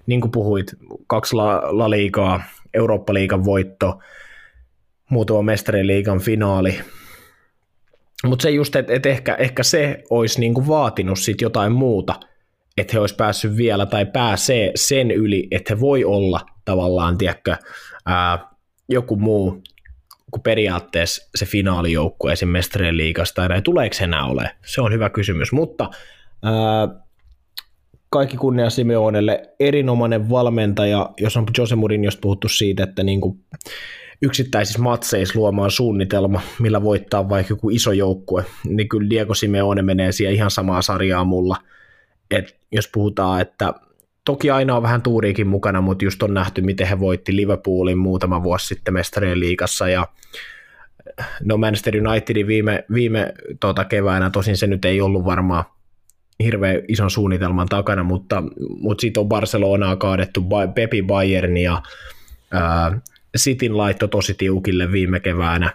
niin 0.05 0.21
kuin 0.21 0.31
puhuit, 0.31 0.75
kaksi 1.07 1.35
La, 1.35 1.61
La 1.77 1.89
Liigaa, 1.89 2.43
Eurooppa-liigan 2.73 3.45
voitto, 3.45 3.99
muutama 5.09 5.41
mestariliigan 5.41 6.19
finaali. 6.19 6.79
Mutta 8.25 8.43
se 8.43 8.49
just, 8.49 8.75
että 8.75 8.93
et 8.93 9.05
ehkä, 9.05 9.35
ehkä 9.35 9.63
se 9.63 10.03
olisi 10.09 10.39
niinku 10.39 10.67
vaatinut 10.67 11.19
sit 11.19 11.41
jotain 11.41 11.71
muuta, 11.71 12.19
että 12.77 12.93
he 12.93 12.99
olisi 12.99 13.15
päässyt 13.15 13.57
vielä 13.57 13.85
tai 13.85 14.05
pääsee 14.05 14.71
sen 14.75 15.11
yli, 15.11 15.47
että 15.51 15.75
he 15.75 15.79
voi 15.79 16.03
olla 16.03 16.41
tavallaan, 16.65 17.17
tiedätkö, 17.17 17.55
ää, 18.05 18.39
joku 18.89 19.15
muu 19.15 19.61
kuin 20.31 20.41
periaatteessa 20.41 21.29
se 21.35 21.45
finaalijoukkue 21.45 22.31
esim. 22.33 22.49
mestarien 22.49 22.97
liigasta, 22.97 23.47
tai 23.47 23.61
tuleeko 23.61 23.95
enää 24.01 24.25
ole? 24.25 24.51
Se 24.65 24.81
on 24.81 24.93
hyvä 24.93 25.09
kysymys, 25.09 25.51
mutta 25.51 25.89
ää, 26.43 26.87
kaikki 28.09 28.37
kunnia 28.37 28.69
Simeonelle, 28.69 29.49
erinomainen 29.59 30.29
valmentaja, 30.29 31.09
jos 31.17 31.37
on 31.37 31.45
Jose 31.57 31.75
Mourinhosta 31.75 32.21
puhuttu 32.21 32.49
siitä, 32.49 32.83
että 32.83 33.03
niin 33.03 33.21
kuin 33.21 33.39
yksittäisissä 34.21 34.81
matseissa 34.81 35.39
luomaan 35.39 35.71
suunnitelma, 35.71 36.41
millä 36.59 36.83
voittaa 36.83 37.29
vaikka 37.29 37.51
joku 37.51 37.69
iso 37.69 37.91
joukkue, 37.91 38.45
niin 38.65 38.89
kyllä 38.89 39.09
Diego 39.09 39.33
Simeone 39.33 39.81
menee 39.81 40.11
siihen 40.11 40.35
ihan 40.35 40.51
samaa 40.51 40.81
sarjaa 40.81 41.23
mulla. 41.23 41.57
Et 42.31 42.57
jos 42.71 42.89
puhutaan, 42.93 43.41
että 43.41 43.73
toki 44.27 44.51
aina 44.51 44.75
on 44.75 44.83
vähän 44.83 45.01
tuuriikin 45.01 45.47
mukana, 45.47 45.81
mutta 45.81 46.05
just 46.05 46.23
on 46.23 46.33
nähty, 46.33 46.61
miten 46.61 46.87
he 46.87 46.99
voitti 46.99 47.35
Liverpoolin 47.35 47.97
muutama 47.97 48.43
vuosi 48.43 48.67
sitten 48.67 48.93
mestarien 48.93 49.39
liigassa 49.39 49.89
ja 49.89 50.07
no 51.43 51.57
Manchester 51.57 52.07
Unitedin 52.07 52.47
viime, 52.47 52.85
viime 52.93 53.33
tota 53.59 53.85
keväänä, 53.85 54.29
tosin 54.29 54.57
se 54.57 54.67
nyt 54.67 54.85
ei 54.85 55.01
ollut 55.01 55.25
varmaan 55.25 55.63
hirveän 56.43 56.81
ison 56.87 57.11
suunnitelman 57.11 57.67
takana, 57.67 58.03
mutta, 58.03 58.43
mutta 58.79 59.01
sitten 59.01 59.21
on 59.21 59.27
Barcelonaa 59.27 59.95
kaadettu 59.95 60.45
Pepi 60.75 61.03
Bayern 61.03 61.57
ja 61.57 61.81
ää, 62.51 62.99
Sitin 63.35 63.77
laitto 63.77 64.07
tosi 64.07 64.33
tiukille 64.33 64.91
viime 64.91 65.19
keväänä. 65.19 65.73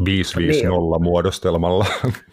5-5-0 0.00 0.02
niin. 0.02 0.68
muodostelmalla. 1.02 1.86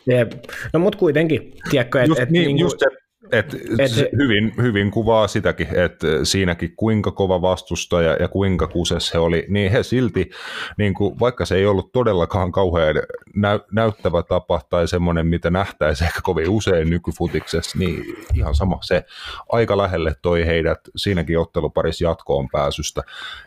Jep. 0.07 0.31
No 0.73 0.79
mutta 0.79 0.99
kuitenkin, 0.99 1.53
tiedätkö, 1.69 2.01
että... 2.01 2.23
Et, 2.23 2.29
niin, 2.29 2.45
niin 2.45 2.59
just 2.59 2.79
se, 2.79 3.06
et, 3.31 3.53
et, 3.79 3.91
hyvin, 4.17 4.53
hyvin 4.61 4.91
kuvaa 4.91 5.27
sitäkin, 5.27 5.67
että 5.67 6.07
siinäkin 6.23 6.73
kuinka 6.75 7.11
kova 7.11 7.41
vastustaja 7.41 8.13
ja 8.19 8.27
kuinka 8.27 8.67
kuses 8.67 9.13
he 9.13 9.19
oli, 9.19 9.45
niin 9.49 9.71
he 9.71 9.83
silti, 9.83 10.29
niin 10.77 10.93
kuin, 10.93 11.19
vaikka 11.19 11.45
se 11.45 11.55
ei 11.55 11.65
ollut 11.65 11.91
todellakaan 11.91 12.51
kauhean 12.51 12.95
näy, 13.35 13.59
näyttävä 13.71 14.23
tapa 14.23 14.61
tai 14.69 14.87
semmoinen, 14.87 15.27
mitä 15.27 15.49
nähtäisi 15.49 16.03
ehkä 16.03 16.19
kovin 16.23 16.49
usein 16.49 16.89
nykyfutiksessa, 16.89 17.77
niin 17.77 18.03
ihan 18.35 18.55
sama 18.55 18.79
se. 18.81 19.05
Aika 19.49 19.77
lähelle 19.77 20.15
toi 20.21 20.45
heidät 20.45 20.79
siinäkin 20.95 21.39
otteluparissa 21.39 22.03
jatkoon 22.03 22.49
pääsystä 22.51 23.03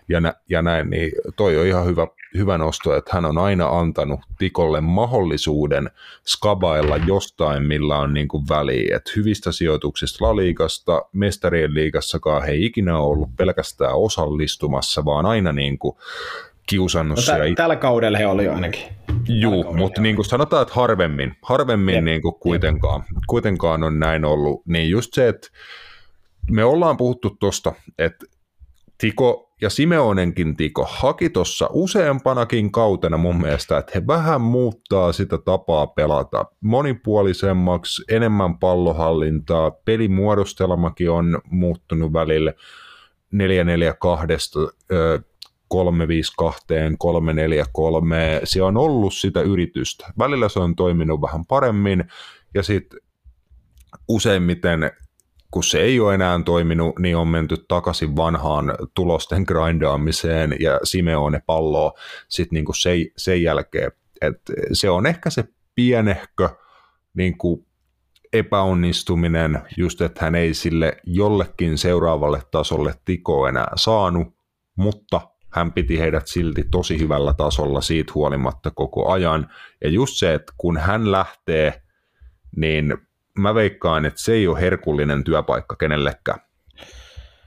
ja, 0.09 0.21
nä, 0.21 0.35
ja 0.49 0.63
näin, 0.63 0.91
niin 0.91 1.13
toi 1.37 1.61
on 1.61 1.67
ihan 1.67 1.87
hyvä, 1.87 2.07
hyvä 2.35 2.59
nosto, 2.59 2.97
että 2.97 3.11
hän 3.15 3.25
on 3.25 3.39
aina 3.39 3.69
antanut 3.69 4.21
Tikolle 4.39 4.81
mahdollisuuden 4.81 5.91
skabailla 6.27 6.97
jostain, 6.97 7.63
millä 7.63 7.99
on 7.99 8.15
niin 8.15 8.29
kuin 8.29 8.45
väliä. 8.49 8.97
Et 8.97 9.17
hyvistä 9.17 9.53
sijoituksista 9.53 10.25
La 10.25 11.09
mestarien 11.13 11.75
liigassakaan 11.75 12.43
he 12.43 12.53
ei 12.53 12.65
ikinä 12.65 12.99
ollut 12.99 13.37
pelkästään 13.37 13.95
osallistumassa, 13.95 15.05
vaan 15.05 15.27
aina 15.27 15.53
niin 15.53 15.79
kuin 15.79 15.97
kiusannut 16.67 17.19
no, 17.19 17.35
tä- 17.35 17.55
Tällä 17.57 17.77
kaudella 17.77 18.19
he 18.19 18.27
oli 18.27 18.49
ainakin. 18.49 18.83
Joo, 19.29 19.73
mutta 19.73 20.01
niin 20.01 20.17
kuin 20.17 20.27
sanotaan, 20.27 20.63
että 20.63 20.75
harvemmin, 20.75 21.37
harvemmin 21.43 22.05
niin 22.05 22.23
kuin 22.23 22.35
kuitenkaan, 22.35 23.05
kuitenkaan 23.27 23.83
on 23.83 23.99
näin 23.99 24.25
ollut. 24.25 24.63
Niin 24.67 24.91
just 24.91 25.15
se, 25.15 25.29
että 25.29 25.49
me 26.51 26.65
ollaan 26.65 26.97
puhuttu 26.97 27.37
tuosta, 27.41 27.73
että 27.99 28.27
Tiko 28.99 29.50
ja 29.61 29.71
Simeonenkin 29.71 30.57
Tiko 30.57 30.87
haki 30.91 31.31
tuossa 31.31 31.69
useampanakin 31.73 32.73
kautena 32.73 33.17
mun 33.17 33.41
mielestä, 33.41 33.79
että 33.79 33.93
he 33.95 34.07
vähän 34.07 34.41
muuttaa 34.41 35.13
sitä 35.13 35.39
tapaa 35.39 35.87
pelata 35.87 36.45
monipuolisemmaksi, 36.61 38.03
enemmän 38.09 38.59
pallohallintaa, 38.59 39.71
pelimuodostelmakin 39.71 41.11
on 41.11 41.41
muuttunut 41.51 42.13
välillä 42.13 42.53
4-4-2, 43.35 43.37
352, 45.69 46.67
343, 46.99 48.41
se 48.45 48.63
on 48.63 48.77
ollut 48.77 49.15
sitä 49.15 49.41
yritystä. 49.41 50.13
Välillä 50.19 50.49
se 50.49 50.61
on 50.61 50.77
toiminut 50.77 51.21
vähän 51.23 51.47
paremmin 51.47 52.05
ja 52.55 52.63
sitten 52.63 53.01
useimmiten 54.09 54.91
kun 55.51 55.65
se 55.65 55.81
ei 55.81 56.01
ole 56.01 56.15
enää 56.15 56.41
toiminut, 56.45 56.99
niin 56.99 57.17
on 57.17 57.29
menty 57.29 57.57
takaisin 57.69 58.17
vanhaan 58.17 58.75
tulosten 58.95 59.45
grindaamiseen 59.49 60.57
ja 60.61 60.81
Simeone 60.85 61.43
palloa 61.47 61.93
sitten 62.29 62.57
niin 62.57 62.75
sen, 62.81 62.99
sen 63.17 63.43
jälkeen. 63.43 63.93
Et 64.21 64.41
se 64.73 64.91
on 64.91 65.07
ehkä 65.07 65.31
se 65.31 65.45
pienehkö 65.75 66.49
niin 67.15 67.39
kuin 67.39 67.67
epäonnistuminen, 68.33 69.63
just 69.77 70.01
että 70.01 70.25
hän 70.25 70.35
ei 70.35 70.55
sille 70.55 70.97
jollekin 71.05 71.79
seuraavalle 71.79 72.43
tasolle 72.51 72.95
tiko 73.05 73.49
enää 73.49 73.73
saanut, 73.77 74.35
mutta 74.77 75.21
hän 75.53 75.73
piti 75.73 75.99
heidät 75.99 76.27
silti 76.27 76.65
tosi 76.71 76.99
hyvällä 76.99 77.35
tasolla 77.35 77.81
siitä 77.81 78.13
huolimatta 78.15 78.71
koko 78.71 79.11
ajan. 79.13 79.51
Ja 79.85 79.91
just 79.91 80.17
se, 80.17 80.35
että 80.35 80.53
kun 80.57 80.77
hän 80.77 81.13
lähtee, 81.13 81.83
niin 82.57 82.99
mä 83.41 83.55
veikkaan, 83.55 84.07
että 84.07 84.21
se 84.21 84.33
ei 84.33 84.49
ole 84.49 84.61
herkullinen 84.61 85.25
työpaikka 85.25 85.77
kenellekään 85.77 86.41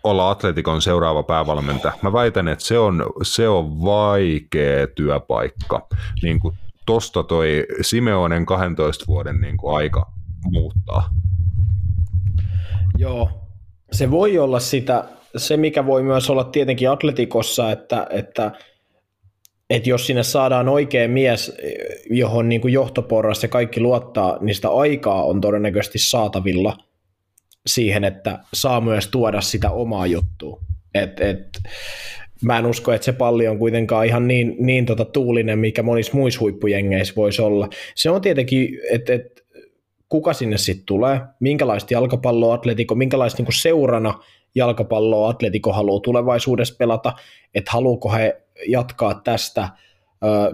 olla 0.03 0.29
Atletikon 0.29 0.81
seuraava 0.81 1.23
päävalmentaja. 1.23 1.93
Mä 2.01 2.13
väitän, 2.13 2.47
että 2.47 2.65
se 2.65 2.79
on, 2.79 3.05
se 3.23 3.49
on 3.49 3.81
vaikea 3.81 4.87
työpaikka. 4.87 5.87
Niin 6.23 6.39
kuin 6.39 6.57
tosta 6.85 7.23
toi 7.23 7.65
Simeonen 7.81 8.45
12 8.45 9.05
vuoden 9.07 9.41
niin 9.41 9.57
kuin 9.57 9.75
aika 9.75 10.11
muuttaa. 10.51 11.09
Joo, 12.97 13.29
se 13.91 14.11
voi 14.11 14.39
olla 14.39 14.59
sitä, 14.59 15.05
se 15.37 15.57
mikä 15.57 15.85
voi 15.85 16.03
myös 16.03 16.29
olla 16.29 16.43
tietenkin 16.43 16.89
Atletikossa, 16.89 17.71
että, 17.71 18.07
että 18.09 18.51
että 19.75 19.89
jos 19.89 20.07
sinne 20.07 20.23
saadaan 20.23 20.69
oikea 20.69 21.07
mies, 21.07 21.57
johon 22.09 22.49
niin 22.49 22.61
kuin 22.61 22.73
johtoporras 22.73 23.43
ja 23.43 23.49
kaikki 23.49 23.79
luottaa, 23.79 24.37
niin 24.41 24.55
sitä 24.55 24.69
aikaa 24.69 25.23
on 25.23 25.41
todennäköisesti 25.41 25.99
saatavilla 25.99 26.77
siihen, 27.67 28.03
että 28.03 28.39
saa 28.53 28.81
myös 28.81 29.07
tuoda 29.07 29.41
sitä 29.41 29.71
omaa 29.71 30.07
juttua. 30.07 30.59
Et, 30.93 31.19
et, 31.19 31.47
mä 32.41 32.57
en 32.57 32.65
usko, 32.65 32.93
että 32.93 33.05
se 33.05 33.11
palli 33.11 33.47
on 33.47 33.57
kuitenkaan 33.57 34.05
ihan 34.05 34.27
niin, 34.27 34.55
niin 34.59 34.85
tota 34.85 35.05
tuulinen, 35.05 35.59
mikä 35.59 35.83
monissa 35.83 36.13
muissa 36.13 36.39
huippujengeissä 36.39 37.13
voisi 37.15 37.41
olla. 37.41 37.69
Se 37.95 38.09
on 38.09 38.21
tietenkin, 38.21 38.69
että 38.91 39.13
et, 39.13 39.45
kuka 40.09 40.33
sinne 40.33 40.57
sitten 40.57 40.85
tulee, 40.85 41.21
minkälaista 41.39 41.93
jalkapalloa 41.93 42.53
Atletico, 42.53 42.95
minkälaista 42.95 43.43
niin 43.43 43.61
seurana 43.61 44.19
jalkapalloa 44.55 45.29
Atletico 45.29 45.73
haluaa 45.73 45.99
tulevaisuudessa 45.99 46.75
pelata, 46.77 47.13
että 47.55 47.71
haluuko 47.71 48.11
he 48.11 48.42
jatkaa 48.67 49.21
tästä. 49.23 49.69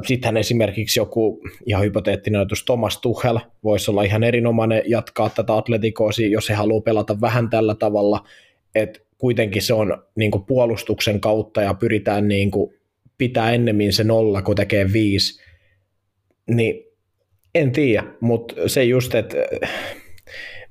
Sittenhän 0.08 0.38
esimerkiksi 0.38 1.00
joku 1.00 1.42
ihan 1.66 1.84
hypoteettinen 1.84 2.40
ajatus 2.40 2.66
Thomas 2.66 2.98
Tuchel 2.98 3.40
voisi 3.64 3.92
olla 3.92 4.04
ihan 4.04 4.24
erinomainen 4.24 4.84
jatkaa 4.86 5.30
tätä 5.30 5.58
atletikoosi, 5.58 6.32
jos 6.32 6.50
he 6.50 6.54
haluaa 6.54 6.82
pelata 6.82 7.22
vähän 7.22 7.50
tällä 7.50 7.76
tavalla, 7.76 8.28
että 8.76 9.00
kuitenkin 9.18 9.62
se 9.62 9.74
on 9.74 10.04
niin 10.16 10.32
kuin 10.32 10.46
puolustuksen 10.46 11.20
kautta 11.20 11.62
ja 11.62 11.74
pyritään 11.74 12.28
niin 12.28 12.52
kuin 12.52 12.74
pitää 13.18 13.52
ennemmin 13.52 13.94
se 13.94 14.04
nolla, 14.04 14.42
kun 14.42 14.56
tekee 14.56 14.94
viisi, 14.94 15.42
niin 16.48 16.84
en 17.56 17.72
tiedä, 17.72 18.04
mutta 18.20 18.56
se 18.68 18.84
just, 18.84 19.16
että 19.16 19.38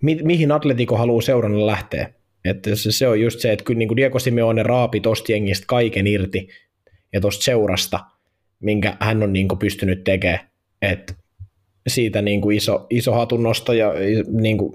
mi- 0.03 0.23
mihin 0.23 0.53
Atletico 0.53 0.97
haluaa 0.97 1.21
seurana 1.21 1.67
lähteä. 1.67 2.13
Että 2.45 2.77
se, 2.77 2.93
se 2.93 3.09
on 3.09 3.21
just 3.21 3.41
se, 3.41 3.53
että 3.53 3.65
kyllä 3.65 3.79
niin 3.79 3.89
kuin 3.89 3.97
Diego 3.97 4.19
Simeone 4.19 4.63
raapi 4.63 5.01
tosta 5.01 5.33
jengistä 5.33 5.65
kaiken 5.67 6.07
irti 6.07 6.49
ja 7.13 7.21
tuosta 7.21 7.45
seurasta, 7.45 8.01
minkä 8.61 8.97
hän 9.01 9.23
on 9.23 9.33
niin 9.33 9.49
kuin 9.49 9.59
pystynyt 9.59 10.05
tekemään. 10.05 10.51
Että 10.83 11.15
siitä 11.87 12.23
niin 12.23 12.41
kuin 12.41 12.57
iso, 12.57 12.87
iso 12.91 13.13
hatunnosto 13.13 13.73
ja 13.73 13.93
niin 14.31 14.59
kuin, 14.59 14.73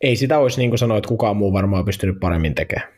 ei 0.00 0.16
sitä 0.16 0.38
olisi 0.38 0.58
niin 0.58 0.70
kuin 0.70 0.78
sanoa, 0.78 0.98
että 0.98 1.08
kukaan 1.08 1.36
muu 1.36 1.52
varmaan 1.52 1.84
pystynyt 1.84 2.20
paremmin 2.20 2.54
tekemään. 2.54 2.88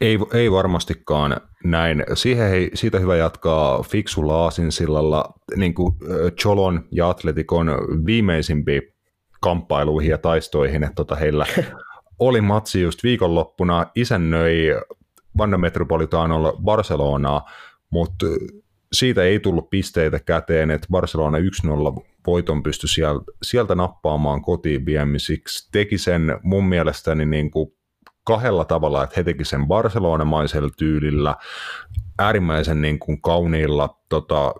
Ei, 0.00 0.18
ei 0.34 0.50
varmastikaan 0.50 1.40
näin. 1.64 2.04
Siihen 2.14 2.50
hei, 2.50 2.70
siitä 2.74 2.98
hyvä 2.98 3.16
jatkaa 3.16 3.82
fiksulla 3.82 4.44
aasinsillalla 4.44 5.32
niin 5.56 5.74
kuin 5.74 5.94
Cholon 6.40 6.88
ja 6.92 7.08
Atletikon 7.08 7.68
viimeisimpiin 8.06 8.82
kamppailuihin 9.40 10.10
ja 10.10 10.18
taistoihin, 10.18 10.82
että 10.82 10.94
tota 10.94 11.14
heillä 11.14 11.46
oli 12.18 12.40
matsi 12.40 12.80
just 12.80 13.02
viikonloppuna, 13.02 13.86
isännöi 13.94 14.80
Vanna 15.38 15.58
Metropolitanolla 15.58 16.52
Barcelonaa, 16.64 17.50
mutta 17.90 18.26
siitä 18.92 19.22
ei 19.22 19.40
tullut 19.40 19.70
pisteitä 19.70 20.18
käteen, 20.18 20.70
että 20.70 20.86
Barcelona 20.90 21.38
1-0 21.38 21.42
voiton 22.26 22.62
pystyi 22.62 22.88
sieltä, 22.88 23.24
sieltä 23.42 23.74
nappaamaan 23.74 24.42
kotiin 24.42 24.86
viemisiksi. 24.86 25.68
Teki 25.72 25.98
sen 25.98 26.38
mun 26.42 26.64
mielestäni 26.64 27.26
niin 27.26 27.50
kuin 27.50 27.72
kahdella 28.24 28.64
tavalla, 28.64 29.04
että 29.04 29.14
he 29.16 29.22
teki 29.22 29.44
sen 29.44 29.66
Barcelona-maisella 29.66 30.70
tyylillä, 30.78 31.36
äärimmäisen 32.18 32.82
niin 32.82 32.98
kuin 32.98 33.22
kauniilla 33.22 34.00
tota, 34.08 34.54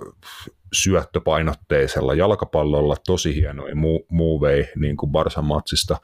syöttöpainotteisella 0.72 2.14
jalkapallolla, 2.14 2.96
tosi 3.06 3.34
hienoja 3.34 3.74
muuvei 4.08 4.68
niin 4.76 4.96
kuin 4.96 5.12
Barsan 5.12 5.44
matsista 5.44 5.96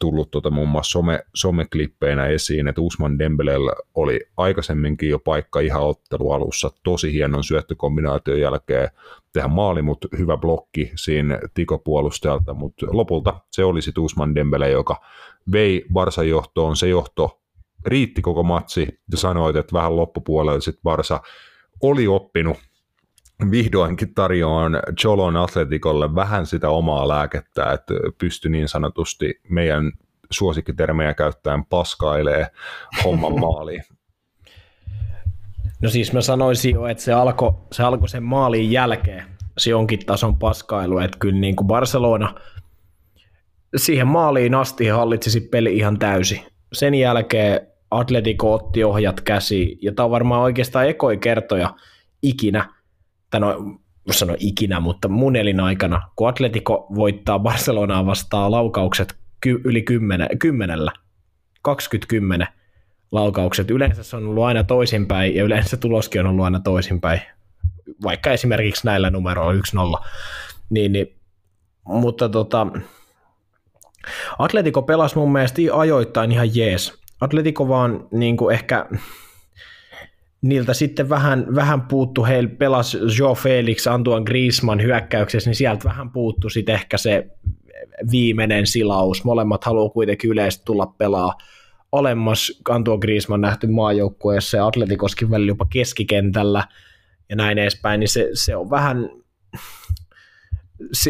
tullut 0.00 0.30
tota, 0.30 0.50
muun 0.50 0.68
muassa 0.68 0.90
some, 0.90 1.24
someklippeinä 1.34 2.26
esiin, 2.26 2.68
että 2.68 2.80
Usman 2.80 3.18
Dembelellä 3.18 3.72
oli 3.94 4.20
aikaisemminkin 4.36 5.08
jo 5.08 5.18
paikka 5.18 5.60
ihan 5.60 5.82
ottelualussa, 5.82 6.70
tosi 6.82 7.12
hienon 7.12 7.44
syöttökombinaation 7.44 8.40
jälkeen 8.40 8.88
tehdä 9.32 9.48
maali, 9.48 9.82
mutta 9.82 10.08
hyvä 10.18 10.36
blokki 10.36 10.92
siinä 10.94 11.38
tikopuolustajalta, 11.54 12.54
mutta 12.54 12.86
lopulta 12.90 13.40
se 13.50 13.64
oli 13.64 13.82
sitten 13.82 14.04
Usman 14.04 14.34
Dembele, 14.34 14.70
joka 14.70 15.00
vei 15.52 15.84
Barsan 15.92 16.28
johtoon, 16.28 16.76
se 16.76 16.88
johto 16.88 17.40
riitti 17.86 18.22
koko 18.22 18.42
matsi, 18.42 19.00
ja 19.10 19.16
sanoit, 19.16 19.56
että 19.56 19.72
vähän 19.72 19.96
loppupuolella 19.96 20.60
sitten 20.60 20.82
Barsa 20.82 21.20
oli 21.82 22.06
oppinut 22.06 22.56
vihdoinkin 23.50 24.14
tarjoan 24.14 24.82
Cholon 25.00 25.36
Atletikolle 25.36 26.14
vähän 26.14 26.46
sitä 26.46 26.68
omaa 26.68 27.08
lääkettä, 27.08 27.72
että 27.72 27.94
pysty 28.18 28.48
niin 28.48 28.68
sanotusti 28.68 29.40
meidän 29.48 29.92
suosikkitermejä 30.30 31.14
käyttäen 31.14 31.64
paskailee 31.64 32.46
homman 33.04 33.40
maaliin. 33.44 33.82
No 35.82 35.90
siis 35.90 36.12
mä 36.12 36.20
sanoisin 36.20 36.74
jo, 36.74 36.86
että 36.86 37.02
se 37.02 37.12
alkoi 37.12 37.52
se 37.72 37.82
alko 37.82 38.06
sen 38.06 38.22
maalin 38.22 38.72
jälkeen, 38.72 39.24
se 39.58 39.74
onkin 39.74 40.06
tason 40.06 40.36
paskailu, 40.36 40.98
että 40.98 41.18
kyllä 41.18 41.40
niin 41.40 41.56
kuin 41.56 41.66
Barcelona 41.66 42.34
siihen 43.76 44.06
maaliin 44.06 44.54
asti 44.54 44.88
hallitsisi 44.88 45.40
peli 45.40 45.76
ihan 45.76 45.98
täysi. 45.98 46.46
Sen 46.72 46.94
jälkeen 46.94 47.60
Atletico 47.90 48.54
otti 48.54 48.84
ohjat 48.84 49.20
käsi, 49.20 49.78
ja 49.82 49.92
tämä 49.92 50.04
on 50.04 50.10
varmaan 50.10 50.42
oikeastaan 50.42 50.88
ekoi 50.88 51.16
kertoja 51.16 51.74
ikinä, 52.22 52.74
tai 53.30 53.40
no, 53.40 53.78
sano 54.10 54.36
ikinä, 54.38 54.80
mutta 54.80 55.08
mun 55.08 55.36
elinaikana, 55.36 56.02
kun 56.16 56.28
Atletico 56.28 56.86
voittaa 56.94 57.38
Barcelonaa 57.38 58.06
vastaan 58.06 58.50
laukaukset 58.50 59.16
ky- 59.40 59.60
yli 59.64 59.82
kymmenen, 59.82 60.38
kymmenellä, 60.38 60.92
20 61.62 62.46
laukaukset. 63.12 63.70
Yleensä 63.70 64.02
se 64.02 64.16
on 64.16 64.26
ollut 64.26 64.44
aina 64.44 64.64
toisinpäin, 64.64 65.34
ja 65.34 65.44
yleensä 65.44 65.76
tuloskin 65.76 66.20
on 66.20 66.26
ollut 66.26 66.44
aina 66.44 66.60
toisinpäin, 66.60 67.20
vaikka 68.02 68.30
esimerkiksi 68.30 68.86
näillä 68.86 69.10
numeroilla 69.10 69.62
1-0. 70.00 70.04
Niin, 70.70 70.92
niin, 70.92 71.16
mutta 71.84 72.28
tota, 72.28 72.66
Atletico 74.38 74.82
pelasi 74.82 75.16
mun 75.16 75.32
mielestä 75.32 75.62
ajoittain 75.74 76.32
ihan 76.32 76.56
jees. 76.56 77.00
Atletico 77.20 77.68
vaan 77.68 78.08
niin 78.10 78.36
kuin 78.36 78.54
ehkä 78.54 78.86
niiltä 80.42 80.74
sitten 80.74 81.08
vähän, 81.08 81.54
vähän 81.54 81.80
puuttu, 81.80 82.24
heillä 82.24 82.50
pelasi 82.58 82.98
Joe 83.18 83.34
Felix, 83.34 83.86
Antoine 83.86 84.24
Griezmann 84.24 84.82
hyökkäyksessä, 84.82 85.50
niin 85.50 85.56
sieltä 85.56 85.84
vähän 85.84 86.10
puuttu 86.10 86.50
sitten 86.50 86.74
ehkä 86.74 86.98
se 86.98 87.26
viimeinen 88.10 88.66
silaus. 88.66 89.24
Molemmat 89.24 89.64
haluaa 89.64 89.88
kuitenkin 89.88 90.30
yleisesti 90.30 90.64
tulla 90.64 90.86
pelaa 90.86 91.34
olemmas 91.92 92.62
Antua 92.68 92.98
Griezmann 92.98 93.40
nähty 93.40 93.66
maajoukkueessa 93.66 94.56
ja 94.56 94.66
Atletikoskin 94.66 95.30
välillä 95.30 95.50
jopa 95.50 95.66
keskikentällä 95.70 96.64
ja 97.28 97.36
näin 97.36 97.58
edespäin, 97.58 98.00
niin 98.00 98.08
se, 98.08 98.28
se 98.34 98.56
on 98.56 98.70
vähän, 98.70 99.10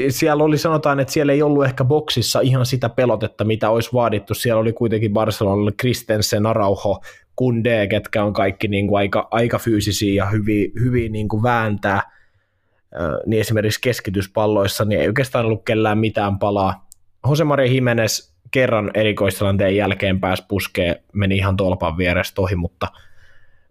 siellä 0.09 0.45
oli 0.45 0.59
sanotaan, 0.59 1.01
että 1.01 1.13
siellä 1.13 1.33
ei 1.33 1.43
ollut 1.43 1.65
ehkä 1.65 1.85
boksissa 1.85 2.41
ihan 2.41 2.67
sitä 2.67 2.89
pelotetta, 2.89 3.45
mitä 3.45 3.71
olisi 3.71 3.91
vaadittu. 3.93 4.35
Siellä 4.35 4.61
oli 4.61 4.73
kuitenkin 4.73 5.13
Barcelonalla 5.13 5.73
Kristensen, 5.77 6.47
Araujo, 6.47 7.01
Kunde, 7.41 7.87
ketkä 7.87 8.25
on 8.25 8.33
kaikki 8.33 8.69
niin 8.69 8.87
kuin 8.87 8.99
aika, 8.99 9.29
aika 9.31 9.59
fyysisiä 9.59 10.25
ja 10.25 10.27
hyvin, 10.27 10.73
hyvin 10.81 11.13
niin 11.13 11.29
kuin 11.29 11.43
vääntää. 11.43 12.03
Niin 13.27 13.41
esimerkiksi 13.41 13.81
keskityspalloissa 13.81 14.85
niin 14.85 15.01
ei 15.01 15.07
oikeastaan 15.07 15.47
ollut 15.47 15.65
kellään 15.65 15.99
mitään 15.99 16.39
palaa. 16.39 16.89
Jose 17.29 17.45
Maria 17.45 17.73
Jimenez 17.73 18.33
kerran 18.51 18.91
erikoistilanteen 18.95 19.77
jälkeen 19.77 20.21
pääsi 20.21 20.45
puskee, 20.49 21.03
meni 21.13 21.37
ihan 21.37 21.57
tolpan 21.57 21.97
vierestä 21.97 22.43
ohi, 22.43 22.57
mutta, 22.57 22.87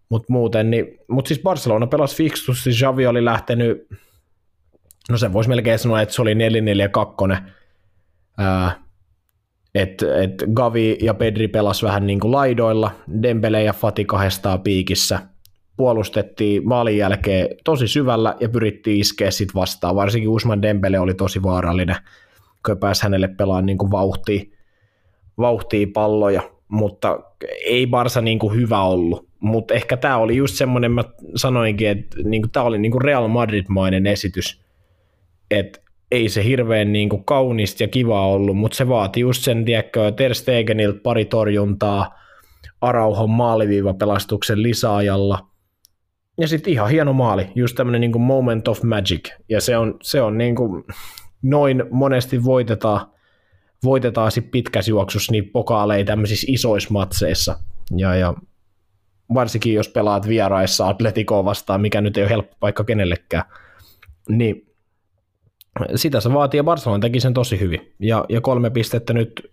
mutta 0.10 0.34
muuten, 0.34 0.72
niin, 0.72 0.98
mutta 1.08 1.28
siis 1.28 1.42
Barcelona 1.42 1.88
pelasi 1.88 2.16
fiksusti, 2.16 2.70
Javi 2.82 3.08
oli 3.08 3.26
lähtenyt 3.26 3.88
no 5.10 5.18
se 5.18 5.34
voisi 5.34 5.50
melkein 5.50 5.80
sanoa, 5.80 6.02
että 6.02 6.16
se 6.16 6.22
oli 6.22 6.34
4-4-2, 6.34 6.38
että 9.76 10.22
et 10.24 10.44
Gavi 10.54 10.98
ja 11.02 11.14
Pedri 11.14 11.48
pelas 11.48 11.84
vähän 11.84 12.08
niin 12.08 12.20
kuin 12.20 12.32
laidoilla, 12.32 12.92
Dembele 13.22 13.64
ja 13.64 13.74
Fati 13.74 14.06
kahdestaan 14.06 14.62
piikissä, 14.62 15.20
puolustettiin 15.78 16.68
maalin 16.68 16.98
jälkeen 16.98 17.48
tosi 17.64 17.88
syvällä 17.88 18.36
ja 18.40 18.50
pyrittiin 18.50 19.00
iskeä 19.00 19.32
sitten 19.32 19.60
vastaan, 19.60 19.96
varsinkin 19.96 20.30
Usman 20.30 20.62
Dembele 20.62 21.00
oli 21.00 21.14
tosi 21.14 21.44
vaarallinen, 21.44 21.96
kun 22.66 22.78
pääsi 22.78 23.04
hänelle 23.04 23.28
pelaamaan 23.28 23.66
niin 23.66 23.78
kuin 23.78 23.92
vauhtia, 23.92 24.44
vauhtia 25.38 25.88
palloja, 25.94 26.42
mutta 26.68 27.20
ei 27.66 27.88
Barsa 27.88 28.22
niin 28.22 28.40
kuin 28.40 28.56
hyvä 28.56 28.82
ollut, 28.82 29.30
mutta 29.40 29.74
ehkä 29.74 29.98
tämä 29.98 30.18
oli 30.18 30.36
just 30.36 30.56
semmoinen, 30.56 30.92
mä 30.92 31.04
sanoinkin, 31.36 31.88
että 31.88 32.18
niin 32.24 32.52
tämä 32.52 32.66
oli 32.66 32.80
niin 32.80 32.92
kuin 32.92 33.02
Real 33.02 33.28
Madrid-mainen 33.28 34.08
esitys, 34.08 34.62
että 35.52 35.80
ei 36.12 36.30
se 36.30 36.44
hirveän 36.44 36.92
niin 36.92 37.10
kuin 37.10 37.26
kaunista 37.26 37.84
ja 37.84 37.88
kiva 37.88 38.28
ollut, 38.28 38.58
mutta 38.58 38.78
se 38.78 38.88
vaati 38.88 39.20
just 39.20 39.44
sen, 39.44 39.66
tiedätkö, 39.66 40.12
Ter 40.12 40.36
Stegenilta 40.36 41.00
pari 41.04 41.26
torjuntaa, 41.26 42.20
Arauhon 42.82 43.30
maaliviivapelastuksen 43.30 44.64
lisäajalla, 44.64 45.48
ja 46.38 46.48
sitten 46.48 46.74
ihan 46.74 46.90
hieno 46.90 47.14
maali, 47.14 47.48
just 47.56 47.76
tämmöinen 47.76 48.02
niin 48.02 48.22
moment 48.22 48.68
of 48.68 48.84
magic, 48.84 49.30
ja 49.50 49.62
se 49.62 49.78
on, 49.78 49.98
se 50.02 50.22
on 50.22 50.38
niin 50.38 50.56
kuin, 50.56 50.84
noin 51.42 51.84
monesti 51.92 52.44
voitetaan, 52.44 53.12
voitetaan 53.84 54.32
sitten 54.32 54.52
pitkässä 54.52 54.92
juoksussa 54.92 55.32
niin 55.32 55.50
pokaaleja 55.50 56.06
tämmöisissä 56.06 56.48
isoissa 56.50 56.90
matseissa, 56.92 57.60
ja, 57.98 58.16
ja 58.16 58.34
varsinkin 59.34 59.74
jos 59.74 59.90
pelaat 59.90 60.28
vieraissa 60.28 60.88
Atleticoa 60.88 61.46
vastaan, 61.46 61.82
mikä 61.82 62.02
nyt 62.02 62.18
ei 62.18 62.24
ole 62.24 62.30
helppo 62.30 62.56
paikka 62.60 62.84
kenellekään, 62.84 63.44
niin 64.30 64.69
sitä 65.96 66.20
se 66.20 66.34
vaatii 66.34 66.58
ja 66.58 66.64
Barcelona 66.64 67.00
teki 67.00 67.20
sen 67.20 67.34
tosi 67.34 67.60
hyvin. 67.60 67.94
Ja, 68.00 68.26
ja 68.30 68.42
kolme 68.42 68.70
pistettä 68.70 69.14
nyt 69.14 69.50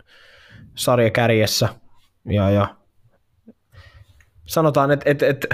sarja 0.75 1.11
kärjessä. 1.11 1.69
Ja, 2.25 2.51
ja 2.51 2.75
sanotaan, 4.47 4.91
että 4.91 5.11
et, 5.11 5.23
et, 5.23 5.47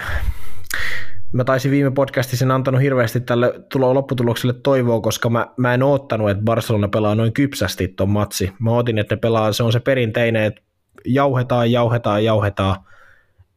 mä 1.32 1.44
taisin 1.44 1.70
viime 1.70 1.90
podcastissa 1.90 2.55
antanut 2.55 2.80
hirveästi 2.80 3.20
tälle 3.20 3.60
tulo 3.72 3.94
lopputulokselle 3.94 4.55
toivoa, 4.62 5.01
koska 5.01 5.30
mä, 5.30 5.47
mä 5.56 5.74
en 5.74 5.82
oottanut, 5.82 6.30
että 6.30 6.44
Barcelona 6.44 6.89
pelaa 6.89 7.14
noin 7.14 7.32
kypsästi 7.32 7.89
ton 7.89 8.10
matsi. 8.10 8.52
Mä 8.59 8.70
ootin, 8.70 8.98
että 8.98 9.14
ne 9.14 9.20
pelaa, 9.20 9.52
se 9.52 9.62
on 9.62 9.72
se 9.72 9.80
perinteinen, 9.80 10.44
että 10.44 10.60
jauhetaan, 11.05 11.72
jauhetaan, 11.72 12.24
jauhetaan 12.24 12.76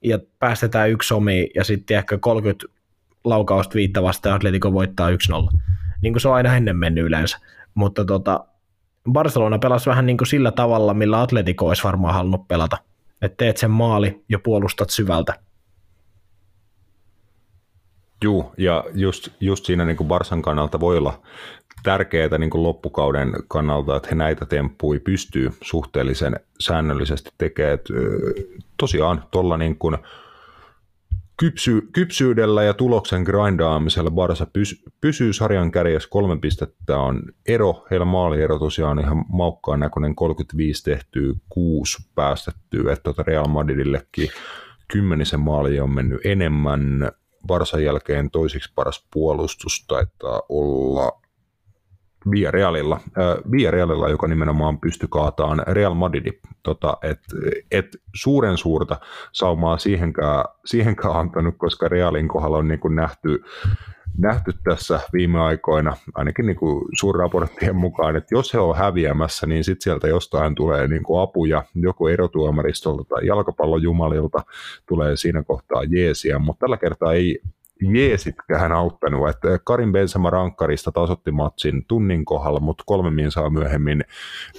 ja 0.04 0.20
päästetään 0.40 0.90
yksi 0.90 1.14
omi 1.14 1.50
ja 1.56 1.64
sitten 1.64 1.98
ehkä 1.98 2.18
30 2.18 2.66
laukausta 3.26 3.76
viitta 3.76 4.04
vastaan 4.04 4.36
Atletico 4.36 4.74
voittaa 4.74 5.10
1-0 5.10 5.16
niin 6.06 6.14
kuin 6.14 6.22
se 6.22 6.28
on 6.28 6.36
aina 6.36 6.56
ennen 6.56 6.78
mennyt 6.78 7.06
yleensä. 7.06 7.38
Mutta 7.76 8.06
tota, 8.06 8.46
Barcelona 9.12 9.60
pelasi 9.60 9.90
vähän 9.90 10.06
niin 10.06 10.18
kuin 10.18 10.28
sillä 10.28 10.52
tavalla, 10.52 10.94
millä 10.94 11.22
Atletico 11.22 11.68
olisi 11.68 11.84
varmaan 11.84 12.14
halunnut 12.14 12.48
pelata. 12.48 12.78
Että 13.22 13.38
teet 13.38 13.58
sen 13.58 13.72
maali 13.72 14.24
ja 14.30 14.40
puolustat 14.40 14.90
syvältä. 14.90 15.34
Juu, 18.24 18.54
ja 18.58 18.84
just, 18.94 19.30
just 19.40 19.66
siinä 19.66 19.86
niin 19.86 19.98
kuin 19.98 20.08
Barsan 20.08 20.42
kannalta 20.42 20.80
voi 20.80 20.98
olla 20.98 21.22
tärkeää 21.84 22.38
niin 22.38 22.50
kuin 22.50 22.64
loppukauden 22.64 23.34
kannalta, 23.48 23.96
että 23.96 24.10
he 24.10 24.16
näitä 24.16 24.46
temppuja 24.46 25.00
pystyy 25.00 25.52
suhteellisen 25.62 26.40
säännöllisesti 26.60 27.30
tekemään. 27.38 27.80
Tosiaan 28.78 29.24
tuolla 29.32 29.58
niin 29.58 29.78
kuin 29.78 29.98
kypsy, 31.38 31.82
kypsyydellä 31.92 32.64
ja 32.64 32.74
tuloksen 32.74 33.24
grindaamisella 33.24 34.12
Barsa 34.12 34.48
pys, 34.54 34.84
pysyy 35.02 35.34
sarjan 35.34 35.72
kärjessä. 35.72 36.10
Kolme 36.12 36.38
pistettä 36.38 36.98
on 36.98 37.22
ero, 37.48 37.86
heillä 37.92 38.06
maaliero 38.06 38.60
tosiaan 38.60 39.00
ihan 39.00 39.26
maukkaan 39.30 39.80
näköinen. 39.80 40.16
35 40.16 40.84
tehtyä, 40.84 41.34
6 41.50 41.98
päästettyä, 42.16 42.94
että 42.94 43.04
tuota 43.04 43.24
Real 43.24 43.48
Madridillekin 43.48 44.30
kymmenisen 44.88 45.40
maali 45.40 45.80
on 45.80 45.90
mennyt 45.90 46.22
enemmän, 46.24 47.12
Barsan 47.48 47.84
jälkeen 47.84 48.32
toisiksi 48.32 48.72
paras 48.76 49.08
puolustus 49.14 49.86
taitaa 49.88 50.42
olla 50.50 51.22
Villarealilla, 52.32 53.00
äh, 53.18 53.52
Villarealilla, 53.52 54.10
joka 54.10 54.28
nimenomaan 54.28 54.80
pystyi 54.80 55.08
kaataan 55.12 55.64
Real 55.68 55.94
Madrid. 55.94 56.34
Tota, 56.64 56.98
et, 57.02 57.20
et 57.72 57.88
suuren 58.16 58.58
suurta 58.58 59.00
saumaa 59.32 59.78
siihenkään, 59.78 60.46
siihenkään 60.66 61.16
antanut, 61.16 61.56
koska 61.58 61.88
Realin 61.88 62.28
kohdalla 62.28 62.58
on 62.58 62.68
niin 62.68 62.80
kuin 62.80 62.96
nähty, 62.96 63.44
nähty 64.18 64.54
tässä 64.64 65.00
viime 65.14 65.40
aikoina, 65.40 65.96
ainakin 66.14 66.46
niin 66.46 66.58
suurraporttien 67.00 67.76
mukaan, 67.76 68.16
että 68.16 68.36
jos 68.36 68.54
he 68.54 68.60
on 68.60 68.78
häviämässä, 68.78 69.48
niin 69.48 69.64
sitten 69.64 69.84
sieltä 69.84 70.08
jostain 70.08 70.56
tulee 70.56 70.88
niin 70.88 71.04
kuin 71.04 71.22
apuja, 71.22 71.64
joko 71.76 72.10
erotuomaristolta 72.10 73.04
tai 73.04 73.28
jalkapallojumalilta 73.28 74.44
tulee 74.86 75.18
siinä 75.18 75.44
kohtaa 75.44 75.84
jeesiä, 75.84 76.40
mutta 76.40 76.60
tällä 76.60 76.78
kertaa 76.78 77.14
ei 77.14 77.42
jeesitkään 77.82 78.72
auttanut, 78.72 79.30
että 79.30 79.60
Karin 79.64 79.92
Benzema 79.92 80.30
rankkarista 80.30 80.92
tasotti 80.92 81.32
matsin 81.32 81.86
tunnin 81.88 82.26
kohdalla, 82.26 82.60
mutta 82.60 82.84
kolme 82.88 83.32
saa 83.32 83.50
myöhemmin 83.50 84.04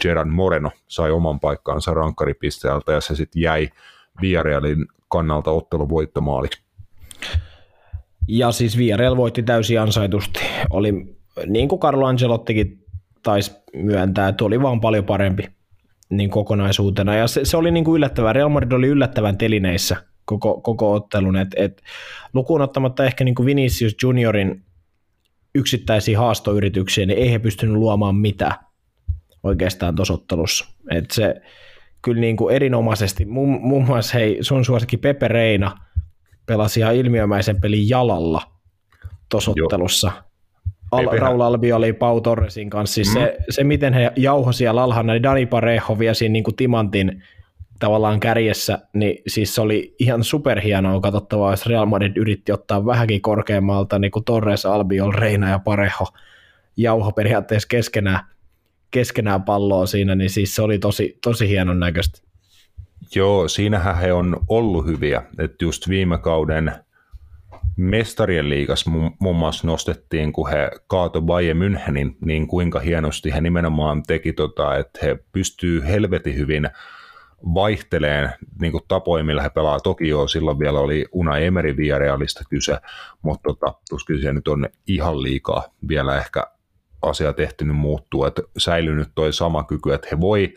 Gerard 0.01 0.31
Moreno 0.31 0.71
sai 0.89 1.11
oman 1.11 1.41
paikkaansa 1.41 1.95
rankkaripisteeltä 1.95 2.93
ja 2.93 3.01
se 3.01 3.17
sitten 3.17 3.43
jäi 3.43 3.69
Villarrealin 4.21 4.87
kannalta 5.09 5.51
ottelun 5.51 5.89
voittomaaliksi. 5.89 6.63
Ja 8.29 8.53
siis 8.53 8.79
Villarreal 8.79 9.17
voitti 9.17 9.43
täysin 9.43 9.81
ansaitusti. 9.81 10.41
Oli, 10.71 11.17
niin 11.47 11.69
kuin 11.69 11.81
Carlo 11.81 12.07
Angelottikin 12.07 12.85
taisi 13.23 13.53
myöntää, 13.75 14.29
että 14.29 14.45
oli 14.45 14.63
vaan 14.63 14.81
paljon 14.81 15.05
parempi 15.05 15.49
niin 16.11 16.31
kokonaisuutena. 16.31 17.17
Ja 17.17 17.27
se, 17.27 17.45
se 17.45 17.57
oli 17.57 17.71
niin 17.71 17.85
kuin 17.85 17.97
yllättävää. 17.97 18.33
Real 18.33 18.49
Madrid 18.49 18.73
oli 18.73 18.87
yllättävän 18.87 19.39
telineissä 19.39 19.97
koko, 20.27 20.61
koko 20.61 20.93
ottelun. 20.93 21.37
Et, 21.37 21.49
et, 21.57 21.83
lukuun 22.35 22.61
ottamatta 22.61 23.05
ehkä 23.05 23.25
niin 23.25 23.35
kuin 23.35 23.47
Vinicius 23.47 23.97
Juniorin 24.03 24.65
yksittäisiä 25.55 26.19
haastoyrityksiä, 26.19 27.07
niin 27.07 27.19
ei 27.19 27.33
he 27.33 27.39
pystynyt 27.39 27.77
luomaan 27.77 28.17
mitään 28.17 28.55
oikeastaan 29.43 29.95
tuossa 29.95 30.15
ottelussa. 30.15 30.67
Et 30.91 31.11
se 31.11 31.35
kyllä 32.03 32.21
niin 32.21 32.37
kuin 32.37 32.55
erinomaisesti, 32.55 33.25
muun, 33.25 33.49
muun 33.49 33.85
muassa 33.85 34.19
hei, 34.19 34.39
sun 34.41 34.65
suosikin 34.65 34.99
Pepe 34.99 35.29
Reina 35.29 35.79
pelasi 36.47 36.81
ihan 36.81 36.95
ilmiömäisen 36.95 37.61
pelin 37.61 37.89
jalalla 37.89 38.43
tuossa 39.29 39.53
ottelussa. 39.63 40.13
Al, 40.91 41.19
Raul 41.19 41.41
Albi 41.41 41.73
oli 41.73 41.93
Pau 41.93 42.21
Torresin 42.21 42.71
kanssa. 42.71 42.95
Siis 42.95 43.09
mm. 43.09 43.15
se, 43.15 43.37
se, 43.51 43.65
miten 43.65 43.95
he 43.95 44.13
jauho 44.17 44.53
siellä 44.53 44.83
alhaalla, 44.83 45.13
niin 45.13 45.23
Dani 45.23 45.47
Parejo 45.47 45.99
vie 45.99 46.15
siinä 46.15 46.33
niin 46.33 46.45
kuin 46.45 46.57
timantin 46.57 47.23
tavallaan 47.79 48.21
kärjessä, 48.21 48.79
niin 48.93 49.23
siis 49.27 49.55
se 49.55 49.61
oli 49.61 49.95
ihan 49.99 50.25
superhienoa 50.25 51.01
katsottavaa, 51.01 51.51
jos 51.51 51.67
Real 51.67 51.87
Madrid 51.87 52.17
yritti 52.17 52.53
ottaa 52.53 52.87
vähänkin 52.87 53.23
korkeammalta, 53.23 53.99
niin 53.99 54.11
kuin 54.11 54.25
Torres, 54.25 54.67
Albiol, 54.67 55.13
Reina 55.13 55.51
ja 55.51 55.59
Pareho 55.59 56.07
jauho 56.77 57.13
periaatteessa 57.13 57.69
keskenään, 57.69 58.21
keskenään 58.91 59.43
palloa 59.43 59.87
siinä, 59.87 60.15
niin 60.15 60.31
siis 60.31 60.55
se 60.55 60.63
oli 60.63 60.79
tosi, 60.79 61.19
tosi 61.23 61.49
hienon 61.49 61.81
näköistä. 61.81 62.21
Joo, 63.15 63.49
siinähän 63.49 63.99
he 63.99 64.13
on 64.13 64.37
ollut 64.49 64.87
hyviä, 64.87 65.23
että 65.39 65.65
just 65.65 65.89
viime 65.89 66.19
kauden 66.19 66.73
mestarien 67.77 68.49
liigas 68.49 68.85
muun 69.21 69.37
muassa 69.37 69.67
nostettiin, 69.67 70.33
kun 70.33 70.51
he 70.51 70.71
kaato 70.87 71.23
Bayern 71.23 71.59
Münchenin, 71.59 72.17
niin 72.25 72.47
kuinka 72.47 72.81
hienosti 72.81 73.33
he 73.33 73.41
nimenomaan 73.41 74.03
teki, 74.03 74.33
tota, 74.33 74.77
että 74.77 74.99
he 75.03 75.19
pystyy 75.33 75.85
helvetin 75.85 76.37
hyvin– 76.37 76.69
vaihteleen 77.55 78.33
niin 78.61 78.73
tapoja, 78.89 79.25
millä 79.25 79.43
he 79.43 79.51
pelaa. 79.51 79.81
Toki 79.81 80.09
joo, 80.09 80.29
silloin 80.29 80.59
vielä 80.59 80.81
oli 80.81 81.07
Una 81.13 81.39
Emery 81.39 81.77
Villarealista 81.77 82.45
kyse, 82.51 82.79
mutta 83.23 83.43
tota, 83.43 83.75
tuskin 83.91 84.23
se 84.23 84.33
nyt 84.33 84.49
on 84.49 84.69
ihan 84.87 85.23
liikaa 85.23 85.65
vielä 85.89 86.19
ehkä 86.19 86.47
asia 87.03 87.33
tehtynyt 87.33 87.77
muuttuu, 87.77 88.25
että 88.25 88.43
säilynyt 88.59 89.09
toi 89.15 89.33
sama 89.33 89.65
kyky, 89.65 89.93
että 89.93 90.09
he 90.11 90.21
voi 90.21 90.55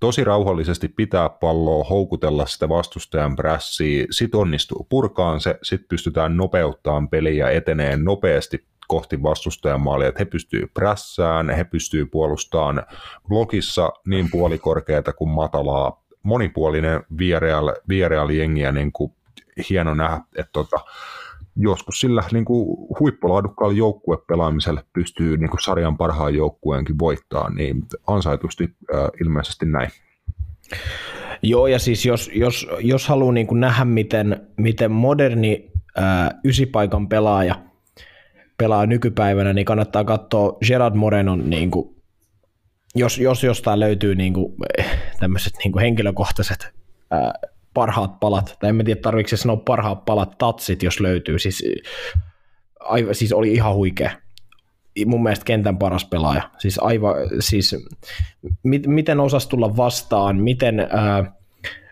tosi 0.00 0.24
rauhallisesti 0.24 0.88
pitää 0.88 1.28
palloa, 1.28 1.84
houkutella 1.84 2.46
sitä 2.46 2.68
vastustajan 2.68 3.36
prässiä, 3.36 4.06
sit 4.10 4.34
onnistuu 4.34 4.86
purkaan 4.88 5.40
se, 5.40 5.58
sit 5.62 5.88
pystytään 5.88 6.36
nopeuttamaan 6.36 7.08
peliä 7.08 7.50
etenee 7.50 7.96
nopeasti 7.96 8.64
kohti 8.88 9.22
vastustajan 9.22 9.80
maalia, 9.80 10.08
että 10.08 10.18
he 10.18 10.24
pystyy 10.24 10.66
prässään, 10.74 11.50
he 11.50 11.64
pystyy 11.64 12.06
puolustamaan 12.06 12.82
blokissa 13.28 13.92
niin 14.06 14.30
puolikorkeata 14.30 15.12
kuin 15.12 15.30
matalaa, 15.30 16.02
monipuolinen 16.22 17.02
Villarreal 17.18 18.30
jengiä 18.30 18.72
niin 18.72 18.92
kuin 18.92 19.12
hieno 19.70 19.94
nähdä, 19.94 20.20
että 20.36 20.52
tota, 20.52 20.76
joskus 21.56 22.00
sillä 22.00 22.22
niin 22.32 22.44
kuin 22.44 22.88
huippulaadukkaalla 23.00 23.76
joukkuepelaamisella 23.76 24.82
pystyy 24.92 25.36
niin 25.36 25.50
kuin 25.50 25.60
sarjan 25.60 25.96
parhaan 25.96 26.34
joukkueenkin 26.34 26.98
voittaa, 26.98 27.50
niin 27.50 27.82
ansaitusti 28.06 28.64
äh, 28.94 29.00
ilmeisesti 29.20 29.66
näin. 29.66 29.90
Joo, 31.42 31.66
ja 31.66 31.78
siis 31.78 32.06
jos, 32.06 32.30
jos, 32.34 32.68
jos 32.80 33.08
haluaa 33.08 33.32
niin 33.32 33.46
nähdä, 33.52 33.84
miten, 33.84 34.46
miten 34.56 34.90
moderni 34.90 35.70
ää, 35.96 36.40
ysipaikan 36.44 37.08
pelaaja 37.08 37.54
pelaa 38.58 38.86
nykypäivänä, 38.86 39.52
niin 39.52 39.64
kannattaa 39.64 40.04
katsoa 40.04 40.58
Gerard 40.66 40.94
Morenon, 40.94 41.50
niin 41.50 41.70
kuin, 41.70 41.96
jos, 42.94 43.18
jos 43.18 43.44
jostain 43.44 43.80
löytyy 43.80 44.14
niin 44.14 44.34
kuin, 44.34 44.54
tämmöiset 45.20 45.52
niin 45.64 45.72
kuin 45.72 45.80
henkilökohtaiset 45.80 46.72
ää, 47.10 47.32
parhaat 47.74 48.20
palat, 48.20 48.56
tai 48.60 48.70
en 48.70 48.84
tiedä 48.84 49.00
tarvitse 49.00 49.36
sanoa 49.36 49.56
parhaat 49.56 50.04
palat, 50.04 50.38
tatsit, 50.38 50.82
jos 50.82 51.00
löytyy, 51.00 51.38
siis, 51.38 51.64
aivan, 52.80 53.14
siis 53.14 53.32
oli 53.32 53.52
ihan 53.52 53.74
huikea. 53.74 54.10
Mun 55.06 55.22
mielestä 55.22 55.44
kentän 55.44 55.78
paras 55.78 56.04
pelaaja. 56.04 56.50
Siis 56.58 56.78
aivan, 56.82 57.14
siis 57.40 57.76
mit, 58.62 58.86
miten 58.86 59.20
osas 59.20 59.46
tulla 59.46 59.76
vastaan, 59.76 60.36
miten 60.36 60.80
ää, 60.80 61.32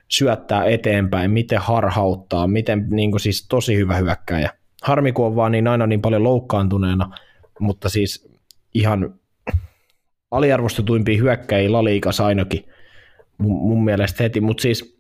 syöttää 0.09 0.65
eteenpäin, 0.65 1.31
miten 1.31 1.59
harhauttaa, 1.59 2.47
miten 2.47 2.87
niin 2.91 3.11
kuin, 3.11 3.21
siis 3.21 3.47
tosi 3.49 3.77
hyvä 3.77 3.97
hyökkäjä. 3.97 4.51
Harmi, 4.83 5.13
kun 5.13 5.27
on 5.27 5.37
vaan 5.37 5.53
niin 5.53 5.69
aina 5.69 5.87
niin 5.87 6.03
paljon 6.03 6.25
loukkaantuneena, 6.25 7.19
mutta 7.61 7.89
siis 7.89 8.29
ihan 8.75 9.15
aliarvostetuimpia 10.31 11.19
hyökkäjiä 11.19 11.73
Laliikas 11.73 12.21
ainakin 12.21 12.65
mun, 13.39 13.69
mun 13.69 13.85
mielestä 13.85 14.23
heti, 14.23 14.41
mutta 14.41 14.63
siis 14.63 14.99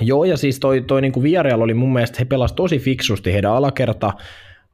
Joo, 0.00 0.24
ja 0.24 0.36
siis 0.36 0.60
toi, 0.60 0.80
toi 0.80 1.02
niin 1.02 1.22
Villarreal 1.22 1.60
oli 1.60 1.74
mun 1.74 1.92
mielestä, 1.92 2.16
he 2.18 2.24
pelasivat 2.24 2.56
tosi 2.56 2.78
fiksusti 2.78 3.32
heidän 3.32 3.52
alakerta. 3.52 4.12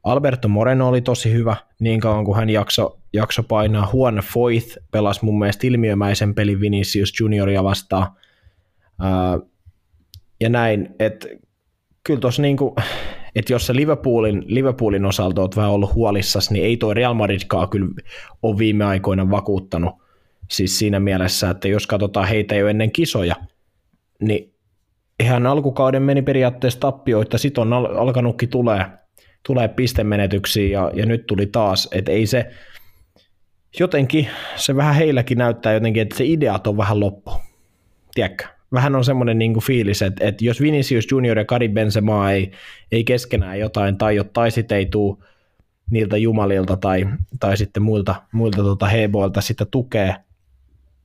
Alberto 0.03 0.47
Moreno 0.47 0.87
oli 0.87 1.01
tosi 1.01 1.33
hyvä 1.33 1.55
niin 1.79 1.99
kauan 1.99 2.25
kuin 2.25 2.37
hän 2.37 2.49
jakso, 2.49 2.99
jakso 3.13 3.43
painaa. 3.43 3.89
Juan 3.93 4.15
Foyth 4.15 4.77
pelasi 4.91 5.25
mun 5.25 5.39
mielestä 5.39 5.67
ilmiömäisen 5.67 6.35
pelin 6.35 6.59
Vinicius 6.59 7.19
Junioria 7.19 7.63
vastaan. 7.63 8.07
Ää, 8.99 9.39
ja 10.41 10.49
näin, 10.49 10.95
että 10.99 11.27
kyllä 12.03 12.19
tuossa 12.19 12.41
niin 12.41 12.57
että 13.35 13.53
jos 13.53 13.65
se 13.65 13.75
Liverpoolin, 13.75 14.43
Liverpoolin 14.47 15.05
osalta 15.05 15.41
olet 15.41 15.55
vähän 15.55 15.71
ollut 15.71 15.93
huolissasi, 15.93 16.53
niin 16.53 16.65
ei 16.65 16.77
toi 16.77 16.93
Real 16.93 17.13
Madridkaan 17.13 17.69
kyllä 17.69 17.87
ole 18.43 18.57
viime 18.57 18.85
aikoina 18.85 19.31
vakuuttanut. 19.31 19.95
Siis 20.51 20.79
siinä 20.79 20.99
mielessä, 20.99 21.49
että 21.49 21.67
jos 21.67 21.87
katsotaan 21.87 22.27
heitä 22.27 22.55
jo 22.55 22.67
ennen 22.67 22.91
kisoja, 22.91 23.35
niin 24.21 24.53
ihan 25.19 25.47
alkukauden 25.47 26.03
meni 26.03 26.21
periaatteessa 26.21 26.79
tappioita, 26.79 27.37
sitten 27.37 27.61
on 27.61 27.73
al- 27.73 27.97
alkanutkin 27.97 28.49
tulee, 28.49 28.85
tulee 29.47 29.67
pistemenetyksiä 29.67 30.79
ja, 30.79 30.91
ja 30.93 31.05
nyt 31.05 31.27
tuli 31.27 31.45
taas, 31.45 31.87
että 31.91 32.11
ei 32.11 32.25
se, 32.25 32.51
jotenkin 33.79 34.27
se 34.55 34.75
vähän 34.75 34.95
heilläkin 34.95 35.37
näyttää 35.37 35.73
jotenkin, 35.73 36.01
että 36.01 36.17
se 36.17 36.25
ideat 36.25 36.67
on 36.67 36.77
vähän 36.77 36.99
loppu. 36.99 37.31
Tiedätkö? 38.13 38.54
Vähän 38.73 38.95
on 38.95 39.05
semmoinen 39.05 39.37
niin 39.37 39.59
fiilis, 39.61 40.01
että, 40.01 40.27
että 40.27 40.45
jos 40.45 40.61
Vinicius 40.61 41.11
Junior 41.11 41.37
ja 41.37 41.45
Karim 41.45 41.71
Benzema 41.71 42.31
ei, 42.31 42.51
ei 42.91 43.03
keskenään 43.03 43.59
jotain 43.59 43.97
tai 43.97 44.17
tai 44.33 44.51
sitten 44.51 44.77
ei 44.77 44.85
tule 44.85 45.17
niiltä 45.91 46.17
jumalilta 46.17 46.77
tai, 46.77 47.05
tai 47.39 47.57
sitten 47.57 47.83
muilta, 47.83 48.15
muilta 48.31 48.63
tota 48.63 48.85
heboilta 48.85 49.41
sitä 49.41 49.65
tukea, 49.65 50.15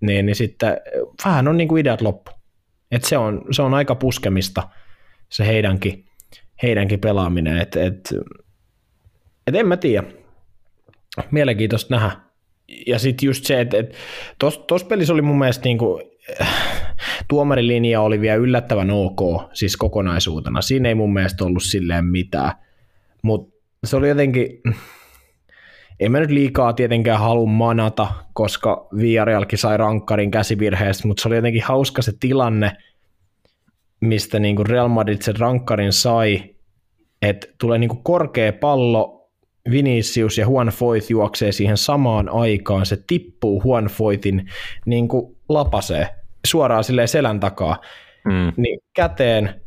niin, 0.00 0.26
niin 0.26 0.36
sitten 0.36 0.76
vähän 1.24 1.48
on 1.48 1.56
niin 1.56 1.68
kuin 1.68 1.80
ideat 1.80 2.00
loppu. 2.00 2.30
Et 2.90 3.04
se, 3.04 3.18
on, 3.18 3.44
se 3.50 3.62
on 3.62 3.74
aika 3.74 3.94
puskemista 3.94 4.68
se 5.28 5.46
heidänkin, 5.46 6.04
heidänkin 6.62 7.00
pelaaminen. 7.00 7.58
Et, 7.58 7.76
et, 7.76 8.14
et 9.46 9.54
en 9.54 9.66
mä 9.66 9.76
tiedä. 9.76 10.06
Mielenkiintoista 11.30 11.94
nähdä. 11.94 12.16
Ja 12.86 12.98
sitten 12.98 13.26
just 13.26 13.44
se, 13.44 13.60
että 13.60 13.76
et, 13.76 13.94
tuossa 14.38 14.86
pelissä 14.86 15.12
oli 15.12 15.22
mun 15.22 15.38
mielestä 15.38 15.64
niinku, 15.64 16.00
tuomarilinja 17.28 18.00
oli 18.00 18.20
vielä 18.20 18.36
yllättävän 18.36 18.90
ok, 18.90 19.20
siis 19.52 19.76
kokonaisuutena. 19.76 20.62
Siinä 20.62 20.88
ei 20.88 20.94
mun 20.94 21.12
mielestä 21.12 21.44
ollut 21.44 21.62
silleen 21.62 22.04
mitään. 22.04 22.52
Mutta 23.22 23.56
se 23.84 23.96
oli 23.96 24.08
jotenkin, 24.08 24.46
en 26.00 26.12
mä 26.12 26.20
nyt 26.20 26.30
liikaa 26.30 26.72
tietenkään 26.72 27.20
halua 27.20 27.46
manata, 27.46 28.08
koska 28.32 28.88
Viarialkin 28.96 29.58
sai 29.58 29.76
rankkarin 29.76 30.30
käsivirheestä, 30.30 31.08
mutta 31.08 31.22
se 31.22 31.28
oli 31.28 31.36
jotenkin 31.36 31.62
hauska 31.62 32.02
se 32.02 32.12
tilanne, 32.20 32.72
mistä 34.00 34.38
niin 34.38 34.56
kuin 34.56 34.66
Real 34.66 34.88
Madrid 34.88 35.22
sen 35.22 35.36
rankkarin 35.38 35.92
sai, 35.92 36.42
että 37.22 37.46
tulee 37.58 37.78
niin 37.78 37.90
kuin 37.90 38.02
korkea 38.02 38.52
pallo, 38.52 39.16
Vinicius 39.70 40.38
ja 40.38 40.44
Juan 40.44 40.68
Foyt 40.68 41.10
juoksee 41.10 41.52
siihen 41.52 41.76
samaan 41.76 42.28
aikaan, 42.28 42.86
se 42.86 42.98
tippuu 43.06 43.62
Juan 43.64 43.86
Foytin 43.86 44.50
niin 44.86 45.08
kuin 45.08 45.36
lapasee 45.48 46.08
suoraan 46.46 46.84
silleen 46.84 47.08
selän 47.08 47.40
takaa, 47.40 47.76
mm. 48.24 48.52
niin 48.56 48.80
käteen 48.94 49.62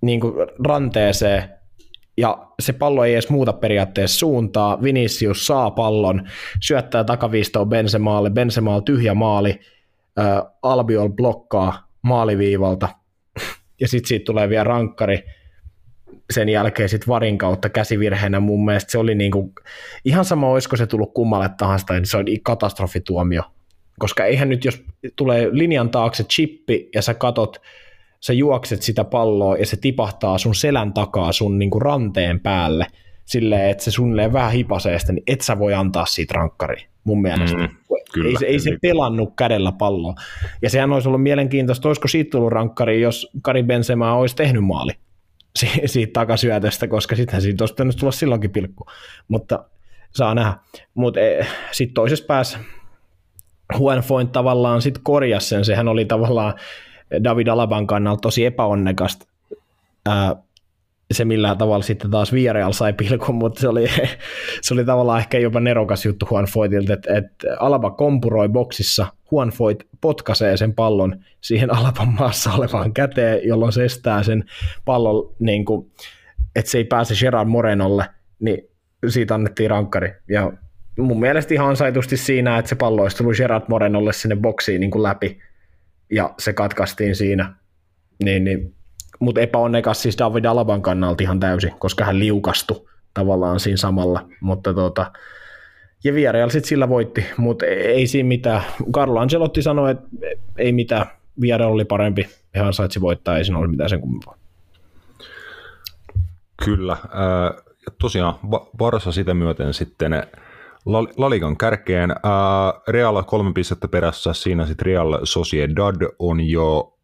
niin 0.00 0.20
kuin 0.20 0.34
ranteeseen 0.66 1.56
ja 2.16 2.46
se 2.60 2.72
pallo 2.72 3.04
ei 3.04 3.12
edes 3.12 3.30
muuta 3.30 3.52
periaatteessa 3.52 4.18
suuntaa. 4.18 4.82
Vinicius 4.82 5.46
saa 5.46 5.70
pallon, 5.70 6.28
syöttää 6.60 7.04
takaviistoon 7.04 7.68
Benzemaalle, 7.68 8.30
Benzemaalla 8.30 8.80
tyhjä 8.82 9.14
maali, 9.14 9.60
äh, 10.18 10.42
Albiol 10.62 11.08
blokkaa 11.08 11.88
maaliviivalta, 12.02 12.88
ja 13.80 13.88
sitten 13.88 14.08
siitä 14.08 14.24
tulee 14.24 14.48
vielä 14.48 14.64
rankkari 14.64 15.24
sen 16.30 16.48
jälkeen 16.48 16.88
sitten 16.88 17.08
varin 17.08 17.38
kautta 17.38 17.68
käsivirheenä 17.68 18.40
mun 18.40 18.64
mielestä 18.64 18.92
se 18.92 18.98
oli 18.98 19.14
niinku, 19.14 19.52
ihan 20.04 20.24
sama 20.24 20.48
olisiko 20.48 20.76
se 20.76 20.86
tullut 20.86 21.14
kummalle 21.14 21.50
tahansa, 21.58 21.92
niin 21.92 22.06
se 22.06 22.16
on 22.16 22.24
katastrofituomio. 22.42 23.42
Koska 23.98 24.24
eihän 24.24 24.48
nyt, 24.48 24.64
jos 24.64 24.84
tulee 25.16 25.48
linjan 25.52 25.90
taakse 25.90 26.24
chippi 26.24 26.88
ja 26.94 27.02
sä 27.02 27.14
katot 27.14 27.62
sä 28.20 28.32
juokset 28.32 28.82
sitä 28.82 29.04
palloa 29.04 29.56
ja 29.56 29.66
se 29.66 29.76
tipahtaa 29.76 30.38
sun 30.38 30.54
selän 30.54 30.92
takaa 30.92 31.32
sun 31.32 31.58
niin 31.58 31.70
kuin 31.70 31.82
ranteen 31.82 32.40
päälle 32.40 32.86
silleen, 33.24 33.70
että 33.70 33.84
se 33.84 33.90
suunnilleen 33.90 34.32
vähän 34.32 34.52
hipasee 34.52 34.98
sitä, 34.98 35.12
niin 35.12 35.22
et 35.26 35.40
sä 35.40 35.58
voi 35.58 35.74
antaa 35.74 36.06
siitä 36.06 36.34
rankkari 36.34 36.86
mun 37.04 37.22
mielestä. 37.22 37.56
Mm, 37.56 37.68
kyllä, 38.12 38.28
ei, 38.28 38.36
se, 38.38 38.46
ei 38.46 38.58
se 38.58 38.76
pelannut 38.82 39.32
kädellä 39.36 39.72
palloa. 39.72 40.14
Ja 40.62 40.70
sehän 40.70 40.92
olisi 40.92 41.08
ollut 41.08 41.22
mielenkiintoista, 41.22 41.88
olisiko 41.88 42.08
siitä 42.08 42.30
tullut 42.30 42.52
rankkari, 42.52 43.00
jos 43.00 43.30
Kari 43.42 43.62
Benzema 43.62 44.14
olisi 44.14 44.36
tehnyt 44.36 44.64
maali 44.64 44.92
siitä 45.86 46.12
takasyötöstä, 46.12 46.88
koska 46.88 47.16
sittenhän 47.16 47.42
siitä 47.42 47.62
olisi 47.62 47.74
pitänyt 47.74 47.96
tulla 47.96 48.12
silloinkin 48.12 48.50
pilkku. 48.50 48.86
Mutta 49.28 49.64
saa 50.14 50.34
nähdä. 50.34 50.54
Mutta 50.94 51.20
e, 51.20 51.46
sitten 51.72 51.94
toisessa 51.94 52.24
päässä 52.24 52.58
Juan 53.78 54.00
Foynt 54.00 54.32
tavallaan 54.32 54.82
sitten 54.82 55.02
korjasi 55.02 55.48
sen, 55.48 55.64
sehän 55.64 55.88
oli 55.88 56.04
tavallaan 56.04 56.54
David 57.24 57.46
Alaban 57.46 57.86
kannalta 57.86 58.20
tosi 58.20 58.44
epäonnekasta 58.44 59.26
ää, 60.06 60.36
se 61.12 61.24
millä 61.24 61.54
tavalla 61.54 61.82
sitten 61.82 62.10
taas 62.10 62.32
Villarreal 62.32 62.72
sai 62.72 62.92
pilkun, 62.92 63.34
mutta 63.34 63.60
se 63.60 63.68
oli, 63.68 63.88
se 64.62 64.74
oli 64.74 64.84
tavallaan 64.84 65.18
ehkä 65.18 65.38
jopa 65.38 65.60
nerokas 65.60 66.04
juttu 66.04 66.28
Juan 66.30 66.44
Foytilta, 66.44 66.92
että, 66.92 67.16
että 67.16 67.56
Alaba 67.60 67.90
kompuroi 67.90 68.48
boksissa, 68.48 69.06
Juan 69.32 69.48
Foyt 69.48 69.86
potkaisee 70.00 70.56
sen 70.56 70.74
pallon 70.74 71.16
siihen 71.40 71.74
Alaban 71.74 72.08
maassa 72.08 72.52
olevaan 72.52 72.92
käteen, 72.92 73.40
jolloin 73.44 73.72
se 73.72 73.84
estää 73.84 74.22
sen 74.22 74.44
pallon, 74.84 75.34
niin 75.38 75.64
kuin, 75.64 75.90
että 76.56 76.70
se 76.70 76.78
ei 76.78 76.84
pääse 76.84 77.14
Gerard 77.20 77.48
Morenolle, 77.48 78.04
niin 78.40 78.68
siitä 79.08 79.34
annettiin 79.34 79.70
rankkari. 79.70 80.12
Ja 80.28 80.52
mun 80.96 81.20
mielestä 81.20 81.54
ihan 81.54 81.68
ansaitusti 81.68 82.16
siinä, 82.16 82.58
että 82.58 82.68
se 82.68 82.74
pallo 82.74 83.02
olisi 83.02 83.16
tullut 83.16 83.36
Gerard 83.36 83.64
Morenolle 83.68 84.12
sinne 84.12 84.36
boksiin 84.36 84.80
niin 84.80 84.90
kuin 84.90 85.02
läpi, 85.02 85.38
ja 86.10 86.34
se 86.38 86.52
katkaistiin 86.52 87.16
siinä, 87.16 87.54
niin, 88.24 88.44
niin. 88.44 88.74
Mutta 89.20 89.40
epäonnekas 89.40 90.02
siis 90.02 90.18
David 90.18 90.44
Alaban 90.44 90.82
kannalta 90.82 91.22
ihan 91.22 91.40
täysin, 91.40 91.72
koska 91.78 92.04
hän 92.04 92.18
liukastui 92.18 92.86
tavallaan 93.14 93.60
siinä 93.60 93.76
samalla, 93.76 94.28
mutta 94.40 94.74
tota, 94.74 95.12
ja 96.04 96.14
Villarreal 96.14 96.48
sitten 96.48 96.68
sillä 96.68 96.88
voitti, 96.88 97.26
mutta 97.36 97.66
ei 97.66 98.06
siinä 98.06 98.26
mitään. 98.26 98.62
Carlo 98.92 99.20
Ancelotti 99.20 99.62
sanoi, 99.62 99.90
että 99.90 100.08
ei 100.58 100.72
mitään, 100.72 101.06
Villarreal 101.40 101.72
oli 101.72 101.84
parempi, 101.84 102.28
ihan 102.54 102.72
saitsi 102.72 103.00
voittaa, 103.00 103.38
ei 103.38 103.44
siinä 103.44 103.58
ole 103.58 103.68
mitään 103.68 103.90
sen 103.90 104.00
kummempaa. 104.00 104.36
Kyllä, 106.64 106.96
ja 107.86 107.92
tosiaan 108.00 108.34
Varsa 108.78 109.12
sitä 109.12 109.34
myöten 109.34 109.74
sitten 109.74 110.22
Laligan 111.16 111.56
kärkeen. 111.56 112.10
Ää, 112.10 112.80
Real 112.88 113.22
kolme 113.22 113.52
pistettä 113.52 113.88
perässä, 113.88 114.32
siinä 114.32 114.66
sitten 114.66 114.86
Real 114.86 115.18
Sociedad 115.24 115.96
on 116.18 116.40
jo 116.40 116.98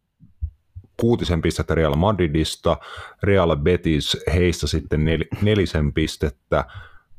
kuutisen 0.99 1.41
pistettä 1.41 1.75
Real 1.75 1.95
Madridista, 1.95 2.77
Real 3.23 3.55
Betis 3.55 4.17
heistä 4.33 4.67
sitten 4.67 5.05
nel, 5.05 5.23
nelisen 5.41 5.93
pistettä, 5.93 6.65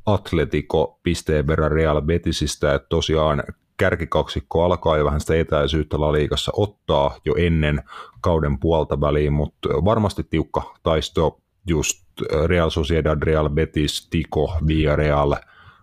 Atletico 0.06 1.00
pisteen 1.02 1.46
verran 1.46 1.72
Real 1.72 2.02
Betisistä, 2.02 2.74
että 2.74 2.88
tosiaan 2.88 3.42
kärkikaksikko 3.76 4.64
alkaa 4.64 4.96
jo 4.96 5.04
vähän 5.04 5.20
sitä 5.20 5.34
etäisyyttä 5.34 6.00
La 6.00 6.12
Ligassa 6.12 6.52
ottaa 6.56 7.16
jo 7.24 7.34
ennen 7.38 7.82
kauden 8.20 8.58
puolta 8.58 9.00
väliin, 9.00 9.32
mutta 9.32 9.68
varmasti 9.68 10.24
tiukka 10.30 10.74
taisto 10.82 11.40
just 11.66 12.04
Real 12.46 12.70
Sociedad, 12.70 13.22
Real 13.22 13.50
Betis, 13.50 14.08
Tico, 14.10 14.56
Villarreal, 14.66 15.34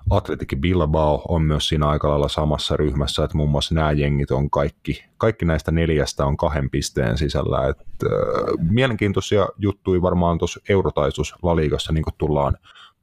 Atletic 0.09 0.55
Bilbao 0.59 1.25
on 1.27 1.41
myös 1.41 1.67
siinä 1.67 1.87
aika 1.87 2.09
lailla 2.09 2.27
samassa 2.27 2.77
ryhmässä, 2.77 3.23
että 3.23 3.37
muun 3.37 3.49
muassa 3.49 3.75
nämä 3.75 3.91
jengit 3.91 4.31
on 4.31 4.49
kaikki, 4.49 5.03
kaikki 5.17 5.45
näistä 5.45 5.71
neljästä 5.71 6.25
on 6.25 6.37
kahden 6.37 6.69
pisteen 6.69 7.17
sisällä, 7.17 7.67
että 7.67 7.85
äh, 8.05 8.69
mielenkiintoisia 8.69 9.47
juttuja 9.57 10.01
varmaan 10.01 10.37
tuossa 10.37 10.59
eurotaisus 10.69 11.35
La 11.41 11.55
Ligassa 11.55 11.93
niin 11.93 12.03
tullaan, 12.17 12.57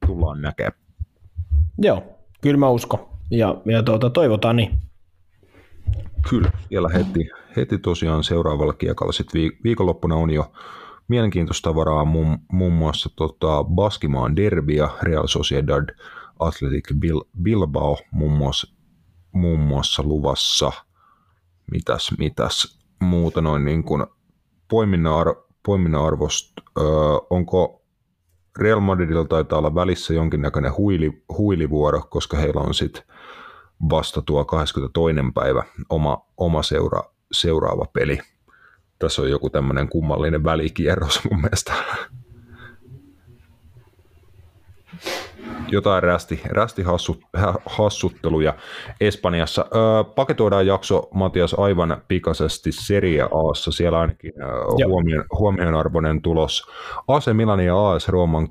tullaan 0.07 0.41
näkemään. 0.41 0.73
Joo, 1.77 2.03
kyllä 2.41 2.57
mä 2.57 2.69
uskon. 2.69 3.09
Ja, 3.31 3.55
ja 3.65 3.83
tuota, 3.83 4.09
toivotaan 4.09 4.55
niin. 4.55 4.79
Kyllä, 6.29 6.51
siellä 6.69 6.89
heti, 6.89 7.29
heti 7.55 7.77
tosiaan 7.77 8.23
seuraavalla 8.23 8.73
kiekalla. 8.73 9.11
Sitten 9.11 9.51
viikonloppuna 9.63 10.15
on 10.15 10.29
jo 10.29 10.51
mielenkiintoista 11.07 11.75
varaa 11.75 12.05
muun, 12.05 12.37
muun 12.51 12.73
muassa 12.73 13.09
tota 13.15 13.63
Baskimaan 13.63 14.35
derby 14.35 14.73
ja 14.73 14.89
Real 15.01 15.27
Sociedad 15.27 15.89
Athletic 16.39 16.93
Bilbao 17.43 17.97
muun 18.11 18.31
muassa, 18.31 18.67
muun 19.31 19.59
muassa 19.59 20.03
luvassa. 20.03 20.71
Mitäs, 21.71 22.11
mitäs 22.17 22.79
muuta 23.01 23.41
noin 23.41 23.65
niin 23.65 23.83
kuin 23.83 24.05
poiminnan, 24.67 25.13
ar, 25.13 25.35
poiminnan. 25.65 26.01
Öö, 26.79 26.85
onko 27.29 27.79
Real 28.59 28.79
Madridilla 28.79 29.25
taitaa 29.25 29.59
olla 29.59 29.75
välissä 29.75 30.13
jonkinnäköinen 30.13 30.77
huili, 30.77 31.23
huilivuoro, 31.37 32.01
koska 32.09 32.37
heillä 32.37 32.61
on 32.61 32.73
sitten 32.73 33.03
vasta 33.89 34.21
tuo 34.21 34.45
22. 34.45 35.15
päivä 35.33 35.63
oma, 35.89 36.25
oma 36.37 36.63
seura, 36.63 37.03
seuraava 37.31 37.85
peli. 37.93 38.19
Tässä 38.99 39.21
on 39.21 39.29
joku 39.29 39.49
tämmöinen 39.49 39.89
kummallinen 39.89 40.43
välikierros 40.43 41.21
mun 41.29 41.41
mielestä. 41.41 41.73
Jotain 45.71 46.03
rästi, 46.03 46.41
rästi 46.45 46.83
hassut, 46.83 47.19
hassutteluja 47.65 48.53
Espanjassa. 49.01 49.65
Öö, 49.75 50.03
paketoidaan 50.03 50.67
jakso, 50.67 51.07
Matias, 51.13 51.53
aivan 51.53 52.01
pikaisesti 52.07 52.71
Serie 52.71 53.27
Aassa. 53.31 53.71
Siellä 53.71 53.99
ainakin 53.99 54.33
huomion, 54.87 55.25
huomionarvoinen 55.39 56.21
tulos. 56.21 56.63
AC 57.07 57.33
Milan 57.33 57.65
ja 57.65 57.89
AS 57.89 58.09
Rooman 58.09 58.43
2-2 58.43 58.47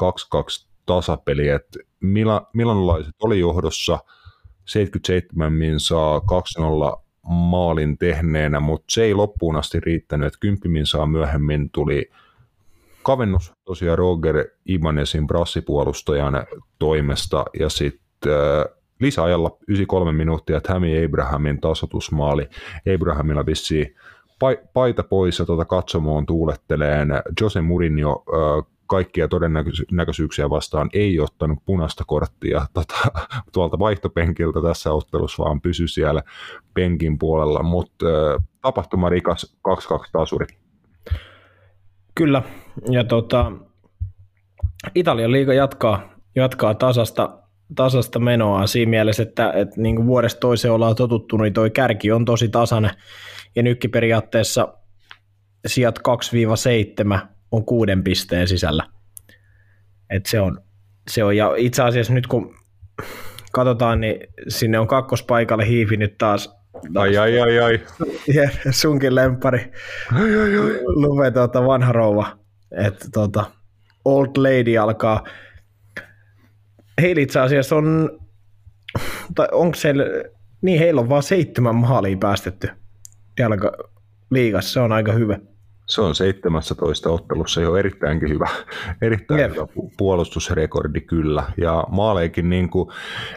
tasapeli. 0.87 1.49
Et 1.49 1.67
Mila, 2.01 2.51
milanilaiset 2.55 3.15
oli 3.23 3.41
johdossa– 3.41 3.99
77 4.69 5.53
minsaa 5.53 6.19
2-0 6.19 6.23
maalin 7.23 7.99
tehneenä, 7.99 8.61
mutta 8.61 8.85
se 8.89 9.05
ei 9.05 9.15
loppuun 9.15 9.57
asti 9.57 9.81
riittänyt, 9.81 10.27
että 10.27 10.39
10 10.41 10.71
minsaa 10.71 11.07
myöhemmin 11.07 11.71
tuli 11.71 12.11
kavennus 13.09 13.53
tosiaan 13.65 13.99
Roger 13.99 14.45
Ibanezin 14.67 15.27
brassipuolustajan 15.27 16.47
toimesta 16.79 17.45
ja 17.59 17.69
sitten 17.69 18.33
äh, 18.33 18.75
lisäajalla 19.01 19.49
93 19.69 20.13
minuuttia 20.13 20.61
Tammy 20.61 21.05
Abrahamin 21.05 21.61
tasotusmaali. 21.61 22.49
Abrahamilla 22.95 23.47
vissiin 23.47 23.95
paita 24.73 25.03
pois 25.03 25.39
ja 25.39 25.47
tuota 25.47 25.65
katsomoon 25.65 26.27
tuuletteleen 26.27 27.09
Jose 27.41 27.61
Mourinho 27.61 28.25
äh, 28.29 28.67
kaikkia 28.87 29.29
todennäköisyyksiä 29.29 30.51
vastaan 30.51 30.91
ei 30.93 31.21
ottanut 31.21 31.59
punaista 31.65 32.05
korttia 32.07 32.67
tota, 32.75 32.95
tuolta 33.53 33.79
vaihtopenkiltä 33.79 34.63
tässä 34.63 34.93
ottelussa, 34.93 35.45
vaan 35.45 35.61
pysy 35.61 35.89
siellä 35.89 36.23
penkin 36.75 37.19
puolella, 37.19 37.63
mutta 37.63 38.07
äh, 38.07 38.45
tapahtuma 38.63 39.09
rikas 39.09 39.57
2-2 39.69 39.71
tasuri. 40.13 40.47
Kyllä, 42.19 42.43
ja 42.91 43.05
tota, 43.05 43.53
Italian 44.95 45.33
liiga 45.33 45.55
jatkaa, 45.55 46.15
jatkaa 46.37 46.75
tasasta, 46.75 47.39
tasasta 47.75 48.19
menoa 48.19 48.67
siinä 48.67 48.91
mielessä, 48.91 49.23
että, 49.23 49.53
että 49.53 49.81
niin 49.81 49.97
kuin 49.97 50.07
vuodesta 50.07 50.41
toiseen 50.41 50.73
ollaan 50.73 50.97
totuttu, 50.97 51.37
niin 51.37 51.53
toi 51.53 51.71
kärki 51.71 52.13
on 52.13 52.25
tosi 52.25 52.49
tasainen, 52.49 52.91
ja 53.57 53.63
nytkin 53.63 53.91
periaatteessa 53.91 54.75
sijat 55.67 55.99
2-7 57.19 57.19
on 57.53 57.65
kuuden 57.65 58.05
pisteen 58.05 58.49
sisällä. 58.49 58.85
Et 60.11 60.27
se, 60.27 60.41
on, 60.41 60.61
se 61.11 61.25
on, 61.25 61.37
ja 61.37 61.55
itse 61.57 61.83
asiassa 61.83 62.13
nyt 62.13 62.27
kun 62.27 62.55
katsotaan, 63.53 64.01
niin 64.01 64.21
sinne 64.49 64.79
on 64.79 64.87
kakkospaikalle 64.87 65.67
hiipinyt 65.67 66.19
taas, 66.19 66.58
ai, 66.97 67.17
ai, 67.17 67.41
ai, 67.41 67.59
ai. 67.59 67.81
sunkin 68.71 69.15
lempari, 69.15 69.73
ai, 70.15 70.37
ai, 70.37 70.59
ai. 70.59 70.81
Luve 70.87 71.31
tuota, 71.31 71.67
vanha 71.67 71.93
rouva, 71.93 72.39
että 72.71 73.07
tuota, 73.13 73.45
Old 74.05 74.31
Lady 74.37 74.77
alkaa, 74.77 75.25
heillä 77.01 77.23
itse 77.23 77.41
asiassa 77.41 77.77
on, 77.77 78.19
tai 79.35 79.49
onko 79.53 79.75
se, 79.75 79.95
niin 80.63 80.79
heillä 80.79 81.01
on 81.01 81.09
vaan 81.09 81.23
seitsemän 81.23 81.75
maalia 81.75 82.17
päästetty 82.17 82.69
jalka, 83.39 83.73
liigassa, 84.31 84.73
se 84.73 84.81
on 84.81 84.93
aika 84.93 85.13
hyvä. 85.13 85.39
Se 85.89 86.01
on 86.01 86.15
17 86.15 87.11
ottelussa 87.11 87.61
jo 87.61 87.77
erittäinkin 87.77 88.29
hyvä, 88.29 88.49
erittäin 89.03 89.41
yep. 89.41 89.51
hyvä 89.51 89.67
puolustusrekordi 89.99 91.01
kyllä. 91.01 91.45
Ja 91.57 91.85
maaleikin 91.91 92.49
niin 92.49 92.71
kuin, 92.71 92.89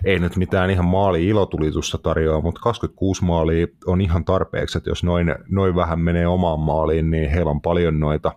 ei 0.06 0.20
nyt 0.20 0.36
mitään 0.36 0.70
ihan 0.70 0.86
maali 0.86 1.28
ilotulitusta 1.28 1.98
tarjoa, 1.98 2.42
mutta 2.42 2.62
26 2.62 3.24
maalia 3.24 3.68
on 3.86 4.02
ihan 4.02 4.26
tarpeeksi, 4.26 4.78
että 4.78 4.90
jos 4.90 5.04
noin, 5.04 5.36
noin 5.50 5.76
vähän 5.76 6.00
menee 6.00 6.28
omaan 6.28 6.60
maaliin, 6.60 7.12
niin 7.12 7.30
heillä 7.30 7.52
on 7.52 7.62
paljon 7.62 8.00
noita 8.00 8.32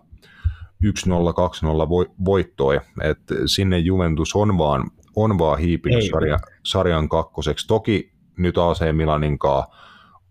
1-0, 0.85 0.87
2-0 0.87 2.13
voittoja. 2.25 2.81
Et 3.03 3.19
sinne 3.45 3.77
Juventus 3.77 4.35
on 4.35 4.57
vaan, 4.57 4.91
on 5.15 5.37
vaan 5.37 5.59
hiipinyt 5.59 6.03
sarja, 6.11 6.39
sarjan 6.63 7.09
kakkoseksi. 7.09 7.67
Toki 7.67 8.11
nyt 8.37 8.57
AC 8.57 8.91
Milaninkaan 8.91 9.63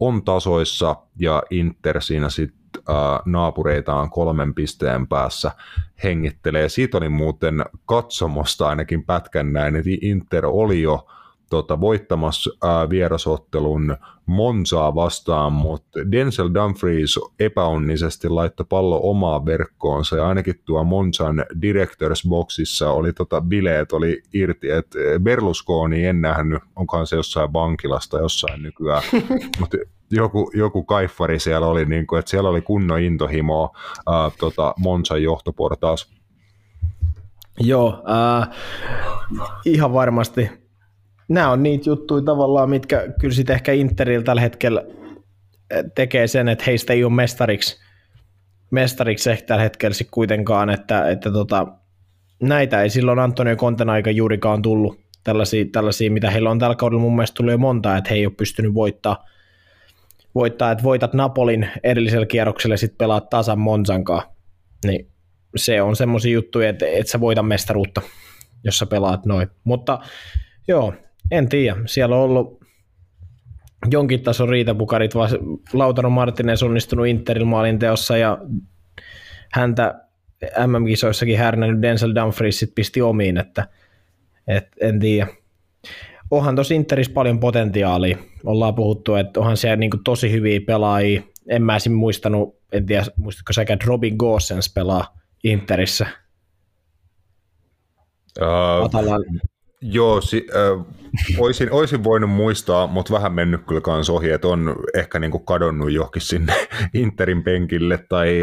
on 0.01 0.25
tasoissa 0.25 0.97
ja 1.19 1.43
Inter 1.51 2.03
siinä 2.03 2.29
sitten 2.29 2.83
naapureitaan 3.25 4.11
kolmen 4.11 4.55
pisteen 4.55 5.07
päässä 5.07 5.53
hengittelee. 6.05 6.69
Siitä 6.69 6.97
oli 6.99 7.09
muuten 7.09 7.65
katsomosta 7.87 8.69
ainakin 8.69 9.05
pätkän 9.05 9.53
näin, 9.53 9.77
että 9.77 9.91
Inter 10.01 10.47
oli 10.47 10.83
jo 10.83 11.07
tota, 11.55 11.81
voittamassa 11.81 12.50
ää, 12.62 12.91
vierasottelun 12.91 13.97
Monsaa 14.26 14.94
vastaan, 14.94 15.52
mutta 15.52 16.10
Denzel 16.12 16.50
Dumfries 16.55 17.18
epäonnisesti 17.41 18.28
laittoi 18.28 18.66
pallo 18.68 19.00
omaa 19.02 19.47
verkkoonsa 19.47 20.16
ja 20.16 20.28
ainakin 20.28 20.55
tuo 20.65 20.84
Monsan 20.84 21.44
Directors 21.62 22.26
Boxissa 22.28 22.91
oli 22.91 23.12
tota, 23.12 23.41
bileet 23.41 23.92
oli 23.92 24.23
irti, 24.33 24.70
että 24.70 24.99
Berlusconi 25.23 26.07
en 26.07 26.20
nähnyt, 26.20 26.62
onkaan 26.76 27.07
se 27.07 27.16
jossain 27.16 27.52
vankilasta 27.52 28.18
jossain 28.18 28.62
nykyään, 28.62 29.02
mutta 29.60 29.76
joku, 30.10 30.50
joku 30.55 30.83
kaiffari 30.83 31.39
siellä 31.39 31.66
oli, 31.66 31.84
niin 31.84 32.07
kuin, 32.07 32.18
että 32.18 32.31
siellä 32.31 32.50
oli 32.50 32.60
kunnon 32.60 33.00
intohimoa 33.00 33.70
ää, 34.07 34.31
tota 34.39 34.74
Monsan 34.78 35.23
johtoportaas. 35.23 36.15
Joo, 37.60 38.05
äh, 38.10 38.49
ihan 39.65 39.92
varmasti. 39.92 40.64
Nämä 41.28 41.51
on 41.51 41.62
niitä 41.62 41.91
juttuja 41.91 42.25
tavallaan, 42.25 42.70
mitkä 42.70 43.12
kyllä 43.20 43.35
sitten 43.35 43.55
ehkä 43.55 43.73
Interillä 43.73 44.25
tällä 44.25 44.41
hetkellä 44.41 44.83
tekee 45.94 46.27
sen, 46.27 46.49
että 46.49 46.65
heistä 46.67 46.93
ei 46.93 47.05
ole 47.05 47.12
mestariksi, 47.12 47.81
mestariksi 48.70 49.31
ehkä 49.31 49.47
tällä 49.47 49.62
hetkellä 49.62 49.94
sit 49.94 50.09
kuitenkaan, 50.11 50.70
että, 50.70 51.11
että 51.11 51.31
tota, 51.31 51.67
näitä 52.43 52.83
ei 52.83 52.91
silloin 52.91 53.19
Antonio 53.19 53.57
Konten 53.57 53.91
aika 53.91 54.11
juurikaan 54.11 54.62
tullut, 54.62 55.01
tällaisia, 55.25 55.65
tällaisia, 55.73 56.11
mitä 56.11 56.31
heillä 56.31 56.51
on 56.51 56.59
tällä 56.59 56.77
kaudella 56.77 57.03
mun 57.03 57.17
mielestä 57.17 57.35
tullut 57.35 57.53
jo 57.53 57.59
monta, 57.59 57.97
että 57.97 58.11
he 58.11 58.17
ei 58.17 58.27
ole 58.27 58.35
pystynyt 58.35 58.75
voittaa 58.75 59.25
voittaa, 60.35 60.70
että 60.70 60.85
voitat 60.85 61.15
Napolin 61.15 61.69
edellisellä 61.83 62.27
kierroksella 62.27 62.75
ja 62.75 62.78
sitten 62.78 62.99
pelaat 62.99 63.28
tasan 63.31 63.59
Monsankaan, 63.59 64.23
niin 64.86 65.11
se 65.57 65.83
on 65.83 65.97
semmoisia 65.97 66.33
juttuja, 66.33 66.69
että 66.69 66.86
et 66.86 67.09
sä 67.09 67.20
voita 67.20 67.43
mestaruutta, 67.43 68.03
jos 68.65 68.78
sä 68.78 68.86
pelaat 68.86 69.27
noin. 69.27 69.49
Mutta 69.65 69.99
joo, 70.69 70.94
en 71.31 71.49
tiedä. 71.49 71.77
Siellä 71.86 72.17
on 72.17 72.23
ollut 72.23 72.65
jonkin 73.91 74.23
tason 74.23 74.49
riitapukarit, 74.49 75.15
vaan 75.15 75.31
Lautaro 75.73 76.11
Martinez 76.11 76.62
onnistunut 76.62 77.07
Interin 77.07 77.47
maalin 77.47 77.78
teossa 77.78 78.17
ja 78.17 78.39
häntä 79.53 80.05
MM-kisoissakin 80.67 81.39
härnännyt 81.39 81.83
Denzel 81.83 82.15
Dumfries 82.15 82.59
sit 82.59 82.75
pisti 82.75 83.03
omiin, 83.03 83.39
että 83.39 83.69
et, 84.49 84.69
en 84.81 85.01
tiedä. 85.01 85.27
onhan 86.31 86.57
tosi 86.57 86.75
Interissä 86.75 87.12
paljon 87.12 87.41
potentiaalia. 87.41 88.19
Ollaan 88.44 88.75
puhuttu, 88.75 89.15
että 89.15 89.41
onhan 89.41 89.57
siellä 89.57 89.77
niin 89.77 89.91
tosi 90.05 90.33
hyviä 90.33 90.61
pelaajia. 90.67 91.23
En 91.49 91.62
mä 91.62 91.77
esim. 91.77 91.93
muistanut, 91.93 92.59
en 92.73 92.86
tiedä, 92.86 93.05
muistatko 93.17 93.53
säkään, 93.53 93.75
että 93.75 93.86
Robin 93.89 94.15
Gosens 94.17 94.75
pelaa 94.75 95.19
Interissä. 95.44 96.07
Uh, 98.41 98.85
Atalan. 98.85 99.25
Joo, 99.87 100.21
si, 100.21 100.47
äh, 100.57 100.87
oisin, 101.39 101.73
oisin 101.73 102.05
voinut 102.05 102.31
muistaa, 102.31 102.87
mutta 102.87 103.15
vähän 103.15 103.33
mennyt 103.33 103.61
kyllä 103.69 103.81
kans 103.81 104.11
ohi, 104.11 104.31
että 104.31 104.49
on 104.49 104.77
ehkä 104.95 105.19
niinku 105.19 105.39
kadonnut 105.39 105.93
johonkin 105.93 106.23
sinne 106.23 106.53
Interin 106.95 107.45
penkille 107.45 107.99
tai 108.09 108.41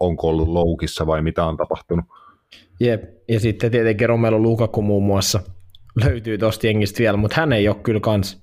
onko 0.00 0.28
ollut 0.28 0.48
loukissa 0.48 1.06
vai 1.06 1.22
mitä 1.22 1.44
on 1.44 1.56
tapahtunut. 1.56 2.04
Jep, 2.80 3.02
ja 3.28 3.40
sitten 3.40 3.70
tietenkin 3.70 4.08
Romelu 4.08 4.42
Lukaku 4.42 4.82
muun 4.82 5.02
muassa 5.02 5.40
löytyy 6.04 6.38
tosta 6.38 6.66
jengistä 6.66 6.98
vielä, 6.98 7.16
mutta 7.16 7.40
hän 7.40 7.52
ei 7.52 7.68
ole 7.68 7.76
kyllä 7.76 8.00
kans 8.00 8.42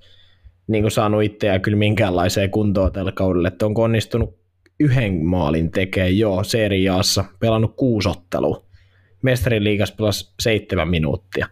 niin 0.67 0.83
kuin 0.83 0.91
saanut 0.91 1.23
itseään 1.23 1.61
kyllä 1.61 1.77
minkäänlaiseen 1.77 2.49
kuntoon 2.49 2.91
tällä 2.91 3.11
kaudella, 3.11 3.47
että 3.47 3.65
onko 3.65 3.83
onnistunut 3.83 4.37
yhden 4.79 5.25
maalin 5.25 5.71
tekee 5.71 6.09
jo 6.09 6.43
seriaassa, 6.43 7.25
pelannut 7.39 7.73
kuusi 7.75 8.09
ottelua. 8.09 8.65
Mestarin 9.21 9.63
liigas 9.63 9.91
pelasi 9.91 10.33
seitsemän 10.39 10.87
minuuttia. 10.87 11.47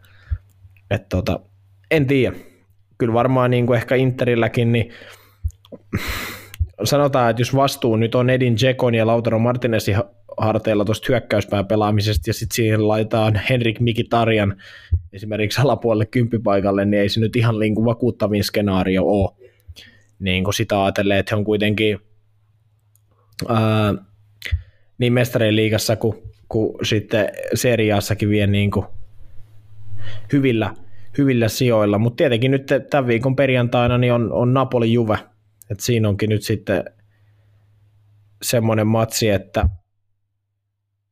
Et 0.91 1.09
tota, 1.09 1.39
en 1.91 2.07
tiedä. 2.07 2.35
Kyllä 2.97 3.13
varmaan 3.13 3.51
niin 3.51 3.67
kuin 3.67 3.77
ehkä 3.77 3.95
Interilläkin, 3.95 4.71
niin 4.71 4.89
sanotaan, 6.83 7.29
että 7.29 7.41
jos 7.41 7.55
vastuu 7.55 7.95
nyt 7.95 8.15
on 8.15 8.29
Edin 8.29 8.55
Jekon 8.61 8.95
ja 8.95 9.07
Lautaro 9.07 9.39
Martinezin 9.39 9.95
harteilla 10.37 10.85
tuosta 10.85 11.05
hyökkäyspään 11.09 11.67
pelaamisesta 11.67 12.29
ja 12.29 12.33
sitten 12.33 12.55
siihen 12.55 12.87
laitetaan 12.87 13.41
Henrik 13.49 13.79
Mikitarian 13.79 14.55
esimerkiksi 15.13 15.61
alapuolelle 15.61 16.05
kymppipaikalle, 16.05 16.85
niin 16.85 17.01
ei 17.01 17.09
se 17.09 17.19
nyt 17.19 17.35
ihan 17.35 17.59
niin 17.59 17.75
kuin 17.75 17.85
vakuuttavin 17.85 18.43
skenaario 18.43 19.03
ole. 19.03 19.31
Niin 20.19 20.43
kuin 20.43 20.53
sitä 20.53 20.83
ajatellen, 20.83 21.17
että 21.17 21.35
he 21.35 21.39
on 21.39 21.45
kuitenkin 21.45 21.99
ää, 23.47 23.93
niin 24.97 25.13
mestarien 25.13 25.55
liigassa 25.55 25.95
kuin, 25.95 26.17
kuin 26.49 26.85
sitten 26.85 27.29
seriaassakin 27.53 28.29
vie 28.29 28.47
niin 28.47 28.71
kuin 28.71 28.85
hyvillä, 30.33 30.73
hyvillä 31.17 31.47
sijoilla, 31.47 31.97
mutta 31.97 32.17
tietenkin 32.17 32.51
nyt 32.51 32.65
tämän 32.89 33.07
viikon 33.07 33.35
perjantaina 33.35 33.97
niin 33.97 34.13
on, 34.13 34.31
on 34.31 34.53
Napoli 34.53 34.93
Juve, 34.93 35.17
että 35.69 35.83
siinä 35.83 36.09
onkin 36.09 36.29
nyt 36.29 36.43
sitten 36.43 36.83
semmoinen 38.41 38.87
matsi, 38.87 39.29
että 39.29 39.69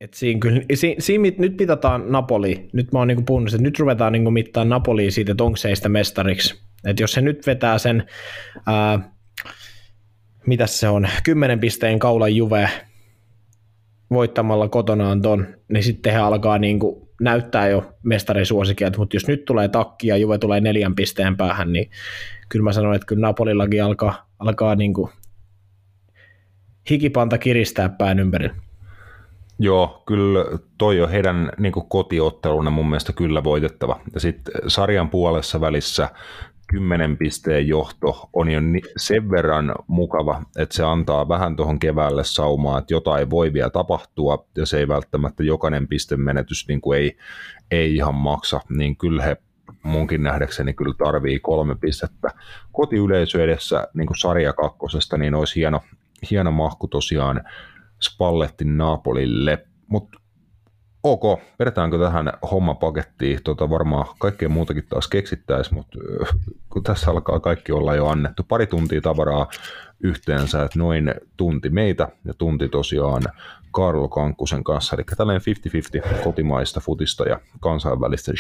et 0.02 0.14
siinä 0.14 0.40
kyllä, 0.40 0.62
si, 0.74 0.96
siinä 1.00 1.30
nyt 1.38 1.58
mitataan 1.58 2.12
Napoli, 2.12 2.70
nyt 2.74 2.92
mä 2.92 3.00
oon 3.00 3.08
niinku 3.08 3.24
puhunut, 3.24 3.54
että 3.54 3.64
nyt 3.64 3.80
ruvetaan 3.80 4.12
niinku 4.12 4.32
mittaan 4.32 4.70
Napoli 4.70 5.12
siitä, 5.12 5.32
että 5.32 5.44
onko 5.44 5.58
se 5.58 5.76
sitä 5.76 5.90
mestariksi. 5.90 6.62
Että 6.86 7.04
jos 7.04 7.12
se 7.12 7.22
nyt 7.22 7.48
vetää 7.48 7.78
sen, 7.78 8.08
ää, 8.66 9.14
mitä 10.48 10.68
se 10.68 10.90
on, 10.90 11.08
kymmenen 11.24 11.60
pisteen 11.60 12.00
kaulan 12.00 12.36
Juve 12.36 12.70
voittamalla 14.12 14.70
kotonaan 14.70 15.22
ton, 15.22 15.48
niin 15.68 15.84
sitten 15.84 16.14
he 16.14 16.20
alkaa 16.20 16.58
niinku 16.58 17.03
näyttää 17.22 17.68
jo 17.68 17.94
mestarisuosikia, 18.04 18.92
mutta 18.98 19.16
jos 19.16 19.28
nyt 19.28 19.46
tulee 19.46 19.68
takki 19.68 20.08
ja 20.08 20.18
Juve 20.18 20.38
tulee 20.38 20.62
neljän 20.62 20.96
pisteen 20.96 21.38
päähän, 21.38 21.74
niin 21.74 21.92
kyllä 22.50 22.64
mä 22.64 22.74
sanon, 22.74 22.96
että 22.96 23.06
kyllä 23.06 23.28
Napolillakin 23.28 23.84
alkaa, 23.84 24.30
alkaa 24.40 24.76
niinku 24.76 25.10
hikipanta 26.90 27.38
kiristää 27.38 27.90
pään 27.90 28.20
ympärillä. 28.20 28.56
Joo, 29.60 30.04
kyllä 30.06 30.46
toi 30.78 31.02
on 31.02 31.10
heidän 31.10 31.52
niin 31.58 31.74
kotiotteluna 31.88 32.70
mun 32.70 32.90
mielestä 32.90 33.14
kyllä 33.14 33.44
voitettava. 33.44 34.00
Ja 34.14 34.20
sitten 34.20 34.54
sarjan 34.68 35.10
puolessa 35.10 35.62
välissä 35.62 36.10
10 36.74 37.18
pisteen 37.18 37.68
johto 37.68 38.30
on 38.34 38.50
jo 38.50 38.60
sen 38.98 39.30
verran 39.30 39.76
mukava, 39.88 40.44
että 40.58 40.76
se 40.76 40.84
antaa 40.84 41.28
vähän 41.28 41.56
tuohon 41.56 41.80
keväälle 41.80 42.24
saumaa, 42.24 42.80
että 42.80 42.94
jotain 42.94 43.30
voi 43.30 43.54
vielä 43.54 43.70
tapahtua, 43.70 44.46
ja 44.58 44.66
se 44.66 44.80
ei 44.80 44.88
välttämättä 44.88 45.44
jokainen 45.44 45.88
pistemenetys 45.88 46.68
niin 46.68 46.82
kuin 46.82 47.00
ei, 47.00 47.18
ei 47.72 47.96
ihan 47.96 48.16
maksa, 48.16 48.60
niin 48.70 48.98
kyllä 48.98 49.24
he 49.24 49.38
munkin 49.84 50.24
nähdäkseni 50.24 50.74
kyllä 50.74 50.96
tarvii 50.98 51.40
kolme 51.40 51.76
pistettä. 51.76 52.30
Kotiyleisö 52.72 53.44
edessä 53.44 53.88
niin 53.94 54.08
kuin 54.08 54.18
sarja 54.18 54.54
kakkosesta, 54.54 55.18
niin 55.18 55.36
olisi 55.36 55.56
hieno, 55.56 55.82
hieno 56.32 56.52
mahku 56.52 56.88
tosiaan 56.88 57.44
Spallettin 58.02 58.78
Napolille, 58.78 59.68
mutta 59.88 60.20
ok, 61.04 61.40
vedetäänkö 61.60 62.00
tähän 62.00 62.34
hommapakettiin, 62.52 63.40
tota 63.44 63.70
varmaan 63.70 64.06
kaikkea 64.20 64.50
muutakin 64.50 64.88
taas 64.90 65.08
keksittäisi, 65.08 65.74
mutta 65.74 66.00
kun 66.70 66.84
tässä 66.84 67.12
alkaa 67.12 67.40
kaikki 67.40 67.72
olla 67.72 67.96
jo 67.96 68.08
annettu, 68.08 68.44
pari 68.44 68.68
tuntia 68.68 69.02
tavaraa 69.02 69.48
yhteensä, 70.04 70.64
että 70.64 70.80
noin 70.80 71.14
tunti 71.38 71.70
meitä 71.70 72.08
ja 72.26 72.34
tunti 72.34 72.70
tosiaan 72.70 73.24
Karlo 73.72 74.08
Kankkusen 74.08 74.64
kanssa, 74.64 74.96
eli 74.96 75.04
tällainen 75.18 75.42
50-50 76.20 76.24
kotimaista 76.24 76.80
futista 76.80 77.24
ja 77.24 77.40
kansainvälistä 77.60 78.32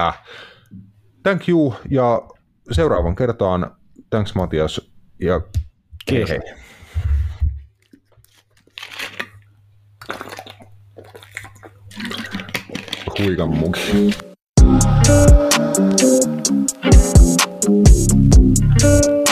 Äh. 0.00 0.22
Thank 1.22 1.48
you 1.48 1.74
ja 1.90 2.22
seuraavan 2.72 3.16
kertaan, 3.16 3.76
thanks 4.10 4.34
Matias 4.34 4.90
ja 5.20 5.40
Kiitos. 6.06 6.30
hei. 6.30 6.40
hei. 6.46 6.66
chuj 13.16 13.36
gammugi. 13.36 14.12
thank 18.78 19.06
you 19.06 19.25